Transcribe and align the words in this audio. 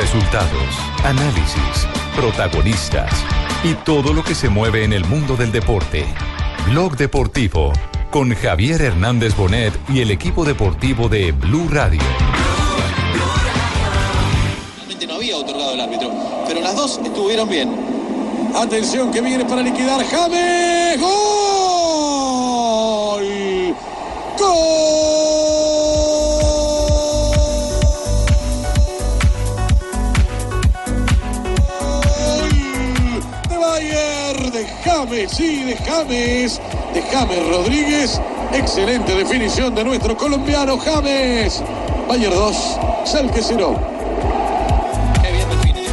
Resultados, 0.00 0.78
análisis, 1.04 1.88
protagonistas 2.14 3.10
y 3.64 3.74
todo 3.74 4.12
lo 4.12 4.22
que 4.22 4.36
se 4.36 4.48
mueve 4.48 4.84
en 4.84 4.92
el 4.92 5.04
mundo 5.04 5.34
del 5.36 5.50
deporte. 5.50 6.06
Blog 6.70 6.96
Deportivo 6.96 7.72
con 8.08 8.32
Javier 8.32 8.80
Hernández 8.80 9.36
Bonet 9.36 9.74
y 9.88 10.00
el 10.00 10.12
equipo 10.12 10.44
deportivo 10.44 11.08
de 11.08 11.32
Blue 11.32 11.66
Radio. 11.68 12.00
Realmente 14.76 15.06
no 15.08 15.14
había 15.14 15.36
otorgado 15.36 15.72
el 15.74 15.80
árbitro, 15.80 16.12
pero 16.46 16.60
las 16.60 16.76
dos 16.76 17.00
estuvieron 17.02 17.48
bien. 17.48 17.74
Atención 18.54 19.10
que 19.10 19.20
viene 19.20 19.44
para 19.46 19.62
liquidar 19.62 20.04
James. 20.06 21.00
¡Gol! 21.00 21.08
¡Gol! 24.38 25.17
James, 35.08 35.32
sí, 35.32 35.64
de 35.64 35.76
James, 35.76 36.60
de 36.92 37.02
James 37.02 37.48
Rodríguez. 37.48 38.20
Excelente 38.52 39.14
definición 39.14 39.74
de 39.74 39.82
nuestro 39.82 40.14
colombiano 40.16 40.78
James. 40.78 41.62
Bayer 42.06 42.30
2, 42.30 42.56
Salque 43.04 43.40
0. 43.42 43.74
Qué 45.22 45.32
bien 45.32 45.48
definido. 45.48 45.92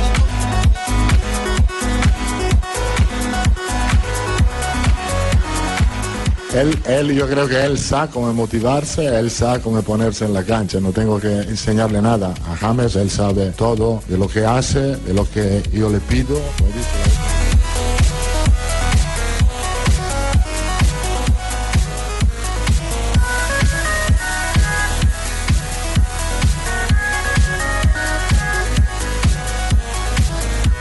Él, 6.54 6.78
él, 6.86 7.16
yo 7.16 7.28
creo 7.30 7.48
que 7.48 7.64
él 7.64 7.78
sabe 7.78 8.12
cómo 8.12 8.34
motivarse, 8.34 9.06
él 9.06 9.32
sabe 9.32 9.62
cómo 9.62 9.82
ponerse 9.82 10.26
en 10.26 10.34
la 10.34 10.44
cancha. 10.44 10.82
No 10.82 10.92
tengo 10.92 11.22
que 11.22 11.32
enseñarle 11.32 12.02
nada 12.02 12.34
a 12.52 12.58
James, 12.58 12.98
él 12.98 13.10
sabe 13.10 13.52
todo 13.52 14.02
de 14.10 14.18
lo 14.18 14.28
que 14.28 14.46
hace, 14.46 14.98
de 14.98 15.14
lo 15.14 15.30
que 15.30 15.64
yo 15.72 15.90
le 15.90 16.00
pido. 16.00 16.38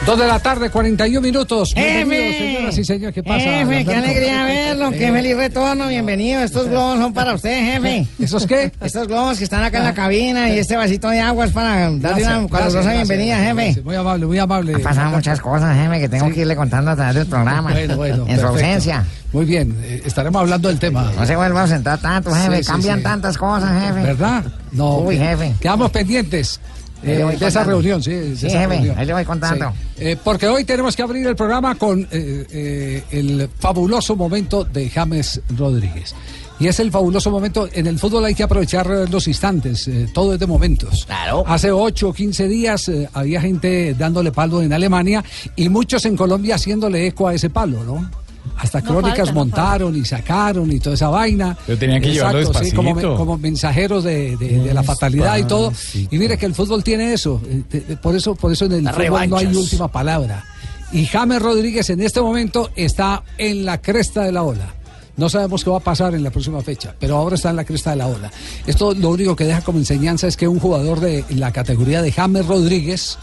Dos 0.07 0.19
de 0.19 0.27
la 0.27 0.39
tarde, 0.39 0.69
41 0.69 1.19
minutos. 1.23 1.73
Bienvenidos, 1.75 2.35
Jefe. 2.35 2.47
señoras 2.47 2.79
y 2.79 2.85
señores. 2.85 3.15
¿Qué 3.15 3.23
pasa? 3.23 3.41
Jefe, 3.41 3.87
qué 3.87 3.95
alegría 3.95 4.45
verlo, 4.45 4.91
qué 4.91 5.11
feliz 5.11 5.35
retorno, 5.35 5.89
bienvenido. 5.89 6.43
Estos 6.43 6.69
globos 6.69 6.99
son 6.99 7.15
para 7.15 7.33
usted, 7.33 7.73
jefe. 7.73 8.07
¿Esos 8.19 8.47
qué? 8.47 8.71
Estos 8.83 9.09
globos 9.09 9.39
que 9.39 9.45
están 9.45 9.65
acá 9.65 9.79
en 9.79 9.85
la 9.85 9.95
cabina 9.95 10.51
y 10.51 10.59
este 10.59 10.77
vasito 10.77 11.09
de 11.09 11.21
agua 11.21 11.47
es 11.47 11.53
para 11.53 11.91
darle 11.91 12.23
una 12.23 12.47
calurosa 12.49 12.93
bienvenida, 12.93 13.39
jefe. 13.39 13.81
Muy 13.83 13.97
amable, 13.97 14.27
muy 14.27 14.39
amable. 14.39 14.75
Han 14.75 14.83
pasado 14.83 15.11
muchas 15.11 15.41
cosas, 15.41 15.75
jefe, 15.75 15.99
que 15.99 16.09
tengo 16.11 16.31
que 16.31 16.41
irle 16.41 16.55
contando 16.55 16.91
a 16.91 16.97
través 16.97 17.15
del 17.15 17.27
programa. 17.27 17.73
Bueno, 17.73 17.97
bueno, 17.97 18.25
en 18.29 18.39
su 18.39 18.47
ausencia. 18.47 19.05
Muy 19.33 19.47
bien, 19.47 19.75
eh, 19.83 20.03
estaremos 20.05 20.43
hablando 20.43 20.69
del 20.69 20.79
tema. 20.79 21.13
No 21.17 21.25
se 21.25 21.35
vuelva 21.35 21.63
a 21.63 21.67
sentar 21.67 21.99
tanto, 21.99 22.31
jefe. 22.35 22.63
Cambian 22.63 23.03
tantas 23.03 23.39
cosas, 23.39 23.83
jefe. 23.83 24.03
¿Verdad? 24.03 24.45
No. 24.71 24.99
Uy, 24.99 25.17
jefe. 25.17 25.55
Quedamos 25.61 25.91
pendientes 25.91 26.61
eh, 27.05 27.37
de 27.39 27.47
esa 27.47 27.65
reunión, 27.65 28.03
sí. 28.03 28.11
de 28.11 28.33
esa 28.33 28.67
reunión. 28.67 28.99
ahí 28.99 29.07
le 29.07 29.13
voy 29.13 29.25
contando. 29.25 29.73
Sí. 29.97 30.05
Eh, 30.05 30.17
porque 30.23 30.49
hoy 30.49 30.65
tenemos 30.65 30.97
que 30.97 31.03
abrir 31.03 31.27
el 31.27 31.37
programa 31.37 31.75
con 31.75 32.07
eh, 32.11 33.03
el 33.11 33.49
fabuloso 33.59 34.17
momento 34.17 34.65
de 34.65 34.89
James 34.89 35.41
Rodríguez. 35.57 36.15
Y 36.61 36.69
es 36.69 36.79
el 36.79 36.91
fabuloso 36.93 37.31
momento. 37.31 37.69
En 37.73 37.87
el 37.89 37.99
fútbol 37.99 38.25
hay 38.25 38.35
que 38.35 38.45
aprovechar 38.45 38.87
los 39.11 39.27
instantes. 39.27 39.91
todo 40.13 40.35
es 40.35 40.39
de 40.39 40.47
momentos. 40.47 41.05
Claro. 41.05 41.43
Hace 41.47 41.73
8 41.73 42.09
o 42.09 42.13
15 42.13 42.47
días 42.47 42.91
había 43.13 43.41
gente 43.41 43.95
dándole 43.95 44.31
palo 44.31 44.63
en 44.63 44.73
Alemania 44.73 45.25
y 45.57 45.69
muchos 45.69 46.05
en 46.05 46.17
Colombia 46.17 46.55
haciéndole 46.55 47.09
eco 47.09 47.27
a 47.27 47.35
ese 47.35 47.51
palo, 47.51 47.83
¿no? 47.83 48.09
Hasta 48.57 48.81
No 48.81 48.87
crónicas 48.87 49.17
falta, 49.19 49.33
no 49.33 49.39
montaron 49.41 49.97
y 49.97 50.05
sacaron 50.05 50.71
y 50.73 50.79
toda 50.79 50.95
esa 50.95 51.09
vaina. 51.09 51.57
Pero 51.67 51.79
tenían 51.79 52.01
que 52.01 52.13
llevarlo 52.13 52.41
sí, 52.55 52.71
como, 52.73 52.91
despacito. 52.95 53.17
como 53.17 53.37
mensajeros 53.39 54.05
de, 54.05 54.37
de- 54.37 54.61
de 54.61 54.75
la 54.75 54.83
fatalidad 54.83 55.37
y 55.39 55.45
todo. 55.45 55.73
Y 56.11 56.19
mire 56.19 56.39
que 56.39 56.47
el 56.47 56.55
fútbol 56.55 56.83
tiene 56.85 57.13
eso. 57.13 57.41
eh, 57.73 57.97
Por 58.01 58.15
eso, 58.15 58.35
por 58.35 58.53
eso 58.53 58.65
en 58.67 58.73
el 58.73 58.85
Las 58.85 58.95
fútbol 58.95 59.29
no 59.29 59.37
hay 59.37 59.47
última 59.55 59.89
palabra. 59.89 60.45
Y 60.93 61.07
James 61.07 61.43
Rodríguez 61.43 61.91
en 61.91 62.01
este 62.01 62.21
momento 62.21 62.71
está 62.77 63.25
en 63.39 63.65
la 63.65 63.81
cresta 63.83 64.23
de 64.23 64.31
la 64.33 64.45
ola. 64.45 64.73
No 65.17 65.29
sabemos 65.29 65.63
qué 65.65 65.71
va 65.71 65.77
a 65.79 65.81
pasar 65.81 66.15
en 66.15 66.23
la 66.23 66.31
próxima 66.31 66.61
fecha, 66.61 66.95
pero 66.99 67.17
ahora 67.17 67.35
está 67.37 67.51
en 67.51 67.57
la 67.57 67.65
cresta 67.65 67.91
de 67.91 67.97
la 67.97 68.07
ola. 68.09 68.31
Esto 68.67 68.95
lo 68.95 69.11
único 69.11 69.35
que 69.37 69.45
deja 69.45 69.61
como 69.63 69.79
enseñanza 69.79 70.27
es 70.29 70.37
que 70.37 70.47
un 70.49 70.59
jugador 70.61 71.01
de 71.01 71.25
la 71.31 71.53
categoría 71.53 72.03
de 72.03 72.11
James 72.13 72.47
Rodríguez 72.47 73.17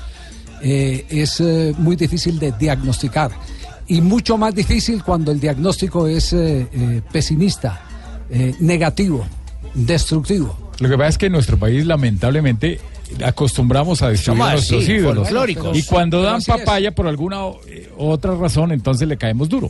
eh, 0.62 1.06
es 1.10 1.40
eh, 1.42 1.74
muy 1.78 1.96
difícil 1.96 2.40
de 2.40 2.52
diagnosticar 2.54 3.32
y 3.88 4.02
mucho 4.02 4.38
más 4.38 4.56
difícil 4.56 5.04
cuando 5.04 5.32
el 5.32 5.40
diagnóstico 5.40 6.08
es 6.08 6.34
eh, 6.34 6.68
eh, 6.72 7.02
pesimista, 7.12 7.82
eh, 8.30 8.56
negativo, 8.60 9.26
destructivo. 9.74 10.72
Lo 10.80 10.90
que 10.90 10.98
pasa 10.98 11.10
es 11.10 11.18
que 11.18 11.26
en 11.28 11.34
nuestro 11.34 11.58
país, 11.58 11.86
lamentablemente, 11.86 12.80
acostumbramos 13.24 14.02
a 14.02 14.10
destruir 14.10 14.42
a 14.42 14.52
nuestros 14.54 14.84
así, 14.84 14.94
ídolos. 14.94 15.28
folclóricos. 15.28 15.78
Y 15.78 15.84
cuando 15.84 16.22
dan 16.22 16.40
es. 16.40 16.46
papaya 16.46 16.92
por 16.92 17.08
alguna 17.08 17.42
eh, 17.68 17.92
otra 17.98 18.36
razón, 18.36 18.72
entonces 18.72 19.08
le 19.08 19.18
caemos 19.18 19.50
duro. 19.50 19.70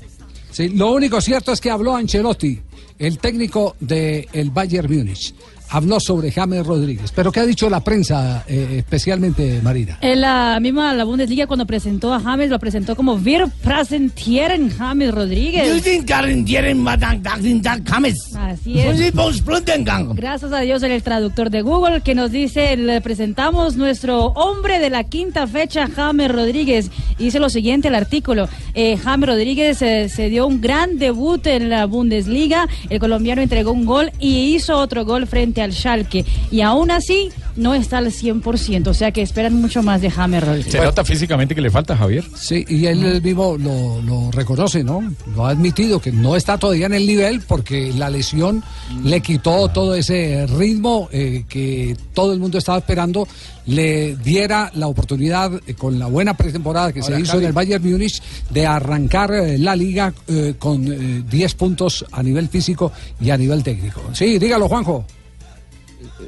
Sí, 0.51 0.69
lo 0.69 0.91
único 0.91 1.22
cierto 1.22 1.51
es 1.51 1.61
que 1.61 1.72
habló 1.72 1.95
Ancelotti, 1.95 2.59
el 2.99 3.17
técnico 3.19 3.75
del 3.79 4.51
Bayern 4.51 4.93
Múnich. 4.93 5.33
Habló 5.72 6.00
sobre 6.00 6.32
James 6.32 6.66
Rodríguez. 6.66 7.12
Pero 7.16 7.32
¿qué 7.32 7.40
ha 7.40 7.46
dicho 7.46 7.70
la 7.70 7.82
prensa, 7.82 8.44
eh, 8.48 8.76
especialmente 8.80 9.62
Marina? 9.64 9.98
En 10.02 10.20
la 10.20 10.59
misma 10.62 10.94
la 10.94 11.06
Bundesliga 11.06 11.48
cuando 11.48 11.66
presentó 11.66 12.14
a 12.14 12.20
James 12.20 12.50
lo 12.50 12.59
presentó 12.59 12.96
como 12.96 13.16
Wir 13.16 13.48
präsentieren 13.64 14.70
James 14.70 15.14
Rodríguez. 15.14 15.68
Así 18.36 18.80
es. 18.80 18.86
Gracias 20.16 20.52
a 20.52 20.59
Dios 20.59 20.84
en 20.84 20.92
el 20.92 21.04
traductor 21.04 21.50
de 21.50 21.62
Google 21.62 22.02
que 22.02 22.16
nos 22.16 22.32
dice, 22.32 22.76
le 22.76 23.00
presentamos 23.00 23.78
nuestro 23.78 24.26
hombre 24.28 24.80
de 24.80 24.90
la 24.90 25.06
quinta 25.06 25.48
fecha, 25.48 25.88
James 25.88 26.32
Rodríguez. 26.32 26.92
Y 27.18 27.26
dice 27.26 27.40
lo 27.40 27.50
siguiente 27.50 27.88
el 27.88 27.96
artículo, 27.96 28.50
eh, 28.74 28.98
James 28.98 29.30
Rodríguez 29.30 29.82
eh, 29.82 30.09
se 30.09 30.30
dio 30.30 30.48
un 30.48 30.59
gran 30.59 30.98
debut 30.98 31.46
en 31.48 31.70
la 31.70 31.86
Bundesliga, 31.86 32.68
el 32.90 33.00
colombiano 33.00 33.42
entregó 33.42 33.72
un 33.72 33.86
gol 33.86 34.12
y 34.20 34.53
hizo 34.56 34.78
otro 34.78 35.06
gol 35.06 35.28
frente 35.28 35.60
al 35.61 35.73
Schalke. 35.73 36.25
Y 36.51 36.61
aún 36.61 36.91
así 36.91 37.29
no 37.55 37.73
está 37.73 37.97
al 37.97 38.07
100%, 38.07 38.88
o 38.88 38.94
sea 38.94 39.11
que 39.11 39.22
esperan 39.22 39.55
mucho 39.55 39.83
más 39.83 40.01
de 40.01 40.09
Rodríguez. 40.09 40.72
Se 40.72 40.79
nota 40.79 41.03
físicamente 41.03 41.53
que 41.53 41.61
le 41.61 41.69
falta 41.69 41.95
Javier. 41.95 42.23
Sí, 42.35 42.66
y 42.67 42.85
él 42.85 43.22
mismo 43.22 43.57
lo, 43.57 44.01
lo 44.01 44.31
reconoce, 44.31 44.83
¿no? 44.83 45.03
Lo 45.35 45.45
ha 45.45 45.49
admitido, 45.49 45.99
que 45.99 46.11
no 46.11 46.35
está 46.35 46.57
todavía 46.57 46.85
en 46.85 46.94
el 46.94 47.05
nivel 47.05 47.41
porque 47.41 47.94
la 47.94 48.09
lesión 48.09 48.63
le 49.03 49.22
quitó 49.22 49.67
todo 49.69 49.95
ese 49.95 50.47
ritmo 50.47 51.09
eh, 51.11 51.45
que 51.47 51.95
todo 52.13 52.33
el 52.33 52.39
mundo 52.39 52.57
estaba 52.57 52.78
esperando, 52.78 53.28
le 53.66 54.16
diera 54.16 54.72
la 54.75 54.88
oportunidad, 54.88 55.52
eh, 55.67 55.73
con 55.73 55.99
la 55.99 56.07
buena 56.07 56.35
pretemporada 56.35 56.93
que 56.93 57.02
se 57.02 57.19
hizo 57.19 57.34
Javi. 57.34 57.43
en 57.43 57.47
el 57.47 57.53
Bayern 57.53 57.91
Múnich, 57.91 58.22
de 58.49 58.66
arrancar 58.66 59.34
eh, 59.34 59.57
la 59.57 59.75
liga 59.75 60.14
eh, 60.28 60.55
con 60.57 60.85
eh, 60.91 61.23
10 61.29 61.53
puntos 61.55 62.05
a 62.11 62.23
nivel 62.23 62.47
físico 62.49 62.91
y 63.19 63.29
a 63.29 63.37
nivel 63.37 63.64
técnico. 63.64 64.02
Sí, 64.14 64.40
dígalo, 64.40 64.67
Juanjo. 64.67 65.05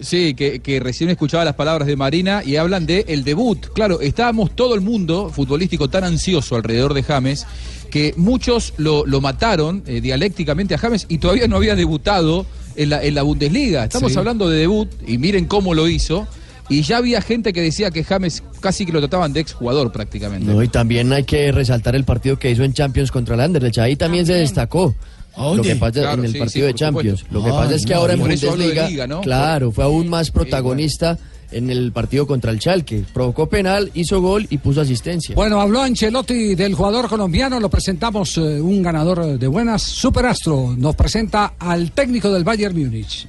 Sí, 0.01 0.33
que, 0.33 0.59
que 0.59 0.79
recién 0.79 1.09
escuchaba 1.09 1.45
las 1.45 1.55
palabras 1.55 1.87
de 1.87 1.95
Marina 1.95 2.41
y 2.45 2.55
hablan 2.57 2.85
de 2.85 3.05
el 3.07 3.23
debut. 3.23 3.67
Claro, 3.73 4.01
estábamos 4.01 4.55
todo 4.55 4.75
el 4.75 4.81
mundo 4.81 5.29
futbolístico 5.33 5.89
tan 5.89 6.03
ansioso 6.03 6.55
alrededor 6.55 6.93
de 6.93 7.03
James 7.03 7.45
que 7.89 8.13
muchos 8.17 8.73
lo, 8.77 9.05
lo 9.05 9.21
mataron 9.21 9.83
eh, 9.85 10.01
dialécticamente 10.01 10.73
a 10.75 10.77
James 10.77 11.05
y 11.09 11.19
todavía 11.19 11.47
no 11.47 11.57
había 11.57 11.75
debutado 11.75 12.45
en 12.75 12.89
la, 12.89 13.03
en 13.03 13.13
la 13.15 13.21
Bundesliga. 13.21 13.83
Estamos 13.83 14.11
Sí. 14.13 14.17
hablando 14.17 14.49
de 14.49 14.57
debut 14.59 14.89
y 15.07 15.17
miren 15.17 15.45
cómo 15.45 15.73
lo 15.73 15.87
hizo. 15.87 16.27
Y 16.69 16.81
ya 16.81 16.97
había 16.97 17.21
gente 17.21 17.51
que 17.53 17.61
decía 17.61 17.91
que 17.91 18.03
James 18.03 18.41
casi 18.61 18.85
que 18.85 18.93
lo 18.93 18.99
trataban 18.99 19.33
de 19.33 19.41
exjugador 19.41 19.91
prácticamente. 19.91 20.45
No, 20.51 20.63
y 20.63 20.69
también 20.69 21.11
hay 21.11 21.23
que 21.25 21.51
resaltar 21.51 21.95
el 21.95 22.03
partido 22.05 22.39
que 22.39 22.49
hizo 22.49 22.63
en 22.63 22.73
Champions 22.73 23.11
contra 23.11 23.35
el 23.35 23.41
Anderlecht. 23.41 23.77
Ahí 23.79 23.95
también 23.95 24.25
se 24.25 24.33
destacó. 24.33 24.95
Lo 25.37 25.61
que 25.61 25.75
pasa 25.75 26.01
Claro, 26.01 26.19
en 26.21 26.25
el 26.25 26.31
sí, 26.33 26.39
partido 26.39 26.67
sí, 26.67 26.73
de 26.73 26.77
Champions. 26.77 27.19
supuesto. 27.21 27.39
Lo 27.39 27.43
que 27.45 27.49
Ah, 27.51 27.59
pasa 27.61 27.75
es 27.75 27.85
que 27.85 27.93
no, 27.93 27.99
ahora 27.99 28.13
en 28.13 28.19
Bundesliga, 28.19 28.87
liga, 28.89 29.07
¿no? 29.07 29.21
claro, 29.21 29.71
fue 29.71 29.83
aún 29.83 30.07
más 30.07 30.29
protagonista 30.31 31.17
en 31.51 31.69
el 31.69 31.91
partido 31.91 32.25
contra 32.25 32.51
el 32.51 32.59
Chalque. 32.59 33.03
Provocó 33.13 33.47
penal, 33.47 33.91
hizo 33.93 34.21
gol 34.21 34.47
y 34.49 34.57
puso 34.57 34.81
asistencia. 34.81 35.35
Bueno, 35.35 35.59
habló 35.61 35.81
Ancelotti 35.83 36.55
del 36.55 36.73
jugador 36.75 37.07
colombiano, 37.07 37.59
lo 37.59 37.69
presentamos, 37.69 38.37
eh, 38.37 38.61
un 38.61 38.81
ganador 38.81 39.37
de 39.39 39.47
buenas, 39.47 39.81
Superastro, 39.83 40.73
nos 40.77 40.95
presenta 40.95 41.53
al 41.59 41.91
técnico 41.91 42.31
del 42.31 42.43
Bayern 42.43 42.75
Múnich. 42.77 43.27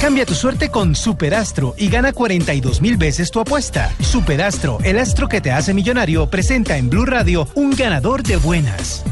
Cambia 0.00 0.24
tu 0.24 0.34
suerte 0.34 0.70
con 0.70 0.94
Superastro 0.96 1.74
y 1.76 1.88
gana 1.90 2.12
42 2.14 2.80
mil 2.80 2.96
veces 2.96 3.30
tu 3.30 3.38
apuesta. 3.40 3.92
Superastro, 4.00 4.78
el 4.82 4.98
astro 4.98 5.28
que 5.28 5.42
te 5.42 5.50
hace 5.50 5.74
millonario, 5.74 6.28
presenta 6.30 6.78
en 6.78 6.88
Blue 6.88 7.04
Radio 7.04 7.46
un 7.54 7.70
ganador 7.72 8.22
de 8.22 8.36
buenas. 8.36 9.04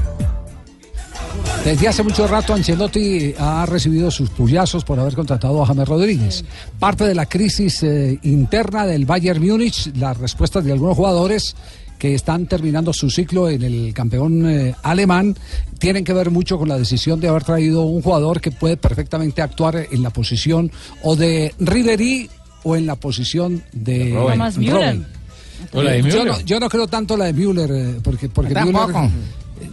Desde 1.65 1.89
hace 1.89 2.03
mucho 2.03 2.27
rato 2.27 2.55
Ancelotti 2.55 3.35
ha 3.39 3.67
recibido 3.67 4.11
sus 4.11 4.31
puyazos 4.31 4.85
por 4.85 4.99
haber 4.99 5.15
contratado 5.15 5.63
a 5.63 5.67
James 5.67 5.87
Rodríguez. 5.89 6.45
Parte 6.79 7.05
de 7.05 7.15
la 7.15 7.27
crisis 7.27 7.83
eh, 7.83 8.19
interna 8.23 8.87
del 8.87 9.05
Bayern 9.05 9.45
Múnich, 9.47 9.91
las 9.97 10.17
respuestas 10.17 10.65
de 10.65 10.73
algunos 10.73 10.97
jugadores 10.97 11.55
que 11.99 12.15
están 12.15 12.47
terminando 12.47 12.93
su 12.93 13.11
ciclo 13.11 13.51
en 13.51 13.63
el 13.63 13.93
campeón 13.93 14.49
eh, 14.49 14.75
alemán 14.83 15.37
tienen 15.79 16.05
que 16.05 16.13
ver 16.13 16.31
mucho 16.31 16.57
con 16.59 16.69
la 16.69 16.79
decisión 16.79 17.21
de 17.21 17.29
haber 17.29 17.45
traído 17.45 17.83
un 17.83 18.03
jugador 18.03 18.41
que 18.41 18.51
puede 18.53 18.77
perfectamente 18.77 19.43
actuar 19.43 19.87
en 19.91 20.03
la 20.03 20.11
posición 20.11 20.71
o 21.03 21.17
de 21.17 21.55
Ribery 21.59 22.31
o 22.63 22.77
en 22.77 22.87
la 22.87 22.95
posición 22.95 23.63
de 23.73 24.13
Eh, 25.99 26.03
Yo, 26.03 26.03
Müller. 26.21 26.27
no, 26.27 26.41
yo 26.43 26.61
no 26.61 26.69
creo 26.69 26.87
tanto 26.87 27.17
la 27.17 27.25
de 27.27 27.33
Müller, 27.33 27.71
eh, 27.73 27.97
porque. 28.03 28.29
Müller- 28.65 29.11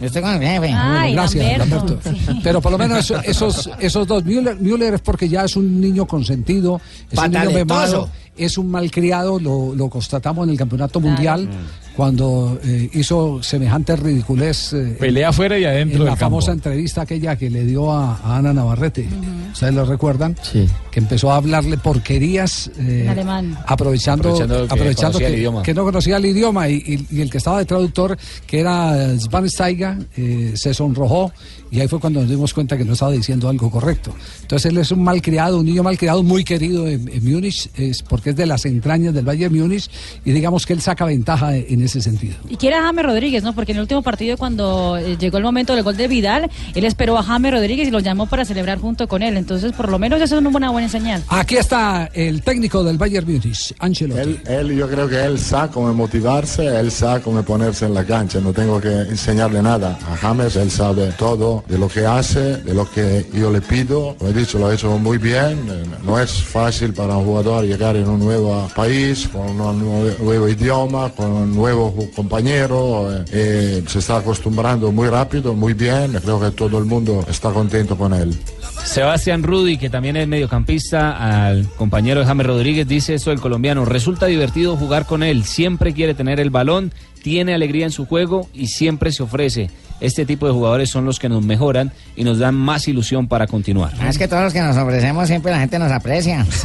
estoy 0.00 0.22
con 0.22 0.30
el 0.34 0.40
jefe. 0.42 0.72
Ay, 0.72 1.12
Gracias, 1.14 1.58
Lamberto. 1.58 1.86
Lamberto. 1.86 2.10
Sí. 2.32 2.40
Pero 2.42 2.60
por 2.60 2.72
lo 2.72 2.78
menos 2.78 2.98
eso- 2.98 3.20
esos, 3.22 3.70
esos 3.80 4.06
dos, 4.06 4.24
Müller, 4.24 4.56
Müller 4.60 4.94
es 4.94 5.00
porque 5.00 5.28
ya 5.28 5.44
es 5.44 5.56
un 5.56 5.80
niño 5.80 6.06
consentido, 6.06 6.80
es 7.10 7.18
un 7.18 7.30
niño 7.30 7.50
memado, 7.52 8.08
es 8.36 8.58
un 8.58 8.70
malcriado, 8.70 9.38
lo, 9.40 9.74
lo 9.74 9.88
constatamos 9.88 10.44
en 10.44 10.50
el 10.50 10.58
campeonato 10.58 11.00
mundial 11.00 11.48
cuando 11.96 12.58
eh, 12.62 12.90
hizo 12.92 13.42
semejante 13.42 13.96
ridiculez. 13.96 14.72
eh, 14.74 14.96
Pelea 15.00 15.30
afuera 15.30 15.58
y 15.58 15.64
adentro 15.64 15.98
en 16.00 16.04
la 16.04 16.10
campo. 16.10 16.20
famosa 16.26 16.52
entrevista 16.52 17.02
aquella 17.02 17.36
que 17.36 17.48
le 17.48 17.64
dio 17.64 17.90
a, 17.92 18.16
a 18.18 18.36
Ana 18.36 18.52
Navarrete, 18.52 19.08
¿ustedes 19.52 19.72
lo 19.74 19.84
recuerdan? 19.86 20.36
Sí. 20.42 20.68
Que 20.90 21.00
empezó 21.00 21.32
a 21.32 21.36
hablarle 21.36 21.78
porquerías 21.78 22.70
eh, 22.78 23.02
En 23.04 23.08
alemán. 23.08 23.58
aprovechando, 23.66 24.28
Aprovechando 24.28 24.66
que 24.68 24.74
aprovechando 24.74 25.12
conocía 25.12 25.26
que, 25.28 25.32
el 25.34 25.38
idioma. 25.40 25.62
que 25.62 25.74
no 25.74 25.84
conocía 25.84 26.16
el 26.18 26.26
idioma 26.26 26.68
y, 26.68 26.74
y- 27.10 27.16
y 27.16 27.20
el 27.22 27.30
que 27.30 27.38
estaba 27.38 27.58
de 27.58 27.64
traductor, 27.64 28.16
que 28.46 28.60
era 28.60 29.12
eh, 29.12 29.18
Schweinsteiger, 29.18 29.96
eh, 30.16 30.52
se 30.54 30.74
sonrojó 30.74 31.32
y 31.70 31.80
ahí 31.80 31.88
fue 31.88 32.00
cuando 32.00 32.20
nos 32.20 32.30
dimos 32.30 32.54
cuenta 32.54 32.76
que 32.76 32.84
no 32.84 32.92
estaba 32.92 33.12
diciendo 33.12 33.48
algo 33.48 33.70
correcto. 33.70 34.14
Entonces 34.42 34.70
él 34.70 34.78
es 34.78 34.90
un 34.92 35.02
malcriado, 35.02 35.58
un 35.58 35.66
niño 35.66 35.82
malcriado 35.82 36.22
muy 36.22 36.44
querido 36.44 36.86
en, 36.86 37.08
en 37.08 37.32
Múnich, 37.32 37.68
es 37.76 38.02
porque 38.02 38.30
es 38.30 38.36
de 38.36 38.46
las 38.46 38.64
entrañas 38.64 39.14
del 39.14 39.24
Bayern 39.24 39.56
Múnich 39.56 39.90
y 40.24 40.32
digamos 40.32 40.66
que 40.66 40.72
él 40.72 40.80
saca 40.80 41.04
ventaja 41.04 41.56
en 41.56 41.82
ese 41.82 42.00
sentido. 42.00 42.36
Y 42.48 42.56
quiere 42.56 42.76
a 42.76 42.82
James 42.82 43.04
Rodríguez, 43.04 43.42
¿no? 43.42 43.54
Porque 43.54 43.72
en 43.72 43.78
el 43.78 43.82
último 43.82 44.02
partido, 44.02 44.36
cuando 44.36 44.96
eh, 44.96 45.16
llegó 45.18 45.38
el 45.38 45.44
momento 45.44 45.74
del 45.74 45.82
gol 45.82 45.96
de 45.96 46.08
Vidal, 46.08 46.50
él 46.74 46.84
esperó 46.84 47.18
a 47.18 47.22
James 47.22 47.52
Rodríguez 47.52 47.88
y 47.88 47.90
lo 47.90 48.00
llamó 48.00 48.26
para 48.26 48.44
celebrar 48.44 48.78
junto 48.78 49.08
con 49.08 49.22
él. 49.22 49.36
Entonces, 49.36 49.72
por 49.72 49.88
lo 49.88 49.98
menos 49.98 50.20
eso 50.20 50.36
es 50.36 50.40
una 50.40 50.50
buena, 50.50 50.70
buena 50.70 50.88
señal. 50.88 51.22
Aquí 51.28 51.56
está 51.56 52.10
el 52.14 52.42
técnico 52.42 52.84
del 52.84 52.98
Bayern 52.98 53.26
Múnich, 53.26 53.74
Ancelotti. 53.78 54.20
Él, 54.20 54.40
él, 54.46 54.76
yo 54.76 54.88
creo 54.88 55.08
que 55.08 55.22
él 55.24 55.38
sabe 55.38 55.72
cómo 55.72 55.92
motivarse, 55.92 56.66
él 56.66 56.90
sabe 56.90 57.20
cómo 57.22 57.42
ponerse 57.42 57.86
en 57.86 57.94
la 57.94 58.04
cancha. 58.04 58.40
No 58.40 58.52
tengo 58.52 58.80
que 58.80 58.88
enseñarle 58.88 59.62
nada 59.62 59.98
a 60.10 60.16
James, 60.16 60.56
él 60.56 60.70
sabe 60.70 61.12
todo 61.18 61.55
de 61.68 61.78
lo 61.78 61.88
que 61.88 62.06
hace, 62.06 62.58
de 62.58 62.74
lo 62.74 62.90
que 62.90 63.26
yo 63.32 63.50
le 63.50 63.60
pido. 63.60 64.16
Como 64.18 64.30
he 64.30 64.34
dicho, 64.34 64.58
lo 64.58 64.68
ha 64.68 64.74
hecho 64.74 64.96
muy 64.98 65.18
bien. 65.18 65.58
No 66.04 66.18
es 66.18 66.42
fácil 66.42 66.92
para 66.92 67.16
un 67.16 67.24
jugador 67.24 67.64
llegar 67.64 67.96
en 67.96 68.08
un 68.08 68.20
nuevo 68.20 68.68
país, 68.74 69.28
con 69.28 69.60
un 69.60 69.78
nuevo, 69.78 70.48
idioma, 70.48 71.10
con 71.10 71.30
un 71.30 71.54
nuevo 71.54 71.94
compañero. 72.14 73.12
eh, 73.12 73.24
eh, 73.32 73.84
se 73.86 73.98
está 73.98 74.18
acostumbrando 74.18 74.92
muy 74.92 75.08
rápido, 75.08 75.54
muy 75.54 75.74
bien. 75.74 76.12
Creo 76.22 76.40
que 76.40 76.50
todo 76.50 76.78
el 76.78 76.84
mundo 76.84 77.24
está 77.28 77.50
contento 77.50 77.96
con 77.96 78.12
él. 78.14 78.36
Sebastián 78.84 79.42
Rudy, 79.42 79.78
que 79.78 79.90
también 79.90 80.16
es 80.16 80.28
mediocampista, 80.28 81.46
al 81.46 81.66
compañero 81.76 82.20
de 82.20 82.26
James 82.26 82.46
Rodríguez, 82.46 82.86
dice 82.86 83.14
eso 83.14 83.32
el 83.32 83.40
colombiano. 83.40 83.84
Resulta 83.84 84.26
divertido 84.26 84.76
jugar 84.76 85.06
con 85.06 85.22
él, 85.22 85.44
siempre 85.44 85.92
quiere 85.92 86.14
tener 86.14 86.38
el 86.38 86.50
balón, 86.50 86.92
tiene 87.22 87.54
alegría 87.54 87.86
en 87.86 87.90
su 87.90 88.06
juego 88.06 88.48
y 88.54 88.68
siempre 88.68 89.10
se 89.10 89.24
ofrece. 89.24 89.70
Este 90.00 90.26
tipo 90.26 90.46
de 90.46 90.52
jugadores 90.52 90.90
son 90.90 91.04
los 91.06 91.18
que 91.18 91.28
nos 91.28 91.42
mejoran 91.42 91.90
y 92.16 92.24
nos 92.24 92.38
dan 92.38 92.54
más 92.54 92.86
ilusión 92.86 93.28
para 93.28 93.46
continuar. 93.46 93.92
Ah, 93.98 94.08
Es 94.10 94.18
que 94.18 94.28
todos 94.28 94.42
los 94.44 94.52
que 94.52 94.60
nos 94.60 94.76
ofrecemos 94.76 95.26
siempre 95.26 95.50
la 95.52 95.58
gente 95.60 95.78
nos 95.78 95.90
aprecia. 95.90 96.44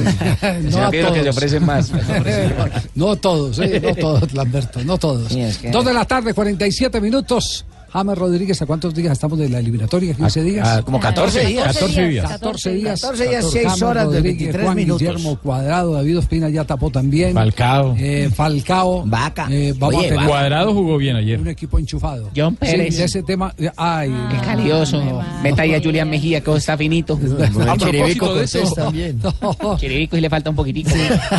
No 0.64 0.78
a 0.80 0.86
refiere 0.86 1.08
a 1.08 1.12
que 1.14 1.20
se 1.20 1.22
todos. 1.24 1.38
ofrecen 1.38 1.66
más. 1.66 1.92
no 2.96 3.16
todos, 3.16 3.60
eh, 3.60 3.80
no 3.82 3.96
todos, 3.96 4.34
Lamberto, 4.34 4.84
no 4.84 4.98
todos. 4.98 5.32
Sí, 5.32 5.42
es 5.42 5.58
que- 5.58 5.72
Dos 5.72 5.86
de 5.86 5.94
la 5.94 6.06
tarde, 6.06 6.34
47 6.34 7.00
minutos. 7.00 7.66
James 7.94 8.18
Rodríguez, 8.18 8.62
¿a 8.62 8.66
cuántos 8.66 8.94
días 8.94 9.12
estamos 9.14 9.38
de 9.38 9.50
la 9.50 9.60
eliminatoria? 9.60 10.16
¿15 10.16 10.44
días? 10.44 10.68
ah, 10.68 10.82
como 10.84 11.00
14 11.00 11.46
días. 11.46 11.66
14 11.78 12.08
días. 12.08 12.26
14 12.30 12.72
días. 12.74 13.02
14 13.02 13.28
días, 13.28 13.46
seis 13.52 13.82
horas 13.82 14.10
de 14.10 14.18
Rodríguez, 14.18 14.38
23 14.54 14.64
Juan 14.66 14.76
minutos. 14.78 15.00
Guillermo 15.02 15.36
Cuadrado, 15.42 15.94
David 15.94 16.18
Ospina 16.20 16.50
ya 16.50 16.64
tapó 16.66 16.90
también. 16.90 17.34
Falcao. 17.34 17.96
Eh, 18.00 18.30
Falcao. 18.34 19.04
Vaca. 19.06 19.48
Eh, 19.52 19.74
vamos 19.78 19.96
Oye, 19.96 20.06
a 20.06 20.10
tener 20.10 20.18
Vaca. 20.18 20.30
Cuadrado 20.30 20.74
jugó 20.74 20.98
bien 20.98 21.16
ayer. 21.18 21.40
un 21.40 21.48
equipo 21.50 21.78
enchufado. 21.80 22.30
John 22.36 22.54
Sí, 22.54 22.58
Pérez. 22.72 22.98
de 22.98 23.04
ese 23.04 23.24
tema. 23.24 23.54
Ay, 23.76 24.10
Qué 24.30 24.38
no. 24.38 24.42
Calioso. 24.44 25.22
Meta 25.44 25.64
ahí 25.64 25.74
a 25.76 25.82
Julián 25.82 26.10
Mejía, 26.10 26.42
que 26.42 26.56
está 26.56 26.78
finito. 26.78 27.20
Chiribico 27.78 28.26
propósito 28.28 28.36
de 28.36 28.44
eso. 28.46 28.74
también. 28.74 29.20
No. 29.62 29.78
Chiribico 29.78 30.16
y 30.18 30.22
le 30.22 30.30
falta 30.30 30.50
un 30.50 30.56
poquitico. 30.56 30.92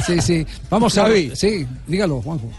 Sí, 0.07 0.21
sí. 0.21 0.47
Vamos 0.69 0.97
a 0.99 1.09
ver. 1.09 1.35
Sí, 1.37 1.67
dígalo, 1.87 2.21
Juanjo. 2.21 2.51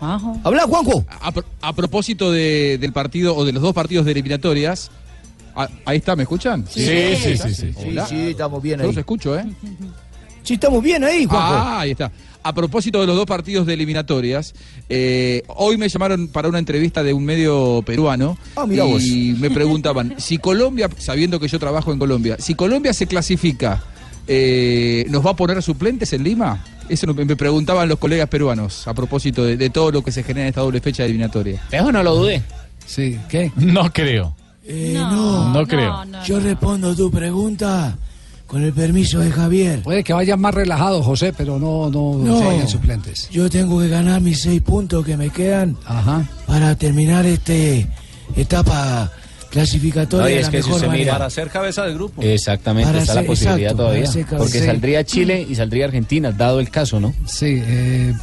Ajo. 0.00 0.38
Habla, 0.44 0.62
Juanjo. 0.64 1.04
A, 1.20 1.32
pro- 1.32 1.44
a 1.60 1.72
propósito 1.74 2.30
de- 2.30 2.78
del 2.80 2.92
partido 2.92 3.34
o 3.36 3.44
de 3.44 3.52
los 3.52 3.62
dos 3.62 3.74
partidos 3.74 4.04
de 4.06 4.12
eliminatorias, 4.12 4.90
a- 5.56 5.68
ahí 5.84 5.98
está, 5.98 6.14
¿me 6.14 6.22
escuchan? 6.22 6.64
Sí, 6.68 6.86
sí, 7.16 7.36
sí, 7.36 7.54
sí. 7.54 7.70
Hola. 7.76 8.04
estamos 8.10 8.62
bien 8.62 8.78
Yo 8.80 8.86
los 8.86 8.96
escucho, 8.96 9.36
¿eh? 9.38 9.44
Sí, 10.42 10.54
estamos 10.54 10.82
bien 10.82 11.02
ahí, 11.04 11.26
Ah, 11.30 11.80
ahí 11.80 11.90
está. 11.90 12.10
A 12.42 12.54
propósito 12.54 13.00
de 13.00 13.06
los 13.08 13.16
dos 13.16 13.26
partidos 13.26 13.66
de 13.66 13.74
eliminatorias, 13.74 14.54
eh, 14.88 15.42
hoy 15.48 15.76
me 15.76 15.88
llamaron 15.88 16.28
para 16.28 16.48
una 16.48 16.60
entrevista 16.60 17.02
de 17.02 17.12
un 17.12 17.24
medio 17.24 17.82
peruano 17.84 18.38
Ah, 18.56 18.64
y 18.70 19.34
me 19.38 19.50
preguntaban 19.50 20.14
si 20.18 20.38
Colombia, 20.38 20.88
sabiendo 20.96 21.40
que 21.40 21.48
yo 21.48 21.58
trabajo 21.58 21.92
en 21.92 21.98
Colombia, 21.98 22.36
si 22.38 22.54
Colombia 22.54 22.92
se 22.94 23.06
clasifica, 23.08 23.82
eh, 24.28 25.04
¿nos 25.10 25.26
va 25.26 25.30
a 25.32 25.36
poner 25.36 25.60
suplentes 25.62 26.12
en 26.12 26.22
Lima? 26.22 26.64
Eso 26.88 27.06
me 27.14 27.24
me 27.24 27.36
preguntaban 27.36 27.88
los 27.88 27.98
colegas 27.98 28.28
peruanos 28.28 28.86
a 28.88 28.94
propósito 28.94 29.44
de, 29.44 29.56
de 29.56 29.70
todo 29.70 29.90
lo 29.92 30.02
que 30.02 30.10
se 30.12 30.22
genera 30.22 30.42
en 30.46 30.48
esta 30.48 30.60
doble 30.62 30.80
fecha 30.80 31.02
de 31.02 31.08
eliminatoria. 31.10 31.62
Eso 31.70 31.92
no 31.92 32.02
lo 32.02 32.14
dude. 32.16 32.42
Sí, 32.86 33.18
¿qué? 33.28 33.52
No 33.56 33.92
creo. 33.92 34.34
no, 34.66 35.52
no 35.52 35.66
creo. 35.66 36.04
no, 36.06 36.24
Yo 36.24 36.38
no. 36.38 36.44
respondo 36.44 36.94
tu 36.94 37.10
pregunta 37.10 37.96
con 38.46 38.62
el 38.62 38.72
permiso 38.72 39.18
de 39.18 39.30
Javier. 39.30 39.82
Puede 39.82 40.02
que 40.02 40.14
vayan 40.14 40.40
más 40.40 40.54
relajados, 40.54 41.04
José, 41.04 41.34
pero 41.36 41.58
no, 41.58 41.90
no, 41.90 42.14
No. 42.16 42.38
se 42.38 42.44
vayan 42.46 42.68
suplentes. 42.68 43.28
Yo 43.30 43.50
tengo 43.50 43.78
que 43.80 43.88
ganar 43.88 44.20
mis 44.22 44.40
seis 44.40 44.62
puntos 44.62 45.04
que 45.04 45.16
me 45.18 45.28
quedan 45.28 45.76
Ajá. 45.84 46.24
para 46.46 46.74
terminar 46.76 47.26
este 47.26 47.86
etapa 48.36 49.10
clasificatoria 49.50 50.24
No, 50.26 50.30
y 50.30 50.38
es 50.38 50.48
que 50.48 50.62
si 50.62 50.70
mira-. 50.88 51.12
Para 51.14 51.30
ser 51.30 51.48
cabeza 51.50 51.84
de 51.84 51.94
grupo. 51.94 52.22
Exactamente, 52.22 52.90
Para 52.90 53.02
está 53.02 53.14
la 53.14 53.22
posibilidad 53.22 53.72
exacto, 53.72 53.82
todavía. 53.84 54.38
Porque 54.38 54.58
Sí. 54.60 54.66
saldría 54.66 55.04
Chile 55.04 55.46
y 55.48 55.54
saldría 55.54 55.86
Argentina, 55.86 56.32
dado 56.32 56.60
el 56.60 56.70
caso, 56.70 57.00
¿no? 57.00 57.14
Sí, 57.26 57.62
eh, 57.64 58.14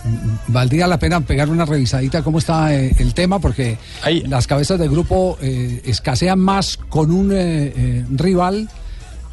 valdría 0.47 0.87
la 0.87 0.99
pena 0.99 1.21
pegar 1.21 1.49
una 1.49 1.65
revisadita 1.65 2.21
cómo 2.23 2.39
está 2.39 2.73
eh, 2.75 2.95
el 2.99 3.13
tema, 3.13 3.39
porque 3.39 3.77
Ahí. 4.03 4.21
las 4.27 4.47
cabezas 4.47 4.79
de 4.79 4.87
grupo 4.87 5.37
eh, 5.41 5.81
escasean 5.85 6.39
más 6.39 6.77
con 6.89 7.11
un 7.11 7.31
eh, 7.31 7.73
eh, 7.75 8.05
rival 8.11 8.69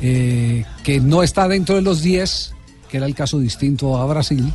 eh, 0.01 0.65
que 0.83 1.01
no 1.01 1.23
está 1.23 1.47
dentro 1.49 1.75
de 1.77 1.83
los 1.83 2.03
10, 2.03 2.55
que 2.93 2.99
era 2.99 3.07
el 3.07 3.15
caso 3.15 3.39
distinto 3.41 3.97
a 3.97 4.05
Brasil, 4.05 4.53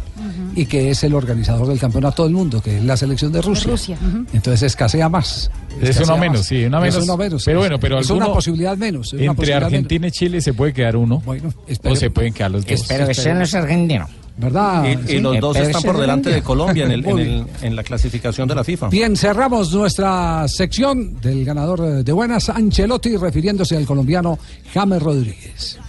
y 0.56 0.68
que 0.68 0.92
es 0.92 1.04
el 1.04 1.16
organizador 1.16 1.68
del 1.68 1.80
campeonato 1.80 2.24
del 2.24 2.34
mundo, 2.34 2.62
que 2.62 2.78
es 2.78 2.84
la 2.86 2.96
selección 2.96 3.32
de 3.32 3.42
Rusia. 3.42 3.98
Entonces 4.32 4.62
escasea 4.62 5.10
más. 5.10 5.50
Es 5.82 6.00
uno 6.02 6.18
menos, 6.18 6.38
más. 6.40 6.46
sí, 6.48 6.64
una 6.66 6.78
Es 6.88 6.94
menos. 6.94 7.04
uno 7.10 7.18
menos. 7.18 7.44
Pero 7.44 7.60
Es- 7.60 7.64
bueno, 7.66 7.80
pero 7.80 8.00
es 8.00 8.10
una 8.12 8.28
posibilidad 8.28 8.78
menos. 8.78 9.08
es 9.08 9.14
una 9.14 9.22
Entre 9.24 9.36
posibilidad 9.36 9.64
Argentina 9.64 10.08
y 10.08 10.12
Chile 10.12 10.40
se 10.42 10.54
puede 10.54 10.72
quedar 10.72 10.96
uno. 10.96 11.22
Bueno, 11.26 11.52
o 11.84 11.96
se 11.96 12.10
pueden 12.12 12.32
quedar 12.34 12.52
los 12.52 12.64
dos. 12.64 12.72
Espero 12.72 13.08
que 13.08 13.14
sean 13.16 13.40
los 13.40 13.54
argentinos. 13.56 14.08
menos. 14.10 14.28
¿Verdad? 14.40 14.86
Y, 14.86 14.90
y 14.92 15.08
Sí. 15.16 15.20
los 15.20 15.40
dos 15.40 15.58
están 15.58 15.82
por 15.82 15.96
es 15.96 16.02
delante 16.02 16.30
de 16.30 16.44
Colombia. 16.44 16.86
En, 16.86 16.92
el- 16.92 17.06
en 17.08 17.18
el- 17.18 17.46
en 17.64 17.76
la 17.76 17.82
clasificación 17.82 18.48
de 18.48 18.54
la 18.54 18.64
FIFA. 18.64 18.90
Bien, 18.90 19.16
cerramos 19.18 19.74
nuestra 19.74 20.48
sección 20.48 21.20
del 21.20 21.44
ganador 21.44 22.04
de 22.04 22.12
buenas, 22.12 22.48
Ancelotti, 22.50 23.18
refiriéndose 23.18 23.76
al 23.76 23.88
colombiano 23.88 24.38
James 24.72 25.02
Rodríguez. 25.02 25.80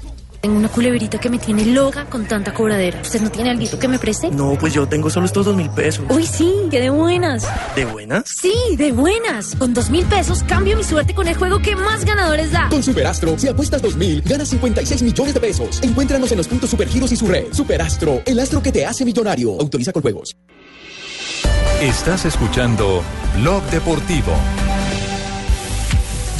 Tengo 0.40 0.56
una 0.56 0.68
culebrita 0.68 1.18
que 1.18 1.28
me 1.28 1.38
tiene 1.38 1.66
loca 1.66 2.04
con 2.04 2.24
tanta 2.26 2.54
cobradera. 2.54 3.00
¿Usted 3.00 3.20
no 3.20 3.30
tiene 3.30 3.50
algo 3.50 3.78
que 3.78 3.88
me 3.88 3.98
preste? 3.98 4.30
No, 4.30 4.56
pues 4.58 4.72
yo 4.72 4.86
tengo 4.86 5.10
solo 5.10 5.26
estos 5.26 5.46
dos 5.46 5.56
mil 5.56 5.68
pesos. 5.70 6.04
Uy, 6.10 6.24
sí, 6.24 6.52
que 6.70 6.80
de 6.80 6.90
buenas. 6.90 7.44
¿De 7.74 7.84
buenas? 7.84 8.24
Sí, 8.40 8.54
de 8.76 8.92
buenas. 8.92 9.56
Con 9.56 9.74
dos 9.74 9.90
mil 9.90 10.04
pesos 10.06 10.44
cambio 10.44 10.76
mi 10.76 10.84
suerte 10.84 11.12
con 11.12 11.26
el 11.26 11.36
juego 11.36 11.58
que 11.60 11.74
más 11.74 12.04
ganadores 12.04 12.52
da. 12.52 12.68
Con 12.68 12.84
Superastro, 12.84 13.36
si 13.36 13.48
apuestas 13.48 13.82
2000, 13.82 14.22
ganas 14.22 14.48
56 14.48 15.02
millones 15.02 15.34
de 15.34 15.40
pesos. 15.40 15.80
Encuéntranos 15.82 16.30
en 16.30 16.38
los 16.38 16.46
puntos 16.46 16.70
Supergiros 16.70 17.10
y 17.10 17.16
su 17.16 17.26
red. 17.26 17.52
Superastro, 17.52 18.22
el 18.24 18.38
astro 18.38 18.62
que 18.62 18.70
te 18.70 18.86
hace 18.86 19.04
millonario. 19.04 19.58
Autoriza 19.60 19.92
con 19.92 20.02
juegos. 20.02 20.36
Estás 21.80 22.24
escuchando 22.26 23.02
Blog 23.36 23.62
Deportivo. 23.70 24.32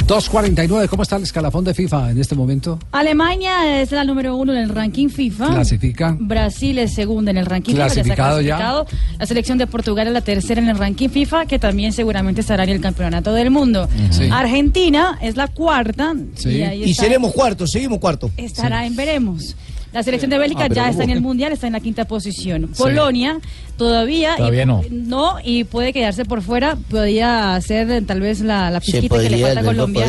2.49, 0.09 0.87
¿cómo 0.89 1.03
está 1.03 1.17
el 1.17 1.23
escalafón 1.23 1.63
de 1.63 1.75
FIFA 1.75 2.09
en 2.09 2.19
este 2.19 2.33
momento? 2.33 2.79
Alemania 2.91 3.79
es 3.79 3.91
la 3.91 4.03
número 4.03 4.35
uno 4.35 4.53
en 4.53 4.57
el 4.63 4.69
ranking 4.69 5.07
FIFA. 5.07 5.49
Clasifica. 5.53 6.17
Brasil 6.19 6.79
es 6.79 6.95
segunda 6.95 7.29
en 7.29 7.37
el 7.37 7.45
ranking 7.45 7.75
Clasificado 7.75 8.39
FIFA. 8.39 8.47
ya. 8.47 8.57
clasificado. 8.57 8.87
La 9.19 9.25
selección 9.27 9.59
de 9.59 9.67
Portugal 9.67 10.07
es 10.07 10.13
la 10.13 10.21
tercera 10.21 10.59
en 10.61 10.67
el 10.67 10.79
ranking 10.79 11.09
FIFA, 11.09 11.45
que 11.45 11.59
también 11.59 11.93
seguramente 11.93 12.41
estará 12.41 12.63
en 12.63 12.71
el 12.71 12.81
campeonato 12.81 13.33
del 13.33 13.51
mundo. 13.51 13.87
Sí. 14.09 14.27
Argentina 14.31 15.19
es 15.21 15.35
la 15.35 15.47
cuarta. 15.47 16.15
Y, 16.43 16.61
ahí 16.63 16.83
Y 16.85 16.95
seremos 16.95 17.31
cuartos, 17.31 17.69
seguimos 17.69 17.99
cuartos. 17.99 18.31
Estará 18.35 18.87
en 18.87 18.95
veremos. 18.95 19.55
La 19.91 20.03
selección 20.03 20.29
de 20.29 20.37
Bélgica 20.37 20.65
Ah, 20.65 20.73
ya 20.73 20.89
está 20.89 21.03
en 21.03 21.09
el 21.09 21.21
mundial, 21.21 21.51
está 21.51 21.67
en 21.67 21.73
la 21.73 21.79
quinta 21.79 22.05
posición. 22.05 22.69
Polonia 22.77 23.39
todavía, 23.77 24.35
Todavía 24.35 24.63
y, 24.63 24.65
no. 24.65 24.81
no 24.91 25.35
y 25.43 25.63
puede 25.63 25.93
quedarse 25.93 26.25
por 26.25 26.41
fuera. 26.41 26.77
Podría 26.89 27.59
ser 27.61 27.89
eh, 27.89 28.01
tal 28.01 28.21
vez 28.21 28.41
la, 28.41 28.69
la 28.69 28.79
pizquita 28.79 29.19
que 29.19 29.29
le 29.29 29.39
falta 29.41 29.61
a 29.61 29.63
Colombia 29.63 30.05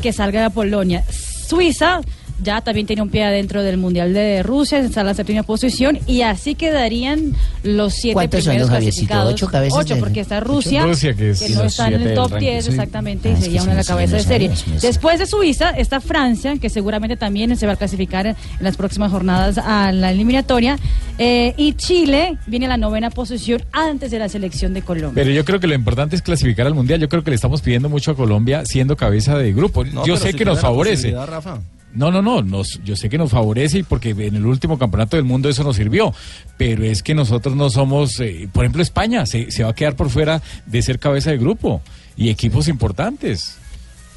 que 0.00 0.12
salga 0.12 0.42
de 0.44 0.50
Polonia. 0.50 1.04
Suiza 1.48 2.00
ya 2.42 2.60
también 2.60 2.86
tiene 2.86 3.02
un 3.02 3.10
pie 3.10 3.24
adentro 3.24 3.62
del 3.62 3.76
mundial 3.76 4.12
de 4.12 4.42
Rusia, 4.42 4.78
está 4.78 5.00
en 5.00 5.06
la 5.06 5.14
séptima 5.14 5.42
posición 5.42 5.98
y 6.06 6.22
así 6.22 6.54
quedarían 6.54 7.34
los 7.62 7.94
siete 7.94 8.14
¿Cuántos 8.14 8.44
son, 8.44 8.52
primeros 8.52 8.70
clasificados. 8.70 9.32
¿Ocho 9.34 9.46
cabezas 9.48 9.78
Ocho, 9.78 9.94
de- 9.94 10.00
porque 10.00 10.20
está 10.20 10.40
Rusia, 10.40 10.84
Rusia, 10.84 11.14
que 11.14 11.30
es- 11.30 11.50
no 11.56 11.64
está 11.64 11.88
en 11.88 11.94
el 12.02 12.14
top 12.14 12.30
ranking, 12.32 12.46
10 12.46 12.64
sí. 12.64 12.70
exactamente 12.70 13.28
Ah, 13.28 13.32
y 13.32 13.34
es 13.34 13.40
sería 13.44 13.62
una 13.62 13.72
de 13.72 13.78
la 13.78 13.84
cabeza 13.84 14.16
de 14.16 14.22
serie. 14.22 14.50
Después 14.80 15.18
de 15.18 15.26
Suiza 15.26 15.70
está 15.70 16.00
Francia, 16.00 16.56
que 16.58 16.70
seguramente 16.70 17.16
también 17.16 17.56
se 17.56 17.66
va 17.66 17.72
a 17.72 17.76
clasificar 17.76 18.26
en 18.26 18.36
las 18.60 18.76
próximas 18.76 19.10
jornadas 19.10 19.58
a 19.58 19.92
la 19.92 20.10
eliminatoria. 20.10 20.78
eh, 21.22 21.52
y 21.58 21.74
Chile 21.74 22.38
viene 22.46 22.64
a 22.64 22.70
la 22.70 22.76
novena 22.78 23.10
posición 23.10 23.62
antes 23.72 24.10
de 24.10 24.18
la 24.18 24.28
selección 24.30 24.72
de 24.72 24.80
Colombia. 24.80 25.12
Pero 25.22 25.30
yo 25.30 25.44
creo 25.44 25.60
que 25.60 25.66
lo 25.66 25.74
importante 25.74 26.16
es 26.16 26.22
clasificar 26.22 26.66
al 26.66 26.74
mundial. 26.74 26.98
Yo 26.98 27.08
creo 27.10 27.22
que 27.22 27.30
le 27.30 27.34
estamos 27.36 27.60
pidiendo 27.60 27.90
mucho 27.90 28.12
a 28.12 28.16
Colombia 28.16 28.64
siendo 28.64 28.96
cabeza 28.96 29.36
de 29.36 29.52
grupo. 29.52 29.84
No, 29.84 30.06
yo 30.06 30.16
sé 30.16 30.32
si 30.32 30.38
que 30.38 30.44
nos 30.46 30.60
favorece. 30.60 31.10
Rafa. 31.12 31.58
No, 31.92 32.10
no, 32.10 32.22
no, 32.22 32.42
nos, 32.42 32.80
yo 32.84 32.94
sé 32.94 33.08
que 33.08 33.18
nos 33.18 33.30
favorece 33.30 33.78
y 33.78 33.82
porque 33.82 34.10
en 34.10 34.36
el 34.36 34.46
último 34.46 34.78
campeonato 34.78 35.16
del 35.16 35.24
mundo 35.24 35.48
eso 35.48 35.64
nos 35.64 35.76
sirvió, 35.76 36.14
pero 36.56 36.84
es 36.84 37.02
que 37.02 37.14
nosotros 37.14 37.56
no 37.56 37.68
somos, 37.68 38.20
eh, 38.20 38.48
por 38.52 38.64
ejemplo, 38.64 38.82
España 38.82 39.26
se, 39.26 39.50
se 39.50 39.64
va 39.64 39.70
a 39.70 39.74
quedar 39.74 39.96
por 39.96 40.08
fuera 40.08 40.40
de 40.66 40.82
ser 40.82 41.00
cabeza 41.00 41.30
de 41.30 41.38
grupo 41.38 41.82
y 42.16 42.28
equipos 42.28 42.68
importantes. 42.68 43.56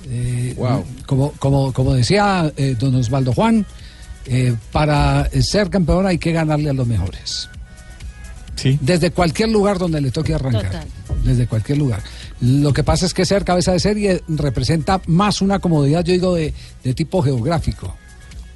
Eh, 0.10 0.56
como, 1.06 1.32
como, 1.34 1.74
como 1.74 1.94
decía 1.94 2.52
eh, 2.58 2.76
don 2.78 2.94
Osvaldo 2.96 3.34
Juan, 3.34 3.66
para 4.72 5.30
ser 5.42 5.70
campeón 5.70 6.06
hay 6.06 6.18
que 6.18 6.32
ganarle 6.32 6.70
a 6.70 6.74
los 6.74 6.88
mejores. 6.88 7.50
Sí. 8.56 8.78
Desde 8.82 9.12
cualquier 9.12 9.50
lugar 9.50 9.80
donde 9.80 10.00
le 10.00 10.12
toque 10.12 10.34
arrancar. 10.34 10.64
Total. 10.64 10.88
Desde 11.24 11.48
cualquier 11.48 11.78
lugar. 11.78 12.02
Lo 12.42 12.74
que 12.74 12.84
pasa 12.84 13.06
es 13.06 13.14
que 13.14 13.26
ser 13.26 13.46
cabeza 13.46 13.72
de 13.72 13.80
serie 13.80 14.24
representa 14.28 15.02
más 15.08 15.42
una 15.42 15.60
comodidad, 15.60 16.04
yo 16.04 16.14
digo, 16.14 16.36
de, 16.36 16.54
de 16.84 16.94
tipo 16.94 17.22
geográfico. 17.22 17.96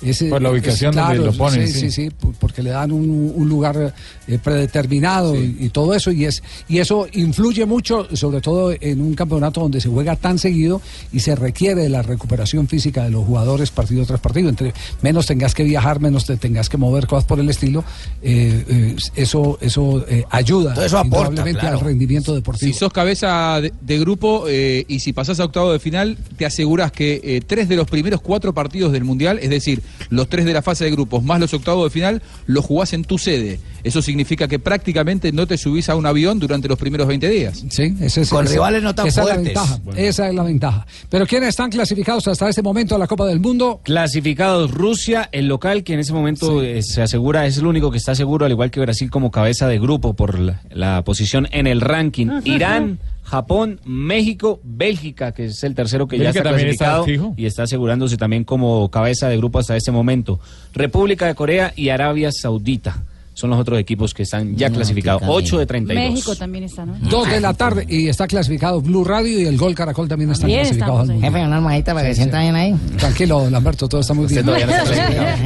Ese- 0.02 0.30
Por 0.30 0.42
la 0.42 0.52
ubicación 0.52 0.92
es- 0.92 0.96
donde 1.08 1.18
lo 1.26 1.34
ponen, 1.34 1.68
Sí, 1.68 1.74
sí. 1.74 1.80
sí, 1.80 1.92
sí, 1.92 2.10
por- 2.12 2.34
porque 2.36 2.62
le 2.62 2.70
dan 2.70 2.92
un, 2.92 3.34
un 3.36 3.50
lugar 3.50 3.94
eh, 4.28 4.38
predeterminado 4.44 5.36
y, 5.36 5.56
y 5.60 5.70
todo 5.70 5.94
eso. 5.94 6.12
Y, 6.12 6.26
es, 6.26 6.44
y 6.68 6.80
eso 6.80 7.08
influye 7.14 7.66
mucho, 7.66 8.08
sobre 8.16 8.42
todo 8.42 8.74
en 8.80 9.02
un 9.02 9.14
campeonato 9.16 9.62
donde 9.62 9.82
se 9.82 9.90
juega 9.90 10.16
tan 10.16 10.38
seguido 10.40 10.82
y 11.12 11.20
se 11.22 11.36
requiere 11.36 11.84
de 11.84 11.90
la 11.90 12.02
recuperación 12.02 12.68
física 12.68 13.04
de 13.06 13.10
los 13.12 13.26
jugadores 13.26 13.72
partido 13.72 14.06
tras 14.06 14.20
partido. 14.20 14.50
Entre 14.50 14.74
menos 15.02 15.26
tengas 15.26 15.54
que 15.54 15.64
viajar, 15.64 16.00
menos 16.00 16.26
te 16.26 16.38
tengas 16.38 16.70
que 16.70 16.78
mover, 16.78 17.08
cosas 17.08 17.26
por 17.26 17.40
el 17.40 17.50
estilo. 17.50 17.84
eh, 18.22 18.64
eh, 18.68 18.96
eso 19.16 19.58
eso 19.62 20.06
eh, 20.08 20.24
ayuda 20.30 20.74
Todo 20.74 20.86
eso 20.86 20.98
aporta, 20.98 21.18
indudablemente 21.30 21.60
claro. 21.62 21.78
al 21.80 21.86
rendimiento 21.86 22.36
deportivo. 22.36 22.72
Si 22.72 22.78
sos 22.78 22.92
cabeza 22.94 23.60
de, 23.62 23.74
de 23.82 24.00
grupo 24.00 24.46
eh, 24.48 24.86
y 24.88 25.00
si 25.00 25.14
pasás 25.14 25.40
a 25.40 25.46
octavo 25.46 25.72
de 25.72 25.80
final, 25.80 26.18
te 26.38 26.46
aseguras 26.46 26.92
que 26.92 27.20
eh, 27.24 27.42
tres 27.46 27.68
de 27.70 27.76
los 27.76 27.88
primeros 27.90 28.22
cuatro 28.22 28.54
partidos 28.54 28.92
del 28.92 29.04
Mundial, 29.04 29.40
es 29.42 29.50
decir, 29.50 29.82
los 30.10 30.30
tres 30.30 30.46
de 30.46 30.54
la 30.54 30.62
fase 30.62 30.86
de 30.86 30.92
grupos 30.92 31.24
más 31.24 31.40
los 31.40 31.54
octavos 31.54 31.86
de 31.86 31.90
final, 31.90 32.22
los 32.46 32.66
jugás 32.66 32.94
en 32.94 33.04
tu 33.04 33.18
sede. 33.18 33.60
Eso 33.84 34.02
significa 34.02 34.48
que 34.48 34.60
prácticamente 34.60 35.32
no 35.32 35.48
te 35.48 35.58
subís 35.58 35.88
a 35.90 35.96
un 35.96 36.06
avión 36.06 36.40
durante 36.40 36.68
los 36.68 36.78
primeros 36.78 37.08
20 37.08 37.30
días. 37.30 37.64
Sí, 37.70 37.96
ese 38.02 38.22
es- 38.22 38.30
Con 38.30 38.46
ese- 38.46 38.54
rivales 38.56 38.84
no 38.84 38.94
tan 38.94 39.08
esa 39.08 39.22
fuertes. 39.24 39.48
Es 39.48 39.54
la 39.56 39.62
ventaja, 39.64 40.00
Esa 40.02 40.30
es 40.30 40.36
la 40.36 40.44
ventaja. 40.44 40.88
Pero 41.10 41.26
¿quiénes 41.26 41.50
están 41.50 41.70
clasificados 41.70 42.28
hasta 42.28 42.50
este 42.50 42.62
momento 42.62 42.96
a 42.96 42.98
la 42.98 43.08
Copa 43.08 43.26
del 43.28 43.40
Mundo? 43.40 43.82
Clasificados 43.84 44.72
Rusia, 44.72 45.30
el 45.32 45.48
local 45.48 45.84
que 45.84 45.94
en 45.94 46.00
ese 46.00 46.14
momento 46.14 46.62
eh, 46.64 46.82
se 46.82 47.02
asegura, 47.02 47.46
es 47.46 47.58
el 47.58 47.66
único 47.68 47.92
que 47.92 47.98
está 47.98 48.16
seguro, 48.16 48.46
al 48.46 48.52
igual 48.52 48.72
que 48.72 48.80
Brasil 48.80 49.10
como 49.10 49.32
cabeza 49.32 49.68
de 49.68 49.80
grupo 49.80 50.14
por 50.14 50.40
la, 50.40 50.62
la 50.70 51.04
posición 51.04 51.48
en 51.52 51.68
el 51.68 51.82
ranking. 51.82 52.28
Irán, 52.46 53.00
Japón, 53.28 53.82
México, 53.84 54.62
Bélgica, 54.64 55.34
que 55.34 55.46
es 55.48 55.62
el 55.66 55.76
tercero 55.76 56.08
que 56.08 56.18
ya 56.18 56.32
Bélgica 56.32 56.40
está 56.40 56.50
clasificado 56.50 57.34
y 57.36 57.46
está 57.46 57.64
asegurándose 57.64 58.16
también 58.16 58.46
como 58.46 58.90
cabeza 58.90 59.28
de 59.28 59.36
grupo 59.36 59.60
hasta 59.60 59.76
este 59.76 59.92
momento. 59.92 60.40
República 60.74 61.28
de 61.28 61.36
Corea 61.36 61.74
y 61.76 61.90
Arabia 61.90 62.32
Saudita 62.32 63.04
son 63.38 63.52
los 63.52 63.60
otros 63.60 63.78
equipos 63.78 64.16
que 64.16 64.24
están 64.24 64.56
ya 64.56 64.72
clasificados. 64.72 65.22
8 65.28 65.60
de 65.60 65.66
32. 65.68 66.12
México 66.12 66.36
también 66.36 66.64
está, 66.64 66.88
¿no? 66.88 66.98
Dos 67.08 67.30
de 67.30 67.40
la 67.40 67.54
tarde 67.54 67.86
y 67.88 68.08
está 68.08 68.26
clasificado 68.26 68.82
Blue 68.82 69.04
Radio 69.04 69.40
y 69.40 69.46
el 69.46 69.58
Gol 69.58 69.76
Caracol 69.76 70.08
también 70.08 70.32
están 70.32 70.48
Bien, 70.48 70.62
clasificados 70.62 71.02
al 71.02 71.16
estamos. 71.18 71.24
Jefe, 71.24 71.46
una 71.46 71.58
almohadita 71.58 71.94
para 71.94 72.08
que 72.08 72.16
se 72.16 72.22
sienta 72.22 72.42
bien 72.42 72.56
ahí. 72.56 72.74
Tranquilo, 72.98 73.48
Lamberto, 73.52 73.88
todo 73.88 74.02
está 74.02 74.16
muy 74.16 74.26
bien. 74.26 74.44
todavía 74.44 74.66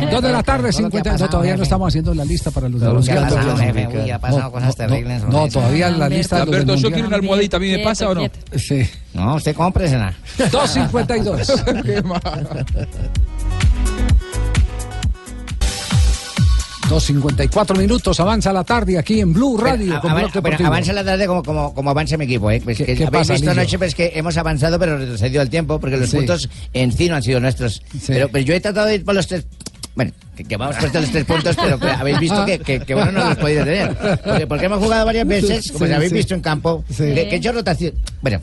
no 0.10 0.22
de 0.22 0.32
la 0.32 0.42
tarde, 0.42 0.72
Todo 0.72 0.84
lo 0.84 0.90
que 0.90 1.00
ha 1.00 1.02
50. 1.04 1.18
No, 1.18 1.30
todavía 1.30 1.52
no 1.52 1.56
jefe. 1.58 1.64
estamos 1.64 1.88
haciendo 1.90 2.14
la 2.14 2.24
lista 2.24 2.50
para 2.52 2.70
los 2.70 2.80
de 2.80 2.88
los 2.94 3.10
ha 3.10 4.20
pasado, 4.20 4.42
No, 4.44 4.52
cosas 4.52 4.68
no, 4.70 4.74
terribles. 4.74 5.24
No, 5.24 5.30
no, 5.30 5.48
todavía 5.50 5.90
la 5.90 5.98
Lamberto. 5.98 6.18
lista 6.18 6.36
de 6.38 6.46
los 6.46 6.52
del 6.52 6.62
Alberto, 6.62 6.82
yo 6.82 6.92
quiero 6.94 7.08
una 7.10 7.18
almohadita, 7.18 7.58
¿a 7.58 7.60
mí 7.60 7.72
me 7.72 7.80
pasa 7.80 8.10
o 8.10 8.16
no? 8.16 8.22
Sí. 8.56 8.84
No, 9.14 9.36
usted 9.36 9.54
cómpresela. 9.54 10.14
2.52. 10.38 11.84
Qué 11.84 12.02
mal. 12.04 12.66
2.54 16.92 17.78
minutos, 17.78 18.20
avanza 18.20 18.52
la 18.52 18.64
tarde 18.64 18.98
aquí 18.98 19.20
en 19.22 19.32
Blue 19.34 19.58
Radio. 19.58 20.00
Pero, 20.02 20.42
pero 20.44 20.68
avanza 20.68 20.92
la 20.94 21.04
tarde 21.04 21.26
como, 21.26 21.42
como, 21.44 21.74
como 21.74 21.90
avanza 21.90 22.18
mi 22.18 22.26
equipo, 22.26 22.52
¿eh? 22.52 22.60
Pues 22.64 22.78
¿Qué- 22.78 22.86
que 22.86 22.96
qué 22.96 23.06
habéis 23.06 23.28
pasa, 23.28 23.34
visto 23.34 23.52
anoche 23.52 23.78
pues 23.78 23.96
que 23.96 24.12
hemos 24.16 24.36
avanzado, 24.38 24.78
pero 24.78 24.98
retrocedido 24.98 25.42
el 25.42 25.50
tiempo, 25.50 25.80
porque 25.80 25.98
los 25.98 26.10
Sí. 26.10 26.18
puntos 26.18 26.50
en 26.74 26.92
sí 26.92 27.08
no 27.08 27.16
han 27.16 27.24
sido 27.24 27.40
nuestros. 27.40 27.82
Pero, 28.08 28.28
pero 28.30 28.44
yo 28.44 28.54
he 28.54 28.60
tratado 28.60 28.88
de 28.88 28.96
ir 28.96 29.06
por 29.06 29.16
los 29.16 29.26
tres. 29.28 29.46
Bueno, 29.96 30.12
que, 30.36 30.44
que 30.46 30.56
vamos 30.58 30.76
puesto 30.78 31.00
los 31.02 31.12
tres 31.12 31.26
puntos, 31.26 31.56
pero 31.56 31.80
que 31.80 31.88
habéis 31.90 32.20
visto 32.20 32.46
que, 32.46 32.60
que, 32.60 32.80
que 32.82 32.94
bueno 32.96 33.12
no 33.12 33.30
los 33.30 33.38
podéis 33.38 33.60
tener. 33.64 33.98
Porque, 34.24 34.48
porque 34.48 34.66
hemos 34.66 34.80
jugado 34.80 35.06
varias 35.06 35.28
veces, 35.28 35.72
como 35.72 35.86
Sí, 35.86 35.92
habéis 35.94 36.12
visto 36.14 36.34
en 36.34 36.42
campo, 36.42 36.84
que 36.98 37.04
he 37.22 37.36
hecho 37.36 37.52
rotación. 37.52 37.94
Bueno. 38.22 38.40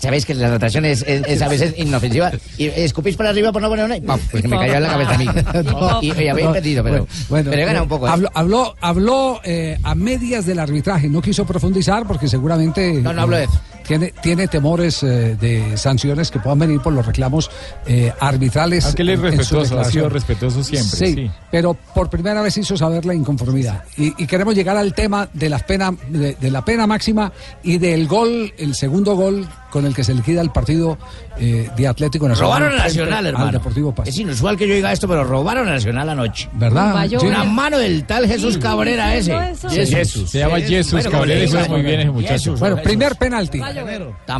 Sabéis 0.00 0.24
que 0.26 0.34
la 0.34 0.48
rotación 0.50 0.84
es, 0.84 1.02
es- 1.06 1.22
es 1.26 1.42
a 1.42 1.48
veces 1.48 1.74
inofensiva. 1.76 2.30
Y 2.56 2.66
escupís 2.66 3.16
para 3.16 3.30
arriba 3.30 3.50
por 3.52 3.60
no 3.62 3.68
poner 3.68 3.84
una 3.86 3.96
y 3.96 4.00
¡pam! 4.00 4.20
Pues 4.30 4.42
que 4.42 4.48
me 4.48 4.56
cayó 4.58 4.74
en 4.74 4.82
la 4.82 4.88
cabeza 4.90 5.14
a 5.14 5.18
mí. 5.18 5.26
No, 5.64 6.02
Y, 6.02 6.06
y 6.22 6.28
habéis 6.28 6.46
no, 6.46 6.52
perdido, 6.52 6.84
pero, 6.84 7.06
bueno, 7.28 7.50
pero 7.50 7.62
he 7.62 7.66
ganado 7.66 7.80
eh, 7.80 7.82
un 7.84 7.88
poco. 7.88 8.06
¿eh? 8.06 8.10
Habló, 8.10 8.30
habló, 8.34 8.74
habló, 8.80 9.40
eh, 9.44 9.78
a 9.82 9.94
medias 9.94 10.46
del 10.46 10.58
arbitraje, 10.60 11.08
no 11.08 11.20
quiso 11.20 11.44
profundizar 11.46 12.06
porque 12.06 12.28
seguramente 12.28 12.92
No, 13.02 13.12
no 13.12 13.22
hablo 13.22 13.36
de 13.36 13.44
eh, 13.44 13.46
eso. 13.50 13.60
tiene, 13.86 14.12
tiene 14.22 14.46
temores 14.46 15.02
eh, 15.02 15.36
de 15.40 15.76
sanciones 15.76 16.30
que 16.30 16.38
puedan 16.38 16.58
venir 16.60 16.80
por 16.80 16.92
los 16.92 17.04
reclamos 17.04 17.50
eh, 17.86 18.12
arbitrales. 18.20 18.84
Aunque 18.86 19.02
él 19.02 19.08
es 19.10 19.20
respetuoso, 19.20 19.80
ha 19.80 19.84
sido 19.84 20.08
respetuoso 20.08 20.62
siempre. 20.62 20.96
Sí, 20.96 21.14
Sí. 21.14 21.30
pero 21.50 21.74
por 21.74 22.08
primera 22.10 22.40
vez 22.42 22.56
hizo 22.58 22.76
saber 22.76 23.04
la 23.04 23.14
inconformidad. 23.14 23.82
Y, 23.96 24.22
y 24.22 24.26
queremos 24.26 24.54
llegar 24.54 24.76
al 24.76 24.94
tema 24.94 25.28
de, 25.32 25.48
las 25.48 25.62
pena, 25.64 25.92
de, 26.08 26.34
de 26.34 26.50
la 26.50 26.64
pena 26.64 26.86
máxima 26.86 27.32
y 27.64 27.78
del 27.78 28.06
gol, 28.06 28.52
el 28.58 28.74
segundo 28.76 29.16
gol 29.16 29.47
con 29.70 29.84
el 29.86 29.94
que 29.94 30.02
se 30.04 30.14
liquida 30.14 30.40
el 30.40 30.50
partido 30.50 30.98
eh, 31.38 31.68
de 31.76 31.86
Atlético 31.88 32.26
Nacional. 32.28 32.60
Robaron 32.60 32.80
a 32.80 32.84
Nacional, 32.84 33.18
al 33.18 33.26
hermano. 33.26 33.52
Deportivo 33.52 33.94
Pasto. 33.94 34.10
Es 34.10 34.18
inusual 34.18 34.56
que 34.56 34.66
yo 34.66 34.74
diga 34.74 34.92
esto, 34.92 35.06
pero 35.06 35.24
robaron 35.24 35.68
a 35.68 35.72
Nacional 35.72 36.08
anoche. 36.08 36.48
¿Verdad? 36.54 37.06
Sí. 37.08 37.16
Una 37.26 37.44
mano 37.44 37.78
del 37.78 38.04
tal 38.04 38.26
Jesús 38.26 38.58
Cabrera 38.58 39.14
ese. 39.14 39.34
Jesús. 39.68 40.30
Se 40.30 40.38
llama 40.38 40.60
Jesús 40.60 41.06
Cabrera 41.08 41.44
y 41.44 41.48
juega 41.48 41.68
muy 41.68 41.82
bien 41.82 42.00
ese 42.00 42.10
muchacho. 42.10 42.32
Jesús, 42.32 42.60
Bueno, 42.60 42.76
Jesús. 42.76 42.88
primer 42.88 43.16
penalti. 43.16 43.60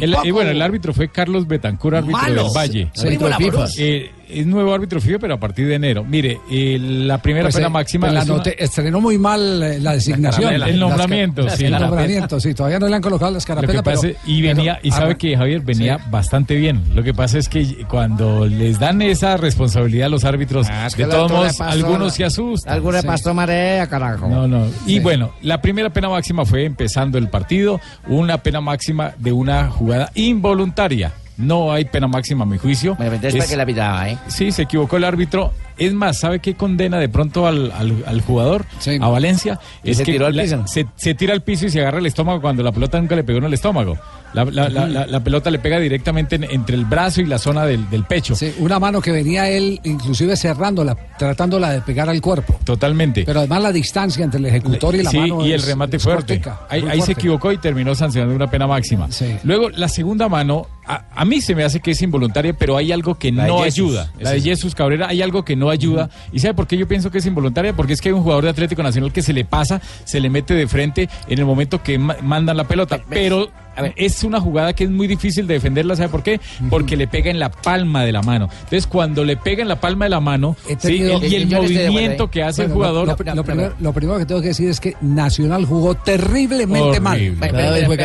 El- 0.00 0.16
y 0.24 0.30
bueno, 0.30 0.50
el 0.50 0.62
árbitro 0.62 0.92
fue 0.92 1.08
Carlos 1.08 1.46
Betancur, 1.46 1.94
árbitro 1.94 2.20
Malo. 2.20 2.44
del 2.44 2.52
Valle. 2.56 2.90
Sí, 2.94 3.08
FIFA. 3.38 3.64
Eh, 3.78 4.12
es 4.30 4.46
nuevo 4.46 4.72
árbitro 4.74 5.00
FIFA, 5.00 5.18
pero 5.18 5.34
a 5.34 5.40
partir 5.40 5.66
de 5.66 5.74
enero. 5.74 6.04
Mire, 6.04 6.40
eh, 6.50 6.78
la 6.80 7.18
primera 7.20 7.44
Pues, 7.46 7.54
pena 7.56 7.68
eh, 7.68 7.70
máxima. 7.70 8.08
pues 8.08 8.26
la 8.28 8.42
estrenó 8.58 9.00
muy 9.00 9.18
mal 9.18 9.62
eh, 9.62 9.80
la 9.80 9.92
designación. 9.92 10.52
El 10.54 10.78
nombramiento, 10.78 11.42
Las 11.42 11.56
sí. 11.56 11.64
El 11.66 11.72
nombramiento, 11.72 12.40
sí. 12.40 12.54
Todavía 12.54 12.78
no 12.78 12.88
le 12.88 12.96
han 12.96 13.02
colocado 13.02 13.30
las 13.32 13.44
Lo 13.48 13.54
carapelas. 13.54 13.76
que 13.76 13.82
pasa, 13.90 14.00
pero- 14.02 14.18
y 14.26 14.42
venía, 14.42 14.74
pero- 14.82 14.88
y 14.88 14.90
sabe 14.90 15.12
ah, 15.12 15.18
que 15.18 15.36
Javier 15.36 15.60
venía 15.60 15.98
bastante 16.10 16.54
bien. 16.56 16.82
Lo 16.94 17.02
que 17.02 17.14
pasa 17.14 17.38
es 17.38 17.48
que 17.48 17.84
cuando 17.88 18.46
les 18.46 18.78
dan 18.78 19.00
esa 19.02 19.36
responsabilidad 19.36 20.06
a 20.06 20.10
los 20.10 20.24
árbitros, 20.24 20.66
Ah, 20.70 20.86
es 20.86 20.94
que 20.94 21.04
de 21.04 21.10
todos 21.10 21.30
modos, 21.30 21.60
algunos 21.60 22.14
se 22.14 22.24
asustan. 22.24 22.82
De 22.82 23.00
Sí. 23.00 23.06
pasto 23.06 23.34
marea, 23.34 23.86
carajo. 23.86 24.28
No, 24.28 24.48
no. 24.48 24.66
Y 24.86 24.98
bueno, 25.00 25.32
la 25.42 25.60
primera 25.60 25.90
pena 25.90 26.08
máxima 26.08 26.44
fue 26.44 26.64
empezando 26.64 27.18
el 27.18 27.28
partido, 27.28 27.80
una 28.08 28.38
pena 28.38 28.60
máxima 28.60 29.12
de 29.18 29.32
una 29.32 29.70
jugada 29.70 30.10
involuntaria. 30.14 31.12
No 31.38 31.72
hay 31.72 31.84
pena 31.84 32.08
máxima 32.08 32.42
a 32.42 32.46
mi 32.46 32.58
juicio. 32.58 32.96
¿para 32.96 33.18
qué 33.18 33.56
la 33.56 33.64
pitaba, 33.64 34.08
eh? 34.10 34.18
Sí, 34.26 34.50
se 34.52 34.62
equivocó 34.62 34.96
el 34.96 35.04
árbitro. 35.04 35.52
Es 35.78 35.94
más, 35.94 36.18
¿sabe 36.20 36.40
qué 36.40 36.54
condena 36.54 36.98
de 36.98 37.08
pronto 37.08 37.46
al, 37.46 37.70
al- 37.72 38.04
al 38.06 38.20
jugador, 38.20 38.64
a 39.00 39.08
Valencia? 39.08 39.60
¿Y 39.84 39.90
es 39.92 39.98
se 39.98 40.04
que 40.04 40.12
tiró 40.12 40.26
al 40.26 40.36
la- 40.36 40.42
piso? 40.42 40.64
Se, 40.66 40.86
se 40.96 41.14
tira 41.14 41.32
al 41.34 41.42
piso 41.42 41.66
y 41.66 41.70
se 41.70 41.80
agarra 41.80 41.98
el 41.98 42.06
estómago 42.06 42.40
cuando 42.40 42.62
la 42.62 42.72
pelota 42.72 43.00
nunca 43.00 43.14
le 43.16 43.24
pegó 43.24 43.38
en 43.38 43.44
el 43.44 43.54
estómago. 43.54 43.96
La, 44.34 45.20
pelota 45.24 45.50
le 45.50 45.58
pega 45.58 45.78
directamente 45.80 46.36
en- 46.36 46.44
entre 46.44 46.76
el 46.76 46.84
brazo 46.84 47.20
y 47.22 47.26
la 47.26 47.38
zona 47.38 47.64
del, 47.64 47.88
del 47.90 48.04
pecho. 48.04 48.34
Sí, 48.34 48.52
una 48.58 48.78
mano 48.78 49.00
que 49.00 49.10
venía 49.10 49.48
él 49.48 49.80
inclusive 49.84 50.36
cerrándola, 50.36 50.96
tratándola 51.18 51.70
de 51.70 51.80
pegar 51.80 52.08
al 52.10 52.20
cuerpo. 52.20 52.58
Totalmente. 52.64 53.24
Pero 53.24 53.40
además 53.40 53.62
la 53.62 53.72
distancia 53.72 54.24
entre 54.24 54.38
el 54.40 54.46
ejecutor 54.46 54.94
y 54.94 55.02
la 55.02 55.10
sí, 55.10 55.18
mano 55.18 55.46
y 55.46 55.52
el 55.52 55.60
es- 55.60 55.66
remate 55.66 55.98
fuerte. 55.98 56.40
cortica, 56.40 56.60
ahí 56.68 57.00
se 57.02 57.12
equivocó 57.12 57.52
y 57.52 57.58
terminó 57.58 57.94
sancionando 57.94 58.34
una 58.34 58.50
pena 58.50 58.66
máxima. 58.66 59.08
Luego, 59.44 59.70
la 59.70 59.88
segunda 59.88 60.28
mano, 60.28 60.66
a, 60.86 61.04
a 61.14 61.24
mí 61.24 61.40
se 61.40 61.54
me 61.54 61.64
hace 61.64 61.80
que 61.80 61.92
es 61.92 62.02
involuntaria, 62.02 62.52
pero 62.52 62.76
hay 62.76 62.92
algo 62.92 63.14
que 63.16 63.32
no 63.32 63.62
Jesús. 63.62 63.90
ayuda. 63.96 64.12
La 64.20 64.30
de 64.32 64.40
sí. 64.40 64.48
Jesús 64.50 64.74
Cabrera, 64.74 65.08
hay 65.08 65.22
algo 65.22 65.44
que 65.44 65.56
no 65.56 65.67
ayuda. 65.70 66.10
¿Y 66.32 66.38
sabe 66.40 66.54
por 66.54 66.66
qué 66.66 66.76
yo 66.76 66.86
pienso 66.88 67.10
que 67.10 67.18
es 67.18 67.26
involuntaria? 67.26 67.72
Porque 67.74 67.92
es 67.92 68.00
que 68.00 68.08
hay 68.08 68.14
un 68.14 68.22
jugador 68.22 68.44
de 68.44 68.50
Atlético 68.50 68.82
Nacional 68.82 69.12
que 69.12 69.22
se 69.22 69.32
le 69.32 69.44
pasa, 69.44 69.80
se 70.04 70.20
le 70.20 70.30
mete 70.30 70.54
de 70.54 70.66
frente 70.68 71.08
en 71.28 71.38
el 71.38 71.44
momento 71.44 71.82
que 71.82 71.98
ma- 71.98 72.16
mandan 72.22 72.56
la 72.56 72.64
pelota. 72.64 73.00
Pero 73.08 73.48
es 73.96 74.24
una 74.24 74.40
jugada 74.40 74.72
que 74.72 74.84
es 74.84 74.90
muy 74.90 75.06
difícil 75.06 75.46
de 75.46 75.54
defenderla, 75.54 75.96
¿sabe 75.96 76.08
por 76.08 76.22
qué? 76.22 76.40
Porque 76.70 76.96
le 76.96 77.06
pega 77.08 77.30
en 77.30 77.38
la 77.38 77.50
palma 77.50 78.04
de 78.04 78.12
la 78.12 78.22
mano. 78.22 78.48
Entonces, 78.52 78.86
cuando 78.86 79.24
le 79.24 79.36
pega 79.36 79.62
en 79.62 79.68
la 79.68 79.80
palma 79.80 80.04
de 80.06 80.10
la 80.10 80.20
mano, 80.20 80.56
sí, 80.66 80.76
tenido- 80.76 81.18
el- 81.20 81.32
y 81.32 81.36
el 81.36 81.46
movimiento 81.48 82.30
que 82.30 82.42
hace 82.42 82.62
Bueno, 82.62 82.72
el 82.72 82.76
jugador... 82.76 83.06
Lo, 83.08 83.16
lo- 83.24 83.34
lo 83.34 83.44
primero, 83.44 83.74
lo 83.80 83.92
primero 83.92 84.18
que 84.18 84.26
tengo 84.26 84.40
que 84.40 84.48
decir 84.48 84.68
es 84.68 84.80
que 84.80 84.96
Nacional 85.00 85.64
jugó 85.64 85.94
terriblemente 85.94 86.80
Horrible. 87.00 87.00
mal. 87.00 87.36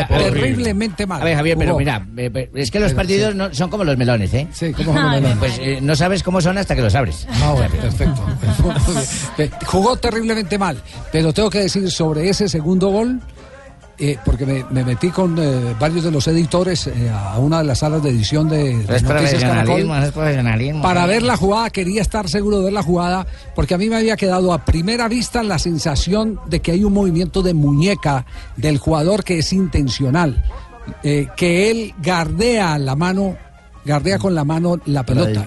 Terriblemente 0.08 1.06
mal. 1.08 1.22
A 1.22 1.26
ver, 1.26 1.36
Javier, 1.36 1.58
pero 1.58 1.72
Jugó. 1.72 1.80
mira, 1.80 2.06
eh, 2.18 2.32
eh, 2.34 2.50
es 2.56 2.72
que 2.72 2.80
los 2.80 2.94
partidos 2.94 3.36
no, 3.36 3.54
son 3.54 3.70
como 3.70 3.84
los 3.84 3.98
melones, 3.98 4.34
¿eh? 4.34 4.48
Sí, 4.52 4.72
como 4.74 4.94
los 4.94 5.12
melones. 5.12 5.38
Pues 5.38 5.60
eh, 5.60 5.80
no 5.82 5.96
sabes 5.96 6.24
cómo 6.24 6.42
son 6.42 6.58
hasta 6.58 6.76
que 6.76 6.82
los 6.82 6.94
abres. 6.96 7.28
Ah, 7.42 7.54
bueno, 7.56 7.74
perfecto. 7.82 8.22
Jugó 9.66 9.96
terriblemente 9.98 10.58
mal, 10.58 10.78
pero 11.12 11.34
tengo 11.34 11.50
que 11.50 11.60
decir 11.60 11.90
sobre 11.92 12.30
ese 12.30 12.48
segundo 12.50 12.90
gol, 12.90 13.20
eh, 14.06 14.18
porque 14.26 14.46
me, 14.46 14.66
me 14.70 14.84
metí 14.84 15.10
con 15.10 15.38
eh, 15.40 15.76
varios 15.80 16.04
de 16.04 16.12
los 16.12 16.28
editores 16.28 16.88
eh, 16.88 17.10
a 17.10 17.38
una 17.40 17.60
de 17.60 17.64
las 17.64 17.80
salas 17.80 18.04
de 18.04 18.10
edición 18.10 18.50
de, 18.50 18.58
de 18.58 18.72
Es 18.72 18.78
Noticias 18.80 19.04
profesionalismo, 19.04 19.90
Caracol. 19.94 20.04
es 20.08 20.12
profesionalismo. 20.12 20.82
Para 20.82 21.06
ver 21.06 21.24
la 21.24 21.38
jugada, 21.38 21.70
quería 21.70 22.02
estar 22.02 22.28
seguro 22.28 22.58
de 22.60 22.66
ver 22.66 22.74
la 22.74 22.84
jugada, 22.84 23.26
porque 23.56 23.76
a 23.76 23.78
mí 23.78 23.88
me 23.90 23.96
había 23.96 24.18
quedado 24.18 24.52
a 24.52 24.66
primera 24.66 25.08
vista 25.08 25.42
la 25.44 25.58
sensación 25.58 26.40
de 26.48 26.60
que 26.60 26.72
hay 26.72 26.84
un 26.84 26.92
movimiento 26.94 27.42
de 27.42 27.54
muñeca 27.54 28.26
del 28.58 28.78
jugador 28.78 29.24
que 29.24 29.40
es 29.40 29.54
intencional, 29.54 30.44
eh, 31.04 31.28
que 31.38 31.72
él 31.72 31.94
gardea 32.02 32.78
la 32.80 32.96
mano, 32.98 33.38
gardea 33.86 34.18
con 34.20 34.36
la 34.36 34.44
mano 34.44 34.78
la 34.86 35.06
pelota. 35.06 35.46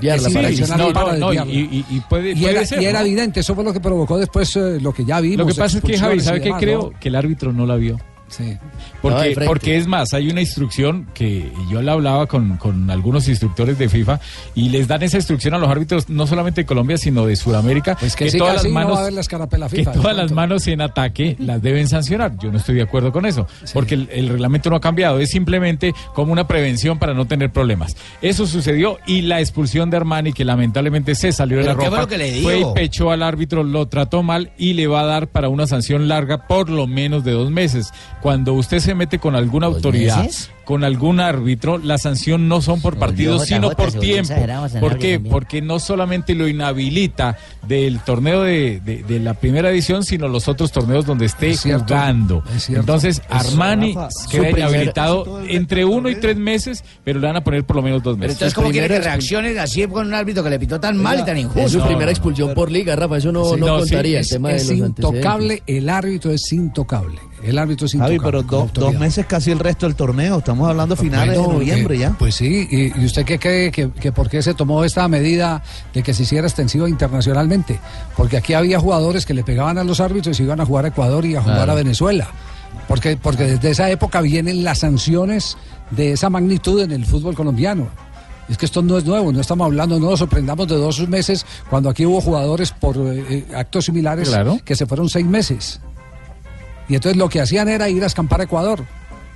y- 1.45 2.45
era, 2.47 2.65
ser, 2.65 2.81
y 2.81 2.85
era 2.87 3.01
¿no? 3.01 3.07
evidente, 3.07 3.41
eso 3.41 3.55
fue 3.55 3.65
lo 3.65 3.73
que 3.73 3.81
provocó 3.81 4.17
después 4.19 4.57
eh, 4.57 4.79
lo 4.81 4.95
que 4.95 5.05
ya 5.05 5.21
vimos. 5.21 5.39
Lo 5.39 5.47
que 5.47 5.55
pasa 5.55 5.79
es 5.79 5.85
que 5.85 5.99
Javi, 5.99 6.21
¿sabe 6.21 6.41
qué 6.41 6.53
creo? 6.59 6.91
¿no? 6.93 6.99
Que 6.99 7.09
el 7.09 7.17
árbitro 7.17 7.53
no 7.53 7.67
la 7.67 7.77
vio. 7.77 7.99
Sí. 8.29 8.59
Porque, 9.01 9.35
No, 9.37 9.47
porque 9.47 9.77
es 9.77 9.87
más, 9.87 10.13
hay 10.13 10.29
una 10.29 10.41
instrucción 10.41 11.07
que 11.15 11.51
yo 11.71 11.81
la 11.83 11.93
hablaba 11.93 12.27
con, 12.27 12.57
con 12.57 12.91
algunos 12.91 13.29
instructores 13.29 13.79
de 13.79 13.89
FIFA 13.89 14.21
y 14.55 14.71
les 14.71 14.89
dan 14.89 15.03
esa 15.03 15.17
instrucción 15.19 15.55
a 15.55 15.59
los 15.59 15.71
árbitros 15.71 16.09
no 16.09 16.27
solamente 16.27 16.63
de 16.63 16.67
Colombia, 16.67 16.99
sino 16.99 17.25
de 17.27 17.37
Sudamérica, 17.37 17.97
Pues 17.99 18.17
que 18.17 18.31
siga 18.31 18.53
así, 18.53 18.71
no 18.71 18.89
va 18.91 18.99
a 18.99 19.01
haber 19.03 19.13
la 19.13 19.21
escarapela 19.21 19.69
que 19.69 19.85
todas 19.85 20.17
las 20.17 20.33
manos 20.33 20.67
en 20.67 20.81
ataque 20.81 21.37
las 21.39 21.63
deben 21.63 21.89
sancionar. 21.89 22.37
Yo 22.39 22.51
no 22.51 22.59
estoy 22.59 22.77
de 22.77 22.83
acuerdo 22.83 23.13
con 23.13 23.27
eso, 23.27 23.47
porque 23.73 23.95
el, 23.95 24.09
el 24.13 24.29
reglamento 24.29 24.71
no 24.71 24.77
ha 24.77 24.81
cambiado, 24.81 25.19
es 25.21 25.31
simplemente 25.31 25.95
como 26.15 26.33
una 26.33 26.47
prevención 26.47 26.99
para 26.99 27.15
no 27.15 27.27
tener 27.27 27.53
problemas. 27.53 27.97
Eso 28.23 28.47
sucedió 28.47 28.99
y 29.07 29.23
la 29.23 29.41
expulsión 29.41 29.91
de 29.91 29.99
Armani, 29.99 30.33
que 30.33 30.45
lamentablemente 30.45 31.15
se 31.15 31.33
salió 31.33 31.59
de 31.59 31.65
la 31.65 31.77
¿Pero 31.77 31.83
qué 31.83 31.89
fue 31.89 31.99
ropa, 31.99 32.09
que 32.11 32.19
le 32.19 32.43
fue 32.43 32.61
y 32.61 32.65
pechó 32.75 33.11
al 33.11 33.23
árbitro, 33.23 33.63
lo 33.63 33.87
trató 33.87 34.23
mal 34.23 34.51
y 34.59 34.75
le 34.75 34.87
va 34.87 35.03
a 35.03 35.07
dar 35.07 35.29
para 35.29 35.49
una 35.49 35.67
sanción 35.67 36.09
larga 36.09 36.47
por 36.47 36.69
lo 36.71 36.87
menos 36.87 37.25
de 37.25 37.33
dos 37.33 37.51
meses. 37.51 37.93
Cuando 38.27 38.55
usted 38.55 38.81
se 38.81 38.93
mete 38.97 39.21
con 39.21 39.37
alguna 39.37 39.67
autoridad, 39.69 40.25
meses? 40.25 40.51
con 40.65 40.83
algún 40.83 41.21
árbitro, 41.21 41.79
la 41.79 41.97
sanción 41.97 42.49
no 42.49 42.61
son 42.61 42.81
por 42.81 42.99
partidos, 42.99 43.43
JJ, 43.43 43.55
sino 43.55 43.71
por 43.71 43.93
tiempo. 43.93 44.35
¿Por 44.81 44.99
qué? 44.99 45.13
también. 45.13 45.31
Porque 45.33 45.63
no 45.63 45.79
solamente 45.79 46.35
lo 46.35 46.49
inhabilita 46.49 47.37
del 47.69 48.01
torneo 48.01 48.43
de, 48.43 48.81
de- 48.85 49.05
de 49.05 49.21
la 49.21 49.35
primera 49.35 49.71
edición, 49.71 50.03
sino 50.03 50.27
los 50.27 50.49
otros 50.49 50.73
torneos 50.73 51.07
donde 51.07 51.27
esté 51.27 51.51
Es 51.51 51.61
cierto, 51.61 51.85
jugando. 51.95 52.43
es. 52.53 52.69
Entonces, 52.69 53.23
Armani 53.31 53.95
Rafa, 53.95 54.09
queda 54.29 54.51
inhabilitado 54.51 55.41
entre 55.49 55.85
uno 55.85 56.09
y 56.11 56.17
tres 56.17 56.37
meses, 56.37 56.83
pero 57.05 57.21
le 57.21 57.29
van 57.29 57.37
a 57.37 57.45
poner 57.45 57.63
por 57.65 57.77
lo 57.77 57.83
menos 57.83 58.03
dos 58.03 58.15
Pero 58.17 58.23
meses. 58.23 58.37
entonces, 58.39 58.55
¿cómo 58.55 58.71
quiere 58.71 58.89
que 58.89 58.99
reaccione 59.01 59.57
así 59.61 59.87
con 59.87 60.09
un 60.09 60.15
árbitro 60.15 60.43
que 60.43 60.51
le 60.51 60.59
pitó 60.59 60.81
tan 60.81 60.97
mal 60.97 61.21
y 61.21 61.25
tan 61.25 61.39
injusto? 61.39 61.61
Es 61.61 61.71
su 61.71 61.81
primera 61.87 62.11
expulsión 62.11 62.55
por 62.55 62.73
liga, 62.73 62.97
Rafa. 62.97 63.19
Eso 63.19 63.31
no, 63.31 63.45
Sí, 63.55 63.61
no 63.61 63.67
no, 63.67 63.75
sí, 63.85 63.91
contaría 63.91 64.19
es, 64.19 64.33
el 64.33 64.37
tema 64.39 64.49
de 64.49 64.57
es 64.57 64.69
los 64.69 64.79
intocable, 64.79 65.63
el 65.69 65.89
árbitro 65.89 66.33
es 66.33 66.53
intocable. 66.53 67.21
El 67.47 67.59
árbitro 67.59 67.87
es. 67.87 67.93
Javi, 67.97 68.19
pero 68.19 68.43
do- 68.43 68.69
dos 68.75 68.95
meses 68.95 69.25
casi 69.27 69.51
el 69.53 69.59
resto 69.59 69.87
del 69.87 69.95
torneo. 69.95 70.39
Estamos 70.39 70.69
hablando 70.69 70.97
finales 70.97 71.37
Bueno, 71.39 71.53
de 71.53 71.55
noviembre 71.67 71.99
ya. 71.99 72.11
Pues 72.19 72.35
sí, 72.35 72.67
y, 72.71 73.01
y 73.01 73.05
usted 73.05 73.25
qué 73.25 73.39
cree 73.39 73.71
que, 73.71 73.91
que 73.91 74.11
por 74.13 74.29
qué 74.29 74.43
se 74.43 74.55
tomó 74.55 74.83
esta 74.85 75.07
medida 75.09 75.63
de 75.95 76.03
que 76.03 76.13
se 76.13 76.25
hiciera 76.25 76.47
extensiva 76.47 76.89
internacionalmente? 76.89 77.79
Porque 78.17 78.37
aquí 78.37 78.55
había 78.55 78.81
jugadores 78.81 79.25
que 79.25 79.35
le 79.35 79.45
pegaban 79.45 79.79
a 79.79 79.85
los 79.85 80.01
árbitros 80.01 80.39
y 80.41 80.43
iban 80.43 80.61
a 80.61 80.67
jugar 80.67 80.85
a 80.87 80.89
Ecuador 80.89 81.25
y 81.25 81.37
a 81.37 81.41
jugar 81.41 81.57
Claro. 81.59 81.73
a 81.73 81.75
Venezuela. 81.77 82.29
Porque, 82.89 83.17
porque 83.17 83.45
desde 83.45 83.71
esa 83.71 83.91
época 83.91 84.21
vienen 84.21 84.63
las 84.65 84.79
sanciones 84.81 85.57
de 85.91 86.13
esa 86.13 86.31
magnitud 86.31 86.81
en 86.83 86.93
el 86.93 87.07
fútbol 87.07 87.35
colombiano. 87.35 87.89
Es 88.49 88.57
que 88.59 88.67
esto 88.67 88.81
no 88.81 88.97
es 88.97 89.05
nuevo, 89.05 89.33
no 89.33 89.41
estamos 89.41 89.65
hablando, 89.65 89.99
no 89.99 90.11
nos 90.11 90.21
sorprendamos 90.21 90.69
de 90.69 90.77
dos 90.77 91.09
meses 91.09 91.45
cuando 91.69 91.89
aquí 91.91 92.07
hubo 92.07 92.21
jugadores 92.21 92.71
por 92.71 92.97
eh, 92.97 93.25
eh, 93.29 93.45
actos 93.57 93.87
similares 93.87 94.29
Claro. 94.29 94.61
que 94.65 94.77
se 94.77 94.87
fueron 94.87 95.09
seis 95.09 95.27
meses. 95.27 95.81
Y 96.89 96.95
entonces 96.95 97.17
lo 97.17 97.29
que 97.29 97.41
hacían 97.41 97.69
era 97.69 97.89
ir 97.89 98.03
a 98.03 98.07
escampar 98.07 98.41
a 98.41 98.45
Ecuador. 98.45 98.85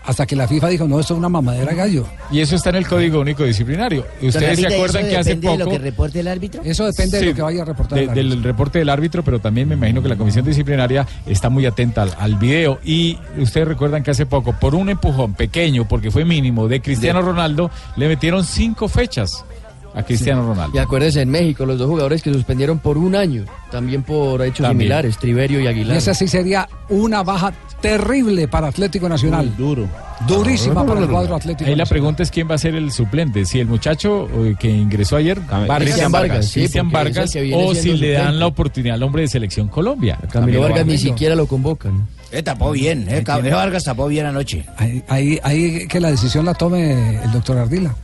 Hasta 0.02 0.24
que 0.24 0.34
la 0.34 0.48
FIFA 0.48 0.68
dijo, 0.68 0.88
no, 0.88 0.98
esto 0.98 1.12
es 1.12 1.18
una 1.18 1.28
mamadera 1.28 1.72
de 1.72 1.76
gallo. 1.76 2.06
Y 2.30 2.40
eso 2.40 2.56
está 2.56 2.70
en 2.70 2.76
el 2.76 2.88
Código 2.88 3.20
Único 3.20 3.44
Disciplinario. 3.44 4.06
¿Ustedes 4.22 4.58
se 4.58 4.66
acuerdan 4.66 5.06
que 5.06 5.16
hace 5.18 5.36
poco... 5.36 5.76
reporte 5.76 6.20
el 6.20 6.28
árbitro? 6.28 6.62
Eso 6.64 6.86
depende 6.86 7.18
de 7.20 7.26
lo 7.26 7.34
que 7.34 7.42
vaya 7.42 7.62
a 7.62 7.64
reportar. 7.66 7.98
de- 7.98 8.04
el 8.04 8.10
árbitro. 8.10 8.30
del 8.30 8.42
reporte 8.42 8.78
del 8.78 8.88
árbitro, 8.88 9.22
pero 9.22 9.40
también 9.40 9.68
me 9.68 9.74
imagino 9.74 10.02
que 10.02 10.08
la 10.08 10.16
comisión 10.16 10.46
disciplinaria 10.46 11.06
está 11.26 11.50
muy 11.50 11.66
atenta 11.66 12.00
al, 12.02 12.14
al 12.18 12.36
video. 12.36 12.78
Y 12.82 13.18
ustedes 13.38 13.68
recuerdan 13.68 14.02
que 14.02 14.10
hace 14.10 14.24
poco, 14.24 14.54
por 14.54 14.74
un 14.74 14.88
empujón 14.88 15.34
pequeño, 15.34 15.86
porque 15.86 16.10
fue 16.10 16.24
mínimo, 16.24 16.66
de 16.66 16.80
Cristiano 16.80 17.20
Ronaldo, 17.20 17.70
le 17.96 18.08
metieron 18.08 18.42
cinco 18.44 18.88
fechas 18.88 19.44
a 19.94 20.02
Cristiano 20.02 20.46
Ronaldo. 20.46 20.76
Y 20.76 20.78
acuérdense, 20.78 21.22
en 21.22 21.30
México, 21.30 21.66
los 21.66 21.78
dos 21.78 21.88
jugadores 21.88 22.22
que 22.22 22.32
suspendieron 22.32 22.78
por 22.78 22.96
un 22.98 23.14
año, 23.16 23.44
también 23.70 24.02
por 24.02 24.42
hechos 24.42 24.66
También. 24.66 24.78
similares, 24.88 25.18
Triverio 25.18 25.60
y 25.60 25.64
Y 25.64 25.66
Aguilar. 25.66 25.96
esa 25.96 26.14
sí 26.14 26.28
sería 26.28 26.68
una 26.88 27.22
baja 27.22 27.52
terrible 27.80 28.46
para 28.48 28.68
Atlético 28.68 29.08
Nacional. 29.08 29.56
duro. 29.56 29.88
Durísima 30.28 30.84
para 30.84 31.00
el 31.00 31.08
cuadro 31.08 31.34
Atlético 31.34 31.68
Ahí 31.70 31.74
la 31.74 31.86
pregunta 31.86 32.22
es 32.22 32.30
quién 32.30 32.46
va 32.48 32.54
a 32.54 32.58
ser 32.58 32.74
el 32.74 32.92
suplente, 32.92 33.46
si 33.46 33.58
el 33.58 33.66
muchacho 33.66 34.28
eh, 34.44 34.54
que 34.58 34.68
ingresó 34.68 35.16
ayer, 35.16 35.40
Vargas, 35.40 35.78
Cristian 35.78 36.12
Vargas, 36.12 36.46
sí, 36.46 36.60
Cristian 36.60 36.90
Vargas, 36.90 37.36
o 37.54 37.74
si 37.74 37.96
le 37.96 38.12
dan 38.12 38.38
la 38.38 38.46
oportunidad 38.46 38.96
al 38.96 39.02
hombre 39.02 39.22
de 39.22 39.28
selección 39.28 39.68
Colombia. 39.68 40.18
Camilo 40.30 40.60
Vargas 40.60 40.84
ni 40.84 40.98
siquiera 40.98 41.34
lo 41.34 41.46
convocan. 41.46 42.06
Eh, 42.32 42.42
tapó 42.42 42.70
bien, 42.72 43.06
eh. 43.08 43.24
Camilo 43.24 43.56
Vargas 43.56 43.82
tapó 43.84 44.08
bien 44.08 44.26
anoche. 44.26 44.66
Ahí, 44.76 45.02
ahí, 45.08 45.40
ahí 45.42 45.88
que 45.88 45.98
la 46.00 46.10
decisión 46.10 46.44
la 46.44 46.52
tome 46.54 47.16
el 47.24 47.32
doctor 47.32 47.56
Ardila. 47.56 47.94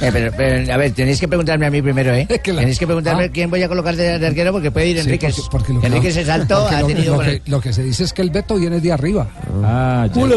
Eh, 0.00 0.10
pero, 0.12 0.30
pero, 0.36 0.72
a 0.72 0.76
ver, 0.76 0.92
tenéis 0.92 1.18
que 1.20 1.26
preguntarme 1.28 1.66
a 1.66 1.70
mí 1.70 1.80
primero, 1.80 2.12
¿eh? 2.14 2.26
Tenéis 2.44 2.78
que 2.78 2.86
preguntarme 2.86 3.24
Ah. 3.24 3.30
quién 3.32 3.48
voy 3.50 3.62
a 3.62 3.68
colocar 3.68 3.96
de, 3.96 4.18
de 4.18 4.26
arquero 4.26 4.52
porque 4.52 4.70
puede 4.70 4.88
ir 4.88 4.96
Sí, 4.98 5.04
Enrique. 5.04 5.28
porque- 5.28 5.48
porque 5.50 5.72
lo 5.72 5.80
que- 5.80 5.86
Enrique 5.86 6.12
se 6.12 6.24
saltó, 6.24 6.60
porque 6.62 6.76
ha 6.76 6.86
tenido... 6.86 7.16
lo 7.16 7.22
que, 7.22 7.42
lo 7.46 7.60
que 7.60 7.72
se 7.72 7.82
dice 7.82 8.04
es 8.04 8.12
que 8.12 8.22
el 8.22 8.30
veto 8.30 8.56
viene 8.56 8.80
de 8.80 8.92
arriba. 8.92 9.26
Ah, 9.64 10.06
ya. 10.12 10.22
el, 10.22 10.32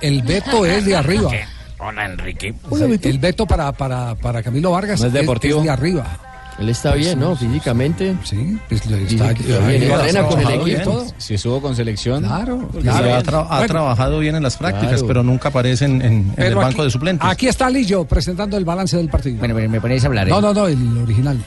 el, 0.00 0.22
veto 0.22 0.64
es 0.66 0.84
de 0.84 0.96
arriba. 0.96 1.30
Hola, 1.78 2.06
Enrique. 2.06 2.54
El 3.02 3.18
veto 3.18 3.44
para, 3.46 3.72
para, 3.72 4.14
para 4.14 4.42
Camilo 4.42 4.70
Vargas 4.70 5.00
No 5.00 5.08
es 5.08 5.12
deportivo. 5.12 5.60
de 5.62 5.70
arriba. 5.70 6.18
Él 6.62 6.68
está 6.68 6.94
bien, 6.94 7.18
¿no? 7.18 7.34
Físicamente. 7.36 8.14
Sí, 8.22 8.56
pues 8.68 8.86
lo 8.86 8.96
está, 8.96 9.32
bien, 9.32 9.82
entrena 9.82 10.22
con 10.22 10.40
el 10.40 10.50
equipo. 10.60 11.06
Si 11.18 11.34
estuvo 11.34 11.60
con 11.60 11.74
selección. 11.74 12.22
Claro, 12.22 12.68
ha, 12.72 13.22
tra- 13.22 13.46
ha 13.50 13.58
Bueno, 13.58 13.66
trabajado 13.66 14.18
bien 14.20 14.36
en 14.36 14.42
las 14.44 14.56
prácticas, 14.56 14.90
Claro. 14.92 15.06
pero 15.08 15.22
nunca 15.24 15.48
aparece 15.48 15.84
en, 15.86 16.00
en- 16.02 16.32
en 16.36 16.42
el 16.44 16.54
banco 16.54 16.68
aquí- 16.80 16.82
de 16.84 16.90
suplentes. 16.90 17.28
Aquí 17.28 17.48
está 17.48 17.68
Lillo 17.68 18.04
presentando 18.04 18.56
el 18.56 18.64
balance 18.64 18.96
del 18.96 19.08
partido. 19.08 19.38
Bueno, 19.38 19.54
me 19.56 19.80
ponéis 19.80 20.04
a 20.04 20.06
hablar. 20.06 20.28
¿eh? 20.28 20.30
No, 20.30 20.40
no, 20.40 20.54
no, 20.54 20.66
el 20.68 20.98
original. 20.98 21.38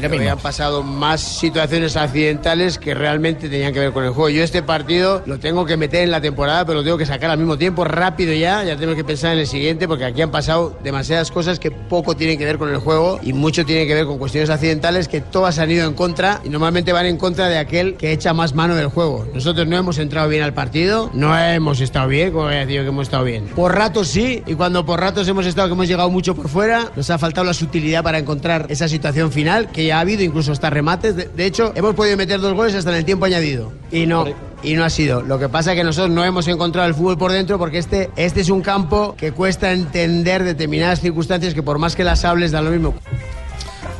Lo 0.00 0.08
mismo. 0.10 0.22
Habían 0.22 0.38
pasado 0.38 0.82
más 0.82 1.20
situaciones 1.20 1.96
accidentales 1.96 2.78
que 2.78 2.94
realmente 2.94 3.48
tenían 3.48 3.72
que 3.72 3.80
ver 3.80 3.92
con 3.92 4.04
el 4.04 4.10
juego. 4.10 4.28
Yo 4.28 4.42
este 4.42 4.62
partido 4.62 5.22
lo 5.24 5.38
tengo 5.38 5.64
que 5.64 5.76
meter 5.76 6.02
en 6.02 6.10
la 6.10 6.20
temporada, 6.20 6.64
pero 6.66 6.78
lo 6.78 6.84
tengo 6.84 6.98
que 6.98 7.06
sacar 7.06 7.30
al 7.30 7.38
mismo 7.38 7.56
tiempo, 7.56 7.84
rápido 7.84 8.32
ya. 8.34 8.62
Ya 8.64 8.74
tenemos 8.74 8.96
que 8.96 9.04
pensar 9.04 9.32
en 9.32 9.38
el 9.38 9.46
siguiente, 9.46 9.88
porque 9.88 10.04
aquí 10.04 10.20
han 10.20 10.30
pasado 10.30 10.78
demasiadas 10.82 11.30
cosas 11.30 11.58
que 11.58 11.70
poco 11.70 12.14
tienen 12.16 12.38
que 12.38 12.44
ver 12.44 12.58
con 12.58 12.68
el 12.68 12.78
juego 12.78 13.20
y 13.22 13.32
mucho 13.32 13.64
tiene 13.64 13.86
que 13.86 13.94
ver 13.94 14.06
con 14.06 14.18
cuestiones 14.18 14.50
accidentales 14.50 15.08
que 15.08 15.20
todas 15.20 15.58
han 15.58 15.70
ido 15.70 15.86
en 15.86 15.94
contra 15.94 16.40
y 16.44 16.50
normalmente 16.50 16.92
van 16.92 17.06
en 17.06 17.16
contra 17.16 17.48
de 17.48 17.58
aquel 17.58 17.94
que 17.94 18.12
echa 18.12 18.34
más 18.34 18.54
mano 18.54 18.74
del 18.74 18.88
juego. 18.88 19.26
Nosotros 19.32 19.66
no 19.66 19.76
hemos 19.76 19.98
entrado 19.98 20.28
bien 20.28 20.42
al 20.42 20.52
partido, 20.52 21.10
no 21.14 21.36
hemos 21.38 21.80
estado 21.80 22.08
bien, 22.08 22.32
como 22.32 22.50
ya 22.50 22.66
digo 22.66 22.82
que 22.82 22.88
hemos 22.88 23.04
estado 23.04 23.24
bien. 23.24 23.46
Por 23.46 23.74
ratos 23.74 24.08
sí, 24.08 24.42
y 24.46 24.54
cuando 24.54 24.84
por 24.84 25.00
ratos 25.00 25.26
hemos 25.28 25.46
estado 25.46 25.68
que 25.68 25.74
hemos 25.74 25.88
llegado 25.88 26.10
mucho 26.10 26.34
por 26.34 26.48
fuera, 26.48 26.90
nos 26.96 27.08
ha 27.10 27.18
faltado 27.18 27.46
la 27.46 27.54
sutilidad 27.54 28.02
para 28.02 28.18
encontrar 28.18 28.66
esa 28.68 28.88
situación 28.88 29.32
final, 29.32 29.70
que 29.70 29.85
ha 29.90 30.00
habido 30.00 30.22
incluso 30.22 30.52
hasta 30.52 30.70
remates. 30.70 31.16
De, 31.16 31.24
de 31.28 31.46
hecho, 31.46 31.72
hemos 31.74 31.94
podido 31.94 32.16
meter 32.16 32.40
dos 32.40 32.54
goles 32.54 32.74
hasta 32.74 32.90
en 32.90 32.96
el 32.96 33.04
tiempo 33.04 33.24
añadido. 33.26 33.72
Y 33.90 34.06
no. 34.06 34.24
Y 34.62 34.74
no 34.74 34.84
ha 34.84 34.90
sido. 34.90 35.22
Lo 35.22 35.38
que 35.38 35.48
pasa 35.48 35.72
es 35.72 35.78
que 35.78 35.84
nosotros 35.84 36.10
no 36.14 36.24
hemos 36.24 36.48
encontrado 36.48 36.88
el 36.88 36.94
fútbol 36.94 37.18
por 37.18 37.30
dentro 37.32 37.58
porque 37.58 37.78
este, 37.78 38.10
este 38.16 38.40
es 38.40 38.48
un 38.50 38.62
campo 38.62 39.14
que 39.16 39.32
cuesta 39.32 39.72
entender 39.72 40.42
determinadas 40.44 41.00
circunstancias 41.00 41.54
que 41.54 41.62
por 41.62 41.78
más 41.78 41.94
que 41.94 42.04
las 42.04 42.24
hables 42.24 42.52
da 42.52 42.62
lo 42.62 42.70
mismo. 42.70 42.94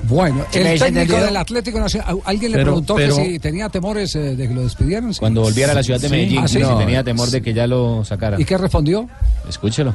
Bueno, 0.08 0.44
¿Sí 0.50 0.60
me 0.60 0.74
el 0.74 0.78
técnico 0.78 1.00
entendido? 1.02 1.26
del 1.26 1.36
Atlético 1.36 1.80
Nacional, 1.80 2.18
alguien 2.24 2.52
le 2.52 2.58
Pero- 2.58 2.66
preguntó 2.70 2.94
pero- 2.94 3.16
que 3.16 3.24
si 3.24 3.38
tenía 3.40 3.68
temores 3.68 4.14
eh, 4.14 4.36
de 4.36 4.48
que 4.48 4.54
lo 4.54 4.62
despidieran. 4.62 5.12
Cuando 5.14 5.40
volviera 5.42 5.72
a 5.72 5.74
la 5.74 5.82
ciudad 5.82 6.00
de 6.00 6.06
Sí. 6.08 6.12
Medellín, 6.14 6.38
Ah, 6.44 6.48
sí. 6.48 6.58
si 6.62 6.78
tenía 6.78 7.02
temor 7.02 7.28
de 7.28 7.42
que 7.42 7.52
ya 7.52 7.66
lo 7.66 8.04
sacaran. 8.04 8.40
¿Y 8.40 8.44
qué 8.44 8.56
respondió? 8.56 9.08
Escúchelo. 9.48 9.92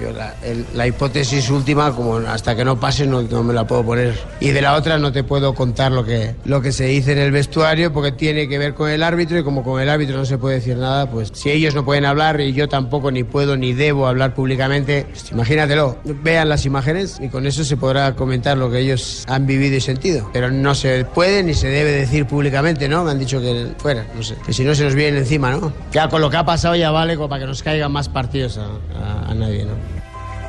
Yo 0.00 0.12
la, 0.12 0.34
el- 0.42 0.66
la 0.74 0.86
hipótesis 0.86 1.48
última, 1.50 1.92
como 1.92 2.16
hasta 2.16 2.54
que 2.54 2.64
no 2.64 2.78
pase, 2.78 3.06
no, 3.06 3.22
no 3.22 3.42
me 3.42 3.54
la 3.54 3.66
puedo 3.66 3.84
poner. 3.84 4.14
Y 4.40 4.50
de 4.50 4.60
la 4.62 4.74
otra 4.74 4.98
no 4.98 5.12
te 5.12 5.24
puedo 5.24 5.54
contar 5.54 5.92
lo 5.92 6.04
que, 6.04 6.34
lo 6.44 6.60
que 6.60 6.72
se 6.72 6.84
dice 6.84 7.12
en 7.12 7.18
el 7.18 7.30
vestuario 7.32 7.92
porque 7.92 8.12
tiene 8.12 8.48
que 8.48 8.58
ver 8.58 8.74
con 8.74 8.90
el 8.90 9.02
árbitro 9.02 9.38
y 9.38 9.42
como 9.44 9.62
con 9.62 9.80
el 9.80 9.88
árbitro 9.88 10.16
no 10.18 10.24
se 10.24 10.38
puede 10.38 10.56
decir 10.56 10.76
nada, 10.76 11.10
pues 11.10 11.30
si 11.34 11.50
ellos 11.50 11.74
no 11.74 11.84
pueden 11.84 12.04
hablar 12.04 12.40
y 12.40 12.52
yo 12.52 12.68
tampoco 12.68 13.10
ni 13.10 13.24
puedo 13.24 13.56
ni 13.56 13.72
debo 13.72 14.06
hablar 14.06 14.34
públicamente, 14.34 15.06
pues, 15.10 15.30
imagínatelo. 15.32 15.96
Vean 16.04 16.48
las 16.48 16.66
imágenes 16.66 17.18
y 17.20 17.28
con 17.28 17.46
eso 17.46 17.64
se 17.64 17.76
podrá 17.76 18.14
comentar 18.14 18.56
lo 18.58 18.70
que 18.70 18.78
ellos 18.80 19.24
han 19.28 19.46
vivido 19.46 19.76
y 19.76 19.80
sentido. 19.80 20.28
Pero 20.32 20.50
no 20.50 20.74
se 20.74 21.04
puede 21.04 21.42
ni 21.42 21.54
se 21.54 21.68
debe 21.68 21.92
decir 21.92 22.26
públicamente, 22.26 22.88
¿no? 22.88 23.04
Me 23.04 23.12
han 23.12 23.18
dicho 23.18 23.40
que 23.40 23.68
fuera, 23.78 24.04
no 24.14 24.22
sé. 24.22 24.34
Que 24.44 24.52
si 24.52 24.64
no 24.64 24.74
se 24.74 24.84
nos 24.84 24.94
viene 24.94 25.18
encima, 25.18 25.50
¿no? 25.52 25.72
Ya 25.92 26.08
con 26.08 26.20
lo 26.20 26.28
que 26.30 26.36
ha 26.36 26.44
pasado 26.44 26.74
ya 26.76 26.90
vale 26.90 27.16
como 27.16 27.28
para 27.28 27.40
que 27.40 27.46
nos 27.46 27.62
caigan 27.62 27.92
más 27.92 28.08
partidos 28.08 28.58
a, 28.58 28.64
a- 28.64 29.30
a 29.30 29.34
nadie, 29.34 29.64
¿no? 29.64 29.72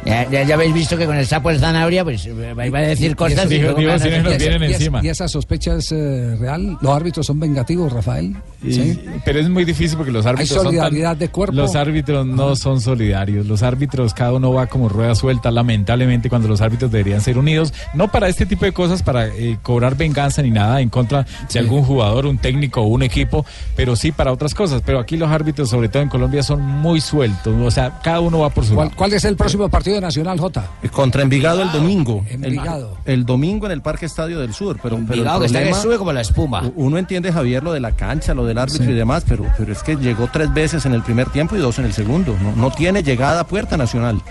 Ya, 0.07 0.29
ya, 0.29 0.43
ya 0.43 0.55
habéis 0.55 0.73
visto 0.73 0.97
que 0.97 1.05
con 1.05 1.15
el 1.17 1.25
sapo 1.25 1.49
el 1.49 1.59
zanahoria, 1.59 2.03
pues 2.03 2.25
eh, 2.25 2.53
iba 2.65 2.79
a 2.79 2.81
decir 2.81 3.15
cosas 3.15 3.49
y, 3.51 5.07
esa- 5.09 5.27
sospecha 5.27 5.75
es 5.75 5.91
eh, 5.91 6.35
real. 6.39 6.77
Los 6.81 6.95
árbitros 6.95 7.25
son 7.25 7.39
vengativos, 7.39 7.91
Rafael. 7.91 8.35
Y- 8.63 8.73
¿Sí? 8.73 8.99
Pero 9.25 9.39
es 9.39 9.49
muy 9.49 9.65
difícil 9.65 9.97
porque 9.97 10.11
los 10.11 10.25
árbitros 10.25 10.49
son 10.49 10.57
tan- 10.57 10.65
solidaridad 10.65 11.17
de 11.17 11.29
cuerpo. 11.29 11.53
Los 11.55 11.75
árbitros 11.75 12.25
no 12.25 12.55
son 12.55 12.79
solidarios. 12.81 13.45
Los 13.45 13.63
árbitros, 13.63 14.13
cada 14.13 14.33
uno 14.33 14.51
va 14.53 14.67
como 14.67 14.89
rueda 14.89 15.15
suelta, 15.15 15.51
lamentablemente, 15.51 16.29
cuando 16.29 16.47
los 16.47 16.61
árbitros 16.61 16.91
deberían 16.91 17.21
ser 17.21 17.37
unidos. 17.37 17.73
No 17.93 18.07
para 18.09 18.29
este 18.29 18.45
tipo 18.45 18.65
de 18.65 18.71
cosas, 18.71 19.03
para 19.03 19.27
eh, 19.27 19.57
cobrar 19.61 19.95
venganza 19.97 20.41
ni 20.41 20.51
nada 20.51 20.81
en 20.81 20.89
contra 20.89 21.25
de 21.51 21.59
algún 21.59 21.83
jugador, 21.83 22.25
un 22.25 22.37
técnico 22.37 22.81
o 22.81 22.87
un 22.87 23.03
equipo, 23.03 23.45
pero 23.75 23.95
sí 23.95 24.11
para 24.11 24.31
otras 24.31 24.53
cosas. 24.53 24.81
Pero 24.85 24.99
aquí 24.99 25.17
los 25.17 25.29
árbitros, 25.29 25.69
sobre 25.69 25.89
todo 25.89 26.01
en 26.03 26.09
Colombia, 26.09 26.43
son 26.43 26.61
muy 26.61 27.01
sueltos. 27.01 27.53
O 27.61 27.71
sea, 27.71 27.99
cada 28.03 28.19
uno 28.21 28.39
va 28.39 28.49
por 28.49 28.65
su 28.65 28.73
¿Cuál, 28.75 28.87
lado. 28.87 28.97
cuál 28.97 29.13
es 29.13 29.25
el 29.25 29.35
próximo 29.35 29.69
partido 29.69 29.96
de 29.97 30.01
Nacional, 30.01 30.39
J? 30.39 30.65
Contra 30.91 31.21
Envigado 31.21 31.61
el 31.61 31.71
domingo. 31.71 32.23
Envigado. 32.29 32.97
El, 33.05 33.15
el 33.15 33.25
domingo 33.25 33.65
en 33.65 33.71
el 33.73 33.81
Parque 33.81 34.05
Estadio 34.05 34.39
del 34.39 34.53
Sur. 34.53 34.77
Pero, 34.81 34.95
pero 34.95 34.95
el 34.95 35.01
Envigado, 35.19 35.43
está 35.43 35.63
que 35.63 35.73
sube 35.73 35.97
como 35.97 36.13
la 36.13 36.21
espuma. 36.21 36.71
Uno 36.75 36.97
entiende, 36.97 37.31
Javier, 37.31 37.63
lo 37.63 37.73
de 37.73 37.79
la 37.79 37.91
cancha, 37.91 38.33
lo 38.33 38.45
del 38.45 38.57
árbitro 38.57 38.85
Sí. 38.85 38.91
y 38.91 38.95
demás, 38.95 39.23
pero, 39.27 39.45
pero 39.57 39.71
es 39.73 39.83
que 39.83 39.95
llegó 39.95 40.29
tres 40.31 40.53
veces 40.53 40.85
en 40.85 40.93
el 40.93 41.03
primer 41.03 41.29
tiempo 41.29 41.55
y 41.55 41.59
dos 41.59 41.77
en 41.79 41.85
el 41.85 41.93
segundo. 41.93 42.35
No, 42.41 42.55
no 42.55 42.71
tiene 42.71 43.03
llegada 43.03 43.41
a 43.41 43.47
puerta 43.47 43.77
nacional. 43.77 44.21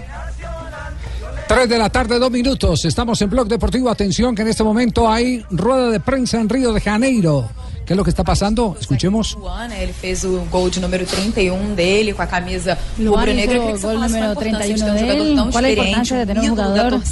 3 1.48 1.68
de 1.68 1.78
la 1.78 1.88
tarde, 1.90 2.18
dos 2.18 2.30
minutos. 2.30 2.84
Estamos 2.84 3.22
en 3.22 3.30
Blog 3.30 3.46
Deportivo. 3.46 3.88
Atención 3.88 4.34
que 4.34 4.42
en 4.42 4.48
este 4.48 4.64
momento 4.64 5.08
hay 5.08 5.44
rueda 5.50 5.90
de 5.90 6.00
prensa 6.00 6.40
en 6.40 6.48
Río 6.48 6.72
de 6.72 6.80
Janeiro. 6.80 7.48
¿Qué 7.86 7.92
es 7.92 7.96
lo 7.96 8.02
que 8.02 8.10
está 8.10 8.24
pasando? 8.24 8.76
Escuchemos. 8.80 9.38
Ele 9.80 9.92
fez 9.92 10.24
o 10.24 10.44
gol 10.50 10.70
de 10.70 10.80
número 10.80 11.06
31 11.06 11.76
dele 11.76 12.12
com 12.12 12.22
a 12.22 12.26
camisa 12.26 12.76
rubro-negra. 12.98 13.60
Você 13.60 13.86
gol 13.86 13.94
número 14.00 14.10
qual 14.10 14.16
a 14.16 14.30
importância 14.30 14.74
de 14.74 14.74
31 14.74 14.76
ter 14.76 14.90
um 14.90 14.94
de 14.94 15.00
jogador 15.00 15.26
él. 15.26 15.36
tão 15.36 15.50
¿Cuál 15.52 15.64
es 15.64 15.76
la 15.76 15.84
importancia 15.84 16.16
de 16.18 16.26
tener 16.26 16.42
un 16.42 16.48
jugador 16.50 17.02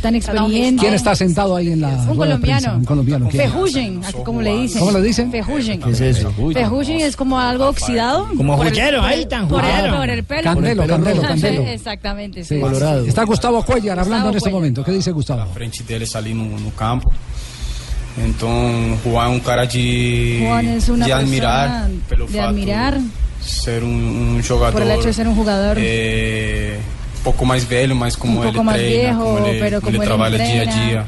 tan 0.00 0.14
experiente? 0.14 0.80
¿Quién 0.80 0.94
está 0.94 1.14
sentado 1.14 1.56
ahí 1.56 1.72
en 1.72 1.82
la 1.82 1.88
Un 1.88 2.16
colombiano. 2.16 2.74
Un 2.76 2.84
colombiano. 2.86 3.28
aquí 3.28 4.22
como 4.24 4.40
le 4.40 4.56
dicen. 4.62 4.80
¿Cómo 4.80 4.92
le 4.92 5.02
dicen? 5.02 5.30
Ferrugem. 5.30 5.80
¿Qué 5.80 5.90
es 5.90 6.00
eso? 6.00 6.32
Ferrugem 6.54 7.00
es 7.00 7.14
como 7.14 7.38
algo 7.38 7.68
oxidado. 7.68 8.28
Como 8.34 8.56
por 8.56 8.66
ahí 8.66 9.26
tan 9.26 9.46
jullero. 9.46 9.96
Por 9.96 10.08
el 10.08 10.24
pelo. 10.24 10.42
Candelo, 10.42 10.86
Candelo. 10.86 11.20
Candelo. 11.20 11.62
Exactamente, 11.62 12.44
sí. 12.44 12.58
Sí. 12.58 13.08
Está 13.08 13.24
Gustavo 13.24 13.62
Cuellar 13.62 13.98
hablando 13.98 14.30
en 14.30 14.36
este 14.36 14.50
momento. 14.50 14.82
¿Qué 14.82 14.92
dice 14.92 15.12
Gustavo? 15.12 15.52
frente 15.52 15.84
deles 15.86 16.16
ali 16.16 16.32
no, 16.32 16.58
no 16.58 16.70
campo. 16.70 17.10
Então, 18.26 18.98
Juan 19.04 19.24
é 19.24 19.28
um 19.28 19.40
cara 19.40 19.64
de, 19.64 20.40
Juan 20.42 20.76
es 20.76 20.88
una 20.88 21.04
de 21.04 21.12
admirar 21.12 21.68
persona 21.68 22.00
pelo 22.08 22.26
de 22.26 22.32
fato 22.32 22.48
admirar 22.48 23.00
ser 23.40 23.82
um, 23.82 24.36
um 24.36 24.42
jogador 24.42 24.72
por 24.72 24.82
el 24.82 24.90
hecho 24.90 25.08
de 25.08 25.12
ser 25.12 25.28
un 25.28 25.34
jugador 25.34 25.76
é, 25.78 26.78
um 27.20 27.22
pouco 27.22 27.46
mais 27.46 27.64
velho, 27.64 27.94
mas 27.94 28.16
como 28.16 28.40
un 28.40 28.44
ele 28.44 28.52
poco 28.52 28.64
más 28.64 28.76
treina, 28.76 29.12
viejo, 29.12 29.18
como 29.18 29.46
ele, 29.46 29.58
pero 29.60 29.80
como 29.80 29.92
como 29.92 29.96
ele 29.96 30.04
él 30.04 30.08
trabalha 30.08 30.38
dia 30.38 30.46
a 30.46 30.64
entrena, 30.64 30.86
dia, 30.86 31.06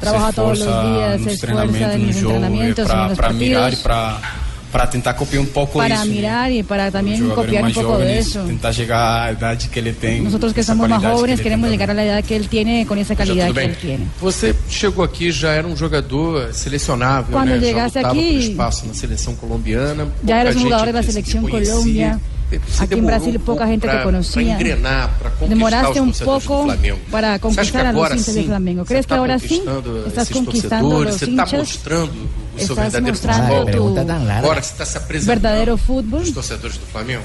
trabaja 0.00 0.26
se 0.28 0.32
todos 0.34 0.58
los 0.58 0.68
esforça 0.68 0.82
días, 0.82 1.12
se 1.12 1.18
nos 1.18 1.32
esfuerza 1.32 1.46
treinamentos, 1.46 1.94
en 1.94 2.00
no 2.00 2.06
los 2.06 2.16
jogo, 2.16 2.34
entrenamientos, 2.34 2.90
en 2.90 3.08
los 3.08 3.16
para 3.18 3.32
mirar 3.32 3.72
e 3.72 3.76
partidos. 3.76 3.82
para 3.82 4.41
para 4.72 4.86
tentar 4.86 5.12
copiar 5.14 5.42
um 5.42 5.46
pouco 5.46 5.78
para 5.78 5.94
isso. 5.94 6.06
né? 6.06 6.10
mirar 6.14 6.50
y 6.50 6.62
para 6.62 6.90
también 6.90 7.18
Jogadores 7.18 7.44
copiar 7.44 7.62
un 7.62 7.66
mais 7.66 7.74
poco 7.74 7.98
de 7.98 8.04
jovens, 8.04 8.26
eso. 8.26 8.42
tentar 8.46 8.72
chegar 8.72 9.22
à 9.28 9.32
idade 9.32 9.68
que 9.68 9.78
ele 9.78 9.92
tem. 9.92 10.22
Nosotros 10.22 10.52
que 10.54 10.60
essa 10.60 10.72
somos 10.72 10.88
más 10.88 10.98
qualidade 10.98 11.12
que 11.12 11.18
jóvenes 11.20 11.38
ele 11.38 11.42
queremos 11.42 11.68
tem. 11.68 11.72
llegar 11.78 11.90
a 11.90 11.94
la 11.94 12.04
edad 12.04 12.24
que 12.24 12.34
él 12.34 12.48
tiene 12.48 12.86
con 12.86 12.98
esa 12.98 13.14
calidad 13.14 13.48
tudo 13.48 13.54
que 13.54 13.60
bem? 13.60 13.68
él 13.70 13.76
tiene. 13.76 14.06
Você 14.20 14.54
chegou 14.70 15.04
aqui 15.04 15.30
já 15.30 15.50
era 15.52 15.68
um 15.68 15.76
jogador 15.76 16.52
selecionável, 16.54 17.32
Quando 17.32 17.50
né? 17.50 17.60
Já 17.60 17.66
chegaste 17.66 17.98
lutava 17.98 18.18
aqui, 18.18 18.32
por 18.32 18.40
espaço 18.40 18.86
na 18.86 18.94
seleção 18.94 19.34
colombiana. 19.36 20.08
Ya 20.24 20.38
eras 20.38 20.54
pouca 20.54 20.58
un 20.58 20.62
jugador 20.62 20.86
gente 20.86 20.86
de 20.86 20.92
la 20.92 21.00
que 21.00 21.06
se 21.06 21.12
selección 21.12 21.42
conhecia. 21.42 21.72
Colombia. 21.74 22.10
Você 22.16 22.41
Aquí 22.78 22.94
en 22.94 23.06
Brasil 23.06 23.30
um 23.32 23.38
poca 23.38 23.44
pouco 23.58 23.66
gente 23.66 23.82
pra- 23.82 23.98
te 23.98 24.04
conocía. 24.04 24.42
Pra 24.42 24.54
engrenar, 24.54 25.08
para 25.18 25.30
conquistar 25.30 25.48
Demoraste 25.48 25.90
os 25.92 25.96
un 26.00 26.06
torcedores 26.06 26.44
poco 26.44 26.56
do 26.56 26.64
Flamengo. 26.64 26.98
para 27.10 27.32
que 27.34 27.38
conquistar 27.40 27.80
a 27.80 27.82
los 27.92 27.94
agora 27.94 28.14
hinchas 28.14 28.26
del 28.34 28.42
sim, 28.42 28.48
Flamengo. 28.48 28.84
você 28.84 28.88
¿Crees 28.88 29.06
que 29.06 29.08
tá 29.08 29.16
ahora 29.18 29.38
sí 29.38 29.48
conquistando 29.48 30.06
estás 30.06 30.22
esses 30.30 30.36
conquistando 30.36 30.88
torcedores? 30.88 31.12
los 31.12 31.20
Você 31.20 31.24
está 31.30 31.42
hinchas? 31.42 31.58
mostrando 31.60 32.12
o 32.12 32.58
seu 32.58 32.60
Estás 32.60 32.76
verdadeiro 32.76 33.08
mostrando 33.12 33.42
futebol? 33.42 34.28
Agora 34.38 34.62
você 34.62 34.72
está 34.72 34.84
se 34.86 34.98
apresentando 34.98 35.74
os 36.22 36.30
torcedores 36.32 36.76
do 36.78 36.86
Flamengo? 36.86 37.22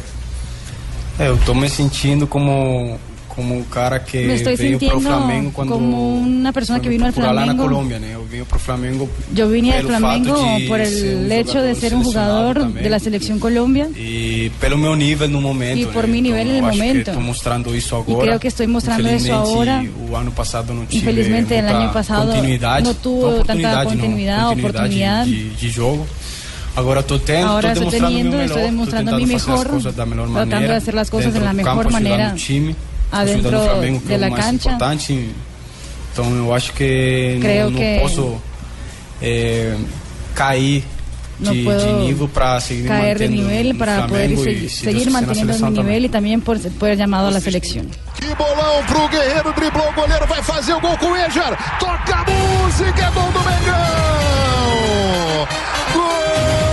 É, 1.20 1.28
eu 1.30 1.38
tô 1.40 1.54
me 1.56 1.68
sentindo 1.70 2.28
como 2.28 3.00
como 3.38 3.56
um 3.56 3.64
cara 3.66 4.00
que 4.00 4.26
Me 4.26 4.34
estoy 4.34 4.56
veio 4.56 4.80
pro 4.80 4.90
sintiendo 4.90 5.10
Flamengo 5.16 5.52
quando 5.54 5.74
como 5.74 6.16
una 6.18 6.52
persona 6.52 6.80
que 6.80 6.90
vino 6.90 7.06
al 7.06 7.14
lá 7.16 7.22
na 7.22 7.54
Flamengo. 7.54 7.64
Colômbia, 7.66 8.00
né? 8.00 8.16
Eu 8.16 8.24
vim 8.26 8.44
pro 8.44 8.58
Flamengo 8.58 9.08
Yo 9.32 9.48
vine 9.48 9.74
al 9.74 9.86
pelo 9.86 9.90
fato 9.90 10.00
Flamengo 10.00 10.68
por 10.68 10.80
el 10.82 11.28
um 11.28 11.32
hecho 11.32 11.62
de 11.62 11.76
jogador 11.76 11.76
ser 11.76 11.94
un 11.94 12.04
jugador 12.04 12.56
selecionado 12.56 12.84
de 12.84 12.90
la 12.90 13.00
selección 13.00 13.38
Colombia 13.38 13.92
e 13.96 14.52
pelo 14.60 14.76
meu 14.76 14.96
nível 14.96 15.30
no 15.30 15.40
momento. 15.40 15.78
y 15.80 15.86
por 15.86 16.08
né? 16.08 16.14
mi 16.14 16.22
nivel 16.24 16.50
en 16.50 16.56
el 16.56 16.62
momento. 16.64 17.14
mostrando 17.22 17.76
isso 17.76 17.96
agora. 17.96 18.26
creo 18.26 18.40
que 18.40 18.48
estoy 18.48 18.66
mostrando 18.66 19.08
eso 19.08 19.28
Infelizmente, 19.28 19.32
ahora. 19.32 19.86
O 20.10 20.16
ano 20.16 20.32
passado 20.32 20.74
não 20.74 20.88
tive 20.88 21.04
Infelizmente 21.04 21.60
el 21.60 21.68
año 21.68 21.94
pasado 21.94 22.34
no 22.34 22.94
tuvo 22.96 23.44
tanta 23.46 23.84
continuidad, 23.84 24.50
oportunidad. 24.50 25.28
de, 25.28 25.52
de 25.62 25.72
jogo. 25.72 26.08
Agora 26.76 27.04
Ahora 27.46 27.74
estoy 27.74 27.90
teniendo, 27.90 28.40
estoy 28.40 28.62
demostrando 28.64 29.18
mi 29.18 29.26
mejor, 29.28 29.68
tratando 29.82 30.60
de 30.60 30.76
hacer 30.76 30.94
las 30.96 31.10
cosas 31.10 31.34
de 31.34 31.40
la 31.40 31.54
mejor 31.54 31.92
manera 31.92 32.36
adentro 33.12 33.48
ajudando 33.48 33.62
o 33.62 33.66
Flamengo, 33.70 34.00
que 34.02 34.08
de 34.08 34.14
é 34.14 34.18
la 34.18 34.28
o 34.28 34.32
mais 34.32 34.46
cancha. 34.46 34.70
importante. 34.70 35.30
Então 36.14 36.36
eu 36.36 36.54
acho 36.54 36.74
que 36.74 37.38
Creo 37.42 37.66
não, 37.66 37.72
não 37.72 37.80
que 37.80 38.00
posso 38.00 38.42
é, 39.22 39.76
cair 40.34 40.84
No 41.40 41.52
de, 41.54 41.64
puedo 41.64 41.80
de 41.80 41.94
nível 42.06 42.28
para 42.28 42.60
seguir 42.60 42.88
caer 42.88 43.18
de 43.18 43.28
mantendo 43.28 43.50
nivel 43.50 43.74
no 43.74 43.80
para 43.80 44.08
poder 44.08 44.36
Flamengo 44.36 44.50
e, 44.50 44.70
seguir 44.70 45.06
na 45.06 45.12
manteniendo 45.12 45.46
mi 45.46 45.54
seleção 45.54 45.74
também. 45.74 45.84
nivel 45.86 46.06
y 46.06 46.10
también 46.10 46.42
por 46.42 46.58
poder 46.80 46.98
llamado 46.98 47.28
a 47.28 47.32
la 47.32 47.40
selección. 47.40 47.86
Que 48.16 48.26
bolão 48.34 48.84
pro 48.88 49.08
Guerreiro, 49.10 49.54
driblou 49.54 49.88
o 49.90 49.94
goleiro, 49.94 50.26
vai 50.26 50.42
fazer 50.42 50.74
o 50.74 50.80
gol 50.82 50.98
com 50.98 51.12
o 51.12 51.16
Ejar. 51.16 51.56
Toca 51.80 52.16
a 52.16 52.26
música, 52.26 53.04
é 53.06 53.12
gol 53.12 53.32
do 53.32 53.40
Mengão! 53.40 55.48
Muita 55.94 56.67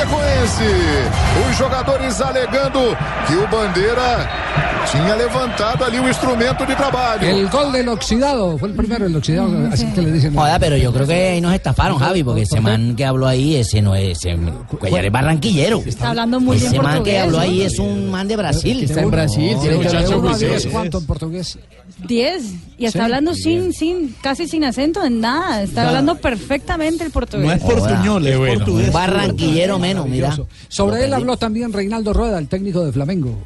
Chapecoense. 0.00 0.64
Os 1.46 1.56
jogadores 1.56 2.20
alegando 2.22 2.96
que 3.26 3.34
o 3.34 3.46
Bandeira 3.48 4.26
tinha 4.92 5.16
levantado 5.16 5.84
ali 5.84 5.98
o 5.98 6.08
instrumento 6.08 6.64
de 6.66 6.74
trabalho. 6.74 7.26
El 7.28 7.48
gol 7.48 7.72
del 7.72 7.88
oxidado, 7.88 8.58
fue 8.58 8.68
el 8.68 8.74
primero 8.74 9.06
el 9.06 9.14
oxidado, 9.16 9.68
así 9.72 9.86
que 9.86 10.02
le 10.02 10.12
dicen. 10.12 10.34
Joda, 10.34 10.58
pero 10.58 10.76
yo 10.76 10.92
creo 10.92 11.06
que 11.06 11.28
ahí 11.30 11.40
nos 11.40 11.54
estafaron, 11.54 11.98
Javi, 11.98 12.22
porque 12.24 12.42
ese 12.42 12.60
man 12.60 12.94
que 12.96 13.04
habló 13.04 13.26
ahí, 13.26 13.56
ese 13.56 13.82
no 13.82 13.94
es. 13.94 14.18
Ese, 14.18 14.36
Cuellar 14.78 15.04
es 15.04 15.12
barranquillero. 15.12 15.82
Está 15.86 16.10
hablando 16.10 16.40
muy 16.40 16.56
Ese 16.56 16.70
bien 16.70 16.82
man 16.82 17.02
que 17.02 17.18
habló 17.18 17.38
ahí 17.38 17.62
es 17.62 17.78
un 17.78 18.10
man 18.10 18.26
de 18.28 18.36
Brasil. 18.36 18.82
Está 18.82 19.00
en 19.02 19.10
Brasil, 19.10 19.52
No, 19.54 19.60
tiene 19.60 19.76
muchacho, 19.76 20.20
portugués. 20.22 20.38
¿sabes 20.40 20.66
¿Cuánto 20.66 20.98
en 20.98 21.06
portugués? 21.06 21.58
10 22.06 22.42
y 22.78 22.86
está 22.86 23.00
Sí. 23.00 23.04
hablando 23.04 23.34
sin, 23.34 23.72
sin, 23.72 24.14
casi 24.22 24.48
sin 24.48 24.64
acento 24.64 25.04
en 25.04 25.20
nada. 25.20 25.62
Está 25.62 25.88
hablando 25.88 26.16
perfectamente 26.16 27.04
el 27.04 27.10
portugués. 27.10 27.60
portuñol, 27.60 28.26
es 28.26 28.36
portugués. 28.56 28.92
Barranquillero 28.92 29.78
menos, 29.78 30.08
mira. 30.08 30.36
Sobre 30.68 31.04
él 31.04 31.12
habló 31.14 31.36
también 31.36 31.72
Reinaldo 31.72 32.12
Rueda, 32.12 32.38
el 32.38 32.48
técnico 32.48 32.84
de 32.84 32.92
Flamengo. 32.92 33.38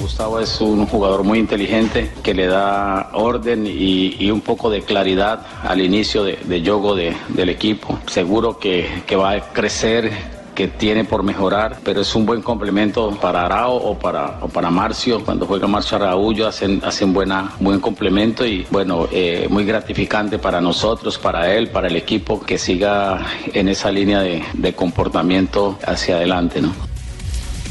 Gustavo 0.00 0.40
es 0.40 0.60
un 0.62 0.86
jugador 0.86 1.24
muy 1.24 1.38
inteligente 1.38 2.10
que 2.22 2.32
le 2.32 2.46
da 2.46 3.10
orden 3.12 3.66
y, 3.66 4.30
un 4.30 4.40
poco 4.40 4.70
de 4.70 4.80
claridad 4.82 5.40
al 5.62 5.80
inicio 5.82 6.24
de, 6.24 6.38
juego 6.64 6.94
de- 6.94 7.14
del 7.28 7.50
equipo. 7.50 7.98
Seguro 8.06 8.58
que, 8.58 9.02
que 9.06 9.14
va 9.16 9.32
a 9.32 9.40
crecer, 9.52 10.10
que 10.54 10.68
tiene 10.68 11.04
por 11.04 11.22
mejorar, 11.22 11.80
pero 11.84 12.00
es 12.00 12.14
un 12.14 12.24
buen 12.24 12.40
complemento 12.40 13.10
para 13.20 13.44
Arao 13.44 13.76
o 13.76 13.98
para, 13.98 14.38
o 14.40 14.48
para 14.48 14.70
Marcio. 14.70 15.22
Cuando 15.22 15.44
juega 15.46 15.66
Marcio 15.66 15.96
Araújo 15.98 16.46
hacen, 16.46 16.80
hacen 16.82 17.12
buena, 17.12 17.52
buen 17.60 17.78
complemento 17.80 18.46
y 18.46 18.66
bueno, 18.70 19.06
eh, 19.12 19.48
muy 19.50 19.64
gratificante 19.66 20.38
para 20.38 20.62
nosotros, 20.62 21.18
para 21.18 21.54
él, 21.54 21.68
para 21.68 21.88
el 21.88 21.96
equipo, 21.96 22.40
que 22.40 22.56
siga 22.56 23.18
en 23.52 23.68
esa 23.68 23.90
línea 23.90 24.20
de, 24.20 24.42
de 24.54 24.72
comportamiento 24.74 25.78
hacia 25.86 26.16
adelante. 26.16 26.62
¿no? 26.62 26.89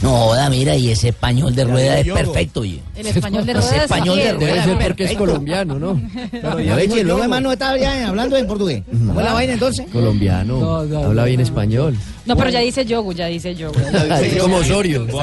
No, 0.02 0.12
joda, 0.12 0.50
mira, 0.50 0.76
y 0.76 0.90
ese 0.92 1.10
español 1.10 1.54
de 1.54 1.66
rueda 1.66 2.00
es 2.00 2.08
perfecto, 2.08 2.62
oye. 2.62 2.80
El 2.96 3.08
español 3.08 3.46
de 3.46 3.52
Ese 3.52 3.62
ruedas. 3.62 3.84
español 3.84 4.16
de 4.18 4.24
sí, 4.24 4.32
rueda 4.32 4.46
Debe 4.46 4.60
es 4.60 4.66
ser 4.66 4.88
porque 4.88 5.04
es 5.04 5.14
colombiano, 5.14 5.78
¿no? 5.80 6.02
Ya 6.64 6.76
ves 6.76 6.94
que 6.94 7.04
luego 7.04 7.20
además 7.20 7.42
no 7.42 7.52
estaba 7.52 7.78
ya 7.78 8.08
hablando 8.08 8.38
en 8.38 8.48
portugués. 8.48 8.84
¿Cómo 8.90 9.20
es 9.20 9.26
la 9.26 9.34
vaina 9.34 9.54
entonces? 9.54 9.86
Colombiano. 9.92 10.60
No, 10.60 10.86
no, 10.86 11.04
Habla 11.04 11.26
bien 11.26 11.42
español. 11.42 11.98
No, 12.26 12.36
pero 12.38 12.50
ya 12.50 12.60
dice 12.60 12.86
yogu, 12.86 13.12
ya 13.14 13.26
dice 13.26 13.54
yogu. 13.56 13.76
Así 14.10 14.30
como 14.40 14.58
Osorio. 14.58 15.06
Pero 15.06 15.18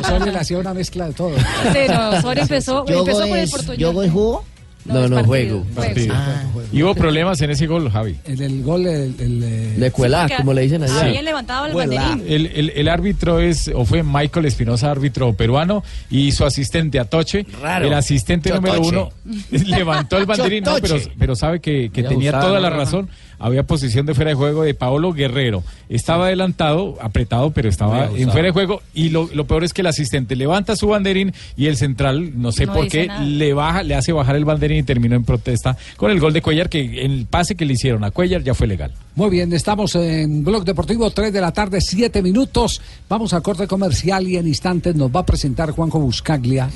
Osorio 0.00 0.32
le 0.32 0.38
hacía 0.38 0.58
una 0.58 0.72
mezcla 0.72 1.08
de 1.08 1.12
todo. 1.12 1.32
Sí, 1.36 1.78
no, 1.88 2.10
Osorio 2.10 2.42
empezó, 2.42 2.88
empezó 2.88 3.28
con 3.28 3.38
el 3.38 3.50
portugués. 3.50 3.78
¿Yogo 3.78 4.02
es 4.02 4.12
jugo? 4.12 4.44
No, 4.84 4.94
no, 5.08 5.16
partido, 5.16 5.24
juego. 5.24 5.64
Partido. 5.74 6.14
Ah. 6.16 6.42
Y 6.70 6.82
hubo 6.82 6.94
problemas 6.94 7.40
en 7.40 7.50
ese 7.50 7.66
gol, 7.66 7.90
Javi. 7.90 8.16
En 8.26 8.42
el 8.42 8.62
gol, 8.62 8.86
el. 8.86 9.14
el, 9.18 9.42
eh, 9.42 9.74
De 9.78 9.90
cuelá, 9.90 10.22
Porque 10.22 10.36
como 10.36 10.52
le 10.52 10.62
dicen 10.62 10.82
allá. 10.82 11.00
Habían 11.00 11.24
levantado 11.24 11.66
el 11.66 11.74
banderín. 11.74 12.22
El, 12.28 12.46
el- 12.48 12.70
el 12.76 12.88
árbitro 12.88 13.40
es, 13.40 13.70
o 13.74 13.84
fue 13.86 14.02
Michael 14.02 14.44
Espinosa, 14.46 14.90
árbitro 14.90 15.32
peruano, 15.32 15.82
y 16.10 16.32
su 16.32 16.44
asistente 16.44 17.00
Atoche. 17.00 17.46
Raro. 17.62 17.86
El 17.86 17.94
asistente 17.94 18.50
número 18.52 18.80
uno 18.82 19.10
levantó 19.50 20.18
el 20.18 20.26
banderín, 20.26 20.64
no, 20.64 20.74
pero, 20.82 20.96
pero 21.18 21.34
sabe 21.34 21.60
que, 21.60 21.90
que 21.90 22.02
tenía 22.02 22.32
toda 22.32 22.54
¿no, 22.54 22.60
la 22.60 22.70
razón. 22.70 23.08
Había 23.38 23.62
posición 23.64 24.06
de 24.06 24.14
fuera 24.14 24.30
de 24.30 24.34
juego 24.36 24.62
de 24.62 24.74
Paolo 24.74 25.12
Guerrero. 25.12 25.62
Estaba 25.88 26.26
adelantado, 26.26 26.96
apretado, 27.00 27.50
pero 27.50 27.68
estaba 27.68 28.06
en 28.14 28.30
fuera 28.30 28.46
de 28.46 28.52
juego. 28.52 28.82
Y 28.94 29.10
lo, 29.10 29.28
lo 29.34 29.46
peor 29.46 29.64
es 29.64 29.72
que 29.72 29.82
el 29.82 29.86
asistente 29.88 30.36
levanta 30.36 30.76
su 30.76 30.88
banderín 30.88 31.32
y 31.56 31.66
el 31.66 31.76
central, 31.76 32.40
no 32.40 32.52
sé 32.52 32.66
No 32.66 32.74
por 32.74 32.88
qué, 32.88 33.06
nada. 33.06 33.22
le 33.22 33.52
baja, 33.54 33.82
le 33.82 33.94
hace 33.94 34.12
bajar 34.12 34.36
el 34.36 34.44
banderín 34.44 34.78
y 34.78 34.82
terminó 34.82 35.16
en 35.16 35.24
protesta 35.24 35.76
con 35.96 36.10
el 36.10 36.20
gol 36.20 36.32
de 36.32 36.42
Cuellar, 36.42 36.68
que 36.68 37.04
el 37.04 37.26
pase 37.26 37.54
que 37.54 37.64
le 37.64 37.74
hicieron 37.74 38.04
a 38.04 38.10
Cuellar 38.10 38.42
ya 38.42 38.54
fue 38.54 38.66
legal. 38.66 38.92
Muy 39.14 39.30
bien, 39.30 39.52
estamos 39.52 39.94
en 39.94 40.42
Blog 40.44 40.64
Deportivo, 40.64 41.10
3 41.10 41.32
de 41.32 41.40
la 41.40 41.52
tarde, 41.52 41.80
7 41.80 42.22
minutos. 42.22 42.80
Vamos 43.08 43.32
a 43.32 43.40
corte 43.40 43.66
comercial 43.66 44.26
y 44.26 44.36
en 44.36 44.46
instantes 44.48 44.94
nos 44.96 45.10
va 45.14 45.20
a 45.20 45.26
presentar 45.26 45.70
Juanjo 45.70 46.00
Buscaglia 46.00 46.68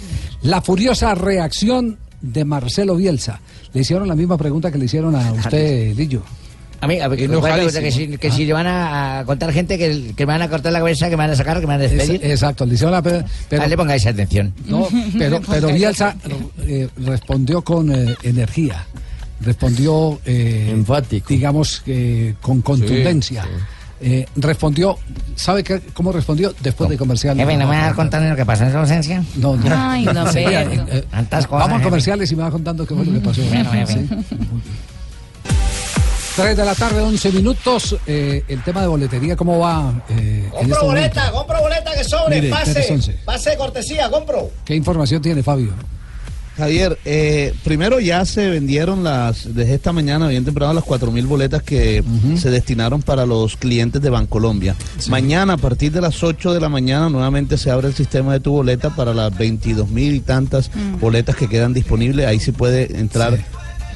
la 0.43 0.61
furiosa 0.63 1.15
reacción 1.15 1.99
de 2.21 2.45
Marcelo 2.45 2.97
Bielsa. 2.97 3.41
Le 3.73 3.81
hicieron 3.81 4.09
la 4.09 4.15
misma 4.15 4.37
pregunta 4.37 4.71
que 4.71 4.79
le 4.79 4.85
hicieron 4.87 5.15
a 5.15 5.33
usted, 5.33 5.95
Lillo. 5.97 6.23
A 6.81 6.87
mí, 6.87 7.01
a 7.01 7.09
ver, 7.09 7.19
que, 7.19 7.27
que, 7.81 7.91
si, 7.91 8.17
que 8.19 8.31
si 8.31 8.45
le 8.47 8.53
van 8.53 8.67
a, 8.69 9.25
contar 9.27 9.53
gente 9.53 9.77
que, 9.77 10.13
que 10.17 10.27
me 10.27 10.33
van 10.33 10.43
a 10.43 10.49
cortar 10.49 10.73
la 10.73 10.79
cabeza, 10.79 11.07
que 11.07 11.17
me 11.17 11.25
van 11.25 11.31
a 11.31 11.35
sacar, 11.37 11.57
que 11.61 11.67
me 11.67 11.73
van 11.77 11.81
a 11.81 11.89
despedir. 11.89 12.21
Es- 12.25 12.31
exacto, 12.31 12.65
le 12.65 12.75
hicieron 12.75 12.93
la 12.93 13.03
pe- 13.03 13.25
pero, 13.49 13.63
Ah, 13.63 13.67
le 13.67 13.77
pongáis 13.77 14.07
atención. 14.07 14.53
no, 14.67 14.87
pero, 15.19 15.41
pero 15.51 15.69
Bielsa 15.73 16.15
eh, 16.63 16.89
respondió 16.99 17.63
con 17.63 17.93
eh, 17.93 18.15
energía, 18.23 18.87
respondió, 19.41 20.21
eh, 20.25 20.69
Enfático. 20.73 21.27
digamos, 21.29 21.83
eh, 21.87 22.35
con 22.41 22.63
contundencia. 22.63 23.45
Eh, 24.01 24.27
respondió, 24.37 24.97
¿sabe 25.35 25.65
qué, 25.65 25.81
cómo 25.93 26.13
respondió? 26.13 26.55
Después 26.63 26.89
de 26.89 26.97
comercial. 26.97 27.37
Jefe, 27.37 27.57
¿no 27.57 27.67
me 27.67 27.75
va 27.75 27.81
a 27.83 27.87
dar 27.87 27.95
contar 27.97 28.23
lo 28.23 28.37
que 28.37 28.47
pasó 28.47 28.63
en 28.63 28.71
su 28.71 28.79
ausencia? 28.79 29.25
No, 29.35 29.57
no. 29.57 29.75
Ay, 29.77 30.05
no, 30.05 30.25
Sí, 30.33 30.39
eh, 30.39 30.81
eh, 30.89 31.05
cosas, 31.11 31.49
Vamos 31.51 31.69
a 31.69 31.73
jefe. 31.79 31.83
comerciales 31.83 32.31
y 32.31 32.37
me 32.37 32.43
va 32.45 32.51
contando 32.53 32.87
qué 32.87 32.95
fue 32.95 33.05
lo 33.05 33.13
que 33.15 33.19
pasó. 33.19 33.43
Bueno, 33.43 33.71
jefe. 33.73 33.95
Sí. 33.95 34.37
3 36.39 36.57
de 36.57 36.65
la 36.65 36.75
tarde, 36.77 37.01
11 37.01 37.33
minutos. 37.33 37.97
Eh, 38.07 38.45
el 38.47 38.63
tema 38.63 38.81
de 38.83 38.87
boletería, 38.87 39.35
¿cómo 39.35 39.59
va? 39.59 39.93
eh, 40.09 40.45
en 40.45 40.51
Compro 40.51 40.73
este 40.75 40.87
boleta, 40.87 41.21
momento? 41.21 41.39
compro 41.39 41.61
boleta 41.61 41.95
que 41.97 42.05
sobre, 42.05 42.37
Mire, 42.37 42.51
pase, 42.51 42.99
pase 43.25 43.51
de 43.51 43.57
cortesía, 43.57 44.09
compro. 44.09 44.51
¿Qué 44.65 44.77
información 44.77 45.21
tiene 45.21 45.43
Fabio? 45.43 45.73
Javier, 46.57 46.97
eh, 47.05 47.55
primero 47.65 47.99
ya 48.01 48.25
se 48.25 48.49
vendieron 48.51 49.03
las, 49.05 49.53
desde 49.55 49.75
esta 49.75 49.93
mañana, 49.93 50.27
bien 50.29 50.45
temprano, 50.45 50.73
las 50.75 50.85
4.000 50.85 51.27
boletas 51.27 51.63
que 51.63 52.03
se 52.37 52.51
destinaron 52.51 53.01
para 53.03 53.27
los 53.27 53.57
clientes 53.57 54.01
de 54.03 54.11
Bancolombia. 54.11 54.75
Mañana, 55.09 55.53
a 55.55 55.57
partir 55.57 55.93
de 55.93 56.01
las 56.01 56.23
8 56.23 56.53
de 56.55 56.61
la 56.61 56.69
mañana, 56.69 57.09
nuevamente 57.11 57.59
se 57.59 57.71
abre 57.71 57.87
el 57.89 57.95
sistema 57.95 58.33
de 58.33 58.41
tu 58.41 58.53
boleta 58.53 58.91
para 58.91 59.15
las 59.15 59.33
22.000 59.33 60.15
y 60.17 60.21
tantas 60.21 60.71
boletas 61.01 61.37
que 61.37 61.49
quedan 61.49 61.73
disponibles. 61.75 62.27
Ahí 62.27 62.41
sí 62.41 62.51
puede 62.53 62.99
entrar 62.99 63.39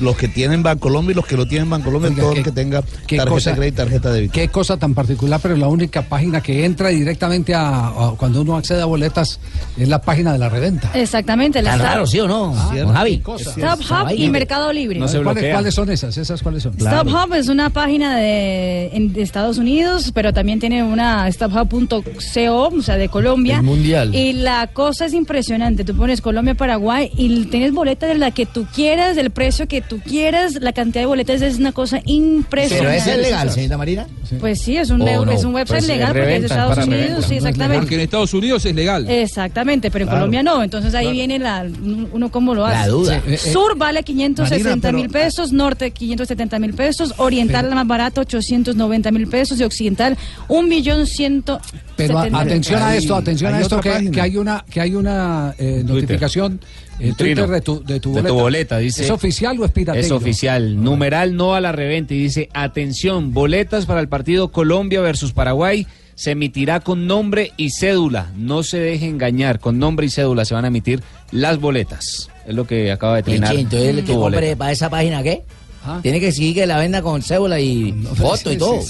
los 0.02 0.16
que 0.16 0.28
tienen 0.28 0.62
Bancolombia 0.62 1.12
y 1.12 1.14
los 1.14 1.26
que 1.26 1.36
no 1.36 1.46
tienen 1.46 1.70
Bancolombia, 1.70 2.10
Oiga, 2.10 2.22
todo 2.22 2.32
qué- 2.32 2.38
el 2.40 2.44
que 2.44 2.52
tenga 2.52 2.82
tarjeta 2.82 3.24
cosa- 3.26 3.50
de 3.50 3.56
crédito 3.56 3.74
y 3.74 3.84
tarjeta 3.84 4.08
de 4.10 4.14
débito. 4.16 4.32
Qué 4.34 4.48
cosa 4.48 4.76
tan 4.76 4.94
particular, 4.94 5.40
pero 5.42 5.56
la 5.56 5.68
única 5.68 6.02
página 6.02 6.40
que 6.40 6.64
entra 6.64 6.88
directamente 6.88 7.54
a, 7.54 7.86
a- 7.88 8.14
cuando 8.16 8.40
uno 8.42 8.56
accede 8.56 8.82
a 8.82 8.86
boletas 8.86 9.38
es 9.78 9.88
la 9.88 10.00
página 10.02 10.32
de 10.32 10.38
la 10.38 10.48
reventa. 10.48 10.90
Exactamente. 10.94 11.62
La 11.62 11.76
raro, 11.76 12.06
¿sí 12.06 12.20
o 12.20 12.28
no? 12.28 12.52
Hub 12.52 14.10
y 14.16 14.28
Mercado 14.30 14.72
Libre. 14.72 14.98
No 14.98 15.06
¿Cuáles, 15.06 15.22
bloquea. 15.22 15.52
cuáles 15.54 15.74
son 15.74 15.90
esas? 15.90 16.16
¿Esas 16.16 16.42
cuáles 16.42 16.62
son? 16.62 16.72
Stop 16.78 17.08
Hub 17.08 17.34
es 17.34 17.48
una 17.48 17.70
página 17.70 18.16
de, 18.16 18.88
en- 18.92 19.12
de 19.12 19.22
Estados 19.22 19.58
Unidos, 19.58 20.10
pero 20.14 20.32
también 20.32 20.58
tiene 20.60 20.82
una 20.82 21.30
StopHub.co, 21.30 22.68
o 22.76 22.82
sea, 22.82 22.96
de 22.96 23.08
Colombia. 23.08 23.56
El 23.56 23.62
mundial. 23.62 24.14
Y 24.14 24.32
la 24.34 24.66
cosa 24.68 25.06
es 25.06 25.12
impresionante. 25.14 25.84
Tú 25.84 25.96
pones 25.96 26.20
Colombia, 26.20 26.54
Paraguay 26.54 27.10
y 27.16 27.44
tienes 27.46 27.72
boletas 27.72 28.08
de 28.08 28.16
la 28.18 28.30
que 28.30 28.46
tú 28.46 28.66
quieras, 28.74 29.16
del 29.16 29.30
precio 29.30 29.66
que 29.68 29.80
tú 29.80 29.91
quieras. 30.00 30.54
La 30.60 30.72
cantidad 30.72 31.02
de 31.02 31.06
boletas 31.06 31.42
es 31.42 31.58
una 31.58 31.72
cosa 31.72 31.98
Pero 32.04 32.14
impresionante. 32.14 32.96
ese 32.96 33.12
es 33.12 33.18
legal, 33.18 33.50
señorita 33.50 33.76
Marina. 33.78 34.06
Pues 34.40 34.60
sí, 34.62 34.76
es 34.76 34.90
un, 34.90 35.02
¿O 35.02 35.04
web- 35.04 35.26
no? 35.26 35.32
es 35.32 35.44
un 35.44 35.54
website 35.54 35.78
Pues, 35.80 35.88
legal 35.88 36.08
es 36.08 36.14
porque 36.22 36.34
es 36.34 36.40
de 36.40 36.46
Estados 36.46 36.78
Unidos, 36.78 37.02
reventa. 37.06 37.28
sí, 37.28 37.34
exactamente. 37.34 37.78
Porque 37.80 37.94
en 37.94 38.00
Estados 38.00 38.34
Unidos 38.34 38.64
es 38.64 38.74
legal. 38.74 39.10
Exactamente, 39.10 39.90
pero 39.90 40.04
en 40.04 40.08
Claro. 40.08 40.20
Colombia 40.20 40.42
no. 40.42 40.62
Entonces 40.62 40.94
ahí 40.94 41.12
viene 41.12 41.38
la, 41.38 41.66
uno 42.12 42.30
cómo 42.30 42.54
lo 42.54 42.64
hace. 42.66 42.78
La 42.78 42.86
duda. 42.88 43.20
Sí, 43.24 43.30
eh, 43.30 43.34
eh, 43.34 43.52
Sur 43.52 43.76
vale 43.76 44.02
560 44.02 44.88
Marina, 44.88 44.92
mil 44.92 45.10
pesos, 45.10 45.52
norte 45.52 45.90
570 45.90 46.58
mil 46.58 46.74
pesos, 46.74 47.14
oriental 47.18 47.68
la 47.68 47.74
más 47.76 47.86
barata 47.86 48.20
890 48.22 49.10
mil 49.10 49.26
pesos 49.28 49.60
y 49.60 49.64
occidental 49.64 50.16
un 50.48 50.68
millón 50.68 51.06
ciento 51.06 51.60
Pero 51.96 52.18
atención 52.18 52.82
a 52.82 52.96
esto, 52.96 53.14
atención 53.14 53.54
a 53.54 53.60
esto 53.60 53.80
que 53.80 54.20
hay 54.20 54.36
una 54.36 54.64
que 54.70 54.80
hay 54.80 54.94
una 54.94 55.54
eh, 55.58 55.82
notificación 55.84 56.60
en 57.08 57.14
Twitter 57.14 57.34
Trino. 57.34 57.46
de 57.48 57.60
tu, 57.60 57.84
de 57.84 58.00
tu 58.00 58.10
De 58.10 58.20
boleta. 58.22 58.28
tu 58.28 58.34
boleta, 58.40 58.78
dice- 58.78 59.04
¿Es 59.04 59.10
oficial 59.10 59.58
o 59.60 59.64
es 59.64 59.72
piratería? 59.72 60.06
Es 60.06 60.12
oficial. 60.12 60.82
Numeral 60.82 61.36
no 61.36 61.54
a 61.54 61.60
la 61.60 61.72
reventa. 61.72 62.14
Y 62.14 62.18
dice, 62.18 62.48
atención, 62.54 63.32
boletas 63.34 63.86
para 63.86 64.00
el 64.00 64.08
partido 64.08 64.52
Colombia 64.52 65.00
versus 65.00 65.32
Paraguay. 65.32 65.86
Se 66.14 66.32
emitirá 66.32 66.80
con 66.80 67.06
nombre 67.06 67.52
y 67.56 67.70
cédula. 67.70 68.30
No 68.36 68.62
se 68.62 68.78
deje 68.78 69.06
engañar. 69.08 69.58
Con 69.60 69.78
nombre 69.78 70.06
y 70.06 70.10
cédula 70.10 70.44
se 70.44 70.54
van 70.54 70.64
a 70.64 70.68
emitir 70.68 71.02
las 71.30 71.58
boletas. 71.58 72.28
Es 72.46 72.54
lo 72.54 72.66
que 72.66 72.92
acaba 72.92 73.16
de 73.16 73.22
trinar. 73.22 73.56
Entonces 73.56 73.88
el 73.88 74.00
tu 74.00 74.06
que 74.06 74.12
compre 74.12 74.36
boleta. 74.36 74.56
para 74.56 74.72
esa 74.72 74.90
página, 74.90 75.22
¿qué? 75.22 75.42
Ah. 75.84 75.98
Tiene 76.02 76.20
que 76.20 76.30
seguir 76.30 76.54
que 76.54 76.66
la 76.66 76.78
venda 76.78 77.02
con 77.02 77.22
cédula 77.22 77.58
y 77.60 77.92
No, 77.92 78.14
foto 78.14 78.52
y 78.52 78.56
todo. 78.56 78.80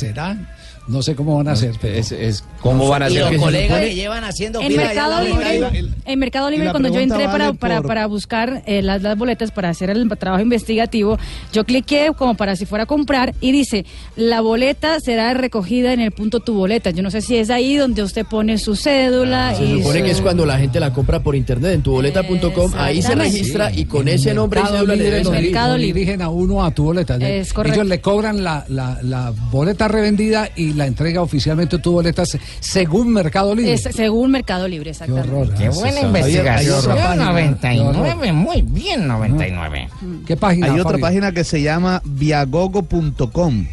No 0.88 1.00
sé 1.00 1.14
cómo 1.14 1.36
van 1.36 1.48
a 1.48 1.52
hacer, 1.52 1.74
pero... 1.80 1.94
Es, 1.94 2.10
es 2.12 2.44
¿Cómo 2.62 2.88
van 2.88 3.02
a 3.02 3.10
Y 3.10 3.18
hacer 3.18 3.20
los 3.22 3.30
que 3.30 3.36
se 3.36 3.42
colegas 3.42 3.68
supone- 3.68 3.86
le 3.88 3.94
llevan 3.94 4.24
haciendo 4.24 4.60
En 4.60 4.76
Mercado 4.76 5.22
Libre, 5.24 5.60
en 6.06 6.18
Mercado 6.18 6.48
cuando 6.70 6.88
yo 6.88 7.00
entré 7.00 7.24
para, 7.26 7.46
vale 7.46 7.58
para, 7.58 7.76
por- 7.78 7.86
para 7.88 8.06
buscar 8.06 8.62
eh, 8.66 8.82
las, 8.82 9.02
las 9.02 9.18
boletas 9.18 9.50
para 9.50 9.68
hacer 9.68 9.90
el 9.90 10.08
trabajo 10.16 10.42
investigativo, 10.42 11.18
yo 11.52 11.64
cliqué 11.64 12.10
como 12.16 12.36
para 12.36 12.54
si 12.56 12.64
fuera 12.64 12.84
a 12.84 12.86
comprar 12.86 13.34
y 13.40 13.50
dice, 13.52 13.84
la 14.16 14.40
boleta 14.40 15.00
será 15.00 15.34
recogida 15.34 15.92
en 15.92 16.00
el 16.00 16.12
punto 16.12 16.40
tu 16.40 16.54
boleta. 16.54 16.90
Yo 16.90 17.02
no 17.02 17.10
sé 17.10 17.20
si 17.20 17.36
es 17.36 17.50
ahí 17.50 17.76
donde 17.76 18.02
usted 18.02 18.24
pone 18.26 18.56
su 18.58 18.76
cédula 18.76 19.54
Se 19.56 19.64
y 19.64 19.78
supone 19.78 19.98
su- 19.98 20.04
que 20.04 20.10
es 20.12 20.20
cuando 20.20 20.46
la 20.46 20.58
gente 20.58 20.78
la 20.78 20.92
compra 20.92 21.20
por 21.20 21.34
internet 21.34 21.72
en 21.74 21.82
tuboleta.com, 21.82 22.72
ahí 22.76 23.02
se 23.02 23.14
registra 23.14 23.72
y 23.72 23.86
con 23.86 24.06
En 24.08 24.14
ese 24.14 24.34
nombre 24.34 24.60
y 24.60 24.62
Mercado 24.62 24.78
cédula 24.86 24.94
le 24.96 25.02
Libre. 25.02 25.40
Di- 25.40 25.52
lo 25.52 25.74
dirigen 25.78 26.22
a 26.22 26.28
uno 26.28 26.64
a 26.64 26.70
tu 26.70 26.84
boleta. 26.84 27.18
Le- 27.18 27.40
Es 27.40 27.52
correcto. 27.52 27.80
Ellos 27.80 27.88
le 27.88 28.00
cobran 28.00 28.44
la, 28.44 28.64
la, 28.68 28.98
la 29.02 29.32
boleta 29.50 29.88
revendida 29.88 30.48
y 30.54 30.74
la 30.74 30.86
entrega 30.86 31.22
oficialmente 31.22 31.78
tu 31.78 31.92
boleta. 31.92 32.24
se- 32.24 32.38
según 32.60 33.12
Mercado 33.12 33.54
Libre. 33.54 33.74
Es 33.74 33.82
según 33.82 34.30
Mercado 34.30 34.68
Libre, 34.68 34.90
exactamente. 34.90 35.54
Qué 35.58 35.68
buena 35.68 36.00
investigación. 36.00 36.58
Hay 36.58 36.68
otra 36.68 36.94
página. 36.94 37.24
99, 37.26 38.32
muy 38.32 38.62
bien 38.62 39.06
99. 39.06 39.88
¿Qué 40.26 40.36
página? 40.36 40.66
Hay 40.66 40.72
otra 40.72 40.84
Fabio? 40.92 41.00
página 41.00 41.32
que 41.32 41.44
se 41.44 41.62
llama 41.62 42.02
viagogo.com. 42.04 43.66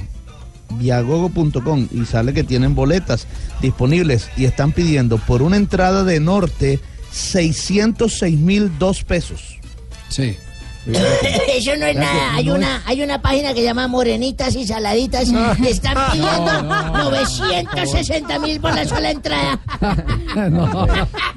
Viagogo.com 0.72 1.88
y 1.92 2.06
sale 2.06 2.34
que 2.34 2.44
tienen 2.44 2.76
boletas 2.76 3.26
disponibles 3.62 4.30
y 4.38 4.46
están 4.46 4.72
pidiendo 4.72 5.18
por 5.18 5.42
una 5.42 5.58
entrada 5.58 6.04
de 6.04 6.20
norte 6.20 6.80
606 7.12 8.38
mil 8.40 8.78
dos 8.78 9.04
pesos. 9.04 9.58
Sí. 10.10 10.38
Eso 11.56 11.76
no 11.78 11.86
es 11.86 11.96
nada. 11.96 12.34
Hay 12.36 12.50
una, 12.50 12.82
hay 12.86 13.02
una 13.04 13.22
página 13.22 13.50
que 13.50 13.60
se 13.60 13.66
llama 13.66 13.88
Morenitas 13.88 14.56
y 14.56 14.66
Saladitas. 14.66 15.30
que 15.62 15.70
están 15.70 15.96
pidiendo 16.12 16.64
960 16.64 18.40
mil 18.40 18.60
por 18.60 18.74
la 18.74 18.86
sola 18.86 19.12
entrada. 19.12 19.60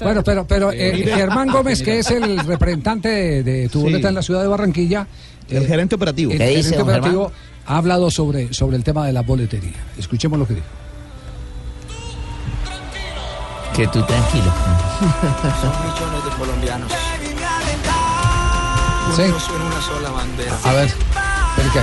Bueno, 0.00 0.22
pero, 0.24 0.46
pero 0.46 0.72
eh, 0.72 1.02
Germán 1.14 1.48
Gómez, 1.48 1.82
que 1.82 1.98
es 1.98 2.10
el 2.10 2.38
representante 2.40 3.08
de, 3.08 3.42
de 3.42 3.68
tu 3.68 3.78
Sí. 3.78 3.84
boleta 3.84 4.08
en 4.08 4.14
la 4.14 4.22
ciudad 4.22 4.40
de 4.42 4.48
Barranquilla, 4.48 5.06
El 5.50 5.64
eh, 5.64 5.66
gerente 5.66 5.94
operativo. 5.96 6.32
el 6.32 6.38
¿Qué 6.38 6.46
dice, 6.48 6.70
gerente 6.70 6.78
don 6.78 6.86
Germán? 6.86 7.00
operativo 7.00 7.32
ha 7.66 7.76
hablado 7.76 8.10
sobre, 8.10 8.52
sobre 8.52 8.76
el 8.76 8.84
tema 8.84 9.06
de 9.06 9.12
la 9.12 9.22
boletería. 9.22 9.72
Escuchemos 9.98 10.38
lo 10.38 10.46
que 10.46 10.54
dijo. 10.54 10.66
Que 13.74 13.86
tú 13.88 14.02
tranquilo. 14.04 14.52
Son 15.60 15.70
millones 15.70 16.24
de 16.24 16.30
colombianos. 16.38 16.92
Sí. 19.16 19.22
En 19.22 19.62
una 19.62 19.82
sola 19.82 20.10
bandera. 20.10 20.58
A 20.64 20.72
ver, 20.72 20.92
pero 21.56 21.72
que, 21.72 21.78
eh, 21.78 21.82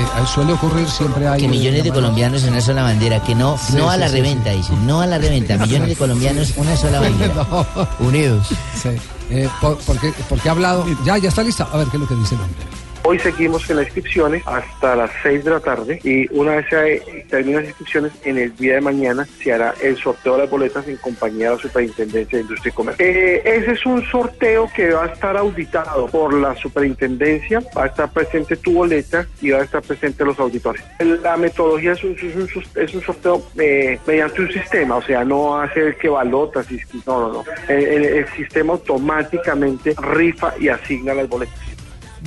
eh, 0.00 0.26
suele 0.26 0.52
ocurrir 0.52 0.88
siempre 0.88 1.26
hay 1.28 1.40
Que 1.40 1.48
millones 1.48 1.84
de 1.84 1.92
colombianos 1.92 2.42
en 2.42 2.50
una 2.50 2.60
sola 2.60 2.82
bandera, 2.82 3.22
que 3.22 3.34
no, 3.34 3.56
Sí, 3.56 3.74
no 3.76 3.88
a 3.88 3.96
la 3.96 4.08
sí, 4.08 4.16
reventa, 4.16 4.50
sí. 4.50 4.56
dicen, 4.58 4.86
no 4.86 5.00
a 5.00 5.06
la 5.06 5.18
reventa, 5.18 5.56
millones 5.58 5.88
de 5.88 5.96
colombianos, 5.96 6.54
una 6.56 6.76
sola 6.76 7.00
bandera. 7.00 7.46
Unidos. 8.00 8.48
Sí. 8.80 8.90
Eh, 9.30 9.48
por, 9.60 9.78
porque, 9.78 10.12
porque 10.28 10.48
ha 10.48 10.52
hablado. 10.52 10.84
Ya, 11.04 11.18
ya 11.18 11.28
está 11.28 11.42
lista. 11.42 11.68
A 11.72 11.76
ver 11.78 11.86
qué 11.88 11.96
es 11.96 12.00
lo 12.00 12.08
que 12.08 12.14
dice 12.14 12.34
el 12.34 12.40
hombre. 12.40 12.66
Hoy 13.08 13.20
seguimos 13.20 13.70
en 13.70 13.76
las 13.76 13.84
inscripciones 13.84 14.42
hasta 14.46 14.96
las 14.96 15.12
6 15.22 15.44
de 15.44 15.50
la 15.52 15.60
tarde 15.60 16.00
y 16.02 16.26
una 16.36 16.56
vez 16.56 16.66
se 16.68 17.24
terminan 17.30 17.60
las 17.60 17.68
inscripciones, 17.68 18.10
en 18.24 18.36
el 18.36 18.56
día 18.56 18.74
de 18.74 18.80
mañana 18.80 19.24
se 19.40 19.52
hará 19.52 19.74
el 19.80 19.96
sorteo 19.96 20.32
de 20.32 20.40
las 20.40 20.50
boletas 20.50 20.88
en 20.88 20.96
compañía 20.96 21.50
de 21.50 21.56
la 21.56 21.62
Superintendencia 21.62 22.36
de 22.36 22.42
Industria 22.42 22.68
y 22.68 22.74
Comercio. 22.74 23.06
Eh, 23.06 23.42
ese 23.44 23.70
es 23.70 23.86
un 23.86 24.04
sorteo 24.06 24.68
que 24.74 24.90
va 24.90 25.04
a 25.04 25.06
estar 25.06 25.36
auditado 25.36 26.08
por 26.08 26.34
la 26.34 26.56
Superintendencia, 26.56 27.62
va 27.78 27.84
a 27.84 27.86
estar 27.86 28.10
presente 28.10 28.56
tu 28.56 28.72
boleta 28.72 29.24
y 29.40 29.50
va 29.50 29.60
a 29.60 29.62
estar 29.62 29.82
presente 29.82 30.24
los 30.24 30.40
auditores. 30.40 30.82
La 31.22 31.36
metodología 31.36 31.92
es 31.92 32.02
un, 32.02 33.02
sorteo 33.02 33.40
eh, 33.56 34.00
mediante 34.04 34.40
un 34.42 34.50
sistema, 34.50 34.96
o 34.96 35.02
sea, 35.02 35.24
no 35.24 35.60
hace 35.60 35.78
el 35.78 35.96
que 35.96 36.08
balotas, 36.08 36.66
no, 37.06 37.20
no, 37.20 37.32
no. 37.32 37.44
El 37.68 38.26
sistema 38.30 38.72
automáticamente 38.72 39.94
rifa 39.96 40.54
y 40.58 40.66
asigna 40.70 41.14
las 41.14 41.28
boletas. 41.28 41.75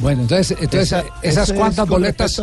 Bueno, 0.01 0.21
entonces, 0.21 0.51
entonces 0.61 0.83
Esa- 0.93 1.03
esas 1.23 1.49
es 1.49 1.55
cuántas 1.55 1.87
boletas, 1.87 2.41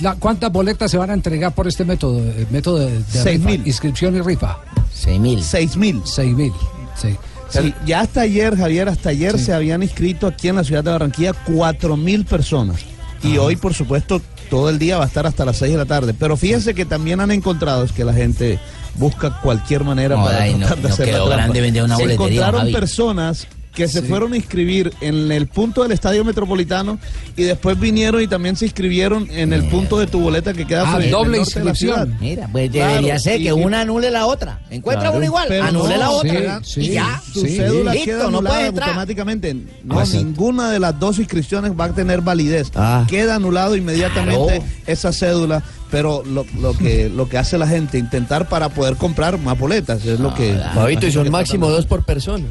la- 0.00 0.14
cuántas 0.14 0.50
boletas 0.52 0.90
se 0.90 0.96
van 0.96 1.10
a 1.10 1.14
entregar 1.14 1.52
por 1.54 1.66
este 1.68 1.84
método, 1.84 2.18
el 2.20 2.46
método 2.50 2.78
de, 2.78 2.92
de 2.98 3.04
Seis 3.10 3.36
rifa, 3.38 3.50
mil. 3.50 3.66
inscripción 3.66 4.16
y 4.16 4.20
rifa. 4.20 4.58
Seis 4.94 5.20
mil. 5.20 5.42
Seis 5.42 5.76
mil. 5.76 6.00
Seis 6.04 6.34
mil, 6.34 6.52
sí. 7.00 7.16
Sí, 7.50 7.74
ya 7.84 8.00
hasta 8.00 8.20
ayer, 8.20 8.56
Javier, 8.56 8.88
hasta 8.88 9.08
ayer 9.10 9.36
se 9.36 9.52
habían 9.52 9.82
inscrito 9.82 10.28
aquí 10.28 10.46
en 10.48 10.54
la 10.56 10.62
ciudad 10.64 10.84
de 10.84 10.92
Barranquilla 10.92 11.32
cuatro 11.32 11.96
mil 11.96 12.24
personas. 12.24 12.76
Y 13.24 13.38
hoy, 13.38 13.56
por 13.56 13.74
supuesto, 13.74 14.22
todo 14.48 14.70
el 14.70 14.78
día 14.78 14.96
va 14.98 15.04
a 15.04 15.06
estar 15.08 15.26
hasta 15.26 15.44
las 15.44 15.56
6 15.58 15.72
de 15.72 15.78
la 15.78 15.84
tarde. 15.84 16.14
Pero 16.16 16.36
fíjense 16.36 16.74
que 16.74 16.84
también 16.86 17.20
han 17.20 17.30
encontrado 17.32 17.82
es 17.84 17.90
que 17.92 18.04
la 18.04 18.12
gente 18.14 18.58
busca 18.94 19.40
cualquier 19.42 19.82
manera 19.84 20.16
No, 20.16 20.24
para 20.24 20.42
ay, 20.42 20.52
no- 20.54 20.58
tratar 20.60 20.76
de 20.78 20.82
no 20.88 20.94
hacer 20.94 21.06
la 21.08 21.12
quedó 21.12 21.24
trampa. 21.26 21.42
grande 21.42 21.60
vender 21.60 21.82
una 21.84 21.96
Se 21.96 22.02
boletería, 22.02 22.26
encontraron 22.26 22.60
Javi. 22.62 22.72
personas 22.72 23.46
que 23.74 23.86
se 23.86 24.00
Sí. 24.00 24.06
fueron 24.08 24.32
a 24.32 24.36
inscribir 24.36 24.92
en 25.00 25.30
el 25.30 25.46
punto 25.46 25.82
del 25.84 25.92
Estadio 25.92 26.24
Metropolitano 26.24 26.98
y 27.36 27.44
después 27.44 27.78
vinieron 27.78 28.20
y 28.20 28.26
también 28.26 28.56
se 28.56 28.64
inscribieron 28.64 29.28
en 29.30 29.52
el 29.52 29.62
punto 29.68 29.98
de 29.98 30.06
tu 30.08 30.18
boleta 30.20 30.52
que 30.52 30.66
queda 30.66 30.82
Ah, 30.88 30.96
frente 30.96 31.10
doble 31.10 31.38
norte 31.38 31.58
de 31.60 31.64
la 31.64 31.70
inscripción. 31.70 32.06
ciudad. 32.06 32.20
Mira, 32.20 32.48
pues 32.50 32.70
Claro, 32.70 32.90
debería 32.94 33.18
ser 33.20 33.40
que 33.40 33.52
una 33.52 33.82
anule 33.82 34.10
la 34.10 34.26
otra. 34.26 34.60
Encuentra 34.70 35.02
Claro, 35.04 35.16
una 35.18 35.26
igual, 35.26 35.52
anule 35.62 35.94
no, 35.94 36.00
la 36.00 36.10
otra. 36.10 36.60
sí, 36.64 36.80
y 36.80 36.84
sí, 36.86 36.92
ya. 36.92 37.22
Tu 37.32 37.40
Sí. 37.42 37.56
cédula 37.56 37.92
Listo, 37.92 38.06
queda 38.06 38.30
no 38.30 38.38
entrar. 38.38 38.64
automáticamente. 38.66 39.54
No, 39.84 40.00
Exacto. 40.00 40.24
ninguna 40.24 40.70
de 40.70 40.80
las 40.80 40.98
dos 40.98 41.18
inscripciones 41.20 41.72
va 41.78 41.84
a 41.86 41.92
tener 41.94 42.20
validez. 42.22 42.70
Ah. 42.74 43.06
Queda 43.08 43.36
anulado 43.36 43.76
inmediatamente 43.76 44.56
Claro. 44.56 44.64
esa 44.86 45.12
cédula, 45.12 45.62
pero 45.92 46.22
lo, 46.26 46.44
lo 46.60 46.76
que 46.76 47.08
lo 47.14 47.28
que 47.28 47.38
hace 47.38 47.56
la 47.56 47.66
gente 47.68 47.98
intentar 47.98 48.48
para 48.48 48.68
poder 48.68 48.96
comprar 48.96 49.38
más 49.38 49.56
boletas 49.58 50.04
es 50.04 50.18
lo 50.18 50.34
que 50.34 50.58
Fabito, 50.74 51.06
y 51.06 51.12
son 51.12 51.30
máximo 51.30 51.70
dos 51.70 51.86
por 51.86 52.04
persona. 52.04 52.46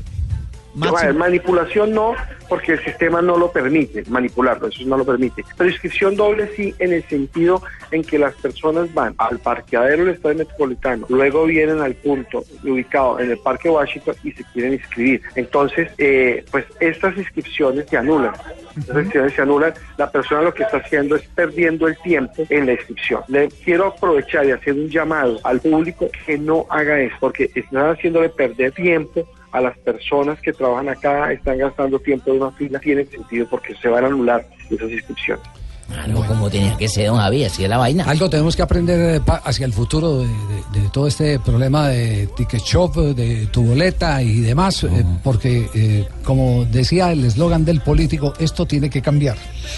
Ver, 0.79 1.13
manipulación 1.13 1.91
no, 1.93 2.15
porque 2.47 2.73
el 2.73 2.83
sistema 2.83 3.21
no 3.21 3.37
lo 3.37 3.51
permite, 3.51 4.03
manipularlo, 4.09 4.67
eso 4.67 4.83
no 4.85 4.97
lo 4.97 5.05
permite. 5.05 5.43
Pero 5.57 5.69
inscripción 5.69 6.15
doble 6.15 6.49
sí, 6.55 6.73
en 6.79 6.93
el 6.93 7.03
sentido 7.03 7.61
en 7.91 8.03
que 8.03 8.17
las 8.17 8.33
personas 8.35 8.93
van 8.93 9.13
al 9.17 9.39
parqueadero 9.39 10.05
del 10.05 10.15
Estadio 10.15 10.39
Metropolitano, 10.39 11.05
luego 11.09 11.45
vienen 11.45 11.81
al 11.81 11.95
punto 11.95 12.43
ubicado 12.63 13.19
en 13.19 13.31
el 13.31 13.37
Parque 13.39 13.69
Washington 13.69 14.15
y 14.23 14.31
se 14.31 14.43
quieren 14.45 14.73
inscribir. 14.73 15.21
Entonces, 15.35 15.91
eh, 15.97 16.45
pues 16.51 16.65
estas 16.79 17.17
inscripciones 17.17 17.85
se 17.89 17.97
anulan. 17.97 18.33
Estas 18.77 18.95
inscripciones 18.95 19.33
se 19.33 19.41
anulan. 19.41 19.73
La 19.97 20.09
persona 20.09 20.41
lo 20.41 20.53
que 20.53 20.63
está 20.63 20.77
haciendo 20.77 21.15
es 21.15 21.23
perdiendo 21.35 21.87
el 21.87 21.97
tiempo 21.97 22.45
en 22.49 22.67
la 22.67 22.73
inscripción. 22.73 23.21
Le 23.27 23.49
quiero 23.49 23.87
aprovechar 23.87 24.45
y 24.45 24.51
hacer 24.51 24.73
un 24.73 24.89
llamado 24.89 25.39
al 25.43 25.59
público 25.59 26.09
que 26.25 26.37
no 26.37 26.65
haga 26.69 26.99
eso, 26.99 27.15
porque 27.19 27.49
están 27.55 27.89
haciéndole 27.89 28.29
perder 28.29 28.71
tiempo 28.71 29.27
a 29.51 29.61
las 29.61 29.77
personas 29.79 30.39
que 30.41 30.53
trabajan 30.53 30.89
acá, 30.89 31.31
están 31.31 31.57
gastando 31.57 31.99
tiempo 31.99 32.31
en 32.31 32.41
una 32.41 32.51
fila, 32.51 32.79
tiene 32.79 33.05
sentido 33.05 33.47
porque 33.49 33.75
se 33.75 33.87
van 33.87 34.03
a 34.03 34.07
anular 34.07 34.45
esas 34.69 34.91
inscripciones. 34.91 35.43
Claro, 35.91 36.23
como 36.27 36.49
tenía 36.49 36.77
que 36.77 36.87
ser, 36.87 37.07
don 37.07 37.17
Javi, 37.17 37.43
así 37.43 37.63
es 37.63 37.69
la 37.69 37.77
vaina. 37.77 38.03
Algo 38.05 38.29
tenemos 38.29 38.55
que 38.55 38.61
aprender 38.61 39.15
eh, 39.15 39.21
hacia 39.43 39.65
el 39.65 39.73
futuro 39.73 40.19
de, 40.19 40.27
de- 40.27 40.81
de 40.81 40.89
todo 40.89 41.07
este 41.07 41.39
problema 41.39 41.87
de 41.87 42.27
ticket 42.37 42.61
shop, 42.61 42.95
de 43.15 43.47
tu 43.47 43.63
boleta 43.63 44.21
y 44.21 44.41
demás, 44.41 44.83
eh, 44.83 45.03
porque 45.23 45.67
eh, 45.73 46.07
como 46.23 46.63
decía 46.65 47.11
el 47.11 47.25
eslogan 47.25 47.65
del 47.65 47.81
político, 47.81 48.33
esto 48.39 48.65
tiene 48.67 48.89
que 48.89 49.01
cambiar. 49.01 49.35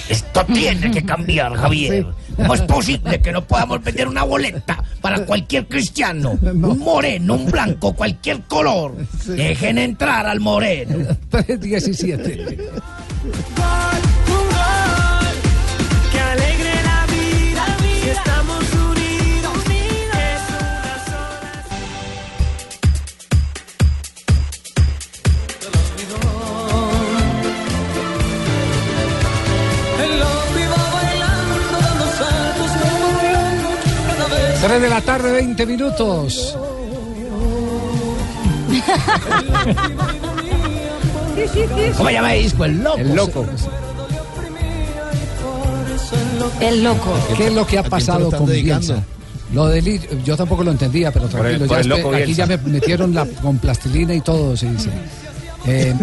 Esto 0.10 0.46
tiene 0.46 0.92
que 0.92 1.04
cambiar, 1.04 1.54
Javier. 1.56 2.06
¿Cómo 2.36 2.54
es 2.56 2.62
posible 2.62 3.22
que 3.22 3.32
no 3.32 3.46
podamos 3.46 3.82
vender 3.84 4.08
una 4.08 4.24
boleta 4.24 4.84
para 5.00 5.26
cualquier 5.26 5.66
cristiano? 5.68 6.38
Un 6.42 6.80
moreno, 6.80 7.36
un 7.36 7.46
blanco, 7.50 7.94
cualquier 7.94 8.42
color. 8.44 8.96
Dejen 9.26 9.78
entrar 9.78 10.26
al 10.28 10.40
moreno. 10.42 11.16
317. 11.30 12.58
3 34.62 34.82
de 34.82 34.90
la 34.90 35.02
tarde, 35.02 35.32
20 35.32 35.66
minutos. 35.66 36.56
¿Cómo 41.98 42.08
se 42.10 42.14
llama 42.14 42.34
el 42.36 42.44
disco? 42.44 42.66
El 42.66 42.84
loco. 42.84 43.00
El 43.00 43.16
loco. 43.16 43.46
El 46.60 46.84
loco. 46.84 47.14
¿Qué 47.38 47.48
es 47.48 47.54
lo 47.54 47.66
que 47.66 47.78
ha 47.80 47.84
pasado 47.84 48.32
con? 48.32 48.46
Bielsa? 48.46 49.04
Lo 49.54 49.68
del 49.68 49.86
I- 49.88 50.02
yo 50.24 50.38
tampoco 50.38 50.64
lo 50.64 50.72
entendía, 50.72 51.12
pero 51.12 51.28
Por 51.28 51.46
el- 51.46 51.58
tranquilo, 51.58 51.68
por 51.68 51.78
ya 51.78 51.84
espe- 51.84 51.88
loco 52.04 52.16
aquí 52.16 52.34
ya 52.34 52.46
me 52.46 52.58
metieron 52.58 53.14
la, 53.14 53.26
con 53.26 53.58
plastilina 53.58 54.14
y 54.14 54.22
todo, 54.22 54.56
sí, 54.56 54.68
sí. 54.78 54.90
Eh, 55.68 55.94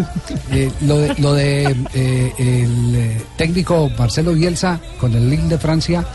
eh, 0.51 0.71
lo 0.81 0.97
de, 0.99 1.15
lo 1.17 1.33
de, 1.33 1.75
eh, 1.95 2.33
el 2.37 3.21
técnico 3.37 3.89
Marcelo 3.97 4.33
Bielsa 4.33 4.79
con 4.99 5.13
el 5.15 5.29
Lille 5.29 5.47
de 5.49 5.57
Francia 5.57 6.05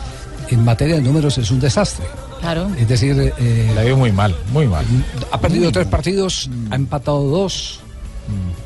en 0.49 0.63
materia 0.63 0.95
de 0.95 1.01
números 1.01 1.37
es 1.37 1.51
un 1.51 1.59
desastre. 1.59 2.05
Claro. 2.45 2.69
Es 2.77 2.87
decir, 2.87 3.33
eh, 3.39 3.71
La 3.75 3.83
veo 3.83 3.97
muy 3.97 4.11
mal, 4.11 4.35
muy 4.53 4.67
mal. 4.67 4.85
ha 5.31 5.39
perdido 5.41 5.71
tres 5.71 5.87
partidos, 5.87 6.49
ha 6.69 6.75
empatado 6.75 7.23
dos, 7.23 7.79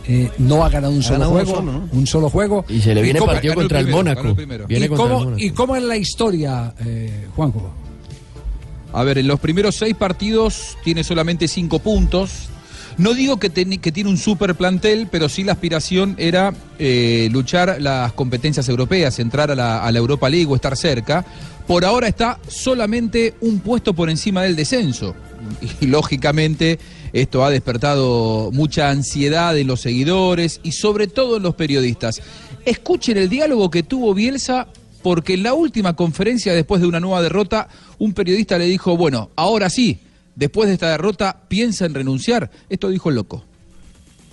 eh, 0.05 0.29
no 0.37 0.65
ha 0.65 0.69
ganado 0.69 0.91
un 0.93 1.01
solo 1.01 1.19
ganado 1.19 1.31
juego, 1.31 1.55
solo, 1.55 1.71
¿no? 1.71 1.89
un 1.93 2.05
solo 2.07 2.29
juego. 2.29 2.65
Y 2.67 2.81
se 2.81 2.93
le 2.93 3.01
viene 3.01 3.19
cómo- 3.19 3.31
partido 3.31 3.53
contra 3.55 3.79
el 3.79 3.85
primero, 3.85 4.03
Mónaco. 4.03 4.27
el. 4.27 4.65
Viene 4.67 4.85
¿Y 4.85 4.89
contra 4.89 5.05
el 5.05 5.11
cómo, 5.11 5.23
Mónaco. 5.25 5.39
¿Y 5.43 5.49
cómo 5.51 5.75
es 5.77 5.83
la 5.83 5.95
historia, 5.97 6.73
eh, 6.85 7.27
Juanjo? 7.35 7.71
A 8.91 9.03
ver, 9.03 9.17
en 9.19 9.27
los 9.27 9.39
primeros 9.39 9.75
seis 9.75 9.95
partidos 9.95 10.77
tiene 10.83 11.03
solamente 11.03 11.47
cinco 11.47 11.79
puntos. 11.79 12.49
No 12.99 13.13
digo 13.13 13.37
que, 13.37 13.49
tiene 13.49 14.09
un 14.09 14.17
super 14.17 14.55
plantel, 14.55 15.07
pero 15.09 15.29
sí 15.29 15.45
la 15.45 15.53
aspiración 15.53 16.15
era 16.17 16.53
eh, 16.79 17.29
luchar 17.31 17.77
las 17.79 18.11
competencias 18.11 18.67
europeas, 18.67 19.19
entrar 19.19 19.49
a 19.51 19.55
la, 19.55 19.81
a 19.81 19.89
la 19.93 19.99
Europa 19.99 20.29
League 20.29 20.47
o 20.47 20.55
estar 20.55 20.75
cerca. 20.75 21.25
Por 21.65 21.85
ahora 21.85 22.09
está 22.09 22.39
solamente 22.49 23.35
un 23.39 23.61
puesto 23.61 23.93
por 23.93 24.09
encima 24.09 24.43
del 24.43 24.57
descenso. 24.57 25.15
Y 25.79 25.85
lógicamente 25.85 26.77
esto 27.13 27.45
ha 27.45 27.49
despertado 27.49 28.51
mucha 28.51 28.89
ansiedad 28.89 29.57
en 29.57 29.67
los 29.67 29.79
seguidores 29.79 30.59
y 30.61 30.73
sobre 30.73 31.07
todo 31.07 31.37
en 31.37 31.43
los 31.43 31.55
periodistas. 31.55 32.21
Escuchen 32.65 33.17
el 33.17 33.29
diálogo 33.29 33.71
que 33.71 33.83
tuvo 33.83 34.13
Bielsa 34.13 34.67
porque 35.01 35.35
en 35.35 35.43
la 35.43 35.53
última 35.53 35.95
conferencia 35.95 36.53
después 36.53 36.81
de 36.81 36.87
una 36.87 36.99
nueva 36.99 37.21
derrota, 37.21 37.69
un 37.97 38.11
periodista 38.11 38.57
le 38.57 38.65
dijo, 38.65 38.97
bueno, 38.97 39.29
ahora 39.37 39.69
sí, 39.69 39.99
después 40.39 40.67
de 40.67 40.73
esta 40.75 40.89
derrota, 40.89 41.41
piensa 41.47 41.85
en 41.85 41.93
renunciar. 41.93 42.49
Esto 42.69 42.89
dijo 42.89 43.09
el 43.09 43.15
loco. 43.15 43.43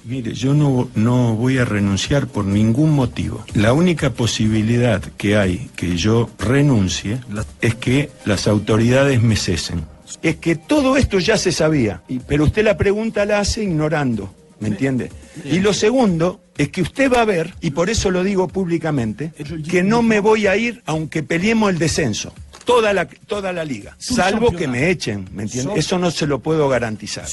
Mire, 0.05 0.35
yo 0.35 0.55
no, 0.55 0.89
no 0.95 1.35
voy 1.35 1.59
a 1.59 1.65
renunciar 1.65 2.29
por 2.29 2.45
ningún 2.45 2.93
motivo. 2.93 3.45
La 3.55 3.73
única 3.73 4.11
posibilidad 4.11 5.03
que 5.17 5.37
hay 5.37 5.69
que 5.75 5.97
yo 5.97 6.31
renuncie 6.39 7.19
es 7.61 7.75
que 7.75 8.11
las 8.25 8.47
autoridades 8.47 9.21
me 9.21 9.35
cesen. 9.35 9.85
Es 10.23 10.37
que 10.37 10.55
todo 10.55 10.97
esto 10.97 11.19
ya 11.19 11.37
se 11.37 11.51
sabía, 11.51 12.03
pero 12.29 12.45
usted 12.45 12.65
la 12.65 12.77
pregunta 12.77 13.25
la 13.25 13.41
hace 13.41 13.65
ignorando, 13.65 14.33
¿me 14.61 14.69
entiende? 14.69 15.11
Y 15.45 15.59
lo 15.59 15.73
segundo 15.73 16.41
es 16.57 16.69
que 16.69 16.83
usted 16.83 17.13
va 17.13 17.23
a 17.23 17.25
ver, 17.25 17.55
y 17.61 17.71
por 17.71 17.91
eso 17.91 18.13
lo 18.13 18.23
digo 18.23 18.47
públicamente, 18.47 19.33
que 19.69 19.83
no 19.83 20.03
me 20.03 20.21
voy 20.21 20.47
a 20.47 20.57
ir 20.57 20.83
aunque 20.87 21.25
peleemos 21.25 21.71
el 21.71 21.79
descenso. 21.79 22.33
Toda 22.67 22.93
la, 22.93 23.07
toda 23.07 23.53
la 23.53 23.65
liga, 23.65 23.95
salvo 23.97 24.51
que 24.51 24.67
me 24.67 24.91
echen, 24.91 25.29
¿me 25.33 25.45
entiende? 25.45 25.75
Eso 25.77 25.99
no 25.99 26.11
se 26.11 26.27
lo 26.27 26.41
puedo 26.41 26.69
garantizar. 26.69 27.25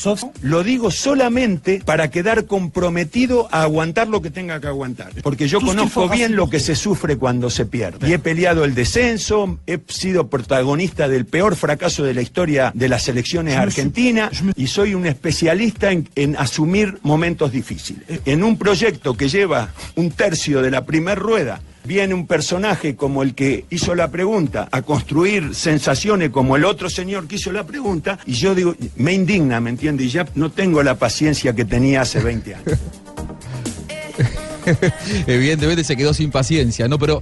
Lo 0.43 0.63
digo 0.63 0.91
solamente 0.91 1.81
para 1.84 2.11
quedar 2.11 2.45
comprometido 2.45 3.49
a 3.51 3.63
aguantar 3.63 4.07
lo 4.07 4.21
que 4.21 4.29
tenga 4.29 4.61
que 4.61 4.67
aguantar. 4.67 5.11
Porque 5.23 5.47
yo 5.47 5.59
conozco 5.59 6.07
bien 6.07 6.36
lo 6.36 6.49
que 6.51 6.59
se 6.59 6.75
sufre 6.75 7.17
cuando 7.17 7.49
se 7.49 7.65
pierde. 7.65 8.07
Y 8.07 8.13
he 8.13 8.19
peleado 8.19 8.63
el 8.63 8.75
descenso, 8.75 9.57
he 9.65 9.79
sido 9.88 10.27
protagonista 10.27 11.07
del 11.07 11.25
peor 11.25 11.55
fracaso 11.55 12.03
de 12.03 12.13
la 12.13 12.21
historia 12.21 12.71
de 12.75 12.88
las 12.88 13.01
selecciones 13.01 13.57
argentinas 13.57 14.43
y 14.55 14.67
soy 14.67 14.93
un 14.93 15.07
especialista 15.07 15.91
en, 15.91 16.07
en 16.15 16.36
asumir 16.38 16.99
momentos 17.01 17.51
difíciles. 17.51 18.03
En 18.25 18.43
un 18.43 18.55
proyecto 18.57 19.15
que 19.15 19.29
lleva 19.29 19.73
un 19.95 20.11
tercio 20.11 20.61
de 20.61 20.69
la 20.69 20.86
primer 20.86 21.17
rueda, 21.17 21.59
viene 21.86 22.13
un 22.13 22.27
personaje 22.27 22.95
como 22.95 23.23
el 23.23 23.36
que 23.36 23.65
hizo 23.69 23.95
la 23.95 24.09
pregunta 24.09 24.69
a 24.71 24.81
construir 24.81 25.53
sensaciones 25.53 26.29
como 26.29 26.55
el 26.55 26.65
otro 26.65 26.89
señor 26.89 27.27
que 27.27 27.36
hizo 27.36 27.51
la 27.51 27.65
pregunta 27.65 28.19
y 28.25 28.34
yo 28.34 28.55
digo, 28.55 28.75
me 28.95 29.13
indigna, 29.13 29.59
¿me 29.59 29.69
entiende? 29.69 30.03
Y 30.05 30.09
ya 30.09 30.25
no 30.36 30.51
tengo 30.51 30.81
la 30.84 30.95
paciencia 30.95 31.53
que 31.53 31.65
tenía 31.65 32.01
hace 32.01 32.19
20 32.21 32.55
años. 32.55 32.79
Evidentemente 35.27 35.84
se 35.84 35.97
quedó 35.97 36.13
sin 36.13 36.31
paciencia, 36.31 36.88
¿no? 36.88 36.97
Pero 36.97 37.21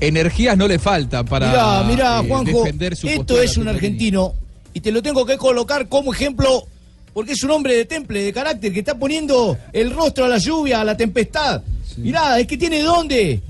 energías 0.00 0.56
no 0.58 0.68
le 0.68 0.78
faltan 0.78 1.24
para 1.24 1.48
Mirá, 1.48 1.82
mirá, 1.84 2.20
eh, 2.20 2.28
Juanjo, 2.28 2.64
defender 2.64 2.96
su 2.96 3.08
esto 3.08 3.40
es 3.40 3.56
un 3.56 3.68
argentino 3.68 4.34
y 4.74 4.80
te 4.80 4.92
lo 4.92 5.02
tengo 5.02 5.24
que 5.24 5.38
colocar 5.38 5.88
como 5.88 6.12
ejemplo 6.12 6.66
porque 7.14 7.32
es 7.32 7.42
un 7.42 7.50
hombre 7.50 7.76
de 7.76 7.84
temple, 7.84 8.22
de 8.22 8.32
carácter, 8.32 8.72
que 8.72 8.78
está 8.78 8.98
poniendo 8.98 9.58
el 9.72 9.90
rostro 9.90 10.24
a 10.24 10.28
la 10.28 10.38
lluvia, 10.38 10.80
a 10.80 10.84
la 10.84 10.96
tempestad. 10.96 11.62
Mirá, 11.98 12.40
es 12.40 12.46
que 12.46 12.56
tiene 12.56 12.80
dónde. 12.80 13.42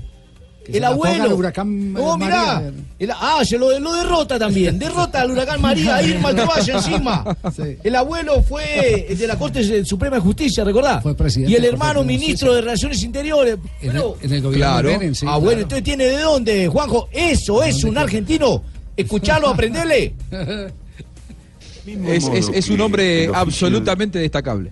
El 0.67 0.83
abuelo. 0.83 1.25
el 1.25 1.33
huracán, 1.33 1.95
oh, 1.97 2.17
mirá. 2.17 2.71
El- 2.99 3.11
ah, 3.11 3.41
se 3.43 3.57
lo, 3.57 3.77
lo 3.79 3.93
derrota 3.93 4.39
también. 4.39 4.79
Derrota 4.79 5.21
al 5.21 5.31
huracán 5.31 5.61
María, 5.61 6.01
Irma 6.01 6.31
vaya 6.31 6.75
encima. 6.75 7.37
El 7.83 7.95
abuelo 7.95 8.41
fue 8.43 9.07
de 9.17 9.27
la 9.27 9.37
Corte 9.37 9.83
Suprema 9.85 10.15
de 10.17 10.21
Justicia, 10.21 10.63
¿recordás? 10.63 11.03
Fue 11.03 11.15
presidente 11.15 11.51
y 11.51 11.55
el 11.55 11.65
hermano 11.65 12.01
de 12.01 12.05
ministro 12.07 12.53
de 12.53 12.61
Relaciones 12.61 13.01
Interiores. 13.03 13.57
En, 13.81 13.91
Pero- 13.91 14.17
el, 14.21 14.25
en 14.29 14.35
el 14.37 14.41
gobierno 14.41 14.65
Claro. 14.81 14.99
de 14.99 15.15
sí, 15.15 15.25
ah, 15.25 15.29
claro. 15.31 15.41
bueno, 15.41 15.61
entonces 15.61 15.83
tiene 15.83 16.05
de 16.05 16.17
dónde, 16.19 16.67
Juanjo. 16.67 17.09
Eso 17.11 17.61
es 17.63 17.83
un 17.83 17.97
argentino. 17.97 18.63
Escuchalo, 18.95 19.49
aprendele. 19.49 20.13
Es, 22.07 22.29
es- 22.29 22.49
es 22.53 22.69
un 22.69 22.79
hombre 22.79 23.29
absolutamente 23.33 24.17
destacable. 24.17 24.71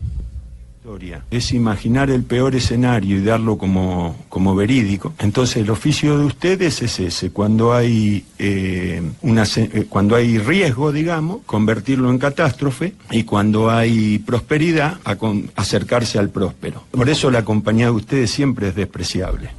Historia 0.84 1.23
es 1.29 1.51
imaginar 1.51 2.09
el 2.09 2.23
peor 2.23 2.55
escenario 2.55 3.17
y 3.17 3.23
darlo 3.23 3.55
como, 3.55 4.15
como 4.29 4.55
verídico. 4.55 5.13
Entonces 5.19 5.57
el 5.57 5.69
oficio 5.69 6.17
de 6.17 6.25
ustedes 6.25 6.82
es 6.82 6.99
ese, 6.99 7.29
cuando 7.29 7.71
hay, 7.73 8.25
eh, 8.39 8.99
una, 9.21 9.43
eh, 9.57 9.86
cuando 9.88 10.15
hay 10.15 10.39
riesgo, 10.39 10.91
digamos, 10.91 11.41
convertirlo 11.45 12.09
en 12.09 12.17
catástrofe 12.17 12.95
y 13.11 13.23
cuando 13.25 13.69
hay 13.69 14.17
prosperidad, 14.19 14.97
a 15.03 15.17
con- 15.17 15.51
acercarse 15.55 16.17
al 16.17 16.29
próspero. 16.29 16.84
Por 16.89 17.07
eso 17.09 17.29
la 17.29 17.45
compañía 17.45 17.86
de 17.86 17.91
ustedes 17.91 18.32
siempre 18.32 18.69
es 18.69 18.75
despreciable. 18.75 19.51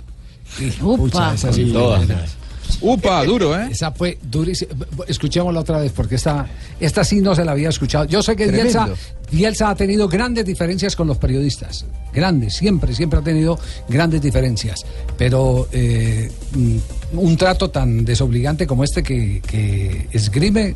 Pucha, 0.81 1.35
esa 1.35 1.53
sí, 1.53 1.71
Todas. 1.73 2.37
Upa, 2.81 3.25
duro, 3.25 3.55
¿eh? 3.59 3.69
Esa 3.71 3.93
fue 3.93 4.19
durísima. 4.23 4.73
Escuchémosla 5.07 5.61
otra 5.61 5.79
vez, 5.79 5.93
porque 5.93 6.17
esta, 6.17 6.47
esta 6.81 7.05
sí 7.05 7.21
no 7.21 7.35
se 7.35 7.45
la 7.45 7.53
había 7.53 7.69
escuchado. 7.69 8.07
Yo 8.07 8.23
sé 8.23 8.35
que 8.35 8.47
Tremendo. 8.49 8.85
Bielsa 8.87 8.95
ha 9.65 9.75
tenido 9.75 10.09
grandes 10.09 10.45
diferencias 10.45 10.95
con 10.95 11.07
los 11.07 11.17
periodistas. 11.19 11.87
Grandes, 12.13 12.55
siempre, 12.55 12.95
siempre 12.95 13.19
ha 13.19 13.23
tenido 13.23 13.59
grandes 13.89 14.21
diferencias. 14.21 14.85
Pero 15.17 15.69
eh, 15.73 16.31
mm, 16.55 17.19
un 17.19 17.37
trato 17.37 17.71
tan 17.71 18.05
desobligante 18.05 18.67
como 18.67 18.85
este 18.85 19.03
que, 19.03 19.41
que 19.47 20.09
esgrime, 20.13 20.75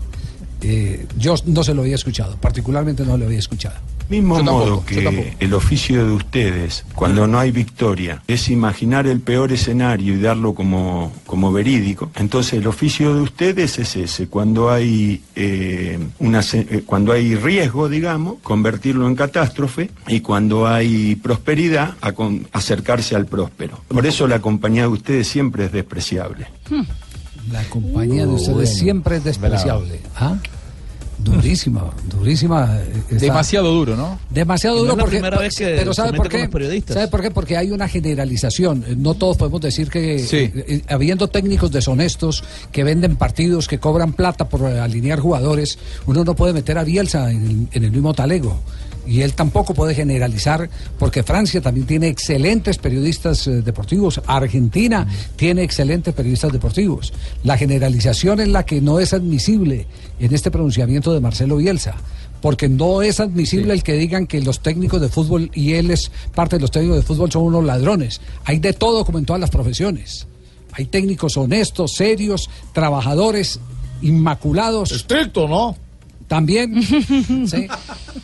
eh, 0.62 1.06
yo 1.18 1.34
no 1.46 1.62
se 1.64 1.74
lo 1.74 1.82
había 1.82 1.94
escuchado. 1.96 2.36
Particularmente 2.36 3.04
no 3.04 3.16
lo 3.16 3.26
había 3.26 3.38
escuchado. 3.38 3.76
Mismo 4.08 4.36
tampoco, 4.36 4.58
modo 4.66 4.84
que 4.86 5.34
el 5.40 5.52
oficio 5.52 6.06
de 6.06 6.12
ustedes, 6.12 6.84
cuando 6.94 7.26
no 7.26 7.40
hay 7.40 7.50
victoria, 7.50 8.22
es 8.28 8.48
imaginar 8.50 9.08
el 9.08 9.18
peor 9.18 9.50
escenario 9.52 10.14
y 10.14 10.20
darlo 10.20 10.54
como, 10.54 11.12
como 11.26 11.50
verídico. 11.52 12.12
Entonces 12.14 12.52
el 12.52 12.68
oficio 12.68 13.12
de 13.16 13.22
ustedes 13.22 13.80
es 13.80 13.96
ese, 13.96 14.28
cuando 14.28 14.70
hay, 14.70 15.22
eh, 15.34 15.98
una, 16.20 16.40
eh, 16.52 16.84
cuando 16.86 17.10
hay 17.12 17.34
riesgo, 17.34 17.88
digamos, 17.88 18.36
convertirlo 18.44 19.08
en 19.08 19.16
catástrofe 19.16 19.90
y 20.06 20.20
cuando 20.20 20.68
hay 20.68 21.16
prosperidad, 21.16 21.94
a 22.00 22.12
con- 22.12 22.46
acercarse 22.52 23.16
al 23.16 23.26
próspero. 23.26 23.80
Por 23.88 24.06
eso 24.06 24.28
la 24.28 24.38
compañía 24.38 24.82
de 24.82 24.88
ustedes 24.88 25.26
siempre 25.26 25.64
es 25.64 25.72
despreciable. 25.72 26.46
La 27.50 27.62
compañía 27.64 28.26
de 28.26 28.32
Oh, 28.32 28.34
ustedes 28.34 28.54
bueno. 28.54 28.66
siempre 28.70 29.16
es 29.16 29.24
despreciable. 29.24 30.00
¿Ah? 30.16 30.36
Durísima, 31.18 31.90
durísima. 32.10 32.76
eh, 32.78 33.14
Demasiado 33.14 33.72
duro, 33.72 33.96
¿no? 33.96 34.18
Demasiado 34.28 34.76
no 34.76 34.80
duro 34.82 34.92
es 34.92 34.96
la 34.98 35.02
porque 35.04 35.16
primera 35.16 35.38
vez 35.38 35.56
que 35.56 35.64
pero 35.78 35.94
sabe 35.94 36.10
por 36.12 36.26
con 36.26 36.28
qué 36.28 36.38
los 36.40 36.48
periodistas. 36.50 36.94
sabe 36.94 37.08
por 37.08 37.22
qué 37.22 37.30
porque 37.30 37.56
hay 37.56 37.70
una 37.70 37.88
generalización 37.88 38.84
Eh, 38.86 38.94
no 38.98 39.14
todos 39.14 39.38
podemos 39.38 39.62
decir 39.62 39.88
que 39.88 40.18
Sí. 40.18 40.36
eh, 40.36 40.52
eh, 40.68 40.82
habiendo 40.88 41.28
técnicos 41.28 41.72
deshonestos 41.72 42.44
que 42.70 42.84
venden 42.84 43.16
partidos 43.16 43.66
que 43.66 43.78
cobran 43.78 44.12
plata 44.12 44.46
por 44.50 44.66
alinear 44.66 45.18
jugadores 45.18 45.78
uno 46.04 46.22
no 46.22 46.36
puede 46.36 46.52
meter 46.52 46.76
a 46.76 46.84
Bielsa 46.84 47.30
en 47.30 47.44
el, 47.46 47.68
en 47.72 47.84
el 47.84 47.90
mismo 47.92 48.12
talego 48.12 48.60
y 49.06 49.22
él 49.22 49.34
tampoco 49.34 49.74
puede 49.74 49.94
generalizar 49.94 50.68
porque 50.98 51.22
Francia 51.22 51.60
también 51.60 51.86
tiene 51.86 52.08
excelentes 52.08 52.78
periodistas 52.78 53.46
eh, 53.46 53.62
deportivos 53.62 54.20
Argentina 54.26 55.06
tiene 55.36 55.62
excelentes 55.62 56.14
periodistas 56.14 56.52
deportivos 56.52 57.12
la 57.44 57.56
generalización 57.56 58.40
es 58.40 58.48
la 58.48 58.64
que 58.64 58.80
no 58.80 58.98
es 59.00 59.12
admisible 59.12 59.86
en 60.18 60.34
este 60.34 60.50
pronunciamiento 60.50 61.12
de 61.12 61.20
Marcelo 61.20 61.56
Bielsa 61.56 61.94
porque 62.40 62.68
no 62.68 63.02
es 63.02 63.20
admisible 63.20 63.72
el 63.72 63.82
que 63.82 63.94
digan 63.94 64.26
que 64.26 64.40
los 64.40 64.60
técnicos 64.60 65.00
de 65.00 65.08
fútbol 65.08 65.50
y 65.54 65.72
él 65.74 65.90
es 65.90 66.10
parte 66.34 66.56
de 66.56 66.60
los 66.62 66.70
técnicos 66.70 66.98
de 66.98 67.02
fútbol 67.02 67.32
son 67.32 67.42
unos 67.44 67.64
ladrones. 67.64 68.20
Hay 68.44 68.58
de 68.58 68.72
todo 68.72 69.04
como 69.04 69.18
en 69.18 69.24
todas 69.24 69.40
las 69.40 69.50
profesiones. 69.50 70.26
Hay 70.72 70.84
técnicos 70.86 71.36
honestos, 71.36 71.94
serios, 71.94 72.50
trabajadores, 72.72 73.58
inmaculados. 74.02 74.92
Estricto, 74.92 75.48
¿no? 75.48 75.76
También, 76.28 76.82
sí, 77.46 77.68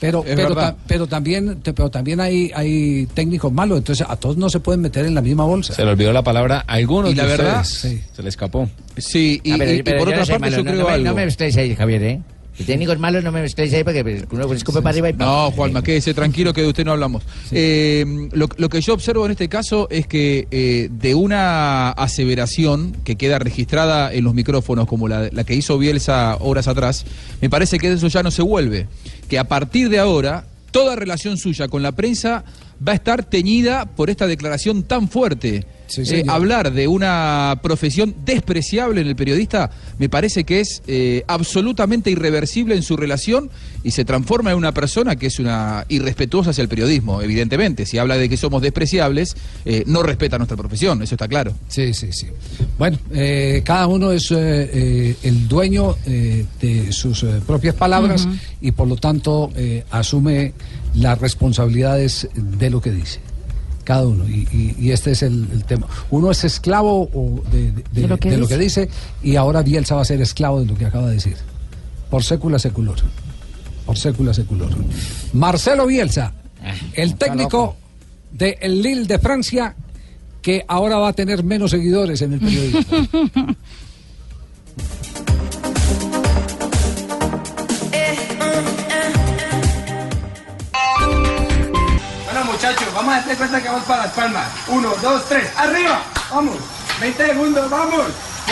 pero, 0.01 0.25
pero, 0.25 0.55
ta- 0.57 0.75
pero 0.89 1.07
también, 1.07 1.61
te- 1.63 1.73
pero 1.73 1.89
también 1.89 2.21
hay, 2.21 2.51
hay 2.55 3.07
técnicos 3.15 3.53
malos, 3.53 3.79
entonces 3.79 4.05
a 4.09 4.17
todos 4.17 4.37
no 4.37 4.51
se 4.51 4.59
pueden 4.59 4.81
meter 4.81 5.07
en 5.07 5.15
la 5.15 5.21
misma 5.23 5.45
bolsa. 5.45 5.73
Se 5.75 5.85
le 5.85 5.93
olvidó 5.93 6.13
la 6.13 6.23
palabra 6.25 6.65
a 6.67 6.73
algunos 6.75 7.13
Y 7.13 7.15
la 7.15 7.23
de 7.25 7.29
verdad, 7.29 7.61
ustedes. 7.63 8.01
Se 8.13 8.23
le 8.23 8.29
escapó. 8.29 8.69
Sí, 8.97 9.41
y, 9.45 9.53
Ah, 9.53 9.65
y- 9.65 9.73
y 9.79 9.83
por 9.85 10.09
otra 10.09 10.17
parte 10.25 10.39
malo, 10.41 10.57
yo 10.57 10.65
no- 10.65 10.71
creo 10.73 10.81
no 10.83 10.87
me- 10.89 10.93
algo. 10.95 11.07
No 11.07 11.15
me 11.15 11.25
estés 11.25 11.57
ahí, 11.57 11.75
Javier, 11.77 12.03
¿eh? 12.03 12.21
Que 12.57 12.65
técnicos 12.65 12.99
malos 12.99 13.25
no 13.25 13.33
me 13.33 13.41
mezcléis 13.41 13.73
ahí 13.73 13.83
porque 13.83 14.03
pues, 14.03 14.25
uno 14.31 14.53
escupe 14.53 14.83
para 14.83 14.91
arriba 14.91 15.11
y 15.11 15.15
No, 15.15 15.51
Juanma, 15.53 15.83
quédese 15.83 16.13
tranquilo 16.13 16.53
que 16.53 16.61
de 16.63 16.69
usted 16.69 16.85
no 16.85 16.93
hablamos. 16.93 17.23
Eh, 17.51 18.05
lo, 18.33 18.49
lo 18.57 18.69
que 18.69 18.81
yo 18.81 18.93
observo 18.93 19.25
en 19.25 19.33
este 19.33 19.49
caso 19.49 19.89
es 19.91 20.07
que 20.07 20.49
eh, 20.51 20.89
de 20.91 21.15
una 21.15 21.91
aseveración 21.91 22.97
que 23.05 23.17
queda 23.17 23.39
registrada 23.39 24.13
en 24.13 24.25
los 24.25 24.35
micrófonos, 24.35 24.87
como 24.87 25.09
la, 25.09 25.31
la 25.33 25.45
que 25.45 25.55
hizo 25.55 25.79
Bielsa 25.79 26.37
horas 26.41 26.69
atrás, 26.69 27.07
me 27.41 27.49
parece 27.49 27.79
que 27.79 27.89
de 27.89 27.97
eso 27.97 28.09
ya 28.09 28.23
no 28.23 28.31
se 28.31 28.43
vuelve. 28.43 28.87
Que 29.29 29.39
a 29.39 29.45
partir 29.45 29.89
de 29.89 29.99
ahora, 29.99 30.45
toda 30.71 30.95
relación 30.97 31.39
suya 31.39 31.69
con 31.69 31.83
la 31.83 31.93
prensa 31.93 32.45
va 32.87 32.93
a 32.93 32.97
estar 32.97 33.25
teñida 33.25 33.87
por 33.87 34.11
esta 34.11 34.27
declaración 34.27 34.83
tan 34.83 35.09
fuerte. 35.09 35.65
Eh, 35.99 36.25
hablar 36.29 36.73
de 36.73 36.87
una 36.89 37.59
profesión 37.63 38.15
despreciable 38.25 39.01
en 39.01 39.07
el 39.09 39.17
periodista 39.17 39.71
me 39.99 40.09
parece 40.09 40.45
que 40.45 40.61
es 40.61 40.83
eh, 40.87 41.25
absolutamente 41.27 42.11
irreversible 42.11 42.75
en 42.75 42.83
su 42.83 42.97
relación 42.97 43.51
y 43.85 43.91
se 43.91 44.05
transforma 44.05 44.53
en 44.53 44.57
una 44.57 44.73
persona 44.73 45.17
que 45.17 45.27
es 45.27 45.39
una 45.39 45.85
irrespetuosa 45.89 46.51
hacia 46.51 46.63
el 46.63 46.69
periodismo, 46.69 47.21
evidentemente. 47.21 47.85
Si 47.87 47.99
habla 47.99 48.17
de 48.17 48.29
que 48.29 48.37
somos 48.37 48.63
despreciables, 48.63 49.37
eh, 49.65 49.83
no 49.87 50.03
respeta 50.03 50.39
nuestra 50.39 50.57
profesión, 50.57 51.03
eso 51.03 51.15
está 51.15 51.29
claro. 51.29 51.53
Sí, 51.69 51.93
sí, 51.95 52.13
sí. 52.13 52.29
Bueno, 52.79 52.99
eh, 53.13 53.63
cada 53.65 53.87
uno 53.87 54.13
es 54.13 54.31
eh, 54.31 54.37
eh, 54.73 55.17
el 55.23 55.49
dueño 55.49 55.97
eh, 56.07 56.47
de 56.61 56.93
sus 56.93 57.23
eh, 57.25 57.41
propias 57.47 57.75
palabras 57.75 58.29
y 58.61 58.73
por 58.73 58.89
lo 58.89 58.97
tanto 58.97 59.51
eh, 59.57 59.85
asume 59.91 60.53
las 60.95 61.21
responsabilidades 61.21 62.29
de 62.35 62.71
lo 62.71 62.81
que 62.81 62.91
dice. 62.91 63.21
Cada 63.85 64.07
uno. 64.07 64.29
Y, 64.29 64.47
y- 64.53 64.77
y 64.79 64.91
este 64.93 65.11
es 65.13 65.23
el, 65.23 65.49
el 65.53 65.65
tema. 65.65 65.87
Uno 66.11 66.31
es 66.31 66.45
esclavo 66.45 67.09
o 67.13 67.43
de, 67.51 67.73
de- 67.73 67.85
De 68.03 68.07
lo 68.09 68.17
que 68.17 68.31
de 68.31 68.37
lo 68.39 68.47
que 68.47 68.57
dice. 68.59 68.89
y 69.23 69.37
ahora 69.37 69.63
Bielsa 69.63 69.95
va 69.97 70.03
a 70.03 70.05
ser 70.05 70.21
esclavo 70.21 70.61
de 70.61 70.67
lo 70.67 70.77
que 70.77 70.87
acaba 70.87 71.09
de 71.09 71.15
decir. 71.15 71.37
Por 72.11 72.23
sécula 72.23 72.59
seculor. 72.59 72.97
Por 73.87 73.97
sécula 73.99 74.33
seculor. 74.35 74.71
Marcelo 75.33 75.87
Bielsa, 75.87 76.33
el 76.95 77.17
técnico 77.17 77.77
de 78.31 78.57
el 78.61 78.81
Lille 78.83 79.05
de 79.07 79.19
Francia, 79.19 79.75
que 80.41 80.65
ahora 80.69 80.99
va 80.99 81.09
a 81.09 81.13
tener 81.13 81.43
menos 81.43 81.71
seguidores 81.73 82.23
en 82.23 82.35
el 82.35 82.41
periodismo. 82.41 82.83
hacer 93.33 93.39
cuenta 93.49 93.63
que 93.63 93.69
vamos 93.69 93.85
para 93.85 94.03
las 94.05 94.13
palmas. 94.13 94.49
Uno, 94.69 94.91
dos, 95.03 95.25
tres, 95.29 95.49
arriba. 95.57 96.03
Vamos. 96.31 96.57
20 97.01 97.27
segundos, 97.27 97.71
vamos. 97.71 98.03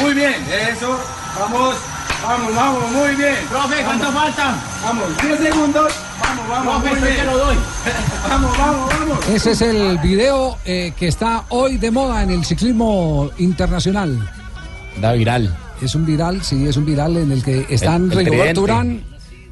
Muy 0.00 0.14
bien, 0.14 0.34
eso. 0.72 0.98
Vamos, 1.38 1.76
vamos, 2.22 2.54
vamos, 2.54 2.90
muy 2.92 3.14
bien. 3.16 3.36
Profe, 3.48 3.82
¿cuánto 3.84 4.10
faltan? 4.12 4.60
Vamos, 4.82 5.04
10 5.22 5.38
segundos. 5.40 5.92
Vamos, 6.20 6.48
vamos, 6.48 6.84
muy 6.84 7.00
bien. 7.10 7.26
lo 7.26 7.38
doy. 7.38 7.56
vamos, 8.28 8.58
vamos, 8.58 8.88
vamos. 8.98 9.28
Ese 9.28 9.52
es 9.52 9.60
el 9.62 9.98
video 9.98 10.56
eh, 10.64 10.92
que 10.98 11.08
está 11.08 11.44
hoy 11.50 11.76
de 11.78 11.90
moda 11.90 12.22
en 12.22 12.30
el 12.30 12.44
ciclismo 12.44 13.30
internacional. 13.38 14.18
Da 15.00 15.12
viral. 15.12 15.54
Es 15.80 15.94
un 15.94 16.04
viral, 16.04 16.42
sí, 16.42 16.66
es 16.68 16.76
un 16.76 16.84
viral 16.84 17.16
en 17.16 17.32
el 17.32 17.42
que 17.42 17.66
están 17.70 18.10
El- 18.12 18.18
el 18.18 18.24
Rigoberto 18.26 18.62
tridente. 18.64 18.94
Urán 19.00 19.04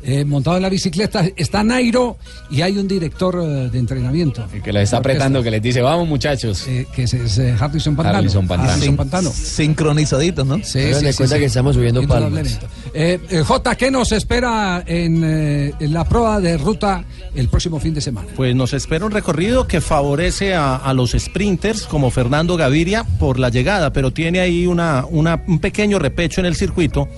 eh, 0.02 0.24
montado 0.24 0.56
en 0.56 0.62
la 0.62 0.68
bicicleta, 0.68 1.24
está 1.36 1.64
Nairo 1.64 2.16
y 2.50 2.62
hay 2.62 2.78
un 2.78 2.86
director 2.88 3.38
eh, 3.42 3.68
de 3.70 3.78
entrenamiento. 3.78 4.46
Que 4.62 4.72
les 4.72 4.84
está 4.84 4.98
apretando, 4.98 5.42
que 5.42 5.50
les 5.50 5.60
dice, 5.62 5.80
vamos 5.82 6.06
muchachos. 6.08 6.64
que 6.94 7.02
es, 7.02 7.14
es, 7.14 7.38
eh, 7.38 7.54
Harrison 7.58 7.96
Pantano. 7.96 8.18
Harrison 8.18 8.46
Pantano. 8.46 8.72
Harrison 8.72 8.96
Pantano. 8.96 9.30
Sincronizaditos, 9.30 10.46
¿no? 10.46 10.56
Sí, 10.58 10.80
sí, 10.94 11.00
cuenta 11.16 11.34
sí. 11.34 11.40
que 11.40 11.44
estamos 11.46 11.74
subiendo 11.74 12.06
palmas. 12.06 12.58
Eh, 12.94 13.18
eh, 13.28 13.42
J, 13.46 13.74
¿qué 13.76 13.90
nos 13.90 14.12
espera 14.12 14.82
en, 14.86 15.22
eh, 15.24 15.72
en 15.78 15.92
la 15.92 16.04
prueba 16.08 16.40
de 16.40 16.56
ruta 16.56 17.04
el 17.34 17.48
próximo 17.48 17.78
fin 17.80 17.92
de 17.94 18.00
semana? 18.00 18.28
Pues 18.36 18.54
nos 18.54 18.72
espera 18.72 19.04
un 19.04 19.10
recorrido 19.12 19.66
que 19.66 19.80
favorece 19.80 20.54
a, 20.54 20.76
a 20.76 20.94
los 20.94 21.10
sprinters 21.12 21.82
como 21.82 22.10
Fernando 22.10 22.56
Gaviria 22.56 23.04
por 23.18 23.38
la 23.38 23.48
llegada, 23.50 23.92
pero 23.92 24.10
tiene 24.12 24.40
ahí 24.40 24.66
una, 24.66 25.04
una- 25.10 25.42
un 25.46 25.58
pequeño 25.58 25.98
repecho 25.98 26.40
en 26.40 26.46
el 26.46 26.56
circuito 26.56 27.08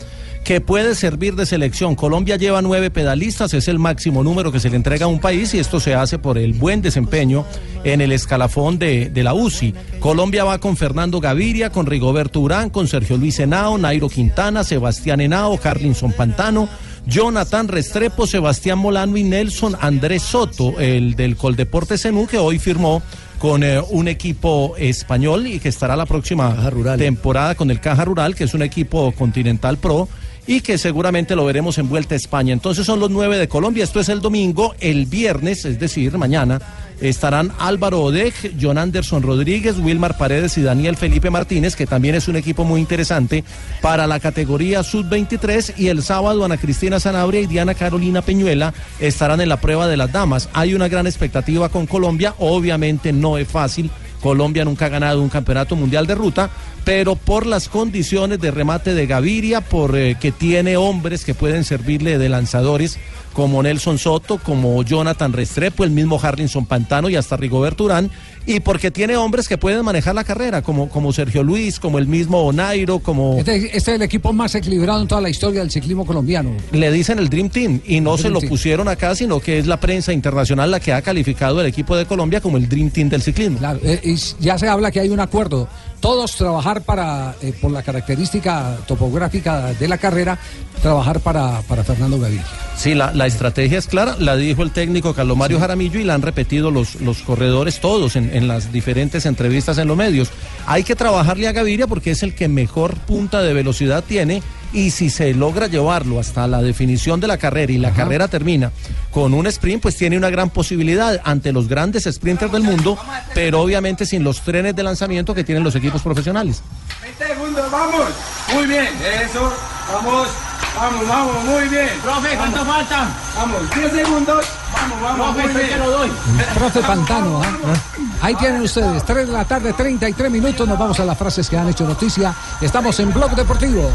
que 0.45 0.61
puede 0.61 0.95
servir 0.95 1.37
de 1.37 1.47
selección. 1.47 1.95
Colombia 1.95 2.37
lleva 2.37 2.63
nueve 2.63 2.91
pedalistas, 2.91 3.55
es 3.55 3.69
el 3.69 3.79
máximo 3.79 4.25
número 4.25 4.51
que 4.51 4.61
se 4.61 4.71
le 4.71 4.77
entrega 4.77 5.05
a 5.05 5.09
un 5.09 5.21
país 5.21 5.55
y 5.55 5.59
esto 5.59 5.81
se 5.81 5.95
hace 5.95 6.19
por 6.19 6.39
el 6.39 6.55
buen 6.55 6.83
desempeño 6.83 7.45
en 7.85 8.01
el 8.01 8.13
escalafón 8.13 8.79
de, 8.79 9.11
de 9.11 9.23
la 9.23 9.35
UCI. 9.35 9.75
Colombia 10.01 10.45
va 10.45 10.59
con 10.59 10.77
Fernando 10.77 11.21
Gaviria, 11.21 11.71
con 11.71 11.87
Rigoberto 11.87 12.41
Urán, 12.41 12.71
con 12.71 12.89
Sergio 12.89 13.17
Luis 13.17 13.39
Henao, 13.39 13.79
Nairo 13.79 14.09
Quintana, 14.09 14.65
Sebastián 14.65 15.21
Henao, 15.21 15.59
Carlinson 15.59 16.13
Pantano. 16.13 16.69
Jonathan 17.07 17.67
Restrepo, 17.67 18.27
Sebastián 18.27 18.79
Molano 18.79 19.17
y 19.17 19.25
Nelson 19.25 19.75
Andrés 19.81 20.23
Soto, 20.23 20.79
el 20.79 21.17
del 21.17 21.35
Coldeporte 21.35 21.97
Zenú, 21.97 22.27
que 22.27 22.37
hoy 22.37 22.59
firmó 22.59 23.03
con 23.39 23.65
eh, 23.65 23.81
un 23.91 24.07
equipo 24.07 24.75
español 24.77 25.47
y 25.47 25.59
que 25.61 25.71
estará 25.71 25.97
la 25.97 26.05
próxima 26.05 26.71
temporada 26.99 27.55
con 27.55 27.71
el 27.71 27.81
Caja 27.81 28.05
Rural, 28.05 28.35
que 28.35 28.45
es 28.45 28.53
un 28.53 28.63
equipo 28.63 29.13
continental 29.13 29.79
pro 29.79 30.09
y 30.51 30.63
que 30.63 30.79
seguramente 30.79 31.37
lo 31.37 31.45
veremos 31.45 31.79
en 31.79 31.89
Vuelta 31.89 32.17
a 32.17 32.17
España. 32.17 32.53
Entonces 32.53 32.85
son 32.85 32.99
los 32.99 33.09
nueve 33.09 33.39
de 33.39 33.47
Colombia, 33.47 33.85
esto 33.85 34.01
es 34.01 34.09
el 34.09 34.21
domingo, 34.21 34.75
el 34.81 35.07
viernes, 35.07 35.65
es 35.65 35.79
decir, 35.79 36.19
mañana, 36.19 36.61
estarán 37.01 37.53
Álvaro 37.61 38.01
Odeg, 38.01 38.35
John 38.61 38.77
Anderson 38.77 39.23
Rodríguez, 39.23 39.79
Wilmar 39.79 40.19
Paredes 40.19 40.59
y 40.59 40.63
Daniel 40.63 40.97
Felipe 40.97 41.31
Martínez, 41.31 41.77
que 41.77 41.87
también 41.87 42.17
es 42.17 42.27
un 42.27 42.35
equipo 42.35 42.65
muy 42.65 42.81
interesante 42.81 43.45
para 43.81 44.09
la 44.09 44.19
categoría 44.19 44.83
Sub-23 44.83 45.75
y 45.77 45.87
el 45.87 46.03
sábado 46.03 46.45
Ana 46.45 46.57
Cristina 46.57 46.99
Sanabria 46.99 47.43
y 47.43 47.47
Diana 47.47 47.75
Carolina 47.77 48.21
Peñuela 48.21 48.75
estarán 48.99 49.41
en 49.41 49.51
la 49.51 49.61
prueba 49.61 49.87
de 49.87 49.97
las 49.97 50.11
damas. 50.11 50.49
Hay 50.53 50.75
una 50.75 50.89
gran 50.89 51.07
expectativa 51.07 51.69
con 51.69 51.87
Colombia, 51.87 52.35
obviamente 52.39 53.13
no 53.13 53.39
es 53.39 53.47
fácil. 53.47 53.89
Colombia 54.21 54.65
nunca 54.65 54.87
ha 54.87 54.91
ganado 54.91 55.23
un 55.23 55.29
campeonato 55.29 55.77
mundial 55.77 56.07
de 56.07 56.15
ruta, 56.15 56.51
pero 56.85 57.17
por 57.17 57.47
las 57.47 57.69
condiciones 57.69 58.41
de 58.41 58.51
remate 58.51 58.95
de 58.95 59.07
Gaviria, 59.07 59.61
por 59.61 59.97
eh, 59.97 60.17
que 60.21 60.33
tiene 60.33 60.77
hombres 60.77 61.25
que 61.25 61.35
pueden 61.35 61.65
servirle 61.65 62.19
de 62.19 62.29
lanzadores 62.29 62.99
como 63.33 63.63
Nelson 63.63 63.99
Soto, 63.99 64.39
como 64.39 64.83
Jonathan 64.83 65.33
Restrepo, 65.33 65.85
el 65.85 65.91
mismo 65.91 66.21
Harrison 66.21 66.67
Pantano 66.67 67.09
y 67.09 67.17
hasta 67.17 67.37
Rigoberto 67.37 67.85
Urán, 67.85 68.11
y 68.47 68.61
porque 68.61 68.91
tiene 68.91 69.17
hombres 69.17 69.49
que 69.49 69.59
pueden 69.59 69.85
manejar 69.85 70.15
la 70.15 70.25
carrera, 70.25 70.63
como, 70.63 70.89
como 70.89 71.13
Sergio 71.13 71.43
Luis, 71.43 71.79
como 71.79 71.99
el 71.99 72.07
mismo 72.07 72.39
Onairo, 72.43 72.99
como... 72.99 73.39
Este, 73.39 73.57
este 73.57 73.77
es 73.77 73.89
el 73.89 74.03
equipo 74.03 74.33
más 74.33 74.55
equilibrado 74.55 75.03
en 75.03 75.09
toda 75.09 75.21
la 75.21 75.29
historia 75.31 75.61
del 75.61 75.71
ciclismo 75.71 76.05
colombiano. 76.07 76.51
Le 76.73 76.91
dicen 76.91 77.19
el 77.19 77.29
Dream 77.29 77.49
Team 77.51 77.81
y 77.87 78.01
no 78.01 78.13
El 78.13 78.17
se 78.19 78.23
Dream 78.25 78.35
lo 78.35 78.41
Team. 78.41 78.51
pusieron 78.51 78.89
acá, 78.89 79.15
sino 79.15 79.41
que 79.41 79.59
es 79.59 79.67
la 79.67 79.79
prensa 79.79 80.13
internacional 80.13 80.71
la 80.71 80.81
que 80.81 80.93
ha 80.93 81.03
calificado 81.03 81.61
el 81.61 81.67
equipo 81.67 81.97
de 81.97 82.07
Colombia 82.07 82.41
como 82.41 82.57
el 82.57 82.69
Dream 82.69 82.91
Team 82.91 83.09
del 83.09 83.23
ciclismo. 83.23 83.59
Claro, 83.59 83.81
eh, 83.83 84.01
y 84.03 84.17
ya 84.43 84.59
se 84.59 84.69
habla 84.69 84.91
que 84.91 85.01
hay 85.01 85.09
un 85.11 85.21
acuerdo. 85.21 85.69
Todos 86.01 86.35
trabajar 86.37 86.83
para, 86.83 87.35
eh, 87.43 87.53
por 87.61 87.71
la 87.71 87.83
característica 87.83 88.79
topográfica 88.87 89.75
de 89.75 89.87
la 89.87 89.99
carrera, 89.99 90.39
trabajar 90.81 91.21
para, 91.21 91.61
para 91.69 91.85
Fernando 91.85 92.19
Gaviria. 92.19 92.45
Sí, 92.77 92.95
la, 92.95 93.13
la 93.13 93.27
estrategia 93.27 93.79
es 93.79 93.87
clara, 93.87 94.17
la 94.19 94.37
dijo 94.37 94.63
el 94.63 94.71
técnico 94.71 95.13
Carlos 95.13 95.37
Mario 95.37 95.61
Jaramillo 95.61 96.01
y 96.01 96.05
la 96.05 96.15
han 96.15 96.23
repetido 96.23 96.71
los, 96.71 97.01
los 97.03 97.19
corredores 97.19 97.81
todos 97.81 98.17
en, 98.17 98.35
en 98.35 98.49
las 98.49 98.73
diferentes 98.73 99.27
entrevistas 99.27 99.77
en 99.77 99.89
los 99.89 99.97
medios. 99.97 100.31
Hay 100.67 100.85
que 100.85 100.97
trabajarle 100.97 101.49
a 101.49 101.53
Gaviria 101.53 101.87
porque 101.87 102.13
es 102.13 102.23
el 102.23 102.35
que 102.35 102.49
mejor 102.49 102.97
punta 103.01 103.43
de 103.43 103.53
velocidad 103.53 104.03
tiene 104.03 104.43
y 104.73 104.91
si 104.91 105.11
se 105.11 105.35
logra 105.35 105.67
llevarlo 105.67 106.21
hasta 106.21 106.47
la 106.47 106.63
definición 106.63 107.21
de 107.21 107.27
la 107.27 107.39
carrera 107.39 107.73
y 107.73 107.79
la 107.79 107.93
carrera 107.93 108.29
termina 108.29 108.71
con 109.11 109.35
un 109.35 109.47
sprint, 109.47 109.83
pues 109.83 109.97
tiene 109.97 110.17
una 110.17 110.31
gran 110.31 110.51
posibilidad 110.51 111.21
ante 111.25 111.53
los 111.53 111.69
grandes 111.69 112.05
sprinters 112.05 112.53
del 112.53 112.63
mundo, 112.63 112.97
pero 113.35 113.61
obviamente 113.61 114.07
sin 114.07 114.23
los 114.23 114.43
trenes 114.43 114.77
de 114.77 114.83
lanzamiento 114.83 115.35
que 115.35 115.45
tienen 115.45 115.65
los 115.65 115.75
equipos 115.75 116.03
profesionales. 116.03 116.63
20 117.03 117.27
segundos, 117.27 117.71
vamos. 117.71 118.07
Muy 118.55 118.67
bien, 118.67 118.89
eso. 119.25 119.53
Vamos, 119.93 120.29
vamos, 120.77 121.09
vamos, 121.09 121.45
muy 121.45 121.69
bien. 121.69 121.89
Profe, 122.03 122.37
¿cuánto 122.37 122.65
faltan? 122.65 123.09
Vamos, 123.35 123.75
10 123.75 123.93
segundos. 123.93 124.47
Vamos, 124.73 125.03
vamos, 125.03 125.37
muy 125.37 125.53
bien. 125.53 125.79
lo 125.79 125.91
doy. 125.91 126.11
Profe 126.55 126.81
Pantano, 126.81 127.43
¿ah? 127.43 127.75
ahí 128.23 128.35
tienen 128.37 128.63
ustedes, 128.63 129.05
3 129.05 129.27
de 129.27 129.33
la 129.33 129.45
tarde, 129.45 129.73
33 129.73 130.31
minutos, 130.31 130.67
nos 130.69 130.79
vamos 130.79 131.01
a 131.01 131.05
las 131.05 131.19
frases 131.19 131.49
que 131.49 131.57
han 131.57 131.69
hecho 131.69 131.87
noticia. 131.87 132.35
Estamos 132.61 132.99
en 133.01 133.13
Blog 133.13 133.35
Deportivo. 133.35 133.91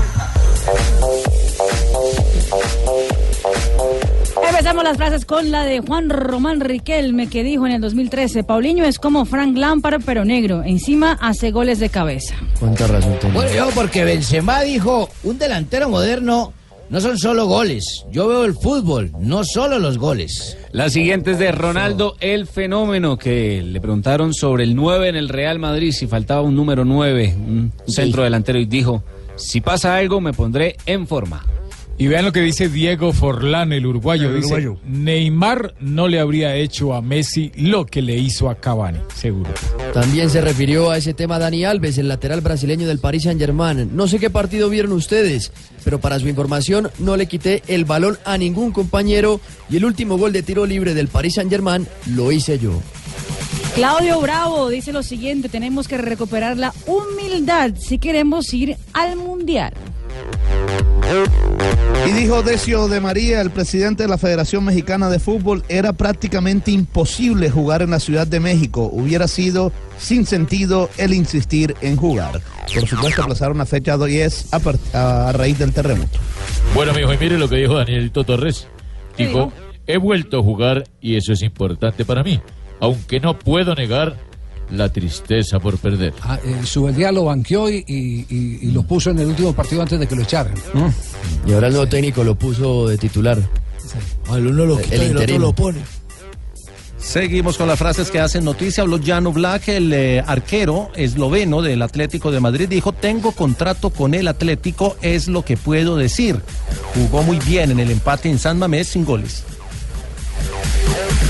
Empezamos 4.49 4.83
las 4.83 4.97
frases 4.97 5.25
con 5.25 5.51
la 5.51 5.63
de 5.63 5.79
Juan 5.81 6.09
Román 6.09 6.59
Riquelme 6.59 7.27
que 7.27 7.43
dijo 7.43 7.67
en 7.67 7.73
el 7.73 7.81
2013, 7.81 8.43
Paulinho 8.43 8.83
es 8.85 8.97
como 8.97 9.25
Frank 9.25 9.55
Lampard 9.57 10.01
pero 10.05 10.25
negro, 10.25 10.63
encima 10.63 11.17
hace 11.21 11.51
goles 11.51 11.79
de 11.79 11.89
cabeza. 11.89 12.35
¿Cuánta 12.59 12.87
razón 12.87 13.17
tenés? 13.19 13.35
Bueno, 13.35 13.51
yo 13.53 13.69
porque 13.75 14.05
Benzema 14.05 14.61
dijo, 14.61 15.09
un 15.23 15.37
delantero 15.37 15.89
moderno 15.89 16.53
no 16.89 17.01
son 17.01 17.17
solo 17.17 17.47
goles. 17.47 18.05
Yo 18.11 18.27
veo 18.27 18.45
el 18.45 18.53
fútbol, 18.53 19.11
no 19.19 19.43
solo 19.43 19.79
los 19.79 19.97
goles. 19.97 20.57
La 20.71 20.89
siguiente 20.89 21.31
es 21.31 21.39
de 21.39 21.51
Ronaldo 21.51 22.15
el 22.19 22.47
Fenómeno, 22.47 23.17
que 23.17 23.61
le 23.61 23.81
preguntaron 23.81 24.33
sobre 24.33 24.63
el 24.63 24.75
9 24.75 25.09
en 25.09 25.15
el 25.15 25.29
Real 25.29 25.59
Madrid, 25.59 25.91
si 25.91 26.07
faltaba 26.07 26.41
un 26.41 26.55
número 26.55 26.85
9, 26.85 27.35
un 27.37 27.71
centro 27.87 28.23
delantero, 28.23 28.59
y 28.59 28.65
dijo, 28.65 29.03
si 29.35 29.61
pasa 29.61 29.95
algo 29.95 30.21
me 30.21 30.33
pondré 30.33 30.77
en 30.85 31.07
forma. 31.07 31.45
Y 31.97 32.07
vean 32.07 32.25
lo 32.25 32.33
que 32.33 32.41
dice 32.41 32.67
Diego 32.67 33.13
Forlán, 33.13 33.71
el 33.71 33.85
uruguayo. 33.85 34.27
El 34.27 34.41
dice, 34.41 34.53
uruguayo. 34.53 34.77
Neymar 34.85 35.75
no 35.79 36.09
le 36.09 36.19
habría 36.19 36.53
hecho 36.55 36.93
a 36.93 37.01
Messi 37.01 37.53
lo 37.55 37.85
que 37.85 38.01
le 38.01 38.17
hizo 38.17 38.49
a 38.49 38.55
Cavani, 38.55 38.99
seguro. 39.15 39.51
También 39.93 40.29
se 40.29 40.41
refirió 40.41 40.91
a 40.91 40.97
ese 40.97 41.13
tema 41.13 41.39
Dani 41.39 41.63
Alves, 41.63 41.97
el 41.97 42.09
lateral 42.09 42.41
brasileño 42.41 42.85
del 42.85 42.99
Paris 42.99 43.23
Saint-Germain. 43.23 43.95
No 43.95 44.09
sé 44.09 44.19
qué 44.19 44.29
partido 44.29 44.69
vieron 44.69 44.91
ustedes, 44.91 45.53
pero 45.85 46.01
para 46.01 46.19
su 46.19 46.27
información 46.27 46.89
no 46.99 47.15
le 47.15 47.27
quité 47.27 47.63
el 47.67 47.85
balón 47.85 48.17
a 48.25 48.37
ningún 48.37 48.73
compañero 48.73 49.39
y 49.69 49.77
el 49.77 49.85
último 49.85 50.17
gol 50.17 50.33
de 50.33 50.43
tiro 50.43 50.65
libre 50.65 50.93
del 50.95 51.07
Paris 51.07 51.35
Saint-Germain 51.35 51.87
lo 52.13 52.33
hice 52.33 52.59
yo. 52.59 52.73
Claudio 53.75 54.21
Bravo 54.21 54.69
dice 54.69 54.93
lo 54.93 55.03
siguiente, 55.03 55.49
tenemos 55.49 55.87
que 55.87 55.97
recuperar 55.97 56.57
la 56.57 56.73
humildad 56.85 57.71
si 57.77 57.99
queremos 57.99 58.53
ir 58.53 58.77
al 58.93 59.17
Mundial. 59.17 59.73
Y 62.07 62.11
dijo 62.11 62.43
Decio 62.43 62.87
de 62.87 62.99
María, 63.01 63.41
el 63.41 63.49
presidente 63.49 64.03
de 64.03 64.09
la 64.09 64.17
Federación 64.17 64.63
Mexicana 64.63 65.09
de 65.09 65.19
Fútbol, 65.19 65.63
era 65.69 65.93
prácticamente 65.93 66.71
imposible 66.71 67.49
jugar 67.49 67.81
en 67.81 67.89
la 67.89 67.99
Ciudad 67.99 68.27
de 68.27 68.39
México. 68.39 68.89
Hubiera 68.91 69.27
sido 69.27 69.71
sin 69.97 70.25
sentido 70.25 70.89
el 70.97 71.13
insistir 71.13 71.75
en 71.81 71.95
jugar. 71.95 72.41
Por 72.73 72.87
supuesto, 72.87 73.23
aplazaron 73.23 73.57
la 73.57 73.65
fecha 73.65 73.97
10 73.97 74.53
a, 74.53 75.27
a 75.27 75.31
raíz 75.31 75.57
del 75.57 75.73
terremoto. 75.73 76.19
Bueno, 76.73 76.93
mijo, 76.93 77.13
y 77.13 77.17
mire 77.17 77.37
lo 77.37 77.49
que 77.49 77.57
dijo 77.57 77.75
Danielito 77.75 78.23
Torres. 78.23 78.67
¿Qué 79.17 79.27
Dijo, 79.27 79.51
he 79.87 79.97
vuelto 79.97 80.39
a 80.39 80.43
jugar 80.43 80.83
y 81.01 81.15
eso 81.15 81.33
es 81.33 81.41
importante 81.41 82.05
para 82.05 82.23
mí, 82.23 82.39
aunque 82.85 83.19
no 83.19 83.37
puedo 83.37 83.75
negar 83.75 84.17
la 84.71 84.89
tristeza 84.91 85.59
por 85.59 85.77
perder. 85.77 86.13
Ah, 86.23 86.39
eh, 86.43 86.61
Subeldía 86.65 87.11
lo 87.11 87.25
banqueó 87.25 87.69
y, 87.69 87.83
y- 87.87 88.25
y- 88.29 88.59
y 88.63 88.71
lo 88.71 88.81
puso 88.83 89.11
en 89.11 89.19
el 89.19 89.27
último 89.27 89.53
partido 89.53 89.81
antes 89.83 89.99
de 89.99 90.07
que 90.07 90.15
lo 90.15 90.23
echaran. 90.23 90.55
Y 91.45 91.53
ahora 91.53 91.67
el 91.67 91.73
nuevo 91.73 91.87
técnico 91.87 92.23
lo 92.23 92.33
puso 92.35 92.87
de 92.87 92.97
titular. 92.97 93.37
Al 94.29 94.47
uno 94.47 94.65
lo 94.65 94.77
quita 94.81 94.95
y 94.95 94.99
el 95.09 95.17
otro 95.17 95.37
lo 95.39 95.53
pone. 95.53 95.79
Seguimos 96.97 97.57
con 97.57 97.67
las 97.67 97.77
frases 97.77 98.09
que 98.09 98.19
hacen 98.19 98.43
noticia. 98.43 98.81
Habló 98.81 98.99
Jano 99.03 99.31
Black, 99.31 99.67
el 99.67 99.93
eh, 99.93 100.23
arquero 100.25 100.89
esloveno 100.95 101.61
del 101.61 101.83
Atlético 101.83 102.31
de 102.31 102.39
Madrid. 102.39 102.67
Dijo, 102.67 102.93
tengo 102.93 103.31
contrato 103.33 103.91
con 103.91 104.15
el 104.15 104.27
Atlético, 104.27 104.97
es 105.03 105.27
lo 105.27 105.45
que 105.45 105.55
puedo 105.57 105.97
decir. 105.97 106.41
Jugó 106.95 107.21
muy 107.21 107.37
bien 107.39 107.69
en 107.69 107.79
el 107.79 107.91
empate 107.91 108.29
en 108.31 108.39
San 108.39 108.57
Mamés 108.57 108.87
sin 108.87 109.05
goles. 109.05 109.43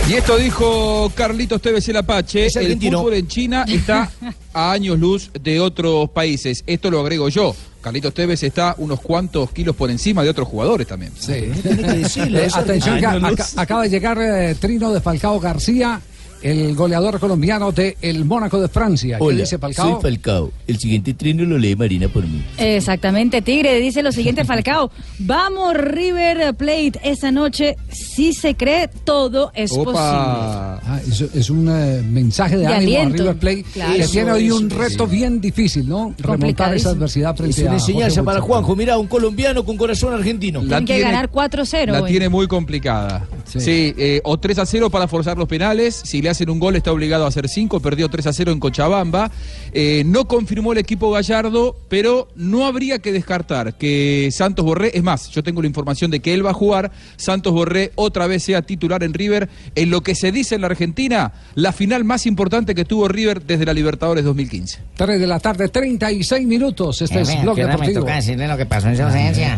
Y 0.08 0.14
esto 0.14 0.38
dijo 0.38 1.12
Carlitos 1.16 1.62
Tevez 1.62 1.90
el 1.90 1.98
Apache, 1.98 2.48
el 2.48 2.58
argentino. 2.58 3.00
fútbol 3.00 3.16
en 3.16 3.28
China 3.28 3.66
está 3.68 4.12
a 4.54 4.72
años 4.72 5.00
luz 5.00 5.32
de 5.42 5.60
otros 5.60 6.10
países. 6.12 6.64
Esto 6.68 6.92
lo 6.92 7.00
agrego 7.00 7.30
yo. 7.30 7.56
Carlitos 7.82 8.14
Tevez 8.14 8.42
está 8.44 8.76
unos 8.78 9.00
cuantos 9.02 9.52
kilos 9.52 9.76
por 9.76 9.92
encima 9.92 10.24
de 10.24 10.30
otros 10.30 10.48
jugadores 10.48 10.88
también. 10.88 11.12
Sí. 11.18 11.34
Eh, 11.34 12.48
atención, 12.54 13.00
que 13.00 13.44
acaba 13.58 13.84
de 13.84 13.90
llegar 13.90 14.18
eh, 14.20 14.56
Trino 14.56 14.92
de 14.92 15.02
Falcao 15.02 15.40
García, 15.40 16.02
el 16.42 16.76
goleador 16.76 17.20
colombiano 17.20 17.72
de 17.72 17.98
el 18.02 18.26
Mónaco 18.26 18.60
de 18.62 18.68
Francia. 18.68 19.18
¿Qué 19.18 19.24
Hola, 19.24 19.40
dice 19.40 19.58
Falcao? 19.58 19.94
soy 19.94 20.02
Falcao. 20.12 20.52
El 20.68 20.78
siguiente 20.78 21.14
trino 21.14 21.44
lo 21.46 21.58
lee 21.58 21.76
Marina 21.76 22.08
por 22.08 22.24
mí. 22.28 22.44
Exactamente, 22.58 23.42
Tigre 23.42 23.80
dice 23.80 24.04
lo 24.04 24.12
siguiente 24.12 24.46
Falcao, 24.46 24.92
vamos 25.20 25.74
River 25.76 26.54
Plate 26.56 26.94
esta 27.04 27.32
noche, 27.32 27.76
si 27.90 28.34
se 28.34 28.56
cree 28.56 28.90
todo 29.04 29.52
es 29.56 29.72
posible. 29.72 29.96
Ah, 30.00 31.00
es, 31.08 31.22
es 31.22 31.50
un 31.50 31.68
eh, 31.70 32.02
mensaje 32.08 32.58
de, 32.58 32.62
De 32.68 32.74
ánimo 32.74 32.98
aliento. 33.00 33.16
a 33.16 33.18
River 33.34 33.38
Plate 33.38 33.66
Claro. 33.74 33.94
que 33.96 34.02
Eso, 34.02 34.12
tiene 34.12 34.32
hoy 34.32 34.52
un 34.52 34.68
eso. 34.68 34.78
reto 34.78 35.08
bien 35.08 35.42
difícil, 35.42 35.88
¿no? 35.90 36.14
Remontar 36.18 36.76
esa 36.76 36.90
adversidad 36.90 37.36
frente 37.36 37.56
Es 37.56 37.64
una 37.64 37.72
a 37.72 37.76
enseñanza 37.76 38.24
para. 38.24 38.42
Juanjo. 38.42 38.76
Mira, 38.76 38.98
un 38.98 39.08
colombiano 39.08 39.66
con 39.66 39.78
corazón 39.78 40.14
argentino. 40.14 40.62
La 40.62 40.68
Tienen 40.80 40.86
que 40.86 40.94
tiene- 40.96 41.12
ganar 41.12 41.32
4-0. 41.32 41.92
La 41.92 42.02
hoy. 42.04 42.12
tiene 42.12 42.30
muy 42.30 42.48
complicada. 42.48 43.26
Sí, 43.46 43.94
eh, 43.98 44.22
o 44.24 44.38
3 44.38 44.60
a 44.60 44.66
0 44.66 44.90
para 44.90 45.08
forzar 45.08 45.38
los 45.38 45.48
penales. 45.48 46.02
Si 46.04 46.22
le 46.22 46.30
hacen 46.36 46.50
un 46.50 46.60
gol 46.60 46.76
está 46.76 46.92
obligado 46.92 47.26
a 47.26 47.30
hacer 47.30 47.48
5. 47.50 47.80
Perdió 47.80 48.10
3 48.10 48.28
a 48.28 48.34
0 48.34 48.52
en 48.52 48.60
Cochabamba. 48.60 49.32
Eh, 49.74 50.04
no 50.06 50.28
confirmó 50.28 50.72
el 50.74 50.78
equipo 50.78 51.10
Gallardo, 51.12 51.76
pero 51.90 52.28
no 52.36 52.66
habría 52.66 53.00
que 53.00 53.12
descartar 53.12 53.78
que 53.78 54.30
Santos 54.32 54.66
Borré, 54.66 54.92
es 54.94 55.04
más, 55.04 55.30
yo 55.32 55.44
tengo 55.44 55.62
la 55.62 55.68
información 55.68 56.12
de 56.12 56.20
que 56.20 56.34
él 56.34 56.46
va 56.46 56.52
a 56.52 56.54
jugar, 56.54 56.92
Santos 57.18 57.54
Borré 57.54 57.92
otra 57.96 58.28
vez 58.28 58.44
sea 58.44 58.62
titular 58.62 59.04
en 59.04 59.14
River. 59.14 59.50
En 59.76 59.90
lo 59.90 60.02
que 60.02 60.14
se 60.16 60.32
dice 60.32 60.56
en 60.56 60.62
la 60.62 60.68
Argentina, 60.68 61.34
la 61.56 61.72
final 61.72 62.04
más 62.04 62.26
importante 62.26 62.76
que 62.76 62.86
tuvo 62.86 63.08
River 63.08 63.42
desde 63.44 63.66
la 63.66 63.74
Libertadores 63.74 64.24
2015. 64.26 64.80
3 64.96 65.20
de 65.20 65.28
la 65.28 65.40
tarde, 65.40 65.70
36 65.70 66.46
minutos. 66.46 67.02
Este 67.02 67.22
es 67.22 67.30
Eh, 67.30 67.40
Blog 67.42 67.56
¿qué 67.56 67.64
hora 67.64 67.78
me 67.78 67.88
Deportivo. 67.88 68.48
lo 68.48 68.58
que 68.58 68.66
pasó 68.66 68.88
en 68.90 68.98
su 68.98 69.04
ausencia? 69.04 69.58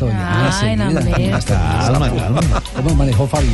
Ay, 0.62 0.76
no, 0.76 0.88
hombre. 0.88 1.32
Calma, 1.46 2.10
calma. 2.16 2.64
¿Cómo 2.76 2.96
manejó 2.96 3.28
Fabio? 3.28 3.50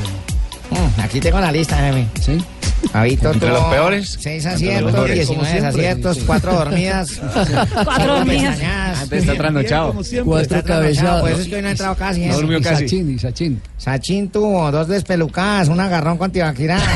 Mm, 0.72 1.00
Aquí 1.02 1.20
tengo 1.20 1.40
la 1.40 1.52
lista, 1.52 1.78
jefe. 1.78 2.08
¿Sí? 2.22 2.44
Habito 2.92 3.32
¿Entre 3.32 3.50
los 3.50 3.64
peores? 3.66 4.18
Seis 4.20 4.46
Entre 4.46 4.52
los 4.82 4.84
aciertos, 4.84 4.92
mejores. 4.94 5.16
19 5.16 5.36
Como 5.36 5.46
siempre. 5.50 5.70
aciertos, 5.70 6.14
Sí, 6.16 6.20
sí. 6.22 6.28
cuatro 6.28 6.54
dormidas. 6.54 7.10
Cuatro 7.84 8.16
dormidas. 8.18 8.50
pestañadas. 8.56 9.02
Antes 9.02 9.20
está 9.22 9.36
trasnochado. 9.36 9.94
Cuatro 9.94 10.40
Está 10.42 10.62
cabezadas. 10.64 10.64
trasnochado. 10.64 11.22
Por 11.22 11.32
eso 11.32 11.42
es 11.42 11.48
que 11.48 11.56
hoy 11.56 11.62
no 11.62 11.68
ha 11.68 11.72
entrado 11.72 11.96
casi. 11.96 12.26
No 12.26 12.34
¿eh? 12.34 12.36
durmió 12.36 12.58
Y 12.58 12.62
casi. 12.62 12.84
Sachin, 12.84 13.10
y 13.16 13.20
Sachin. 13.20 13.62
Sachin 13.78 14.30
tuvo 14.30 14.72
dos 14.72 14.88
despelucadas, 14.88 15.70
un 15.70 15.80
agarrón 15.80 16.18
con 16.18 16.32
Tibaquirá. 16.32 16.78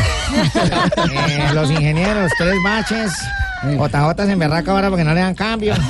Eh, 1.10 1.54
los 1.54 1.72
ingenieros, 1.72 2.32
tres 2.38 2.56
baches. 2.64 3.12
JJ 3.64 4.26
se 4.26 4.32
emberraca 4.32 4.72
ahora 4.72 4.90
porque 4.90 5.04
no 5.04 5.14
le 5.14 5.22
dan 5.22 5.34
cambio. 5.36 5.74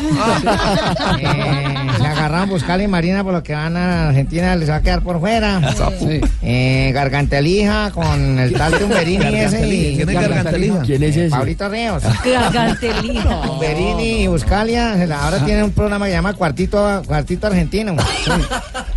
Eh, 1.20 1.76
se 1.97 2.05
agarraron 2.05 2.49
Buscal 2.49 2.82
y 2.82 2.88
Marina 2.88 3.24
por 3.24 3.34
lo 3.34 3.41
que 3.43 3.53
van 3.53 3.76
a 3.76 4.09
Argentina, 4.09 4.55
les 4.55 4.70
va 4.70 4.76
a 4.76 4.82
quedar 4.82 5.01
por 5.01 5.20
fuera. 5.20 5.59
Sí. 5.99 6.22
Eh, 6.43 6.91
Gargantelija 6.93 7.91
con 7.91 8.38
el 8.39 8.53
tal 8.53 8.74
Tumberini 8.78 9.26
ese. 9.39 9.68
y- 9.68 9.95
¿Quién 9.95 10.09
es 10.09 10.15
Gargantelija? 10.15 10.82
¿Quién 10.82 11.03
es 11.03 11.18
ese? 11.18 11.30
Paulito 11.30 11.70
Ríos. 11.70 12.03
Gargantelija. 12.24 13.41
Tumberini 13.41 14.03
y 14.24 14.28
Buscalia. 14.28 14.93
Ahora 15.22 15.43
tienen 15.45 15.63
un 15.65 15.72
programa 15.72 16.05
que 16.05 16.11
se 16.11 16.18
llama 16.18 16.34
Cuartito, 16.34 17.01
Cuartito 17.07 17.47
Argentino. 17.47 17.95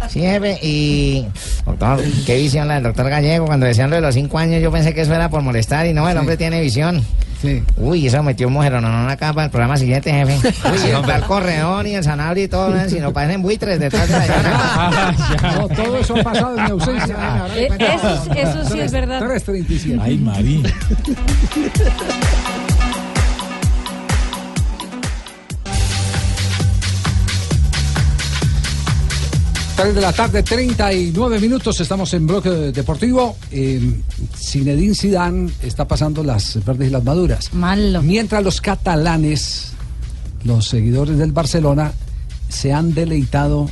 Sí, 0.09 0.21
jefe. 0.21 0.59
Y, 0.63 1.27
doctor, 1.65 2.01
qué 2.27 2.37
visión 2.37 2.69
la 2.69 2.75
del 2.75 2.83
doctor 2.85 3.09
Gallego. 3.09 3.47
Cuando 3.47 3.67
decían 3.67 3.91
lo 3.91 3.97
de 3.97 4.03
los 4.03 4.15
cinco 4.15 4.39
años, 4.39 4.63
yo 4.63 4.71
pensé 4.71 4.93
que 4.95 5.03
eso 5.03 5.15
era 5.15 5.31
por 5.31 5.43
molestar. 5.43 5.87
Y 5.87 5.93
no, 5.95 6.09
el 6.09 6.19
hombre 6.19 6.37
tiene 6.37 6.61
visión. 6.61 7.03
Sí. 7.41 7.63
Uy, 7.77 8.07
eso 8.07 8.23
metió 8.23 8.51
mujeronona 8.51 9.11
acá 9.11 9.33
para 9.33 9.47
el 9.47 9.51
programa 9.51 9.77
siguiente, 9.77 10.13
jefe. 10.13 10.49
Uy, 10.69 10.91
está 10.91 11.17
el 11.17 11.23
corredor 11.25 11.87
y 11.87 11.95
el 11.95 12.05
sanabria 12.05 12.45
y 12.45 12.49
todo, 12.49 12.71
¿no? 12.71 12.89
si 12.89 13.01
no 13.01 13.13
parecen 13.13 13.43
buitres 13.43 13.81
detrás 13.81 14.09
de 14.09 14.15
la 14.15 14.25
ah, 14.43 15.15
No, 15.57 15.69
todo 15.69 15.99
eso 15.99 16.17
ha 16.17 16.23
pasado 16.23 16.59
en 16.59 16.65
mi 16.65 16.71
ausencia. 16.71 17.17
Ah, 17.19 17.49
eh, 17.57 17.69
eso, 17.79 18.33
eso 18.35 18.65
sí 18.71 18.81
es 18.81 18.93
verdad. 18.93 19.23
3.37. 19.23 19.99
Ay, 20.01 20.19
María. 20.19 20.61
3 29.81 29.95
de 29.95 30.01
la 30.03 30.13
tarde, 30.13 30.43
39 30.43 31.41
minutos, 31.41 31.81
estamos 31.81 32.13
en 32.13 32.27
bloque 32.27 32.51
deportivo. 32.51 33.39
Eh, 33.51 33.81
Zinedine 34.37 34.93
eh, 34.93 34.95
Zidane 34.95 35.51
está 35.63 35.89
pasando 35.89 36.23
las 36.23 36.63
verdes 36.67 36.89
y 36.89 36.91
las 36.91 37.03
maduras. 37.03 37.55
Malo. 37.55 38.03
Mientras 38.03 38.45
los 38.45 38.61
catalanes, 38.61 39.73
los 40.45 40.69
seguidores 40.69 41.17
del 41.17 41.33
Barcelona, 41.33 41.95
se 42.51 42.75
han 42.75 42.93
deleitado 42.93 43.71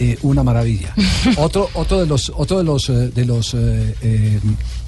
eh, 0.00 0.18
una 0.22 0.42
maravilla. 0.42 0.92
otro, 1.36 1.70
otro 1.74 2.00
de 2.00 2.06
los, 2.06 2.32
otro 2.34 2.58
de 2.58 2.64
los, 2.64 2.90
eh, 2.90 3.12
de 3.14 3.24
los, 3.24 3.56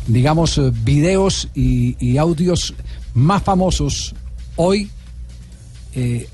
digamos, 0.08 0.60
videos 0.82 1.48
y, 1.54 2.18
audios 2.18 2.74
más 3.14 3.44
famosos 3.44 4.16
hoy 4.56 4.90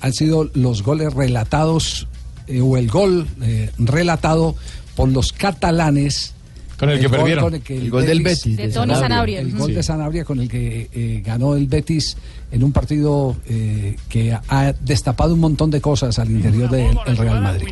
han 0.00 0.12
sido 0.14 0.48
los 0.54 0.82
goles 0.82 1.12
relatados 1.12 2.08
eh, 2.48 2.60
o 2.60 2.76
el 2.76 2.88
gol 2.88 3.26
eh, 3.42 3.70
relatado 3.78 4.54
por 4.94 5.08
los 5.08 5.32
catalanes. 5.32 6.32
Con 6.78 6.90
el 6.90 7.00
que 7.00 7.06
gol 7.08 7.16
perdieron. 7.18 7.54
el, 7.54 7.62
que 7.62 7.76
El 7.78 7.90
gol 7.90 8.04
del 8.04 8.22
Betis, 8.22 8.54
De 8.56 8.68
Tony 8.68 8.94
Sanabria. 8.94 9.40
El 9.40 9.52
gol 9.56 9.68
Sí. 9.68 9.72
de 9.74 9.82
Sanabria 9.82 10.24
con 10.26 10.40
el 10.40 10.48
que 10.48 10.90
eh, 10.92 11.22
ganó 11.24 11.54
el 11.54 11.66
Betis 11.68 12.18
en 12.52 12.62
un 12.62 12.70
partido 12.70 13.34
eh, 13.48 13.96
que 14.10 14.32
ha 14.48 14.72
destapado 14.80 15.32
un 15.34 15.40
montón 15.40 15.70
de 15.70 15.80
cosas 15.80 16.18
al 16.18 16.30
interior 16.30 16.68
del 16.70 16.96
el 17.06 17.16
Real 17.16 17.40
Madrid. 17.40 17.68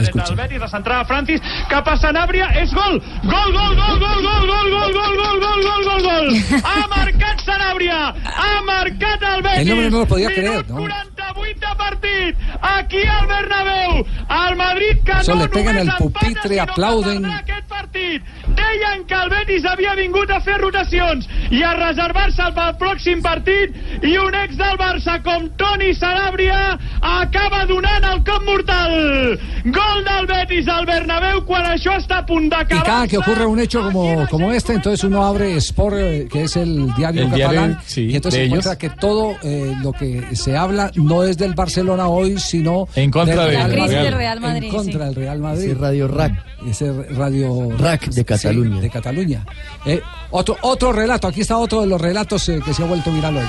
Escuchen. 0.00 0.36
Betis, 0.36 0.58
la 0.58 0.68
centrada 0.68 1.04
Francis, 1.04 1.40
cap 1.70 1.86
a 1.88 1.96
Sanabria, 1.96 2.48
és 2.60 2.74
gol! 2.74 3.00
Gol, 3.22 3.52
gol, 3.52 3.76
gol, 3.76 3.98
gol, 4.00 4.22
gol, 4.22 4.46
gol, 4.50 4.70
gol, 4.70 4.92
gol, 4.92 5.16
gol, 5.16 5.40
gol, 5.40 5.62
gol, 5.62 5.84
gol, 5.84 6.02
gol! 6.02 6.60
Ha 6.64 6.86
marcat 6.88 7.40
Sanabria! 7.46 8.08
Ha 8.10 8.62
marcat 8.66 9.22
el 9.36 9.42
Betis! 9.42 9.58
El 9.60 9.70
hombre 9.72 9.90
no 9.90 9.98
lo 10.00 10.06
podía 10.06 10.28
creer, 10.28 10.68
¿no? 10.68 10.76
48 10.76 11.19
de 11.34 11.76
partit! 11.76 12.36
Aquí 12.60 13.02
al 13.06 13.26
Bernabéu! 13.26 14.04
El 14.48 14.56
Madrid 14.56 14.98
que 15.04 15.12
Eso 15.20 15.34
no 15.34 15.42
le 15.42 15.48
pegan 15.48 15.76
al 15.78 15.96
pupitre, 15.96 16.60
aplauden. 16.60 17.24
aquest 17.24 17.66
partit. 17.68 18.22
Deien 18.48 19.04
que 19.06 19.14
el 19.14 19.30
Betis 19.30 19.64
havia 19.64 19.94
vingut 19.94 20.30
a 20.30 20.40
fer 20.40 20.58
rotacions 20.60 21.28
i 21.50 21.62
a 21.62 21.72
reservar-se 21.74 22.42
pel 22.54 22.74
pròxim 22.80 23.22
partit 23.22 23.74
i 24.02 24.16
un 24.18 24.34
ex 24.34 24.56
del 24.58 24.76
Barça 24.78 25.22
com 25.22 25.48
Toni 25.56 25.94
Sanabria 25.94 26.78
acaba 27.00 27.64
donant 27.66 28.04
el 28.04 28.24
cop 28.24 28.42
mortal. 28.44 29.38
Gol 29.64 30.04
del 30.04 30.26
Betis 30.26 30.68
al 30.68 30.86
Bernabéu 30.86 31.44
quan 31.46 31.64
això 31.66 31.96
està 31.98 32.18
a 32.18 32.26
punt 32.26 32.46
Y 32.46 32.48
d'acabar. 32.50 32.84
cada 32.84 33.06
que 33.08 33.18
ocurre 33.18 33.46
un 33.46 33.60
hecho 33.60 33.82
como, 33.82 34.26
como 34.28 34.50
este, 34.52 34.74
entonces 34.74 35.04
uno 35.04 35.24
abre 35.24 35.56
Sport, 35.56 35.96
eh, 35.98 36.28
que 36.30 36.44
es 36.44 36.56
el 36.56 36.92
diario 36.94 37.22
El 37.22 37.30
diario, 37.32 37.60
catalán, 37.60 37.78
sí, 37.86 38.06
y 38.06 38.16
entonces 38.16 38.46
encuentra 38.46 38.72
ellos. 38.72 38.78
que 38.78 38.90
todo 38.90 39.36
eh, 39.42 39.74
lo 39.82 39.92
que 39.92 40.34
se 40.34 40.56
habla 40.56 40.90
no 40.94 41.19
es 41.24 41.36
del 41.38 41.54
Barcelona 41.54 42.08
hoy, 42.08 42.38
sino 42.38 42.88
En 42.94 43.10
contra 43.10 43.46
del 43.46 43.70
Real. 43.70 43.88
del 43.90 44.12
Real 44.14 44.40
Madrid. 44.40 44.64
en 44.64 44.70
contra 44.70 44.92
sí. 44.92 44.98
del 45.06 45.14
Real 45.14 45.38
Madrid. 45.40 45.64
Ese 45.70 45.74
Radio 45.74 46.08
Rack. 46.08 46.32
Ese 46.66 46.92
radio 47.10 47.68
Rack 47.78 48.06
de 48.06 48.12
Sí, 48.12 48.24
Cataluña. 48.24 48.80
de 48.80 48.90
Cataluña. 48.90 49.46
Eh, 49.86 50.00
otro, 50.30 50.56
otro 50.62 50.92
relato, 50.92 51.26
aquí 51.28 51.40
está 51.40 51.56
otro 51.58 51.80
de 51.80 51.86
los 51.86 52.00
relatos 52.00 52.48
eh, 52.48 52.60
que 52.64 52.74
se 52.74 52.82
ha 52.82 52.86
vuelto 52.86 53.10
viral 53.12 53.36
hoy. 53.38 53.44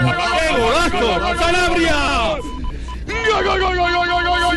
¡Qué 0.00 0.60
golazo! 0.60 1.36
¡Sanabria! 1.38 1.96
¡Gol, 3.06 3.44
gol, 3.44 3.60
gol, 3.60 3.76
gol, 3.76 3.90
gol, 3.92 4.08
gol, 4.08 4.56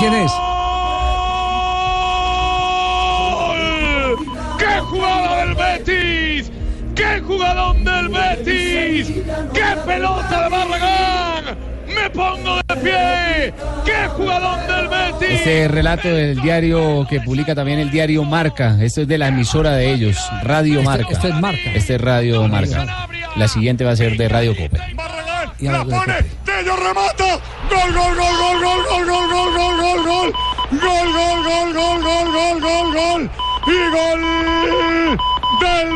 gol, 0.00 0.49
¡Qué 4.80 4.86
jugada 4.86 5.44
del 5.44 5.54
Betis! 5.54 6.50
¡Qué 6.94 7.20
jugadón 7.20 7.84
del 7.84 8.08
Betis! 8.08 9.12
¡Qué 9.52 9.76
pelota 9.86 10.44
de 10.44 10.48
Barragán! 10.48 11.44
¡Me 11.86 12.08
pongo 12.08 12.56
de 12.56 12.76
pie! 12.76 13.54
¡Qué 13.84 14.08
jugadón 14.16 14.66
del 14.66 14.88
Betis! 14.88 15.40
Este 15.40 15.68
relato 15.68 16.08
del 16.08 16.40
diario 16.40 17.06
que 17.10 17.20
publica 17.20 17.54
también 17.54 17.78
el 17.78 17.90
diario 17.90 18.24
Marca. 18.24 18.78
Esto 18.80 19.02
es 19.02 19.08
de 19.08 19.18
la 19.18 19.28
emisora 19.28 19.72
de 19.72 19.92
ellos, 19.92 20.16
Radio 20.44 20.82
Marca. 20.82 21.08
este 21.10 21.28
es 21.28 21.34
Marca. 21.34 21.72
Este 21.74 21.96
es 21.96 22.00
Radio 22.00 22.48
Marca. 22.48 23.06
La 23.36 23.48
siguiente 23.48 23.84
va 23.84 23.90
a 23.90 23.96
ser 23.96 24.16
de 24.16 24.30
Radio 24.30 24.56
Cope. 24.56 24.78
¡La 25.60 25.84
pone! 25.84 26.14
¡Tello 26.46 26.74
remata! 26.74 27.38
¡Gol, 27.68 27.92
gol, 27.92 28.16
gol, 28.16 28.36
gol, 28.40 28.62
gol, 28.62 28.86
gol, 28.88 29.06
gol, 29.06 29.28
gol, 29.28 29.52
gol, 29.52 29.76
gol, 29.76 30.04
gol! 30.06 30.32
¡Gol, 30.70 31.12
gol, 31.12 31.44
gol, 31.44 31.74
gol, 31.74 32.02
gol, 32.02 32.32
gol, 32.32 32.60
gol, 32.62 32.94
gol! 32.94 33.30
¡Y 33.66 33.90
gol 33.90 34.20
del 35.60 35.88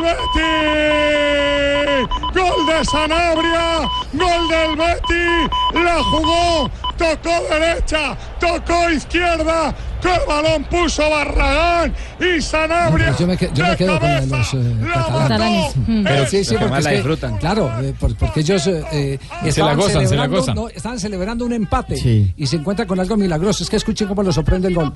Betis! 1.14 2.08
¡Gol 2.34 2.66
de 2.66 2.84
Sanabria! 2.84 3.88
¡Gol 4.12 4.48
del 4.48 4.76
Betis! 4.76 5.50
¡La 5.84 6.02
jugó! 6.02 6.70
Tocó 6.96 7.30
derecha, 7.50 8.16
tocó 8.38 8.88
izquierda, 8.90 9.74
¡qué 10.00 10.10
balón 10.28 10.62
puso 10.64 11.02
Barragán! 11.10 11.92
Y 12.20 12.40
Sanabria. 12.40 13.16
Yo 13.18 13.26
me, 13.26 13.36
que- 13.36 13.50
yo 13.52 13.64
me 13.64 13.70
de 13.70 13.76
quedo 13.76 13.98
con 13.98 14.08
los 14.28 14.54
eh, 14.54 14.56
la 14.80 14.92
catalanes. 14.94 15.18
Catalanes. 15.18 15.76
Mm. 15.88 16.04
Pero 16.04 16.26
sí, 16.26 16.44
sí, 16.44 16.54
que 16.54 16.60
porque 16.66 16.82
la 16.82 16.90
que- 16.90 16.96
disfrutan. 16.96 17.36
Claro, 17.38 17.72
eh, 17.82 17.94
por- 17.98 18.14
porque 18.16 18.40
ellos 18.40 18.64
eh, 18.68 18.84
eh, 18.92 19.18
la 19.56 19.74
gozan, 19.74 20.06
se 20.06 20.14
la 20.14 20.26
gozan. 20.28 20.54
no, 20.54 20.68
estaban 20.68 21.00
celebrando 21.00 21.44
un 21.44 21.52
empate 21.52 21.96
Sí. 21.96 22.32
y 22.36 22.46
se 22.46 22.56
encuentran 22.56 22.86
con 22.86 23.00
algo 23.00 23.16
milagroso. 23.16 23.64
Es 23.64 23.70
que 23.70 23.76
escuchen 23.76 24.06
cómo 24.06 24.22
lo 24.22 24.30
sorprende 24.32 24.68
el 24.68 24.74
gol. 24.76 24.92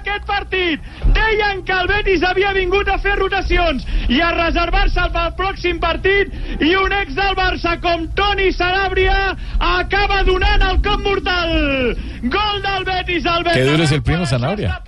Aquest 0.00 0.26
partit. 0.26 0.80
Deien 1.14 1.62
que 1.64 1.76
el 1.76 1.88
Betis 1.90 2.24
havia 2.26 2.52
vingut 2.56 2.88
a 2.88 2.98
fer 3.02 3.16
rotacions 3.20 3.84
i 4.08 4.20
a 4.24 4.30
reservar-se 4.36 5.06
pel 5.14 5.32
pròxim 5.38 5.80
partit 5.82 6.32
i 6.60 6.74
un 6.76 6.92
ex 7.00 7.14
del 7.18 7.36
Barça 7.38 7.76
com 7.84 8.08
Toni 8.18 8.50
Sanabria 8.56 9.36
acaba 9.58 10.22
donant 10.26 10.64
el 10.70 10.80
cop 10.82 11.00
mortal. 11.06 11.96
Gol 12.22 12.62
del 12.66 12.84
Betis 12.84 13.26
al 13.26 13.44
Qué 13.44 13.50
Bernabéu. 13.50 13.72
duro 13.72 13.84
es 13.84 13.92
el 13.92 14.02
primo 14.02 14.26
Sanabria. 14.26 14.82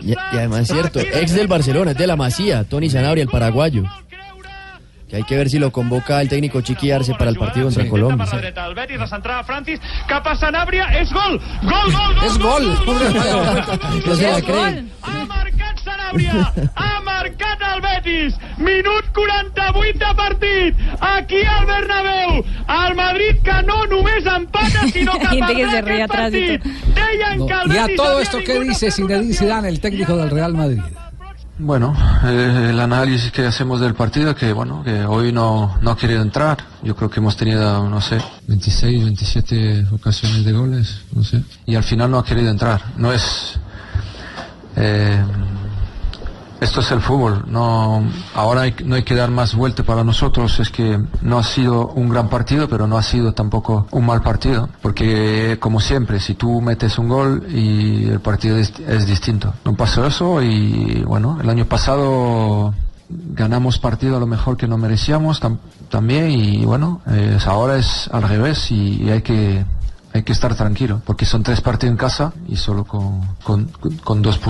Y, 0.00 0.12
y 0.12 0.16
además 0.32 0.60
es 0.60 0.68
cierto, 0.68 1.00
ex 1.00 1.34
del 1.34 1.46
Barcelona, 1.48 1.92
es 1.92 1.98
de 1.98 2.06
la 2.06 2.16
Masía, 2.16 2.64
Tony 2.64 2.88
Sanabria, 2.90 3.22
el 3.22 3.28
paraguayo. 3.28 3.84
Que 5.08 5.16
hay 5.16 5.22
que 5.22 5.36
ver 5.36 5.48
si 5.48 5.58
lo 5.58 5.72
convoca 5.72 6.20
el 6.20 6.28
técnico 6.28 6.60
Chiqui 6.60 6.90
Arce 6.90 7.14
para 7.14 7.30
el 7.30 7.36
partido 7.36 7.66
contra 7.66 7.88
Colombia. 7.88 8.26
Betis, 8.76 8.98
la 8.98 9.06
centrada 9.06 9.42
Francis, 9.42 9.80
cap 10.06 10.26
a 10.26 10.34
Sanabria, 10.36 10.84
és 11.00 11.10
gol! 11.12 11.40
Gol, 11.62 11.92
gol, 11.92 12.14
gol! 12.14 12.26
Es 12.26 12.38
gol. 12.38 12.64
No 14.06 14.14
se 14.14 14.22
la 14.22 14.38
Es 14.38 14.46
gol. 14.46 14.90
Ha 15.02 15.24
marcat 15.24 15.78
Sanabria, 15.82 16.52
ha 16.74 17.00
marcat 17.00 17.64
el 17.74 17.80
Betis, 17.80 18.36
minut 18.58 19.08
48 19.14 19.98
de 19.98 20.14
partit, 20.14 20.76
aquí 21.00 21.42
al 21.42 21.64
Bernabéu, 21.66 22.44
el 22.84 22.94
Madrid 22.94 23.36
que 23.42 23.62
no 23.64 23.86
només 23.86 24.26
empata, 24.26 24.86
sinó 24.92 25.18
que 25.18 25.26
Gente 25.26 25.54
que 25.54 25.64
perdrà 25.64 25.78
aquest 25.78 26.10
atrás 26.10 26.32
y 26.34 26.58
partit. 26.58 26.62
Deien 26.94 27.38
No. 27.38 27.46
que 27.46 27.54
el 27.54 27.72
Y 27.72 27.78
a 27.78 27.82
Betis 27.82 27.96
todo 27.96 28.20
esto, 28.20 28.38
¿qué 28.44 28.52
vingut 28.58 28.66
a 28.66 28.68
dice 28.68 28.90
Zinedine 28.90 29.34
Zidane, 29.34 29.68
el 29.68 29.80
técnico 29.80 30.16
del 30.16 30.30
Real 30.30 30.52
Madrid? 30.52 30.80
Bueno, 31.60 31.92
eh, 32.24 32.68
el 32.70 32.78
análisis 32.78 33.32
que 33.32 33.44
hacemos 33.44 33.80
del 33.80 33.94
partido, 33.94 34.32
que 34.34 34.52
bueno, 34.52 34.84
que 34.84 35.04
hoy 35.04 35.32
no, 35.32 35.76
no 35.82 35.90
ha 35.90 35.96
querido 35.96 36.22
entrar. 36.22 36.58
Yo 36.84 36.94
creo 36.94 37.10
que 37.10 37.18
hemos 37.18 37.36
tenido, 37.36 37.88
no 37.88 38.00
sé, 38.00 38.18
26, 38.46 39.02
27 39.04 39.86
ocasiones 39.92 40.44
de 40.44 40.52
goles, 40.52 41.02
no 41.12 41.24
sé. 41.24 41.42
Y 41.66 41.74
al 41.74 41.82
final 41.82 42.12
no 42.12 42.18
ha 42.18 42.24
querido 42.24 42.50
entrar. 42.50 42.80
No 42.96 43.12
es... 43.12 43.58
eh, 44.76 45.20
esto 46.60 46.80
es 46.80 46.90
el 46.90 47.00
fútbol. 47.00 47.44
No, 47.48 48.02
ahora 48.34 48.62
no 48.84 48.94
hay 48.96 49.02
que 49.02 49.14
dar 49.14 49.30
más 49.30 49.54
vuelta 49.54 49.82
para 49.82 50.04
nosotros. 50.04 50.58
Es 50.60 50.70
que 50.70 50.98
no 51.22 51.38
ha 51.38 51.44
sido 51.44 51.88
un 51.88 52.08
gran 52.08 52.28
partido, 52.28 52.68
pero 52.68 52.86
no 52.86 52.98
ha 52.98 53.02
sido 53.02 53.32
tampoco 53.32 53.86
un 53.90 54.06
mal 54.06 54.22
partido. 54.22 54.68
Porque, 54.82 55.56
como 55.60 55.80
siempre, 55.80 56.20
si 56.20 56.34
tú 56.34 56.60
metes 56.60 56.98
un 56.98 57.08
gol 57.08 57.46
y 57.50 58.06
el 58.08 58.20
partido 58.20 58.56
es, 58.56 58.72
distinto. 59.06 59.54
No 59.64 59.74
pasó 59.74 60.06
eso 60.06 60.42
y, 60.42 61.02
bueno, 61.06 61.38
el 61.40 61.48
año 61.48 61.64
pasado 61.66 62.74
ganamos 63.08 63.78
partido 63.78 64.16
a 64.16 64.20
lo 64.20 64.26
mejor 64.26 64.56
que 64.56 64.66
no 64.68 64.76
merecíamos 64.76 65.40
tam- 65.40 65.58
también 65.88 66.30
y, 66.30 66.64
bueno, 66.64 67.00
ahora 67.46 67.78
es 67.78 68.08
al 68.12 68.22
revés 68.22 68.70
y, 68.70 69.08
hay 69.10 69.22
que 69.22 69.64
hay 70.14 70.22
que 70.22 70.32
estar 70.32 70.54
tranquilo 70.54 71.02
porque 71.04 71.26
son 71.26 71.42
tres 71.42 71.60
partidos 71.60 71.92
en 71.92 71.96
casa 71.98 72.32
y 72.48 72.56
solo 72.56 72.84
con, 72.84 73.20
con, 73.42 73.70
con 74.02 74.22
dos, 74.22 74.40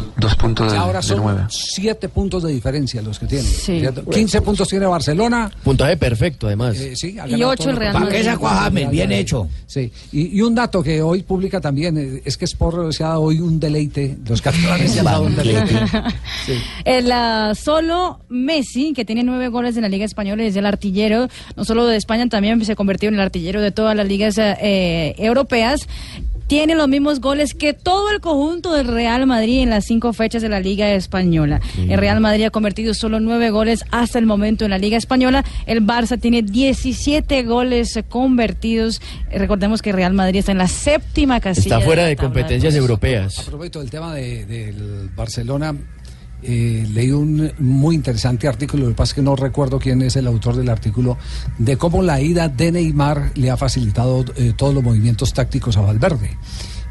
do- 0.00 0.12
dos 0.16 0.34
puntos 0.36 0.72
de, 0.72 0.78
Ahora 0.78 1.00
de 1.00 1.06
son 1.06 1.18
nueve. 1.22 1.42
siete 1.48 2.08
puntos 2.08 2.42
de 2.42 2.52
diferencia 2.52 3.00
los 3.02 3.18
que 3.18 3.26
tienen. 3.26 3.46
Sí. 3.46 3.80
¿cierto? 3.80 4.04
15 4.04 4.40
puntos 4.42 4.68
tiene 4.68 4.86
Barcelona. 4.86 5.50
Puntaje 5.62 5.96
perfecto, 5.96 6.46
además. 6.46 6.76
eh, 6.78 6.94
sí, 6.96 7.16
Y 7.28 7.42
ocho 7.42 7.70
el 7.70 7.76
Real. 7.76 7.92
Madrid. 7.94 8.06
¿Para 8.08 8.18
qué 8.18 8.24
sacó 8.24 8.48
a 8.48 8.54
James? 8.64 8.90
Bien 8.90 9.12
hecho. 9.12 9.48
Sí, 9.66 9.90
y, 10.12 10.36
y 10.36 10.40
un 10.42 10.54
dato 10.54 10.82
que 10.82 11.00
hoy 11.00 11.22
publica 11.22 11.60
también 11.60 11.96
eh, 11.96 12.22
es 12.24 12.36
que 12.36 12.44
Sport 12.44 12.92
se 12.92 13.04
ha 13.04 13.08
dado 13.08 13.22
hoy 13.22 13.40
un 13.40 13.58
deleite. 13.60 14.18
Los 14.26 14.42
catalanes 14.42 14.92
se 14.92 14.98
han 15.00 15.04
dado 15.06 15.22
un 15.24 15.36
deleite. 15.36 15.74
El 16.84 17.10
ah, 17.12 17.52
solo 17.54 18.20
Messi, 18.28 18.92
que 18.92 19.04
tiene 19.04 19.22
nueve 19.22 19.48
goles 19.48 19.76
en 19.76 19.82
la 19.82 19.88
Liga 19.88 20.04
Española 20.04 20.42
y 20.44 20.46
es 20.46 20.56
el 20.56 20.66
artillero, 20.66 21.28
no 21.56 21.64
solo 21.64 21.86
de 21.86 21.96
España, 21.96 22.28
también 22.28 22.62
se 22.64 22.76
convirtió 22.76 23.08
en 23.08 23.14
el 23.14 23.20
artillero 23.20 23.60
de 23.60 23.70
todas 23.70 23.96
las 23.96 24.06
ligas 24.06 24.36
eh, 24.38 25.14
europeas. 25.18 25.86
Tiene 26.46 26.74
los 26.74 26.88
mismos 26.88 27.20
goles 27.20 27.54
que 27.54 27.72
todo 27.72 28.10
el 28.10 28.20
conjunto 28.20 28.72
del 28.74 28.86
Real 28.86 29.26
Madrid 29.26 29.60
en 29.60 29.70
las 29.70 29.84
cinco 29.86 30.12
fechas 30.12 30.42
de 30.42 30.48
la 30.48 30.60
Liga 30.60 30.90
Española. 30.92 31.60
El 31.78 31.98
Real 31.98 32.20
Madrid 32.20 32.44
ha 32.44 32.50
convertido 32.50 32.92
solo 32.94 33.18
nueve 33.18 33.50
goles 33.50 33.84
hasta 33.90 34.18
el 34.18 34.26
momento 34.26 34.64
en 34.64 34.70
la 34.70 34.78
Liga 34.78 34.96
Española. 34.98 35.44
El 35.66 35.84
Barça 35.86 36.20
tiene 36.20 36.42
17 36.42 37.42
goles 37.44 37.98
convertidos. 38.08 39.00
Eh, 39.30 39.38
Recordemos 39.38 39.80
que 39.82 39.90
el 39.90 39.96
Real 39.96 40.12
Madrid 40.14 40.40
está 40.40 40.52
en 40.52 40.58
la 40.58 40.68
séptima 40.68 41.40
casilla. 41.40 41.76
Está 41.76 41.80
fuera 41.80 42.04
de 42.04 42.16
competencias 42.16 42.74
europeas. 42.74 43.38
A 43.38 43.44
propósito 43.44 43.80
del 43.80 43.90
tema 43.90 44.14
de- 44.14 44.44
del 44.46 45.08
Barcelona, 45.16 45.74
eh, 46.44 46.86
leí 46.92 47.10
un 47.10 47.52
muy 47.58 47.94
interesante 47.94 48.46
artículo, 48.46 48.84
lo 48.84 48.90
que 48.90 48.96
pasa 48.96 49.10
es 49.10 49.14
que 49.14 49.22
no 49.22 49.36
recuerdo 49.36 49.78
quién 49.78 50.02
es 50.02 50.16
el 50.16 50.26
autor 50.26 50.56
del 50.56 50.68
artículo, 50.68 51.16
de 51.58 51.76
cómo 51.76 52.02
la 52.02 52.20
ida 52.20 52.48
de 52.48 52.72
Neymar 52.72 53.32
le 53.34 53.50
ha 53.50 53.56
facilitado 53.56 54.24
eh, 54.36 54.52
todos 54.56 54.74
los 54.74 54.82
movimientos 54.82 55.32
tácticos 55.32 55.76
a 55.76 55.80
Valverde. 55.80 56.36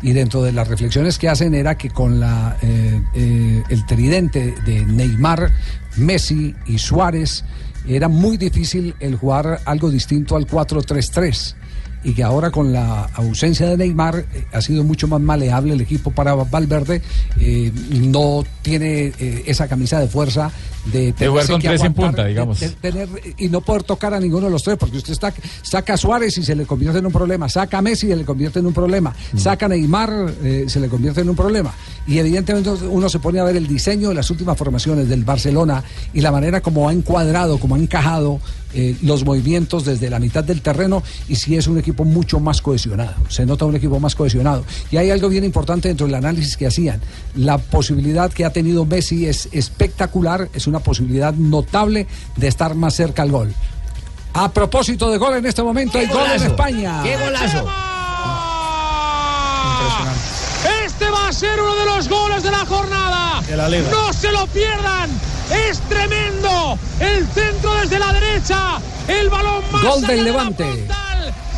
Y 0.01 0.12
dentro 0.12 0.43
de 0.43 0.51
las 0.51 0.68
reflexiones 0.68 1.18
que 1.18 1.30
hacen 1.30 1.56
era 1.56 1.78
que 1.78 1.89
con 1.89 2.20
la, 2.20 2.58
eh, 2.62 3.01
eh, 3.16 3.64
el 3.70 3.86
tridente 3.86 4.54
de 4.66 4.86
Neymar, 4.86 5.51
Messi 5.95 6.54
y 6.68 6.78
Suárez, 6.78 7.45
era 7.88 8.10
muy 8.10 8.38
difícil 8.38 8.95
el 8.99 9.16
jugar 9.16 9.62
algo 9.66 9.89
distinto 9.89 10.36
al 10.36 10.45
4-3-3 10.45 11.56
y 12.04 12.14
que 12.14 12.24
ahora 12.24 12.51
con 12.51 12.74
la 12.74 13.10
ausencia 13.14 13.68
de 13.68 13.78
Neymar 13.78 14.26
eh, 14.34 14.45
ha 14.51 14.62
sido 14.62 14.84
mucho 14.84 15.08
más 15.08 15.22
maleable 15.22 15.74
el 15.74 15.82
equipo 15.82 16.12
para 16.12 16.36
Valverde, 16.36 17.01
eh, 17.39 17.72
no 17.91 18.43
tiene 18.62 19.14
eh, 19.20 19.43
esa 19.45 19.68
camisa 19.68 19.99
de 19.99 20.08
fuerza 20.08 20.51
de, 20.86 21.14
De 21.14 21.28
jugar 21.28 21.48
con 21.48 21.62
tres 21.62 21.84
en 21.84 21.94
punta, 21.94 22.26
digamos. 22.26 22.60
de 22.60 22.70
tener- 22.70 23.08
y 23.38 23.48
no 23.50 23.62
poder 23.62 23.84
tocar 23.84 24.14
a 24.14 24.20
ninguno 24.20 24.48
de 24.48 24.52
los 24.52 24.64
tres, 24.64 24.78
porque 24.78 24.98
usted 24.98 25.14
está, 25.14 25.34
saca 25.62 25.94
a 25.94 25.98
Suárez 25.98 26.38
y 26.38 26.44
se 26.44 26.56
le 26.56 26.66
convierte 26.66 27.00
en 27.00 27.06
un 27.06 27.12
problema, 27.12 27.48
saca 27.48 27.78
a 27.78 27.82
Messi 27.82 28.08
y 28.08 28.10
se 28.10 28.16
le 28.18 28.26
convierte 28.26 28.60
en 28.60 28.66
un 28.66 28.74
problema, 28.74 29.14
Mm. 29.34 29.38
saca 29.38 29.66
a 29.68 29.70
Neymar, 29.70 30.34
eh, 30.44 30.66
se 30.68 30.80
le 30.80 30.90
convierte 30.90 31.22
en 31.22 31.30
un 31.30 31.36
problema. 31.36 31.74
Y 32.06 32.18
evidentemente 32.18 32.70
uno 32.70 33.08
se 33.08 33.20
pone 33.20 33.40
a 33.40 33.44
ver 33.46 33.56
el 33.56 33.68
diseño 33.68 34.10
de 34.10 34.16
las 34.16 34.30
últimas 34.30 34.58
formaciones 34.58 35.08
del 35.08 35.24
Barcelona 35.24 35.84
y 36.14 36.20
la 36.22 36.32
manera 36.32 36.60
como 36.62 36.90
ha 36.90 36.94
encuadrado, 36.94 37.58
como 37.60 37.76
ha 37.76 37.80
encajado 37.80 38.40
eh, 38.76 38.96
los 39.04 39.24
movimientos 39.24 39.86
desde 39.86 40.10
la 40.10 40.20
mitad 40.20 40.44
del 40.44 40.62
terreno 40.64 41.04
y 41.30 41.36
si 41.36 41.56
es 41.56 41.68
un 41.68 41.78
equipo 41.78 42.04
mucho 42.06 42.40
más 42.40 42.60
cohesionado. 42.60 43.14
Se 43.30 43.46
nota 43.46 43.66
un 43.66 43.76
equipo 43.76 44.00
más 44.00 44.16
cohesionado. 44.16 44.66
Y 44.92 44.98
hay 44.98 45.12
algo 45.12 45.30
bien 45.30 45.44
importante 45.44 45.90
dentro 45.90 46.08
del 46.08 46.16
análisis 46.16 46.58
que 46.58 46.66
hacían. 46.66 47.00
La 47.36 47.60
posibilidad 47.60 48.34
que 48.34 48.46
ha 48.46 48.50
tenido 48.52 48.84
Messi 48.86 49.28
es 49.28 49.48
espectacular, 49.52 50.50
es 50.56 50.66
una 50.74 50.80
posibilidad 50.80 51.34
notable 51.36 52.07
de 52.36 52.47
estar 52.47 52.74
más 52.74 52.95
cerca 52.95 53.21
al 53.21 53.32
gol. 53.32 53.53
A 54.34 54.49
propósito 54.49 55.11
de 55.11 55.19
gol 55.19 55.36
en 55.36 55.45
este 55.45 55.61
momento, 55.61 55.99
hay 55.99 56.07
gol 56.07 56.26
en! 56.26 56.41
España. 56.41 57.03
¡Qué 57.03 57.15
golazo! 57.15 57.69
Este 60.84 61.09
va 61.09 61.28
a 61.28 61.34
ser 61.34 61.61
uno 61.61 61.76
de 61.76 61.86
los 61.86 62.09
goles 62.09 62.41
de 62.41 62.49
la 62.49 62.65
jornada. 62.65 63.41
De 63.41 63.55
la 63.55 63.69
Liga. 63.69 63.91
No 63.91 64.11
se 64.11 64.32
lo 64.32 64.47
pierdan. 64.47 65.11
Es 65.69 65.80
tremendo. 65.82 66.80
El 66.99 67.28
centro 67.28 67.76
desde 67.76 67.99
la 67.99 68.11
derecha. 68.11 68.80
El 69.07 69.30
balón 69.30 69.63
más 69.71 69.84
Gol 69.84 69.97
allá 69.97 70.07
del 70.07 70.17
de 70.17 70.24
la 70.24 70.24
Levante. 70.24 70.88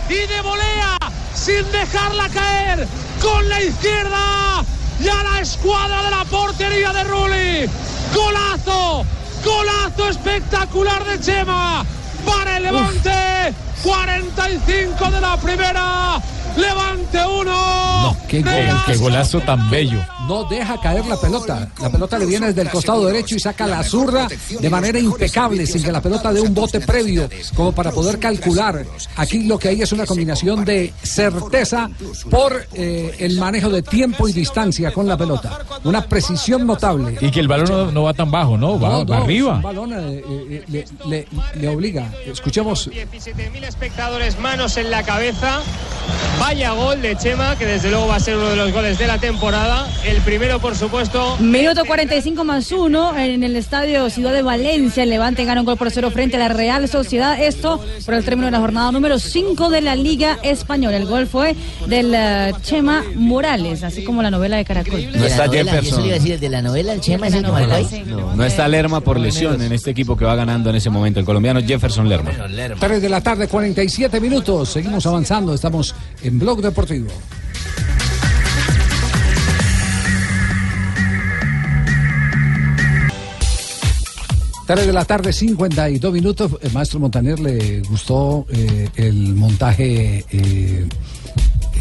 Y 0.09 0.27
de 0.27 0.41
volea 0.41 0.97
sin 1.33 1.71
dejarla 1.71 2.27
caer 2.29 2.85
con 3.21 3.47
la 3.47 3.63
izquierda. 3.63 4.65
Y 4.99 5.07
a 5.07 5.23
la 5.23 5.39
escuadra 5.39 6.03
de 6.03 6.09
la 6.09 6.25
portería 6.25 6.91
de 6.91 7.03
Rulli. 7.05 7.69
Golazo. 8.15 9.05
Golazo 9.43 10.09
espectacular 10.09 11.03
de 11.05 11.19
Chema. 11.19 11.85
Para 12.25 12.57
el 12.57 12.63
Levante. 12.63 13.53
45 13.83 15.11
de 15.11 15.21
la 15.21 15.37
primera. 15.37 16.19
Levante 16.55 17.19
1. 17.25 18.17
qué 18.27 18.41
gol, 18.41 18.53
Qué 18.85 18.95
golazo 18.95 19.41
tan 19.41 19.69
bello. 19.69 19.99
No 20.27 20.43
deja 20.45 20.79
caer 20.81 21.05
la 21.05 21.17
pelota. 21.19 21.69
La 21.81 21.89
pelota 21.89 22.17
le 22.17 22.25
viene 22.25 22.47
desde 22.47 22.61
el 22.61 22.69
costado 22.69 23.05
derecho 23.05 23.35
y 23.35 23.39
saca 23.39 23.67
la 23.67 23.83
zurda 23.83 24.27
de 24.59 24.69
manera 24.69 24.97
impecable, 24.99 25.65
sin 25.67 25.83
que 25.83 25.91
la 25.91 26.01
pelota 26.01 26.31
dé 26.33 26.41
un 26.41 26.53
bote 26.53 26.79
previo, 26.81 27.29
como 27.55 27.71
para 27.71 27.91
poder 27.91 28.19
calcular. 28.19 28.85
Aquí 29.17 29.43
lo 29.43 29.59
que 29.59 29.69
hay 29.69 29.81
es 29.81 29.91
una 29.91 30.05
combinación 30.05 30.65
de 30.65 30.93
certeza 31.03 31.89
por 32.29 32.65
eh, 32.73 33.15
el 33.19 33.37
manejo 33.37 33.69
de 33.69 33.81
tiempo 33.81 34.27
y 34.27 34.33
distancia 34.33 34.91
con 34.91 35.07
la 35.07 35.17
pelota. 35.17 35.59
Una 35.83 36.01
precisión 36.05 36.65
notable. 36.65 37.17
Y 37.21 37.29
que 37.31 37.39
el 37.39 37.47
balón 37.47 37.69
no, 37.69 37.91
no 37.91 38.03
va 38.03 38.13
tan 38.13 38.31
bajo, 38.31 38.57
¿no? 38.57 38.79
Va, 38.79 38.89
No, 38.89 39.05
va 39.05 39.17
no, 39.17 39.23
arriba. 39.23 39.55
Un 39.55 39.61
balón 39.61 39.93
eh, 39.93 40.23
eh, 40.27 40.63
le, 40.67 40.85
le- 41.07 41.27
le 41.59 41.67
obliga. 41.67 42.11
Escuchemos. 42.25 42.89
17.000 42.89 43.63
espectadores, 43.63 44.39
manos 44.39 44.77
en 44.77 44.89
la 44.91 45.03
cabeza. 45.03 45.59
Vaya 46.39 46.71
gol 46.73 47.01
de 47.01 47.15
Chema, 47.17 47.57
que 47.57 47.65
desde 47.65 47.89
luego 47.89 48.07
va 48.07 48.15
a 48.17 48.19
ser 48.19 48.37
uno 48.37 48.49
de 48.49 48.55
los 48.55 48.71
goles 48.71 48.97
de 48.99 49.07
la 49.07 49.17
temporada. 49.19 49.87
El 50.05 50.14
primero, 50.21 50.59
por 50.59 50.75
supuesto. 50.75 51.37
Minuto 51.39 51.83
45 51.85 52.43
más 52.43 52.71
uno 52.71 53.17
en 53.17 53.43
el 53.43 53.55
estadio 53.55 54.09
Ciudad 54.09 54.33
de 54.33 54.41
Valencia. 54.41 55.03
El 55.03 55.09
Levante 55.09 55.45
gana 55.45 55.61
un 55.61 55.65
gol 55.65 55.77
por 55.77 55.91
cero 55.91 56.11
frente 56.11 56.37
a 56.37 56.39
la 56.39 56.47
Real 56.49 56.87
Sociedad. 56.87 57.41
Esto 57.41 57.83
por 58.05 58.13
el 58.13 58.23
término 58.23 58.45
de 58.45 58.51
la 58.51 58.59
jornada 58.59 58.91
número 58.91 59.19
5 59.19 59.69
de 59.69 59.81
la 59.81 59.95
Liga 59.95 60.37
Española. 60.43 60.97
El 60.97 61.05
gol 61.05 61.27
fue 61.27 61.55
del 61.87 62.13
eh, 62.15 62.53
Chema 62.61 63.03
Morales, 63.15 63.83
así 63.83 64.03
como 64.03 64.21
la 64.21 64.31
novela 64.31 64.57
de 64.57 64.65
Caracol. 64.65 65.05
No 65.13 65.21
De 65.21 65.27
está 65.27 65.47
novela, 65.47 65.71
Jefferson. 65.71 66.07
Decir, 66.07 66.33
el 66.33 66.39
de 66.39 66.49
la 66.49 66.61
novela, 66.61 66.93
el 66.93 67.01
Chema 67.01 67.27
es 67.27 67.33
el 67.33 67.43
marcó 67.43 67.73
ahí. 67.73 68.05
No 68.35 68.43
está 68.43 68.67
Lerma 68.67 69.01
por 69.01 69.19
lesión 69.19 69.61
en 69.61 69.71
este 69.71 69.91
equipo 69.91 70.15
que 70.15 70.25
va 70.25 70.35
ganando 70.35 70.69
en 70.69 70.75
ese 70.75 70.89
momento. 70.89 71.19
El 71.19 71.25
colombiano 71.25 71.61
Jefferson 71.61 72.07
Lerma. 72.07 72.31
3 72.79 73.01
de 73.01 73.09
la 73.09 73.21
tarde, 73.21 73.47
47 73.47 74.19
minutos. 74.19 74.69
Seguimos 74.69 75.05
avanzando. 75.05 75.53
Estamos 75.53 75.95
en 76.23 76.39
Blog 76.39 76.61
Deportivo. 76.61 77.09
Tres 84.65 84.87
de 84.87 84.93
la 84.93 85.05
tarde, 85.05 85.31
52 85.31 86.11
minutos. 86.13 86.51
El 86.61 86.71
maestro 86.73 86.99
Montaner 86.99 87.39
le 87.39 87.81
gustó 87.81 88.47
eh, 88.51 88.89
el 88.95 89.35
montaje 89.35 90.25
eh, 90.31 90.87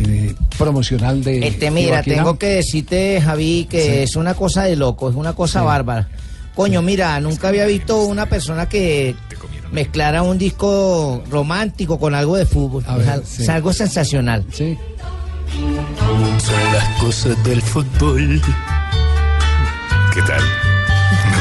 eh, 0.01 0.35
promocional 0.59 1.25
de. 1.25 1.47
Este, 1.49 1.71
mira, 1.71 2.03
tengo 2.03 2.39
que 2.39 2.47
decirte, 2.47 3.21
Javi, 3.23 3.67
que 3.71 3.83
Sí. 3.83 3.91
es 4.03 4.17
una 4.17 4.35
cosa 4.35 4.65
de 4.65 4.77
loco, 4.77 5.09
es 5.09 5.17
una 5.17 5.33
cosa 5.33 5.61
Sí. 5.61 5.67
bárbara. 5.67 6.09
Coño, 6.55 6.83
mira, 6.83 7.19
nunca 7.21 7.49
había 7.49 7.65
visto 7.65 8.03
una 8.05 8.27
persona 8.27 8.69
que 8.69 9.15
mezclara 9.73 10.23
un 10.23 10.37
disco 10.37 11.25
romántico 11.31 11.99
con 11.99 12.15
algo 12.15 12.37
de 12.37 12.45
fútbol. 12.45 12.85
A 12.87 12.97
ver, 12.99 13.23
es 13.25 13.49
algo 13.49 13.73
sensacional. 13.73 14.45
Sí. 14.53 14.77
Son 16.39 16.73
las 16.75 17.01
cosas 17.01 17.45
del 17.45 17.63
fútbol. 17.63 18.41
¿Qué 20.13 20.21
tal? 20.23 20.43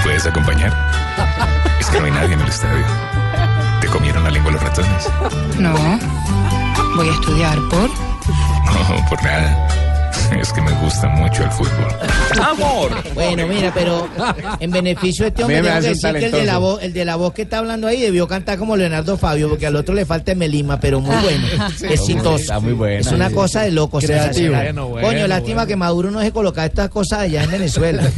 ¿Me 0.04 0.10
puedes 0.10 0.26
acompañar? 0.26 0.74
Es 1.80 1.88
que 1.88 1.97
no 1.97 2.06
hay 2.06 2.12
nadie 2.12 2.34
en 2.34 2.41
el 2.41 2.49
estadio. 2.49 2.84
¿Te 3.80 3.88
comieron 3.88 4.26
la 4.26 4.32
lengua 4.32 4.51
los 4.51 4.62
ratones? 4.62 5.10
No. 5.58 5.74
Voy 6.97 7.08
a 7.08 7.14
estudiar 7.14 7.58
por. 7.70 7.89
No, 7.89 9.06
por 9.08 9.24
nada. 9.24 9.92
Es 10.39 10.51
que 10.51 10.61
me 10.61 10.72
gusta 10.82 11.07
mucho 11.09 11.43
el 11.43 11.51
fútbol. 11.51 11.88
¡Amor! 12.41 12.91
Bueno, 13.14 13.47
mira, 13.47 13.72
pero 13.74 14.07
en 14.59 14.72
beneficio 14.72 15.24
de 15.26 15.30
este 15.30 15.43
hombre, 15.43 15.61
tengo 15.61 15.80
que 15.82 15.88
decir 15.89 16.11
que 16.14 16.26
el 16.26 16.32
de, 16.32 16.45
la 16.45 16.57
voz, 16.57 16.82
el 16.84 16.91
de 16.93 17.05
la 17.05 17.16
voz 17.16 17.34
que 17.34 17.43
está 17.43 17.59
hablando 17.59 17.88
ahí 17.88 18.01
debió 18.01 18.28
cantar 18.28 18.57
como 18.57 18.76
Leonardo 18.76 19.18
Fabio, 19.18 19.47
porque 19.49 19.68
al 19.68 19.76
otro 19.76 19.93
le 19.95 20.05
falta 20.05 20.34
Melima, 20.36 20.80
pero 20.80 20.99
muy 20.99 21.16
bueno. 21.16 21.47
Sí, 21.78 21.86
Exitoso. 21.88 22.36
está 22.38 22.59
muy 22.59 22.74
buena. 22.74 22.99
Es 22.99 23.07
una 23.11 23.30
Sí. 23.30 23.36
cosa 23.36 23.61
de 23.61 23.72
loco, 23.72 23.99
Creativo. 23.99 24.24
sensacional. 24.24 24.64
Bueno, 24.64 24.88
bueno, 24.89 25.07
Coño, 25.07 25.28
lástima 25.28 25.55
bueno. 25.55 25.68
que 25.68 25.76
Maduro 25.76 26.11
no 26.11 26.22
se 26.22 26.32
coloca 26.32 26.66
estas 26.66 26.89
cosas 26.89 27.20
allá 27.20 27.43
en 27.43 27.51
Venezuela. 27.51 28.03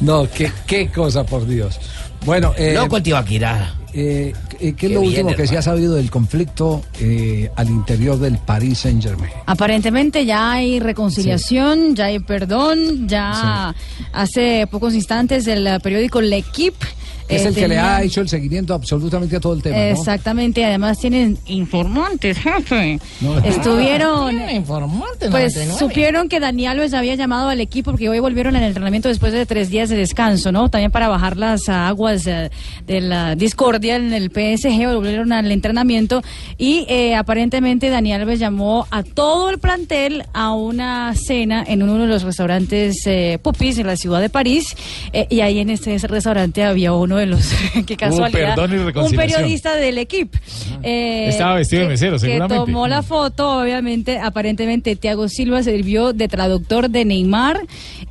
No, 0.00 0.28
qué, 0.30 0.50
qué 0.66 0.88
cosa, 0.88 1.24
por 1.24 1.46
Dios. 1.46 1.78
Bueno, 2.24 2.52
eh, 2.56 2.74
Loco 2.74 2.96
el 2.96 3.02
Tibaquirá. 3.02 3.74
Eh, 3.94 4.32
¿qué 4.58 4.86
es 4.86 4.92
lo 4.92 5.00
bien, 5.00 5.26
último 5.26 5.36
que 5.36 5.46
se 5.46 5.56
ha 5.56 5.62
sabido 5.62 5.94
del 5.94 6.10
conflicto 6.10 6.82
eh, 7.00 7.50
al 7.54 7.68
interior 7.68 8.18
del 8.18 8.38
Paris 8.38 8.78
Saint 8.78 9.02
Germain? 9.02 9.30
Aparentemente 9.46 10.26
ya 10.26 10.52
hay 10.52 10.80
reconciliación, 10.80 11.94
ya 11.94 12.06
hay 12.06 12.18
perdón, 12.18 13.08
ya 13.08 13.74
hace 14.12 14.66
pocos 14.68 14.94
instantes 14.94 15.46
el 15.46 15.80
periódico 15.80 16.20
L'Equipe 16.20 16.84
Es 17.28 17.44
eh, 17.44 17.48
el 17.48 17.54
que 17.54 17.68
le 17.68 17.78
ha 17.78 18.02
hecho 18.02 18.20
el 18.20 18.28
seguimiento 18.28 18.74
absolutamente 18.74 19.36
a 19.36 19.40
todo 19.40 19.54
el 19.54 19.62
tema. 19.62 19.76
¿no? 19.76 19.82
Exactamente, 19.82 20.64
además 20.64 20.98
tienen 20.98 21.38
informantes, 21.46 22.38
jefe. 22.38 22.98
No. 23.20 23.38
Estuvieron. 23.38 24.50
Informante, 24.50 25.30
Pues 25.30 25.54
99. 25.54 25.78
supieron 25.78 26.28
que 26.28 26.40
Dani 26.40 26.66
Alves 26.66 26.94
había 26.94 27.14
llamado 27.14 27.48
al 27.48 27.60
equipo 27.60 27.90
porque 27.92 28.08
hoy 28.08 28.20
volvieron 28.20 28.56
al 28.56 28.62
entrenamiento 28.62 29.08
después 29.08 29.32
de 29.32 29.46
tres 29.46 29.70
días 29.70 29.88
de 29.88 29.96
descanso, 29.96 30.52
¿no? 30.52 30.68
También 30.68 30.90
para 30.90 31.08
bajar 31.08 31.36
las 31.36 31.68
aguas 31.68 32.26
eh, 32.26 32.50
de 32.86 33.00
la 33.00 33.34
discordia 33.34 33.96
en 33.96 34.12
el 34.12 34.30
PSG, 34.30 34.86
volvieron 34.94 35.32
al 35.32 35.50
entrenamiento 35.50 36.22
y 36.58 36.86
eh, 36.88 37.14
aparentemente 37.14 37.88
Dani 37.90 38.12
Alves 38.12 38.38
llamó 38.38 38.86
a 38.90 39.02
todo 39.02 39.50
el 39.50 39.58
plantel 39.58 40.24
a 40.32 40.52
una 40.54 41.14
cena 41.14 41.64
en 41.66 41.82
uno 41.82 41.98
de 41.98 42.06
los 42.06 42.22
restaurantes 42.22 43.06
eh, 43.06 43.38
Pupis 43.42 43.78
en 43.78 43.86
la 43.86 43.96
ciudad 43.96 44.20
de 44.20 44.28
París 44.30 44.76
eh, 45.12 45.26
y 45.30 45.40
ahí 45.40 45.58
en 45.58 45.70
este 45.70 45.96
restaurante 45.98 46.64
había 46.64 46.92
uno 46.92 47.13
de 47.16 47.26
los, 47.26 47.48
qué 47.86 47.96
casualidad, 47.96 48.54
perdón 48.56 48.72
y 48.94 48.98
un 48.98 49.12
periodista 49.16 49.74
del 49.76 49.98
equipo. 49.98 50.38
eh, 50.82 51.28
Estaba 51.28 51.54
vestido 51.56 51.82
de 51.82 51.86
que- 51.88 51.92
mesero, 51.92 52.12
que 52.14 52.20
seguramente. 52.20 52.54
tomó 52.56 52.86
la 52.88 53.02
foto, 53.02 53.60
obviamente, 53.60 54.18
aparentemente 54.18 54.96
Thiago 54.96 55.28
Silva 55.28 55.62
sirvió 55.62 56.12
de 56.12 56.28
traductor 56.28 56.90
de 56.90 57.04
Neymar 57.04 57.60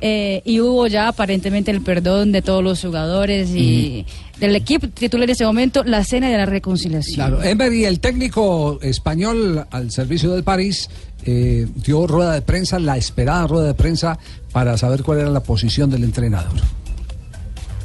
eh, 0.00 0.42
y 0.44 0.60
hubo 0.60 0.86
ya 0.86 1.08
aparentemente 1.08 1.70
el 1.70 1.80
perdón 1.80 2.32
de 2.32 2.42
todos 2.42 2.62
los 2.62 2.80
jugadores 2.80 3.50
y 3.54 4.04
del 4.40 4.56
equipo 4.56 4.88
titular 4.88 5.24
en 5.28 5.30
ese 5.32 5.44
momento 5.44 5.84
la 5.84 6.02
cena 6.04 6.28
de 6.28 6.36
la 6.36 6.46
reconciliación. 6.46 7.14
Claro, 7.14 7.42
Emery, 7.42 7.84
el 7.84 8.00
técnico 8.00 8.78
español 8.82 9.64
al 9.70 9.90
servicio 9.92 10.32
del 10.32 10.42
París, 10.42 10.90
eh, 11.24 11.66
dio 11.76 12.06
rueda 12.06 12.32
de 12.34 12.42
prensa, 12.42 12.78
la 12.78 12.96
esperada 12.96 13.46
rueda 13.46 13.68
de 13.68 13.74
prensa, 13.74 14.18
para 14.52 14.76
saber 14.76 15.02
cuál 15.02 15.20
era 15.20 15.30
la 15.30 15.40
posición 15.40 15.88
del 15.90 16.04
entrenador. 16.04 16.52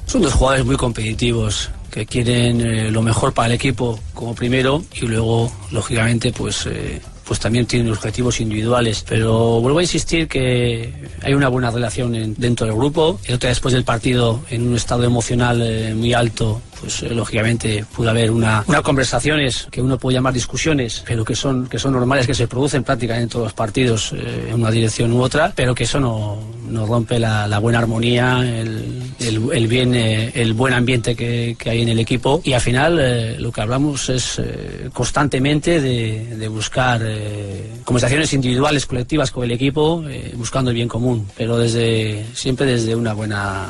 Son 0.10 0.22
dos 0.24 0.34
jugadores 0.34 0.66
muy 0.66 0.76
competitivos 0.76 1.70
que 1.91 2.05
quieren 2.05 2.62
eh, 2.62 2.89
lo 2.91 3.01
mejor 3.03 3.32
para 3.34 3.47
el 3.47 3.53
equipo 3.53 3.99
como 4.16 4.34
primero 4.34 4.84
y 4.99 5.05
luego, 5.05 5.51
lógicamente, 5.72 6.32
pues, 6.32 6.66
eh, 6.66 6.99
pues 7.26 7.39
también 7.39 7.68
tienen 7.68 7.91
objetivos 7.91 8.39
individuales. 8.39 9.05
Pero 9.07 9.62
vuelvo 9.62 9.78
a 9.78 9.84
insistir 9.84 10.28
que 10.28 10.91
hay 11.22 11.34
una 11.36 11.47
buena 11.47 11.70
relación 11.70 12.16
en- 12.16 12.34
dentro 12.36 12.66
del 12.66 12.76
grupo. 12.76 13.20
El 13.26 13.36
otro 13.36 13.45
día 13.47 13.49
después 13.49 13.74
del 13.74 13.84
partido, 13.84 14.41
en 14.49 14.68
un 14.68 14.76
estado 14.76 15.03
emocional 15.03 15.62
eh, 15.62 15.93
muy 15.93 16.14
alto, 16.14 16.60
pues 16.80 17.03
eh, 17.03 17.09
lógicamente 17.09 17.86
pudo 17.95 18.09
haber 18.09 18.32
una, 18.32 18.63
unas 18.67 18.82
conversaciones 18.82 19.67
que 19.71 19.82
uno 19.82 19.97
puede 19.97 20.15
llamar 20.15 20.34
discusiones, 20.34 21.03
pero 21.05 21.23
que 21.25 21.36
son, 21.36 21.67
que 21.67 21.80
son 21.80 21.93
normales, 21.93 22.25
que 22.27 22.34
se 22.34 22.47
producen 22.47 22.84
prácticamente 22.84 23.23
en 23.23 23.30
todos 23.30 23.45
los 23.45 23.53
partidos 23.53 24.13
eh, 24.13 24.47
en 24.49 24.55
una 24.55 24.71
dirección 24.71 25.11
u 25.13 25.21
otra, 25.21 25.51
pero 25.55 25.73
que 25.75 25.84
eso 25.84 25.99
no, 25.99 26.38
no 26.69 26.86
rompe 26.86 27.19
la, 27.19 27.47
la 27.47 27.59
buena 27.59 27.80
armonía, 27.80 28.39
el, 28.41 29.03
el- 29.19 29.49
el 29.53 29.67
bien, 29.67 29.93
eh, 29.95 30.32
el 30.36 30.53
buen 30.53 30.73
ambiente 30.73 31.15
que, 31.15 31.55
que 31.57 31.69
hay 31.69 31.82
en 31.82 31.89
el 31.89 31.99
equipo. 31.99 32.41
Y 32.43 32.53
al 32.53 32.61
final 32.61 32.99
eh, 33.01 33.36
lo 33.39 33.51
que 33.51 33.61
hablamos 33.61 34.09
es 34.09 34.39
eh, 34.39 34.89
constantemente 34.93 35.82
de, 35.82 36.36
de 36.36 36.47
buscar 36.47 37.01
eh, 37.03 37.71
conversaciones 37.84 38.32
individuales, 38.34 38.86
colectivas 38.86 39.32
con 39.32 39.43
el 39.43 39.51
equipo, 39.51 40.03
buscando 40.36 40.69
el 40.71 40.75
bien 40.75 40.88
común, 40.88 41.27
pero 41.36 41.57
desde 41.57 42.25
siempre 42.34 42.65
desde 42.65 42.95
una 42.95 43.13
buena, 43.13 43.67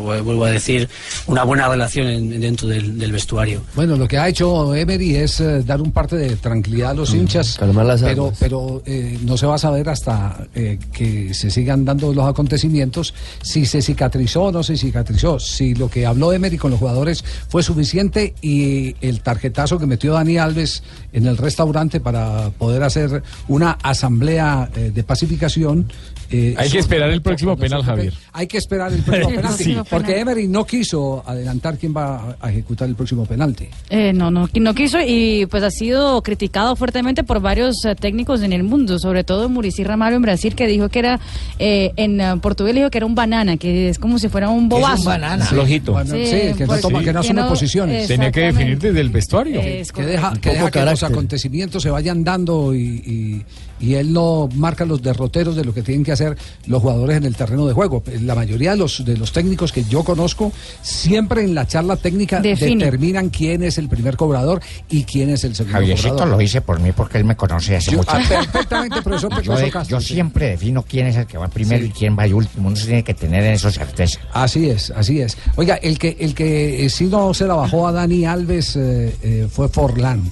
vuelvo 0.00 0.44
a 0.44 0.50
decir, 0.50 0.88
una 1.26 1.44
buena 1.44 1.68
relación 1.68 2.06
en- 2.08 2.42
dentro 2.52 2.68
del, 2.68 2.98
del 2.98 3.12
vestuario. 3.12 3.62
Bueno, 3.74 3.96
lo 3.96 4.06
que 4.06 4.18
ha 4.18 4.28
hecho 4.28 4.74
Emery 4.74 5.16
es 5.16 5.40
eh, 5.40 5.62
dar 5.62 5.80
un 5.80 5.90
parte 5.90 6.16
de 6.16 6.36
tranquilidad 6.36 6.90
a 6.90 6.94
los 6.94 7.14
hinchas, 7.14 7.56
calmar 7.58 7.86
las 7.86 8.02
pero, 8.02 8.32
pero 8.38 8.82
eh, 8.84 9.18
no 9.22 9.36
se 9.36 9.46
va 9.46 9.54
a 9.54 9.58
saber 9.58 9.88
hasta 9.88 10.46
eh, 10.54 10.78
que 10.92 11.32
se 11.32 11.50
sigan 11.50 11.84
dando 11.84 12.12
los 12.12 12.26
acontecimientos 12.26 13.14
si 13.42 13.64
se 13.64 13.80
cicatrizó 13.80 14.44
o 14.44 14.52
no 14.52 14.62
se 14.62 14.76
cicatrizó, 14.76 15.40
si 15.40 15.74
lo 15.74 15.88
que 15.88 16.04
habló 16.04 16.32
Emery 16.32 16.58
con 16.58 16.70
los 16.70 16.80
jugadores 16.80 17.24
fue 17.48 17.62
suficiente 17.62 18.34
y 18.42 18.94
el 19.00 19.22
tarjetazo 19.22 19.78
que 19.78 19.86
metió 19.86 20.12
Dani 20.12 20.36
Alves 20.36 20.82
en 21.12 21.26
el 21.26 21.36
restaurante 21.36 22.00
para 22.00 22.50
poder 22.50 22.82
hacer 22.82 23.22
una 23.48 23.72
asamblea 23.82 24.68
eh, 24.74 24.90
de 24.94 25.02
pacificación. 25.04 25.90
eh, 26.30 26.54
Hay 26.56 26.70
que 26.70 26.78
esperar 26.78 27.10
el 27.10 27.20
próximo 27.22 27.56
penal, 27.56 27.82
Javier. 27.84 28.14
hay 28.32 28.46
que 28.46 28.56
esperar 28.58 28.92
el 28.92 29.02
próximo 29.02 29.30
penalti, 29.36 29.64
Sí. 29.64 29.76
porque 29.90 30.18
Emery 30.20 30.48
no 30.48 30.64
quiso 30.66 31.22
adelantar 31.26 31.76
quién 31.78 31.94
va 31.94 32.36
a 32.40 32.50
ejecutar 32.50 32.88
el 32.88 32.94
próximo 32.94 33.26
penalti. 33.26 33.68
Eh, 33.90 34.12
no, 34.12 34.30
no, 34.30 34.48
no 34.54 34.74
quiso 34.74 34.98
y 35.06 35.46
pues 35.46 35.62
ha 35.62 35.70
sido 35.70 36.22
criticado 36.22 36.74
fuertemente 36.76 37.22
por 37.24 37.40
varios 37.40 37.84
eh, 37.84 37.94
técnicos 37.94 38.40
en 38.42 38.52
el 38.52 38.62
mundo, 38.62 38.98
sobre 38.98 39.24
todo 39.24 39.48
Muricy 39.48 39.84
Ramalho 39.84 40.16
en 40.16 40.22
Brasil, 40.22 40.54
que 40.54 40.66
dijo 40.66 40.88
que 40.88 40.98
era, 41.00 41.20
eh, 41.58 41.92
en 41.96 42.40
portugués 42.40 42.74
dijo 42.74 42.90
que 42.90 42.98
era 42.98 43.06
un 43.06 43.14
banana, 43.14 43.56
que 43.58 43.90
es 43.90 43.98
como 43.98 44.18
si 44.18 44.28
fuera 44.28 44.48
un 44.48 44.68
bobazo. 44.68 45.10
Flojito. 45.48 45.92
Bueno, 45.92 46.14
sí, 46.14 46.54
que 46.56 46.66
no 46.66 46.78
toma- 46.78 47.02
que 47.02 47.12
no 47.12 47.20
asume 47.20 47.42
posiciones. 47.44 48.08
Tenía 48.08 48.30
que 48.32 48.40
definir 48.40 48.78
desde 48.78 49.00
el 49.00 49.10
vestuario. 49.10 49.60
Es 49.60 49.92
que 49.92 50.02
deja, 50.02 50.30
Un 50.30 50.36
que, 50.38 50.50
deja 50.50 50.60
poco 50.62 50.70
que 50.72 50.78
los 50.78 50.84
carácter. 51.00 51.01
Acontecimientos 51.02 51.82
se 51.82 51.90
vayan 51.90 52.24
dando 52.24 52.74
y, 52.74 52.78
y- 52.80 53.44
y 53.82 53.94
él 53.94 54.12
no 54.14 54.48
marca 54.54 54.86
los 54.86 55.02
derroteros 55.02 55.54
de 55.56 55.64
lo 55.64 55.74
que 55.74 55.82
tienen 55.82 56.04
que 56.04 56.12
hacer 56.12 56.38
los 56.66 56.80
jugadores 56.80 57.16
en 57.18 57.24
el 57.24 57.36
terreno 57.36 57.66
de 57.66 57.74
juego. 57.74 58.02
La 58.22 58.34
mayoría 58.34 58.70
de 58.70 58.76
los, 58.78 59.04
de 59.04 59.16
los 59.18 59.32
técnicos 59.32 59.72
que 59.72 59.84
yo 59.84 60.02
conozco, 60.04 60.52
siempre 60.82 61.42
en 61.42 61.54
la 61.54 61.66
charla 61.66 61.96
técnica 61.96 62.40
Define. 62.40 62.84
determinan 62.84 63.28
quién 63.30 63.62
es 63.62 63.78
el 63.78 63.88
primer 63.88 64.16
cobrador 64.16 64.60
y 64.88 65.04
quién 65.04 65.30
es 65.30 65.44
el 65.44 65.54
segundo 65.54 65.78
Javiercito 65.78 66.10
cobrador. 66.10 66.36
lo 66.36 66.40
hice 66.40 66.60
por 66.60 66.80
mí 66.80 66.92
porque 66.92 67.18
él 67.18 67.24
me 67.24 67.36
conoce 67.36 67.76
hace 67.76 67.90
Yo- 67.90 67.98
mucho 67.98 68.10
ah, 68.12 68.18
tiempo. 68.26 68.36
perfectamente, 68.52 69.02
profesor 69.02 69.32
Yo, 69.42 69.56
de- 69.56 69.70
Castro, 69.70 69.98
yo 69.98 70.00
sí. 70.00 70.14
siempre 70.14 70.48
defino 70.50 70.82
quién 70.82 71.06
es 71.08 71.16
el 71.16 71.26
que 71.26 71.38
va 71.38 71.48
primero 71.48 71.82
Sí. 71.82 71.88
y 71.88 71.90
quién 71.92 72.16
va 72.18 72.24
de 72.24 72.34
último. 72.34 72.68
Uno 72.68 72.76
se 72.76 72.86
tiene 72.86 73.02
que 73.02 73.14
tener 73.14 73.42
en 73.44 73.54
eso 73.54 73.70
certeza. 73.70 74.20
Así 74.32 74.68
es, 74.70 74.90
así 74.94 75.20
es. 75.20 75.36
Oiga, 75.56 75.74
el 75.76 75.98
que 75.98 76.16
el 76.20 76.34
que 76.34 76.84
eh, 76.84 76.90
sí 76.90 77.04
no 77.06 77.34
se 77.34 77.46
la 77.46 77.54
bajó 77.54 77.88
a 77.88 77.92
Dani 77.92 78.24
Alves 78.24 78.76
eh, 78.76 79.14
eh, 79.22 79.48
fue 79.50 79.68
Forlán, 79.68 80.30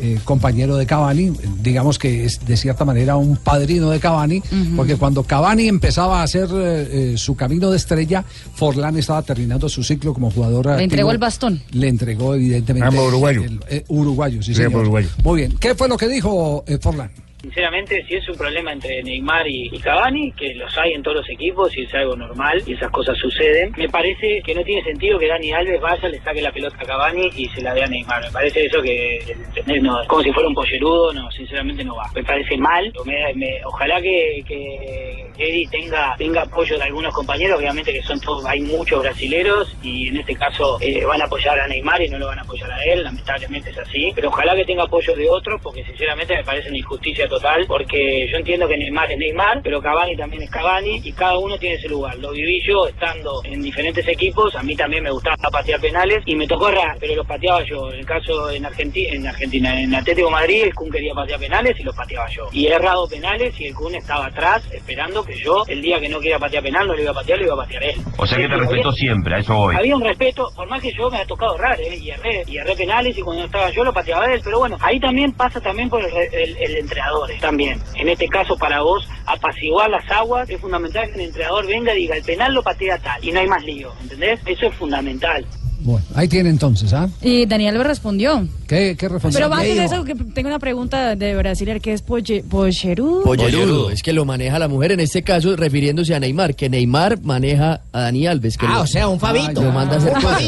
eh, 0.00 0.18
compañero 0.24 0.76
de 0.76 0.86
Cavani, 0.86 1.32
digamos 1.62 1.98
que 1.98 2.24
es 2.24 2.44
de 2.46 2.56
cierta 2.56 2.84
manera 2.84 2.91
un 2.92 3.36
padrino 3.36 3.90
de 3.90 3.98
Cavani, 4.00 4.42
porque 4.76 4.96
cuando 4.96 5.22
Cavani 5.24 5.68
empezaba 5.68 6.20
a 6.20 6.22
hacer 6.24 6.48
eh, 6.52 7.12
eh, 7.12 7.14
su 7.18 7.34
camino 7.34 7.70
de 7.70 7.76
estrella, 7.76 8.24
Forlán 8.54 8.96
estaba 8.96 9.22
terminando 9.22 9.68
su 9.68 9.82
ciclo 9.82 10.12
como 10.14 10.30
jugador. 10.30 10.66
Le 10.66 10.72
activo. 10.72 10.84
entregó 10.84 11.10
el 11.12 11.18
bastón. 11.18 11.62
Le 11.72 11.88
entregó 11.88 12.34
evidentemente. 12.34 12.86
Ambos 12.88 13.08
uruguayo. 13.08 13.44
el- 13.44 13.60
eh, 13.68 13.84
uruguayo, 13.88 14.42
sí, 14.42 14.54
Sí, 14.54 14.62
señor. 14.62 14.82
uruguayo. 14.82 15.08
Muy 15.24 15.40
bien. 15.40 15.54
¿Qué 15.58 15.74
fue 15.74 15.88
lo 15.88 15.96
que 15.96 16.08
dijo 16.08 16.64
eh, 16.66 16.78
Forlán? 16.80 17.10
Sinceramente, 17.42 18.04
si 18.06 18.14
es 18.14 18.28
un 18.28 18.36
problema 18.36 18.72
entre 18.72 19.02
Neymar 19.02 19.48
y, 19.48 19.68
y 19.72 19.78
Cavani, 19.80 20.30
que 20.32 20.54
los 20.54 20.78
hay 20.78 20.92
en 20.92 21.02
todos 21.02 21.16
los 21.18 21.28
equipos 21.28 21.76
y 21.76 21.82
es 21.82 21.92
algo 21.94 22.14
normal 22.14 22.62
y 22.64 22.74
esas 22.74 22.90
cosas 22.92 23.18
suceden, 23.18 23.72
me 23.76 23.88
parece 23.88 24.40
que 24.42 24.54
no 24.54 24.62
tiene 24.62 24.84
sentido 24.84 25.18
que 25.18 25.26
Dani 25.26 25.52
Alves 25.52 25.80
vaya, 25.80 26.08
le 26.08 26.20
saque 26.20 26.40
la 26.40 26.52
pelota 26.52 26.76
a 26.78 26.86
Cavani 26.86 27.30
y 27.36 27.48
se 27.48 27.60
la 27.60 27.74
dé 27.74 27.82
a 27.82 27.88
Neymar. 27.88 28.22
Me 28.22 28.30
parece 28.30 28.66
eso 28.66 28.80
que, 28.80 29.18
¿entendés? 29.18 29.82
No, 29.82 29.98
como 30.06 30.22
si 30.22 30.32
fuera 30.32 30.48
un 30.48 30.54
pollerudo, 30.54 31.12
no, 31.12 31.30
sinceramente 31.32 31.82
no 31.82 31.96
va. 31.96 32.08
Me 32.14 32.22
parece 32.22 32.56
mal. 32.56 32.92
Ojalá 33.64 34.00
que, 34.00 34.44
que 34.46 35.26
Eddie 35.36 35.68
tenga, 35.68 36.14
tenga 36.16 36.42
apoyo 36.42 36.78
de 36.78 36.84
algunos 36.84 37.12
compañeros, 37.12 37.58
obviamente 37.58 37.92
que 37.92 38.02
son 38.02 38.20
todos, 38.20 38.44
hay 38.46 38.60
muchos 38.60 39.02
brasileros 39.02 39.74
y 39.82 40.08
en 40.08 40.18
este 40.18 40.36
caso 40.36 40.78
eh, 40.80 41.04
van 41.04 41.20
a 41.20 41.24
apoyar 41.24 41.58
a 41.58 41.66
Neymar 41.66 42.02
y 42.02 42.08
no 42.08 42.18
lo 42.18 42.26
van 42.26 42.38
a 42.38 42.42
apoyar 42.42 42.70
a 42.70 42.84
él, 42.84 43.02
lamentablemente 43.02 43.70
es 43.70 43.78
así. 43.78 44.12
Pero 44.14 44.28
ojalá 44.28 44.54
que 44.54 44.64
tenga 44.64 44.84
apoyo 44.84 45.14
de 45.16 45.28
otros 45.28 45.60
porque 45.60 45.84
sinceramente 45.84 46.36
me 46.36 46.44
parece 46.44 46.68
una 46.68 46.78
injusticia 46.78 47.28
total 47.32 47.64
porque 47.66 48.28
yo 48.30 48.36
entiendo 48.36 48.68
que 48.68 48.76
Neymar 48.76 49.10
es 49.10 49.18
Neymar, 49.18 49.60
pero 49.62 49.80
Cavani 49.80 50.16
también 50.16 50.42
es 50.42 50.50
Cavani 50.50 51.00
y 51.02 51.12
cada 51.12 51.38
uno 51.38 51.56
tiene 51.58 51.76
ese 51.76 51.88
lugar. 51.88 52.16
Lo 52.18 52.30
viví 52.32 52.60
yo 52.66 52.86
estando 52.86 53.40
en 53.44 53.62
diferentes 53.62 54.06
equipos, 54.06 54.54
a 54.54 54.62
mí 54.62 54.76
también 54.76 55.02
me 55.02 55.10
gustaba 55.10 55.36
patear 55.50 55.80
penales 55.80 56.22
y 56.26 56.34
me 56.36 56.46
tocó 56.46 56.68
errar, 56.68 56.96
pero 57.00 57.14
los 57.16 57.26
pateaba 57.26 57.62
yo. 57.64 57.90
En 57.92 58.00
el 58.00 58.06
caso 58.06 58.50
en 58.50 58.66
Argentina, 58.66 59.12
en 59.14 59.26
Argentina, 59.26 59.80
en 59.80 59.94
Atlético 59.94 60.26
de 60.28 60.32
Madrid, 60.32 60.62
el 60.64 60.74
Kun 60.74 60.90
quería 60.90 61.14
patear 61.14 61.40
penales 61.40 61.78
y 61.80 61.82
los 61.82 61.94
pateaba 61.96 62.28
yo. 62.28 62.48
Y 62.52 62.66
he 62.66 62.72
errado 62.74 63.08
penales 63.08 63.58
y 63.60 63.66
el 63.66 63.74
Kun 63.74 63.94
estaba 63.94 64.26
atrás 64.26 64.62
esperando 64.72 65.24
que 65.24 65.34
yo, 65.36 65.64
el 65.68 65.80
día 65.82 65.98
que 66.00 66.08
no 66.08 66.18
quiera 66.20 66.38
patear 66.38 66.62
penal, 66.62 66.86
no 66.86 66.94
lo 66.94 67.02
iba 67.02 67.10
a 67.10 67.14
patear, 67.14 67.38
lo 67.38 67.44
iba 67.46 67.54
a 67.54 67.58
patear 67.64 67.84
él. 67.84 67.96
O 68.18 68.26
sea 68.26 68.38
que 68.38 68.48
te 68.48 68.56
respetó 68.56 68.92
siempre, 68.92 69.34
a 69.34 69.38
eso 69.38 69.54
voy. 69.54 69.74
había 69.76 69.96
un 69.96 70.04
respeto, 70.04 70.50
por 70.54 70.68
más 70.68 70.82
que 70.82 70.92
yo 70.92 71.10
me 71.10 71.18
ha 71.18 71.24
tocado 71.26 71.56
errar, 71.56 71.80
¿eh? 71.80 71.96
y 71.96 72.10
erré, 72.10 72.44
y 72.46 72.56
erré 72.58 72.74
penales 72.76 73.16
y 73.16 73.22
cuando 73.22 73.44
estaba 73.44 73.70
yo 73.70 73.84
lo 73.84 73.92
pateaba 73.92 74.26
él, 74.32 74.40
pero 74.44 74.58
bueno, 74.58 74.76
ahí 74.80 75.00
también 75.00 75.32
pasa 75.32 75.60
también 75.60 75.88
por 75.88 76.02
el, 76.02 76.10
el- 76.32 76.56
el 76.58 76.76
entrenador, 76.76 77.21
también. 77.40 77.80
En 77.94 78.08
este 78.08 78.28
caso 78.28 78.56
para 78.56 78.82
vos, 78.82 79.08
apaciguar 79.26 79.90
las 79.90 80.08
aguas, 80.10 80.48
es 80.48 80.60
fundamental 80.60 81.08
que 81.08 81.14
el 81.14 81.28
entrenador 81.28 81.66
venga 81.66 81.94
y 81.94 82.02
diga, 82.02 82.16
el 82.16 82.22
penal 82.22 82.54
lo 82.54 82.62
patea 82.62 82.98
tal, 82.98 83.24
y 83.24 83.32
no 83.32 83.40
hay 83.40 83.46
más 83.46 83.64
lío, 83.64 83.92
¿entendés? 84.00 84.40
Eso 84.46 84.66
es 84.66 84.74
fundamental. 84.74 85.44
Bueno, 85.80 86.04
ahí 86.14 86.28
tiene 86.28 86.48
entonces, 86.48 86.92
¿ah? 86.92 87.08
Y 87.20 87.46
Daniel 87.46 87.76
me 87.78 87.84
respondió. 87.84 88.46
¿Qué, 88.72 88.96
qué? 88.96 89.08
Pero 89.08 89.52
antes 89.52 89.68
de 89.68 89.74
¿Qué 89.74 89.84
eso, 89.84 90.04
que 90.04 90.14
tengo 90.14 90.48
una 90.48 90.58
pregunta 90.58 91.14
de 91.14 91.34
Brasiler, 91.36 91.80
que 91.80 91.92
es 91.92 92.02
poche- 92.04 92.42
pollerudo. 92.48 93.22
Pollerudo, 93.22 93.90
es 93.90 94.02
que 94.02 94.12
lo 94.12 94.24
maneja 94.24 94.58
la 94.58 94.68
mujer, 94.68 94.92
en 94.92 95.00
este 95.00 95.22
caso 95.22 95.54
refiriéndose 95.56 96.14
a 96.14 96.20
Neymar, 96.20 96.54
que 96.54 96.68
Neymar 96.70 97.20
maneja 97.22 97.80
a 97.92 98.00
Dani 98.02 98.26
Alves. 98.26 98.56
Que 98.56 98.66
Ah, 98.66 98.74
lo- 98.76 98.80
o 98.82 98.86
sea, 98.86 99.08
un 99.08 99.20
Fabito. 99.20 99.62
Lo 99.62 99.72
manda 99.72 99.96
a 99.96 99.98
hacer 99.98 100.12
Un 100.14 100.22
cosas. 100.22 100.42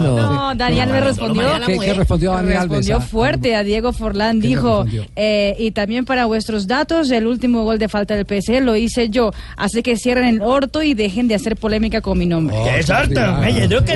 No. 0.00 0.16
No, 0.16 0.54
Daniel 0.54 0.88
me 0.90 1.00
respondió. 1.00 1.44
¿Qué, 1.66 1.78
qué 1.78 1.94
respondió 1.94 2.32
Dani 2.32 2.48
Alves? 2.52 2.60
Respondió 2.62 2.96
ah? 2.96 3.00
fuerte 3.00 3.54
a 3.56 3.62
Diego 3.64 3.92
Forlán, 3.92 4.40
¿Qué 4.40 4.48
le 4.48 4.54
dijo, 4.54 4.84
eh, 5.16 5.54
y 5.58 5.70
también 5.70 6.04
para 6.04 6.26
vuestros 6.26 6.66
datos, 6.66 7.10
el 7.10 7.26
último 7.26 7.62
gol 7.64 7.78
de 7.78 7.88
falta 7.88 8.16
del 8.16 8.26
PSG 8.26 8.60
lo 8.62 8.76
hice 8.76 9.08
yo, 9.10 9.30
así 9.56 9.82
que 9.82 9.96
cierren 9.96 10.24
el 10.26 10.42
orto 10.42 10.82
y 10.82 10.94
dejen 10.94 11.28
de 11.28 11.34
hacer 11.36 11.56
polémica 11.56 12.00
con 12.00 12.18
mi 12.18 12.26
nombre. 12.26 12.56
Oh, 12.58 12.64
me 12.64 12.70
¿qué 12.72 12.78
es 12.80 12.86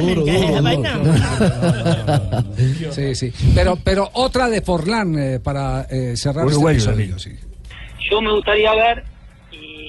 duro, 0.04 0.24
esa 0.26 0.46
duro. 0.48 0.62
vaina? 0.62 1.00
Sí, 2.90 3.14
sí. 3.14 3.32
Pero, 3.54 3.76
pero 3.82 4.10
otra 4.14 4.48
de 4.48 4.60
Forlán 4.62 5.18
eh, 5.18 5.40
para 5.40 5.82
eh, 5.90 6.16
cerrar 6.16 6.46
Uruguayo, 6.46 6.78
este 6.78 6.90
episodio. 6.90 7.18
sí. 7.18 7.36
Yo 8.10 8.20
me 8.20 8.32
gustaría 8.32 8.74
ver 8.74 9.04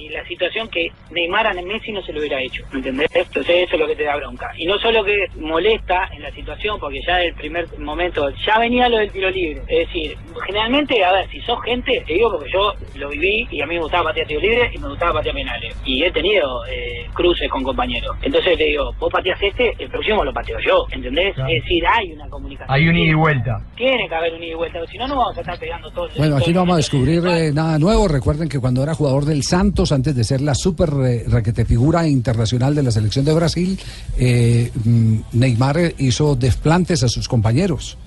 y 0.09 0.13
la 0.13 0.25
situación 0.25 0.67
que 0.69 0.91
Neymar 1.11 1.47
a 1.47 1.53
Messi 1.53 1.91
no 1.91 2.01
se 2.01 2.11
lo 2.11 2.19
hubiera 2.19 2.41
hecho, 2.41 2.63
¿me 2.71 2.79
¿entendés? 2.79 3.07
Entonces 3.13 3.67
eso 3.67 3.75
es 3.75 3.79
lo 3.79 3.87
que 3.87 3.95
te 3.95 4.03
da 4.03 4.15
bronca. 4.15 4.51
Y 4.57 4.65
no 4.65 4.77
solo 4.79 5.03
que 5.03 5.27
molesta 5.39 6.09
en 6.13 6.23
la 6.23 6.31
situación, 6.31 6.79
porque 6.79 7.01
ya 7.05 7.21
el 7.21 7.33
primer 7.33 7.67
momento, 7.79 8.29
ya 8.45 8.59
venía 8.59 8.89
lo 8.89 8.97
del 8.97 9.11
tiro 9.11 9.29
libre. 9.29 9.61
Es 9.67 9.87
decir, 9.87 10.17
generalmente, 10.45 11.03
a 11.03 11.11
ver, 11.11 11.29
si 11.29 11.39
sos 11.41 11.61
gente, 11.63 12.03
te 12.05 12.13
digo 12.13 12.31
porque 12.31 12.51
yo 12.51 12.73
lo 12.95 13.09
viví 13.09 13.47
y 13.51 13.61
a 13.61 13.67
mí 13.67 13.75
me 13.75 13.81
gustaba 13.81 14.05
patear 14.05 14.27
tiro 14.27 14.41
libre 14.41 14.71
y 14.73 14.77
me 14.79 14.89
gustaba 14.89 15.13
patear 15.13 15.35
penales. 15.35 15.75
Y 15.85 16.03
he 16.03 16.11
tenido 16.11 16.65
eh, 16.65 17.05
cruces 17.13 17.49
con 17.49 17.63
compañeros. 17.63 18.15
Entonces 18.21 18.57
te 18.57 18.63
digo, 18.63 18.93
vos 18.99 19.11
pateas 19.11 19.39
este, 19.41 19.73
el 19.77 19.89
próximo 19.89 20.23
lo 20.23 20.33
pateo 20.33 20.59
yo, 20.59 20.85
¿entendés? 20.91 21.37
Es 21.37 21.63
decir, 21.63 21.83
hay 21.87 22.13
una 22.13 22.27
comunicación. 22.29 22.75
Hay 22.75 22.87
un 22.87 22.97
ida 22.97 23.11
y 23.11 23.13
vuelta. 23.13 23.61
Tiene 23.75 24.07
que 24.07 24.15
haber 24.15 24.33
un 24.33 24.43
ida 24.43 24.53
y 24.53 24.55
vuelta, 24.55 24.79
si 24.87 24.97
no, 24.97 25.07
no 25.07 25.15
vamos 25.17 25.37
a 25.37 25.41
estar 25.41 25.59
pegando 25.59 25.89
todo 25.91 26.07
el 26.07 26.13
Bueno, 26.17 26.37
aquí 26.37 26.51
no 26.51 26.61
vamos 26.61 26.73
a 26.73 26.77
descubrir 26.77 27.25
eh, 27.27 27.51
nada 27.53 27.77
nuevo. 27.77 28.07
Recuerden 28.07 28.49
que 28.49 28.59
cuando 28.59 28.83
era 28.83 28.93
jugador 28.93 29.25
del 29.25 29.43
Santos, 29.43 29.91
antes 29.99 30.15
de 30.15 30.23
ser 30.23 30.39
la 30.41 30.55
super 30.55 30.89
eh, 31.05 31.25
raquete 31.27 31.65
figura 31.65 32.07
internacional 32.07 32.73
de 32.73 32.83
la 32.83 32.91
selección 32.91 33.25
de 33.25 33.33
Brasil, 33.33 33.77
eh, 34.17 34.71
mm, 34.83 35.15
Neymar 35.33 35.93
hizo 35.97 36.35
desplantes 36.35 37.03
a 37.03 37.09
sus 37.09 37.27
compañeros. 37.27 37.97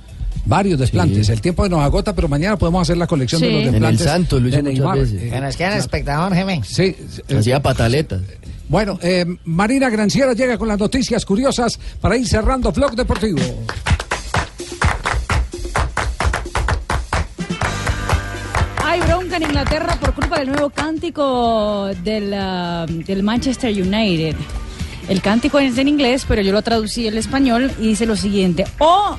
Varios 0.46 0.78
desplantes. 0.78 1.28
El 1.28 1.40
tiempo 1.42 1.68
nos 1.68 1.80
agota, 1.80 2.14
pero 2.14 2.26
mañana 2.26 2.56
podemos 2.56 2.82
hacer 2.82 2.96
la 2.96 3.06
colección 3.06 3.42
de 3.42 3.48
los 3.50 3.60
En 3.60 3.74
el 3.74 3.96
desplantes. 3.96 4.40
Lo 4.40 4.48
hizo 4.48 4.56
de 4.56 4.62
Neymar. 4.62 4.98
veces. 4.98 5.22
Eh, 5.22 5.30
Que 5.30 5.40
nos 5.40 5.56
queda 5.56 5.72
el 5.74 5.78
espectador, 5.78 6.34
jefe. 6.34 6.60
Sí. 6.64 6.96
eh, 7.28 7.36
Hacía 7.36 7.60
pataletas. 7.62 8.22
Bueno, 8.68 8.98
eh, 9.02 9.26
Marina 9.44 9.90
Granciera 9.90 10.32
llega 10.32 10.56
con 10.56 10.66
las 10.66 10.78
noticias 10.78 11.26
curiosas 11.26 11.78
para 12.00 12.16
ir 12.16 12.26
cerrando 12.26 12.72
Vlog 12.72 12.96
Deportivo. 12.96 13.38
En 19.36 19.44
Inglaterra 19.44 19.96
por 19.98 20.12
culpa 20.14 20.38
del 20.38 20.48
nuevo 20.48 20.70
cántico 20.70 21.86
ah, 21.86 22.86
del 22.86 23.22
Manchester 23.22 23.70
United. 23.72 24.36
El 25.08 25.22
cántico 25.22 25.58
es 25.58 25.78
en 25.78 25.88
inglés, 25.88 26.24
pero 26.28 26.42
yo 26.42 26.52
lo 26.52 26.62
traducí 26.62 27.08
al 27.08 27.16
español 27.16 27.70
y 27.78 27.88
dice 27.88 28.04
lo 28.04 28.14
siguiente. 28.16 28.64
O, 28.78 29.16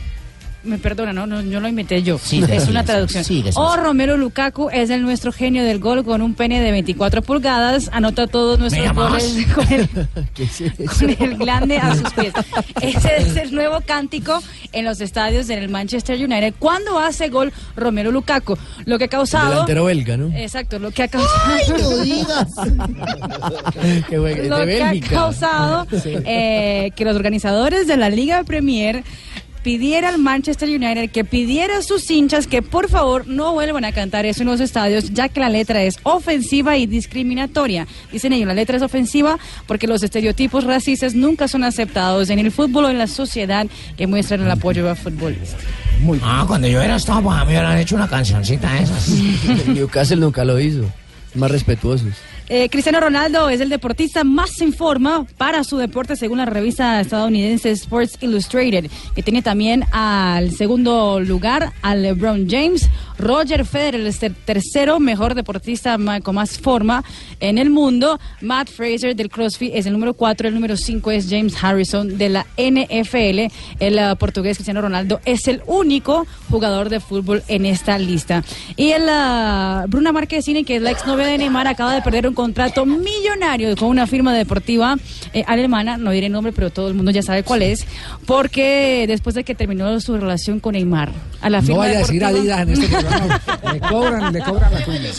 me 0.64 0.78
perdona, 0.78 1.14
no, 1.14 1.28
no, 1.28 1.42
yo 1.42 1.60
lo 1.60 1.68
inventé 1.68 2.02
yo. 2.04 2.18
Sigue, 2.18 2.56
es 2.56 2.68
una 2.68 2.84
traducción. 2.84 3.24
sigue, 3.24 3.52
sigue. 3.52 3.64
O 3.64 3.76
Romero 3.76 4.18
Lukaku 4.18 4.70
es 4.70 4.90
el 4.90 5.02
nuestro 5.02 5.32
genio 5.32 5.64
del 5.64 5.80
gol 5.80 6.04
con 6.04 6.22
un 6.22 6.34
pene 6.34 6.62
de 6.62 6.72
24 6.72 7.22
pulgadas. 7.22 7.90
Anota 7.92 8.28
todos 8.28 8.60
nuestros 8.60 8.94
goles 8.94 9.48
con 9.54 9.72
el, 9.72 9.90
con 10.98 11.10
el 11.10 11.38
glande 11.38 11.78
a 11.78 11.96
sus 11.96 12.12
pies. 12.14 12.34
Ese 12.82 13.18
es 13.18 13.36
el 13.36 13.54
nuevo 13.54 13.82
cántico 13.86 14.42
en 14.72 14.86
los 14.86 15.02
estadios 15.02 15.48
del 15.48 15.70
Manchester 15.70 16.18
United. 16.18 16.54
Cuando 16.60 17.00
hace 17.00 17.30
gol 17.30 17.52
Romero 17.76 18.12
Lukaku? 18.12 18.58
Lo 18.86 18.98
que 18.98 19.06
ha 19.06 19.10
causado... 19.10 19.50
Delantero 19.50 19.86
belga, 19.86 20.18
¿no? 20.18 20.36
Exacto, 20.36 20.80
lo 20.80 20.92
que 20.92 21.04
ha 21.04 21.08
causado... 21.08 21.34
¡Ay, 21.46 21.64
no 21.70 21.98
digas! 21.98 22.54
Qué 24.10 24.18
bueno, 24.18 24.44
lo 24.44 24.58
de 24.60 24.66
que 24.66 24.84
ha 24.84 25.00
causado 25.10 25.88
eh, 26.04 26.92
que 26.96 27.06
los 27.06 27.16
organizadores 27.16 27.88
de 27.88 27.98
la 27.98 28.10
Liga 28.10 28.44
Premier 28.44 29.04
pidiera 29.64 30.10
al 30.10 30.20
Manchester 30.20 30.70
United 30.70 31.10
que 31.10 31.24
pidiera 31.24 31.78
a 31.78 31.82
sus 31.82 32.10
hinchas 32.12 32.48
que 32.48 32.62
por 32.62 32.90
favor 32.90 33.28
no 33.28 33.54
vuelvan 33.54 33.86
a 33.86 33.92
cantar 33.92 34.26
eso 34.26 34.44
en 34.44 34.50
los 34.50 34.60
estadios, 34.60 35.12
ya 35.14 35.30
que 35.30 35.40
la 35.40 35.50
letra 35.50 35.82
es 35.84 35.98
ofensiva 36.04 36.78
y 36.78 36.86
discriminatoria. 36.86 37.88
Dicen 38.12 38.34
ellos, 38.34 38.48
la 38.48 38.54
letra 38.54 38.78
es 38.78 38.84
ofensiva 38.84 39.40
porque 39.66 39.88
los 39.88 40.04
estereotipos 40.04 40.66
racistas 40.66 41.16
nunca 41.16 41.48
son 41.48 41.64
aceptados 41.64 42.30
en 42.30 42.40
el 42.40 42.52
fútbol 42.52 42.86
o 42.86 42.90
en 42.90 42.98
la 42.98 43.08
sociedad 43.08 43.66
que 43.98 44.06
muestran 44.06 44.42
el 44.42 44.52
apoyo 44.52 44.90
a 44.90 44.96
futbolistas. 44.96 45.62
Ah, 46.22 46.44
cuando 46.46 46.68
yo 46.68 46.82
era 46.82 46.98
stop, 46.98 47.30
a 47.30 47.40
mí 47.40 47.46
me 47.46 47.52
hubieran 47.54 47.78
hecho 47.78 47.96
una 47.96 48.08
cancioncita 48.08 48.74
de 48.74 48.84
esas. 48.84 49.10
Newcastle 49.68 50.18
nunca 50.18 50.44
lo 50.44 50.60
hizo. 50.60 50.84
Más 51.36 51.50
respetuosos. 51.50 52.14
Eh, 52.56 52.70
Cristiano 52.70 53.00
Ronaldo 53.00 53.50
es 53.50 53.62
el 53.62 53.70
deportista 53.70 54.24
más 54.24 54.62
en 54.62 54.74
forma 54.74 55.26
para 55.40 55.64
su 55.64 55.78
deporte 55.78 56.16
según 56.16 56.38
la 56.38 56.46
revista 56.46 57.02
estadounidense 57.02 57.72
Sports 57.72 58.20
Illustrated, 58.22 58.92
que 59.16 59.24
tiene 59.24 59.42
también 59.42 59.86
al 59.92 60.52
segundo 60.52 61.20
lugar 61.20 61.74
a 61.82 61.96
LeBron 61.96 62.48
James. 62.48 62.92
Roger 63.18 63.66
Federer 63.66 64.02
es 64.08 64.22
el 64.24 64.36
tercero 64.36 65.00
mejor 65.00 65.36
deportista 65.36 65.98
con 66.24 66.36
más 66.36 66.58
forma 66.60 67.04
en 67.40 67.58
el 67.58 67.70
mundo. 67.70 68.20
Matt 68.42 68.70
Fraser 68.70 69.16
del 69.16 69.30
CrossFit 69.30 69.72
es 69.74 69.86
el 69.86 69.94
número 69.94 70.14
cuatro. 70.14 70.48
El 70.48 70.54
número 70.54 70.78
cinco 70.78 71.12
es 71.12 71.28
James 71.30 71.56
Harrison 71.62 72.18
de 72.18 72.30
la 72.30 72.46
NFL. 72.58 73.54
El 73.80 74.00
ah, 74.00 74.16
portugués 74.16 74.58
Cristiano 74.58 74.82
Ronaldo 74.82 75.20
es 75.26 75.48
el 75.48 75.62
único 75.66 76.26
jugador 76.50 76.90
de 76.90 77.00
fútbol 77.00 77.44
en 77.48 77.66
esta 77.66 77.98
lista. 77.98 78.44
Y 78.76 78.92
el 78.92 79.04
ah, 79.10 79.86
Bruna 79.88 80.12
Marquezine, 80.12 80.64
que 80.64 80.78
es 80.78 80.82
la 80.82 80.92
exnovia 80.92 81.28
de 81.28 81.38
Neymar, 81.38 81.68
acaba 81.68 81.94
de 81.94 82.02
perder 82.02 82.28
un 82.28 82.34
contrato 82.34 82.86
millonario 82.86 83.76
con 83.76 83.90
una 83.90 84.08
firma 84.08 84.34
deportiva 84.34 84.98
eh, 85.34 85.44
alemana, 85.48 85.98
no 85.98 86.12
diré 86.12 86.28
el 86.28 86.34
nombre, 86.34 86.52
pero 86.54 86.70
todo 86.70 86.88
el 86.88 86.94
mundo 86.94 87.12
ya 87.12 87.22
sabe 87.22 87.44
cuál 87.44 87.62
es, 87.62 87.86
porque 88.26 89.06
después 89.08 89.36
de 89.36 89.44
que 89.44 89.56
terminó 89.56 90.00
su 90.00 90.18
relación 90.18 90.60
con 90.60 90.74
Neymar, 90.74 91.12
a 91.42 91.50
la 91.50 91.62
No 91.62 91.68
firma 91.68 91.80
vaya 91.80 91.98
a 91.98 92.00
decir 92.00 92.24
Adidas 92.24 92.62
en 92.62 92.70
este. 92.70 92.88
Le 93.74 93.80
cobran, 93.80 94.34
le 94.34 94.40
cobran 94.42 94.74
la 94.74 94.84
cuña. 94.86 95.10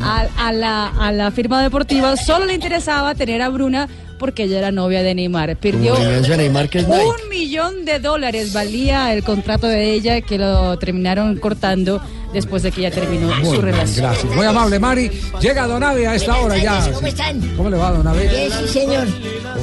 a, 0.00 0.26
a 0.36 0.52
la, 0.52 0.88
a 0.88 1.12
la 1.12 1.30
firma 1.30 1.62
deportiva 1.62 2.16
solo 2.16 2.46
le 2.46 2.54
interesaba 2.54 3.14
tener 3.14 3.42
a 3.42 3.48
Bruna 3.48 3.88
porque 4.18 4.42
ella 4.44 4.58
era 4.58 4.70
novia 4.70 5.02
de 5.02 5.14
Neymar. 5.14 5.56
Perdió 5.56 5.94
Como 5.94 6.04
venganza 6.04 6.30
de 6.32 6.36
Neymar, 6.36 6.68
que 6.68 6.80
es 6.80 6.88
Nike. 6.88 7.04
un 7.06 7.28
millón 7.30 7.84
de 7.86 8.00
dólares 8.00 8.52
valía 8.52 9.14
el 9.14 9.22
contrato 9.24 9.66
de 9.66 9.94
ella 9.94 10.20
que 10.20 10.36
lo 10.36 10.78
terminaron 10.78 11.36
cortando 11.38 12.02
después 12.34 12.62
de 12.62 12.70
que 12.70 12.80
ella 12.82 12.90
terminó 12.90 13.28
Muy 13.28 13.44
su 13.46 13.50
bien, 13.52 13.62
relación. 13.62 14.06
gracias. 14.06 14.34
Muy 14.36 14.44
amable, 14.46 14.78
Mari. 14.78 15.10
Llega 15.40 15.66
Don 15.66 15.82
Abe 15.82 16.06
a 16.06 16.14
esta 16.16 16.36
hora 16.38 16.58
ya. 16.58 16.90
¿Cómo 16.92 17.06
están? 17.06 17.40
¿Cómo 17.56 17.70
le 17.70 17.76
va, 17.78 17.92
Don 17.92 18.06
Abe? 18.06 18.28
Bien, 18.28 18.50
sí, 18.52 18.68
señor. 18.68 19.06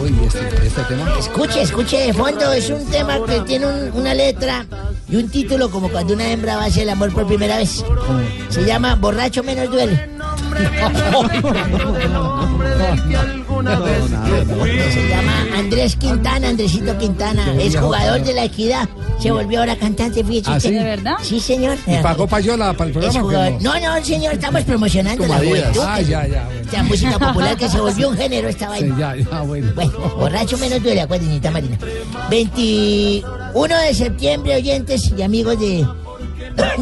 Uy, 0.02 0.14
este, 0.26 0.68
este 0.68 0.82
tema. 0.84 1.14
Escuche, 1.20 1.62
escuche 1.62 1.98
de 2.08 2.14
fondo, 2.14 2.52
es 2.52 2.70
un 2.72 2.84
tema 2.90 3.20
que 3.28 3.40
tiene 3.42 3.66
un- 3.68 3.92
una 3.94 4.14
letra 4.16 4.66
y 5.10 5.16
un 5.16 5.30
título 5.30 5.70
como 5.70 5.90
cuando 5.90 6.14
una 6.14 6.30
hembra 6.30 6.58
va 6.58 6.64
a 6.64 6.66
hacer 6.66 6.84
el 6.84 6.90
amor 6.90 7.14
por 7.14 7.26
primera 7.28 7.58
vez. 7.58 7.84
Se 8.50 8.66
llama 8.66 8.96
Borracho 8.96 9.44
menos 9.44 9.70
duele. 9.72 10.10
Se 13.64 15.10
llama 15.10 15.34
Andrés 15.56 15.96
Quintana, 15.96 16.50
Andresito 16.50 16.98
Quintana. 16.98 17.54
Es 17.60 17.76
jugador 17.76 18.24
de 18.24 18.34
la 18.34 18.44
equidad. 18.46 18.88
Se 19.20 19.32
volvió 19.32 19.60
ahora 19.62 19.76
cantante, 19.76 20.24
fíjese. 20.24 20.52
¿Ah, 20.52 20.60
sí? 20.60 20.72
¿De 20.72 20.84
verdad? 20.84 21.16
Sí, 21.24 21.40
señor. 21.40 21.76
¿Y 21.88 21.96
pagó 22.04 22.28
payola 22.28 22.74
para 22.74 22.90
el 22.90 22.94
programa? 22.94 23.20
no? 23.60 23.60
No, 23.60 23.80
no, 23.80 24.06
señor, 24.06 24.34
estamos 24.34 24.64
promocionando 24.66 25.26
Como 25.26 25.40
la 25.40 25.46
juventud. 25.48 25.82
Ah, 25.84 26.02
ya, 26.02 26.28
ya, 26.28 26.48
bueno. 26.72 26.84
Música 26.88 27.18
popular 27.18 27.58
que 27.58 27.68
se 27.70 27.80
volvió 27.80 28.10
un 28.10 28.18
género 28.18 28.48
esta 28.48 28.66
Sí, 28.76 28.88
vaina. 28.90 29.16
ya, 29.16 29.16
ya, 29.32 29.42
bueno. 29.42 29.72
Bueno, 29.74 29.92
borracho 30.18 30.58
menos 30.60 30.84
duele, 30.84 31.02
acuérdense, 31.02 31.34
Nita 31.34 31.50
Marina. 31.52 31.78
21 32.30 33.78
de 33.88 33.94
septiembre, 33.96 34.56
oyentes 34.56 35.12
y 35.18 35.22
amigos 35.24 35.60
de, 35.60 35.86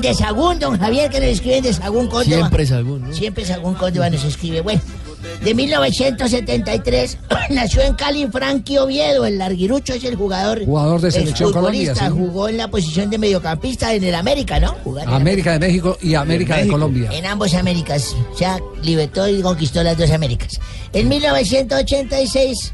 de 0.02 0.14
Sagún, 0.14 0.60
don 0.60 0.78
Javier, 0.78 1.10
que 1.10 1.20
nos 1.22 1.30
escriben 1.30 1.64
de 1.64 1.74
Sagún 1.74 2.08
Córdoba. 2.08 2.36
Siempre 2.36 2.66
Sagún, 2.66 3.02
¿no? 3.08 3.14
Siempre 3.14 3.46
Sagún 3.46 3.76
Córdoba 3.76 4.10
nos 4.10 4.24
escribe. 4.26 4.60
Bueno, 4.62 4.82
de 5.44 5.54
1973 5.54 7.18
nació 7.50 7.82
en 7.82 7.94
Cali 7.94 8.28
Frankie 8.28 8.78
Oviedo, 8.78 9.26
el 9.26 9.38
larguirucho 9.38 9.94
es 9.94 10.04
el 10.04 10.16
jugador. 10.16 10.64
Jugador 10.66 11.02
de 11.02 11.08
el 11.08 11.14
Selección 11.14 11.54
Colombia, 11.54 11.96
sí. 11.96 12.06
Jugó 12.10 12.50
en 12.50 12.58
la 12.58 12.70
posición 12.70 13.10
de 13.10 13.18
mediocampista 13.18 13.94
en 13.94 14.04
el 14.04 14.16
América, 14.16 14.60
¿no? 14.60 14.76
Jugar 14.84 15.08
América 15.08 15.54
de 15.54 15.60
México 15.60 15.98
y 16.02 16.16
América 16.16 16.58
de. 16.58 16.68
Colombia. 16.68 17.10
En 17.12 17.26
ambos 17.26 17.54
Américas. 17.54 18.16
O 18.34 18.38
sea, 18.38 18.60
libertó 18.82 19.28
y 19.28 19.42
conquistó 19.42 19.84
las 19.84 19.98
dos 19.98 20.12
Américas. 20.12 20.60
En 20.94 21.08
1986 21.08 22.74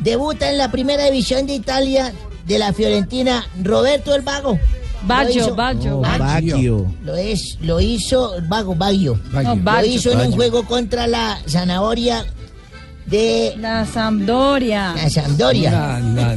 debuta 0.00 0.50
en 0.50 0.58
la 0.58 0.70
primera 0.70 1.04
división 1.04 1.46
de 1.46 1.54
Italia 1.54 2.12
de 2.46 2.58
la 2.58 2.72
Fiorentina 2.72 3.46
Roberto 3.62 4.14
el 4.14 4.22
Vago. 4.22 4.58
Baggio, 5.04 5.48
Lo 5.48 5.54
Baggio. 5.54 5.98
Oh, 5.98 6.02
Baggio. 6.02 6.86
Lo 7.04 7.16
es, 7.16 7.58
lo 7.60 7.80
hizo 7.80 8.34
Vago, 8.48 8.74
Baggio. 8.74 9.18
No, 9.32 9.42
Lo 9.42 9.56
Baggio. 9.56 9.92
hizo 9.92 10.10
en 10.12 10.20
un 10.20 10.32
juego 10.32 10.64
contra 10.64 11.06
la 11.06 11.38
Zanahoria 11.48 12.24
de 13.06 13.54
La 13.58 13.84
Sampdoria. 13.84 14.94
la 14.96 15.10
Sampdoria. 15.10 15.70
Na. 16.00 16.36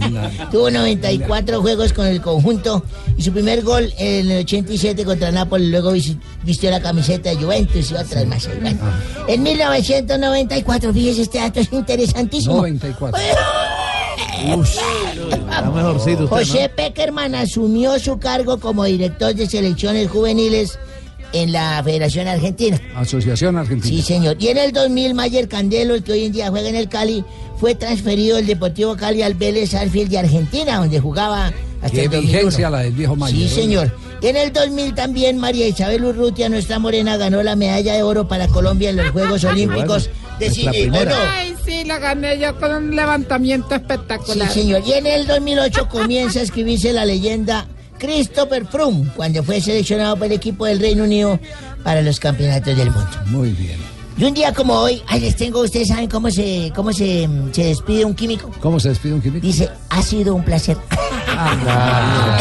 Tuvo 0.51 0.71
94 0.71 1.61
juegos 1.61 1.93
con 1.93 2.07
el 2.07 2.19
conjunto 2.21 2.83
y 3.15 3.21
su 3.21 3.31
primer 3.31 3.61
gol 3.61 3.93
en 3.99 4.31
el 4.31 4.39
87 4.43 5.05
contra 5.05 5.31
Nápoles. 5.31 5.69
Luego 5.69 5.91
vis- 5.91 6.17
vistió 6.43 6.71
la 6.71 6.81
camiseta 6.81 7.29
de 7.29 7.35
Juventus 7.35 7.91
y 7.91 7.93
otras 7.93 8.25
más. 8.25 8.49
Bueno, 8.61 8.79
en 9.27 9.43
1994, 9.43 10.91
fíjese, 10.91 11.21
este 11.21 11.37
dato 11.37 11.59
es 11.59 11.71
interesantísimo. 11.71 12.55
94. 12.55 13.21
Está 15.31 15.71
mejorcito 15.71 16.23
usted, 16.25 16.37
José 16.37 16.69
Peckerman 16.69 17.35
asumió 17.35 17.99
su 17.99 18.19
cargo 18.19 18.59
como 18.59 18.83
director 18.85 19.33
de 19.33 19.47
selecciones 19.47 20.09
juveniles 20.09 20.77
en 21.35 21.51
la 21.51 21.81
Federación 21.83 22.27
Argentina. 22.27 22.79
Asociación 22.95 23.57
Argentina. 23.57 23.95
Sí, 23.95 24.01
señor. 24.01 24.37
Y 24.39 24.47
en 24.47 24.57
el 24.57 24.71
2000, 24.71 25.13
Mayer 25.13 25.47
Candelo, 25.47 25.95
el 25.95 26.03
que 26.03 26.13
hoy 26.13 26.25
en 26.25 26.31
día 26.31 26.49
juega 26.49 26.69
en 26.69 26.75
el 26.75 26.87
Cali, 26.89 27.23
fue 27.59 27.75
transferido 27.75 28.37
del 28.37 28.47
Deportivo 28.47 28.95
Cali 28.95 29.21
al 29.21 29.33
Vélez 29.35 29.73
Arfield 29.73 30.09
de 30.09 30.19
Argentina, 30.19 30.77
donde 30.77 30.99
jugaba 30.99 31.47
hasta 31.81 31.89
Qué 31.95 32.05
el 32.05 32.11
2001. 32.11 32.21
vigencia 32.39 32.69
la 32.69 32.79
del 32.79 32.93
viejo 32.93 33.15
Mayer. 33.15 33.49
Sí, 33.49 33.55
señor. 33.55 33.95
Y 34.21 34.27
en 34.27 34.37
el 34.37 34.53
2000 34.53 34.95
también 34.95 35.37
María 35.37 35.67
Isabel 35.67 36.03
Urrutia, 36.05 36.49
nuestra 36.49 36.79
morena, 36.79 37.17
ganó 37.17 37.43
la 37.43 37.55
medalla 37.55 37.93
de 37.95 38.01
oro 38.03 38.27
para 38.27 38.47
Colombia 38.47 38.89
en 38.89 38.95
los 38.97 39.09
Juegos 39.11 39.43
Olímpicos 39.43 40.09
de 40.39 40.45
nuestra 40.47 40.71
Sydney. 40.73 40.87
¿o 40.87 40.91
primera. 40.91 41.11
no? 41.11 41.21
Ay, 41.31 41.53
sí, 41.65 41.83
la 41.83 41.99
gané 41.99 42.39
yo 42.39 42.57
con 42.59 42.71
un 42.73 42.95
levantamiento 42.95 43.67
Sí, 43.69 43.75
espectacular. 43.75 44.49
señor. 44.51 44.83
Y 44.85 44.93
en 44.93 45.05
el 45.05 45.27
2008 45.27 45.89
comienza 45.89 46.39
a 46.39 46.43
escribirse 46.43 46.91
la 46.93 47.05
leyenda 47.05 47.67
Christopher 47.97 48.65
Froome, 48.65 49.09
cuando 49.15 49.43
fue 49.43 49.61
seleccionado 49.61 50.15
por 50.17 50.27
el 50.27 50.33
equipo 50.33 50.65
del 50.65 50.79
Reino 50.79 51.03
Unido 51.03 51.39
para 51.83 52.01
los 52.01 52.19
campeonatos 52.19 52.75
del 52.75 52.91
mundo. 52.91 53.09
Muy 53.27 53.51
bien. 53.51 53.79
Y 54.17 54.23
un 54.23 54.33
día 54.33 54.53
como 54.53 54.73
hoy, 54.73 55.01
ay, 55.07 55.19
les 55.19 55.35
tengo, 55.35 55.59
ustedes 55.59 55.89
saben 55.89 56.09
cómo 56.09 56.31
se, 56.31 56.71
cómo 56.73 56.93
se, 56.93 57.27
se 57.51 57.65
despide 57.65 58.05
un 58.05 58.15
químico. 58.15 58.49
¿Cómo 58.61 58.79
se 58.79 58.89
despide 58.89 59.13
un 59.13 59.21
químico? 59.21 59.45
Dice, 59.45 59.69
ha 59.89 60.01
sido 60.01 60.35
un 60.35 60.43
placer. 60.43 60.77
Ah, 61.27 62.37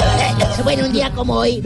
bueno, 0.62 0.86
un 0.86 0.92
día 0.92 1.10
como 1.10 1.34
hoy, 1.34 1.60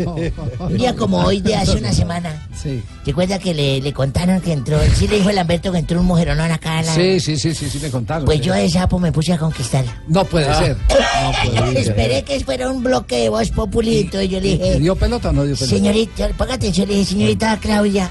un 0.59 0.77
día 0.79 0.97
como 0.97 1.19
hoy 1.19 1.43
de 1.43 1.57
hace 1.57 1.77
una 1.77 1.93
semana. 1.93 2.48
Sí. 2.63 2.83
Recuerda 3.07 3.39
que 3.39 3.55
le, 3.55 3.81
le 3.81 3.93
contaron 3.93 4.41
que 4.41 4.53
entró, 4.53 4.79
sí 4.95 5.07
le 5.07 5.17
dijo 5.19 5.31
el 5.31 5.37
Lamberto 5.37 5.71
que 5.71 5.79
entró 5.79 6.01
un 6.01 6.07
mujeronón 6.07 6.51
acá 6.51 6.79
a 6.79 6.83
la... 6.83 6.95
Sí, 6.95 7.21
sí, 7.21 7.39
sí, 7.39 7.55
sí, 7.55 7.71
sí, 7.71 7.79
me 7.81 7.91
contaron. 7.91 8.25
Pues 8.25 8.39
sí. 8.39 8.45
yo 8.45 8.55
de 8.55 8.69
sapo 8.69 8.99
me 8.99 9.13
puse 9.13 9.33
a 9.33 9.39
conquistarla. 9.39 10.03
No 10.09 10.25
puede 10.25 10.53
ser. 10.55 10.77
No 10.77 11.33
puede 11.53 11.73
ser. 11.73 11.77
Esperé 11.79 12.25
que 12.25 12.41
fuera 12.41 12.71
un 12.71 12.83
bloque 12.83 13.17
de 13.17 13.29
voz 13.29 13.51
populito 13.51 14.21
y 14.21 14.29
yo 14.29 14.41
le 14.41 14.49
¿Y 14.49 14.59
dije, 14.59 14.79
¿Dio 14.81 14.97
pelota 14.97 15.31
o 15.31 15.33
no 15.33 15.45
dio 15.45 15.55
pelota? 15.55 15.77
señorita, 15.77 16.29
ponga 16.37 16.55
atención, 16.55 16.89
le 16.89 16.95
dije, 16.95 17.11
señorita 17.13 17.59
Claudia, 17.61 18.11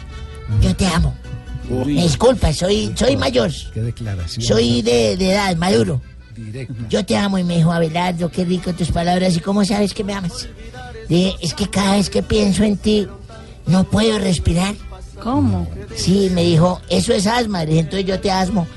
yo 0.62 0.76
te 0.76 0.88
amo. 0.88 1.14
Uy. 1.70 1.96
Me 1.96 2.04
disculpa, 2.04 2.54
soy, 2.54 2.94
soy 2.96 3.18
mayor, 3.18 3.52
Qué 3.74 3.82
declaración. 3.82 4.46
soy 4.46 4.82
de, 4.82 5.18
de 5.18 5.32
edad, 5.32 5.56
maduro. 5.58 6.00
Directo. 6.36 6.74
Yo 6.88 7.04
te 7.06 7.18
amo 7.18 7.38
y 7.40 7.44
me 7.44 7.58
dijo, 7.58 7.74
Abelardo, 7.74 8.30
qué 8.32 8.46
rico 8.46 8.72
tus 8.74 8.92
palabras 8.92 9.36
y 9.36 9.40
cómo 9.42 9.66
sabes 9.66 9.94
que 9.94 10.04
me 10.06 10.14
amas. 10.14 10.48
Dije, 11.10 11.36
es 11.42 11.54
que 11.54 11.68
cada 11.70 11.96
vez 11.98 12.10
que 12.10 12.22
pienso 12.24 12.64
en 12.64 12.78
ti, 12.78 13.08
no 13.68 13.84
puedo 13.86 14.18
respirar. 14.20 14.74
¿Cómo? 15.22 15.68
Sí, 15.96 16.30
me 16.34 16.44
dijo, 16.44 16.80
eso 16.90 17.12
es 17.12 17.26
asma, 17.26 17.64
entonces 17.64 18.06
yo 18.06 18.20
te 18.20 18.30
asmo. 18.30 18.68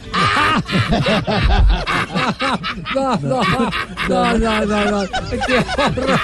No, 2.94 3.16
no, 3.18 3.42
no, 4.08 4.38
no, 4.38 4.66
no, 4.66 4.90
no. 4.90 5.08
Qué 5.46 5.54
horror. 5.90 6.20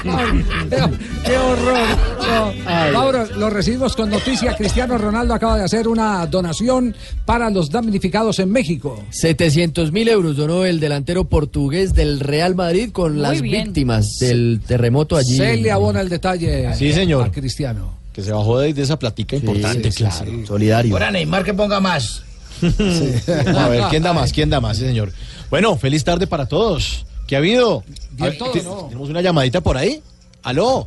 Qué, 1.25 1.37
horror. 1.37 2.93
Mauro, 2.93 3.27
lo 3.37 3.51
recibimos 3.51 3.95
con 3.95 4.11
noticia. 4.11 4.57
Cristiano 4.57 4.97
Ronaldo 4.99 5.35
acaba 5.35 5.59
de 5.59 5.65
hacer 5.65 5.87
una 5.87 6.27
donación 6.27 6.95
para 7.25 7.51
los 7.51 7.71
damnificados 7.71 8.39
en 8.39 8.51
México. 8.51 9.03
700 9.11 9.93
mil 9.93 10.09
euros 10.09 10.37
donó 10.37 10.65
el 10.65 10.81
delantero 10.81 11.25
portugués 11.25 11.95
del 11.95 12.21
Real 12.21 12.55
Madrid 12.55 12.91
con 12.91 13.13
Muy 13.15 13.23
las 13.23 13.41
bien. 13.43 13.65
víctimas 13.65 14.19
del 14.19 14.61
terremoto 14.67 15.17
allí. 15.17 15.37
Se 15.37 15.57
le 15.57 15.71
abona 15.71 16.01
el 16.01 16.09
detalle 16.09 16.75
Sí, 16.75 16.93
señor. 16.93 17.27
a 17.27 17.31
Cristiano. 17.31 17.95
Que 18.17 18.23
se 18.23 18.33
bajó 18.33 18.59
de, 18.61 18.73
de 18.73 18.83
esa 18.83 18.99
platica 18.99 19.37
importante, 19.37 19.93
sí, 19.93 19.99
claro. 20.03 20.33
Solidario. 20.47 20.95
Ahora 20.95 21.11
Neymar 21.11 21.45
que 21.45 21.53
ponga 21.53 21.81
más. 21.81 22.23
A 22.63 23.69
ver, 23.69 23.83
¿quién 23.91 24.03
da 24.03 24.15
más? 24.15 24.33
¿Quién 24.33 24.49
da 24.49 24.59
más? 24.59 24.79
Sí, 24.79 24.87
señor. 24.87 25.13
Bueno, 25.51 25.77
feliz 25.77 26.03
tarde 26.03 26.27
para 26.27 26.47
todos. 26.47 27.05
¿Qué 27.27 27.35
ha 27.35 27.39
habido? 27.41 27.85
A 28.19 28.25
ver, 28.25 28.39
todo, 28.39 28.53
¿te- 28.53 28.63
¿no? 28.63 28.85
¿Tenemos 28.89 29.11
una 29.11 29.21
llamadita 29.21 29.61
por 29.61 29.77
ahí? 29.77 30.01
¿Aló? 30.43 30.87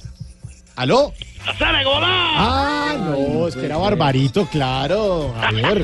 ¿Aló? 0.75 1.13
Ah, 2.36 2.95
no, 2.99 3.47
es 3.47 3.55
que 3.55 3.65
era 3.68 3.77
Barbarito, 3.77 4.47
claro. 4.47 5.31
A 5.39 5.51
ver. 5.51 5.84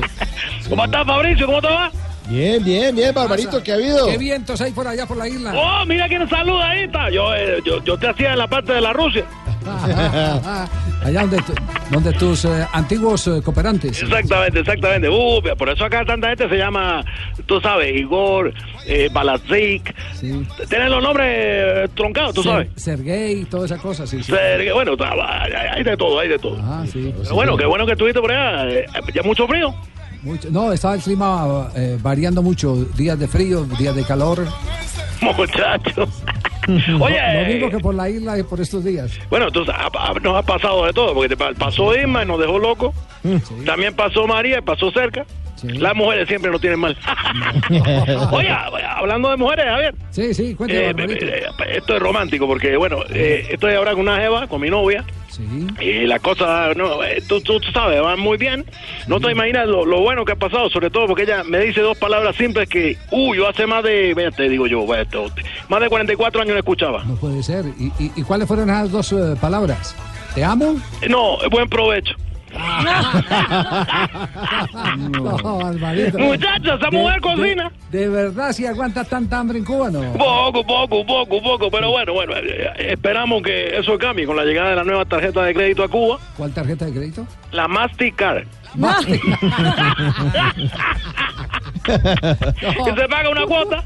¿Cómo 0.68 0.84
estás, 0.84 1.06
Fabricio? 1.06 1.46
¿Cómo 1.46 1.60
te 1.60 1.68
va? 1.68 1.92
Bien, 2.28 2.62
bien, 2.64 2.94
bien, 2.94 3.14
Barbarito, 3.14 3.62
¿qué 3.62 3.72
ha 3.72 3.74
habido? 3.76 4.06
¿Qué 4.08 4.18
vientos 4.18 4.60
hay 4.60 4.72
por 4.72 4.86
allá 4.88 5.06
por 5.06 5.16
la 5.16 5.28
isla? 5.28 5.52
Oh, 5.56 5.84
mira 5.86 6.08
quién 6.08 6.28
saluda 6.28 6.70
ahí, 6.70 6.84
está. 6.84 7.08
Yo, 7.10 7.34
eh, 7.34 7.60
yo, 7.64 7.82
yo 7.84 7.96
te 7.96 8.08
hacía 8.08 8.32
en 8.32 8.38
la 8.38 8.48
parte 8.48 8.72
de 8.72 8.80
la 8.80 8.92
Rusia. 8.92 9.24
allá 11.04 11.20
donde, 11.22 11.38
tu- 11.38 11.54
donde 11.90 12.12
tus 12.12 12.44
eh, 12.44 12.66
antiguos 12.72 13.26
eh, 13.28 13.40
cooperantes. 13.44 14.00
Exactamente, 14.02 14.60
exactamente. 14.60 15.08
Uh, 15.08 15.40
por 15.56 15.68
eso 15.68 15.84
acá 15.84 16.04
tanta 16.04 16.28
gente 16.28 16.48
se 16.48 16.56
llama, 16.56 17.04
tú 17.46 17.60
sabes, 17.60 17.94
Igor, 17.96 18.52
eh, 18.86 19.08
Balazik. 19.12 19.94
Tienen 20.68 20.90
los 20.90 21.02
nombres 21.02 21.28
eh, 21.30 21.88
troncados, 21.94 22.34
tú 22.34 22.42
Ser- 22.42 22.52
sabes. 22.52 22.68
Sergey, 22.76 23.44
toda 23.44 23.66
esa 23.66 23.78
cosa, 23.78 24.06
sí. 24.06 24.22
sí. 24.22 24.32
Sergio, 24.32 24.74
bueno, 24.74 24.92
hay 25.00 25.52
hay 25.52 25.82
de 25.84 25.96
todo, 25.96 26.18
hay 26.20 26.28
de 26.28 26.38
todo. 26.38 26.58
Ah, 26.62 26.84
sí. 26.90 27.12
Pero 27.22 27.34
bueno, 27.34 27.56
qué 27.56 27.66
bueno 27.66 27.86
que 27.86 27.92
estuviste 27.92 28.20
por 28.20 28.32
allá. 28.32 28.68
eh, 28.70 28.86
Ya 29.14 29.22
mucho 29.22 29.46
frío. 29.48 29.74
Mucho- 30.22 30.50
no, 30.50 30.72
estaba 30.72 30.94
el 30.94 31.00
clima 31.00 31.68
eh, 31.76 31.98
variando 32.02 32.42
mucho. 32.42 32.74
Días 32.96 33.18
de 33.18 33.28
frío, 33.28 33.64
días 33.78 33.94
de 33.94 34.04
calor. 34.04 34.46
Muchacho. 35.36 36.08
Lo 36.88 37.04
Oye, 37.04 37.46
mismo 37.46 37.70
que 37.70 37.78
por 37.78 37.94
la 37.94 38.08
isla 38.10 38.38
y 38.38 38.42
por 38.42 38.60
estos 38.60 38.82
días. 38.84 39.12
Bueno, 39.30 39.46
entonces 39.46 39.72
nos 40.22 40.36
ha 40.36 40.42
pasado 40.42 40.84
de 40.84 40.92
todo, 40.92 41.14
porque 41.14 41.34
te 41.34 41.54
pasó 41.54 41.94
Irma 41.94 42.24
y 42.24 42.26
nos 42.26 42.40
dejó 42.40 42.58
locos. 42.58 42.94
También 43.64 43.94
pasó 43.94 44.26
María 44.26 44.58
y 44.58 44.62
pasó 44.62 44.90
cerca. 44.90 45.24
Las 45.62 45.94
mujeres 45.94 46.28
siempre 46.28 46.50
nos 46.50 46.60
tienen 46.60 46.78
mal. 46.78 46.96
Oye, 48.32 48.50
hablando 48.50 49.30
de 49.30 49.36
mujeres, 49.36 49.64
Javier. 49.66 49.94
Sí, 50.10 50.34
sí, 50.34 50.54
cuéntame, 50.54 50.80
eh, 50.90 51.18
eh, 51.20 51.44
eh, 51.46 51.76
esto 51.76 51.96
es 51.96 52.02
romántico 52.02 52.46
porque, 52.46 52.76
bueno, 52.76 52.98
eh, 53.10 53.46
estoy 53.50 53.74
ahora 53.74 53.92
con 53.92 54.00
una 54.00 54.18
jeva, 54.18 54.46
con 54.46 54.60
mi 54.60 54.70
novia. 54.70 55.04
Y 55.80 56.06
la 56.06 56.18
cosa, 56.18 56.72
no, 56.74 56.96
tú, 57.28 57.42
tú, 57.42 57.60
tú 57.60 57.70
sabes, 57.70 58.02
va 58.02 58.16
muy 58.16 58.38
bien. 58.38 58.64
No 59.06 59.20
te 59.20 59.30
imaginas 59.30 59.66
lo, 59.66 59.84
lo 59.84 60.00
bueno 60.00 60.24
que 60.24 60.32
ha 60.32 60.36
pasado, 60.36 60.70
sobre 60.70 60.88
todo 60.88 61.06
porque 61.06 61.24
ella 61.24 61.44
me 61.44 61.58
dice 61.60 61.82
dos 61.82 61.98
palabras 61.98 62.36
simples 62.36 62.68
que, 62.70 62.96
uy, 63.10 63.36
yo 63.36 63.46
hace 63.46 63.66
más 63.66 63.84
de, 63.84 64.14
vea, 64.14 64.30
te 64.30 64.48
digo 64.48 64.66
yo, 64.66 64.94
esto, 64.94 65.26
más 65.68 65.80
de 65.80 65.88
44 65.88 66.40
años 66.40 66.54
no 66.54 66.58
escuchaba. 66.58 67.04
No 67.04 67.16
puede 67.16 67.42
ser. 67.42 67.66
¿Y, 67.78 67.92
y, 68.02 68.12
y 68.16 68.22
cuáles 68.22 68.48
fueron 68.48 68.70
esas 68.70 68.90
dos 68.90 69.12
eh, 69.12 69.36
palabras? 69.38 69.94
¿Te 70.34 70.42
amo? 70.42 70.76
No, 71.08 71.36
buen 71.50 71.68
provecho. 71.68 72.14
No. 75.12 75.38
Muchacha, 76.18 76.74
esa 76.74 76.90
mujer 76.90 77.20
cocina. 77.20 77.70
De, 77.90 78.08
verdad, 78.08 78.52
si 78.52 78.66
aguanta 78.66 79.04
tanta 79.04 79.38
hambre 79.38 79.58
en 79.58 79.64
Cuba, 79.64 79.90
no. 79.90 80.00
Poco, 80.14 80.64
poco, 80.66 81.06
poco, 81.06 81.42
poco, 81.42 81.70
pero 81.70 81.90
bueno, 81.90 82.12
bueno, 82.12 82.32
eh, 82.36 82.70
esperamos 82.90 83.42
que 83.42 83.78
eso 83.78 83.96
cambie 83.98 84.26
con 84.26 84.36
la 84.36 84.44
llegada 84.44 84.70
de 84.70 84.76
la 84.76 84.84
nueva 84.84 85.04
tarjeta 85.04 85.42
de 85.42 85.54
crédito 85.54 85.84
a 85.84 85.88
Cuba, 85.88 86.18
¿Cuál 86.36 86.52
tarjeta 86.52 86.86
de 86.86 86.92
crédito? 86.92 87.26
la 87.52 87.68
Mastercard. 87.68 88.44
que 91.86 93.00
se 93.00 93.08
paga 93.08 93.30
una 93.30 93.46
cuota. 93.46 93.84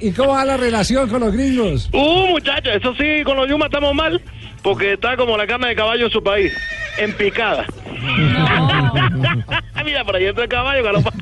¿Y 0.00 0.12
cómo 0.12 0.32
va 0.32 0.44
la 0.44 0.56
relación 0.56 1.08
con 1.08 1.20
los 1.20 1.32
gringos? 1.32 1.88
Uh, 1.92 2.26
muchachos, 2.28 2.74
eso 2.74 2.94
sí, 2.94 3.22
con 3.24 3.36
los 3.36 3.48
Yuma 3.48 3.66
estamos 3.66 3.94
mal, 3.94 4.20
porque 4.62 4.94
está 4.94 5.16
como 5.16 5.36
la 5.36 5.46
carne 5.46 5.68
de 5.68 5.76
caballo 5.76 6.06
en 6.06 6.12
su 6.12 6.22
país, 6.22 6.52
en 6.98 7.12
picada. 7.14 7.66
Mira, 9.84 10.04
por 10.04 10.16
ahí 10.16 10.24
entra 10.24 10.44
el 10.44 10.48
caballo, 10.48 10.82
galopa. 10.82 11.12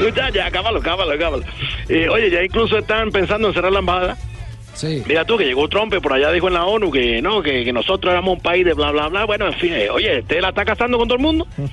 Muchachos, 0.00 0.42
cámalo, 0.52 0.80
cámalo, 0.80 1.18
cámalo. 1.18 1.42
Eh, 1.88 2.08
oye, 2.08 2.30
ya 2.30 2.42
incluso 2.42 2.78
están 2.78 3.10
pensando 3.10 3.48
en 3.48 3.54
cerrar 3.54 3.72
la 3.72 3.80
embajada. 3.80 4.16
Sí. 4.74 5.02
Mira 5.06 5.24
tú 5.24 5.36
que 5.36 5.44
llegó 5.44 5.68
Trump 5.68 5.92
y 5.94 6.00
por 6.00 6.12
allá 6.12 6.30
dijo 6.32 6.48
en 6.48 6.54
la 6.54 6.64
ONU 6.64 6.90
que 6.90 7.20
no, 7.20 7.42
que, 7.42 7.64
que 7.64 7.72
nosotros 7.72 8.12
éramos 8.12 8.36
un 8.36 8.40
país 8.40 8.64
de 8.64 8.72
bla, 8.72 8.92
bla, 8.92 9.08
bla. 9.08 9.24
Bueno, 9.26 9.46
en 9.46 9.54
fin, 9.54 9.72
eh, 9.74 9.90
oye, 9.90 10.20
usted 10.20 10.40
la 10.40 10.50
está 10.50 10.64
casando 10.64 10.96
con 10.98 11.08
todo 11.08 11.16
el 11.16 11.22
mundo. 11.22 11.46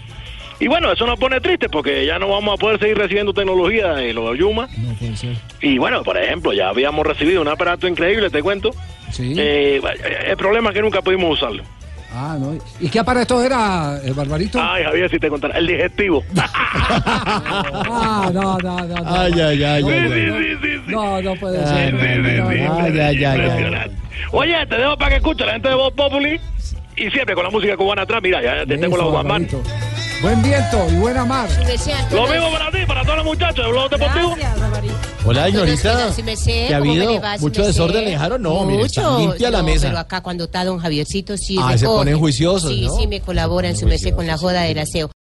Y 0.59 0.67
bueno, 0.67 0.91
eso 0.91 1.05
nos 1.05 1.19
pone 1.19 1.39
triste 1.39 1.69
porque 1.69 2.05
ya 2.05 2.17
no 2.17 2.29
vamos 2.29 2.55
a 2.55 2.57
poder 2.57 2.79
seguir 2.79 2.97
recibiendo 2.97 3.31
tecnología 3.33 3.93
de 3.93 4.11
los 4.13 4.37
Yuma. 4.37 4.67
No 4.77 4.93
puede 4.95 5.15
ser. 5.15 5.35
Y 5.61 5.77
bueno, 5.77 6.03
por 6.03 6.17
ejemplo, 6.17 6.51
ya 6.53 6.69
habíamos 6.69 7.05
recibido 7.05 7.41
un 7.41 7.47
aparato 7.47 7.87
increíble, 7.87 8.29
te 8.31 8.41
cuento. 8.41 8.71
Sí. 9.11 9.35
Eh, 9.37 9.79
el 10.27 10.35
problema 10.37 10.69
es 10.69 10.75
que 10.75 10.81
nunca 10.81 11.01
pudimos 11.01 11.31
usarlo. 11.33 11.63
Ah, 12.11 12.35
no. 12.39 12.57
¿Y 12.79 12.89
qué 12.89 12.99
aparato 12.99 13.43
era, 13.43 13.99
el 14.03 14.13
Barbarito? 14.13 14.59
Ay, 14.59 14.83
Javier, 14.85 15.11
si 15.11 15.19
te 15.19 15.29
contara, 15.29 15.57
el 15.59 15.67
digestivo. 15.67 16.23
Ah, 16.99 18.29
no, 18.33 18.57
no, 18.57 18.79
no. 18.79 18.85
no. 18.87 19.03
Ay, 19.05 19.33
ay, 19.33 19.63
ay, 19.63 19.83
Sí, 19.83 19.89
ay, 19.89 20.09
sí, 20.09 20.13
ay. 20.13 20.31
sí, 20.31 20.57
sí, 20.61 20.73
sí. 20.85 20.91
No, 20.91 21.21
no 21.21 21.35
puede 21.35 21.59
Sí, 21.59 21.73
ser. 21.73 21.91
sí, 21.91 21.97
sí, 21.99 22.37
No, 22.41 22.49
sí, 22.49 22.57
no. 22.61 22.73
Ay, 22.79 22.99
ay, 22.99 22.99
ay, 22.99 23.25
ay. 23.25 23.39
Impresionante. 23.41 23.95
Oye, 24.31 24.65
te 24.67 24.75
dejo 24.77 24.97
para 24.97 25.09
que 25.11 25.15
escuche 25.17 25.45
la 25.45 25.51
gente 25.53 25.69
de 25.69 25.75
Voz 25.75 25.93
Populi. 25.93 26.39
Y 26.95 27.11
siempre 27.11 27.35
con 27.35 27.43
la 27.43 27.49
música 27.51 27.77
cubana 27.77 28.01
atrás, 28.03 28.21
mira, 28.23 28.41
ya 28.41 28.65
te 28.65 28.77
tengo 28.77 28.97
los 28.97 29.11
guamán. 29.11 29.47
Buen 30.21 30.41
viento 30.41 30.87
y 30.89 30.95
buena 30.95 31.23
mar. 31.25 31.47
Lo 32.11 32.27
mismo 32.27 32.51
para 32.51 32.71
ti, 32.71 32.77
para 32.87 33.03
todos 33.03 33.17
los 33.17 33.25
muchachos 33.25 33.65
de 33.65 33.71
Blog 33.71 33.89
Deportivo. 33.91 34.35
Hola, 35.25 35.45
señorita. 35.45 36.11
Si 36.13 36.23
me 36.23 36.35
sé, 36.35 36.65
¿Qué 36.67 36.75
ha 36.75 36.79
¿cómo 36.79 36.93
me 36.95 37.03
habido? 37.03 37.21
va? 37.21 37.37
Si 37.37 37.43
¿Mucho 37.43 37.61
me 37.61 37.67
desorden 37.67 37.99
sé. 37.99 38.05
le 38.05 38.11
dejaron? 38.11 38.41
No, 38.41 38.65
mire, 38.65 38.83
está 38.83 39.17
limpia 39.19 39.51
la 39.51 39.61
mesa. 39.61 39.87
Pero 39.87 39.99
acá 39.99 40.21
cuando 40.21 40.45
está 40.45 40.65
don 40.65 40.79
Javiercito 40.79 41.37
sí 41.37 41.57
Ah, 41.61 41.77
se 41.77 41.85
ponen 41.85 42.17
juiciosos, 42.17 42.71
Sí, 42.71 42.85
¿no? 42.87 42.95
sí, 42.97 43.07
me 43.07 43.21
colabora 43.21 43.67
en 43.69 43.77
su 43.77 43.85
merced 43.85 44.15
con 44.15 44.25
la 44.25 44.37
joda 44.37 44.61
del 44.63 44.79
aseo. 44.79 45.11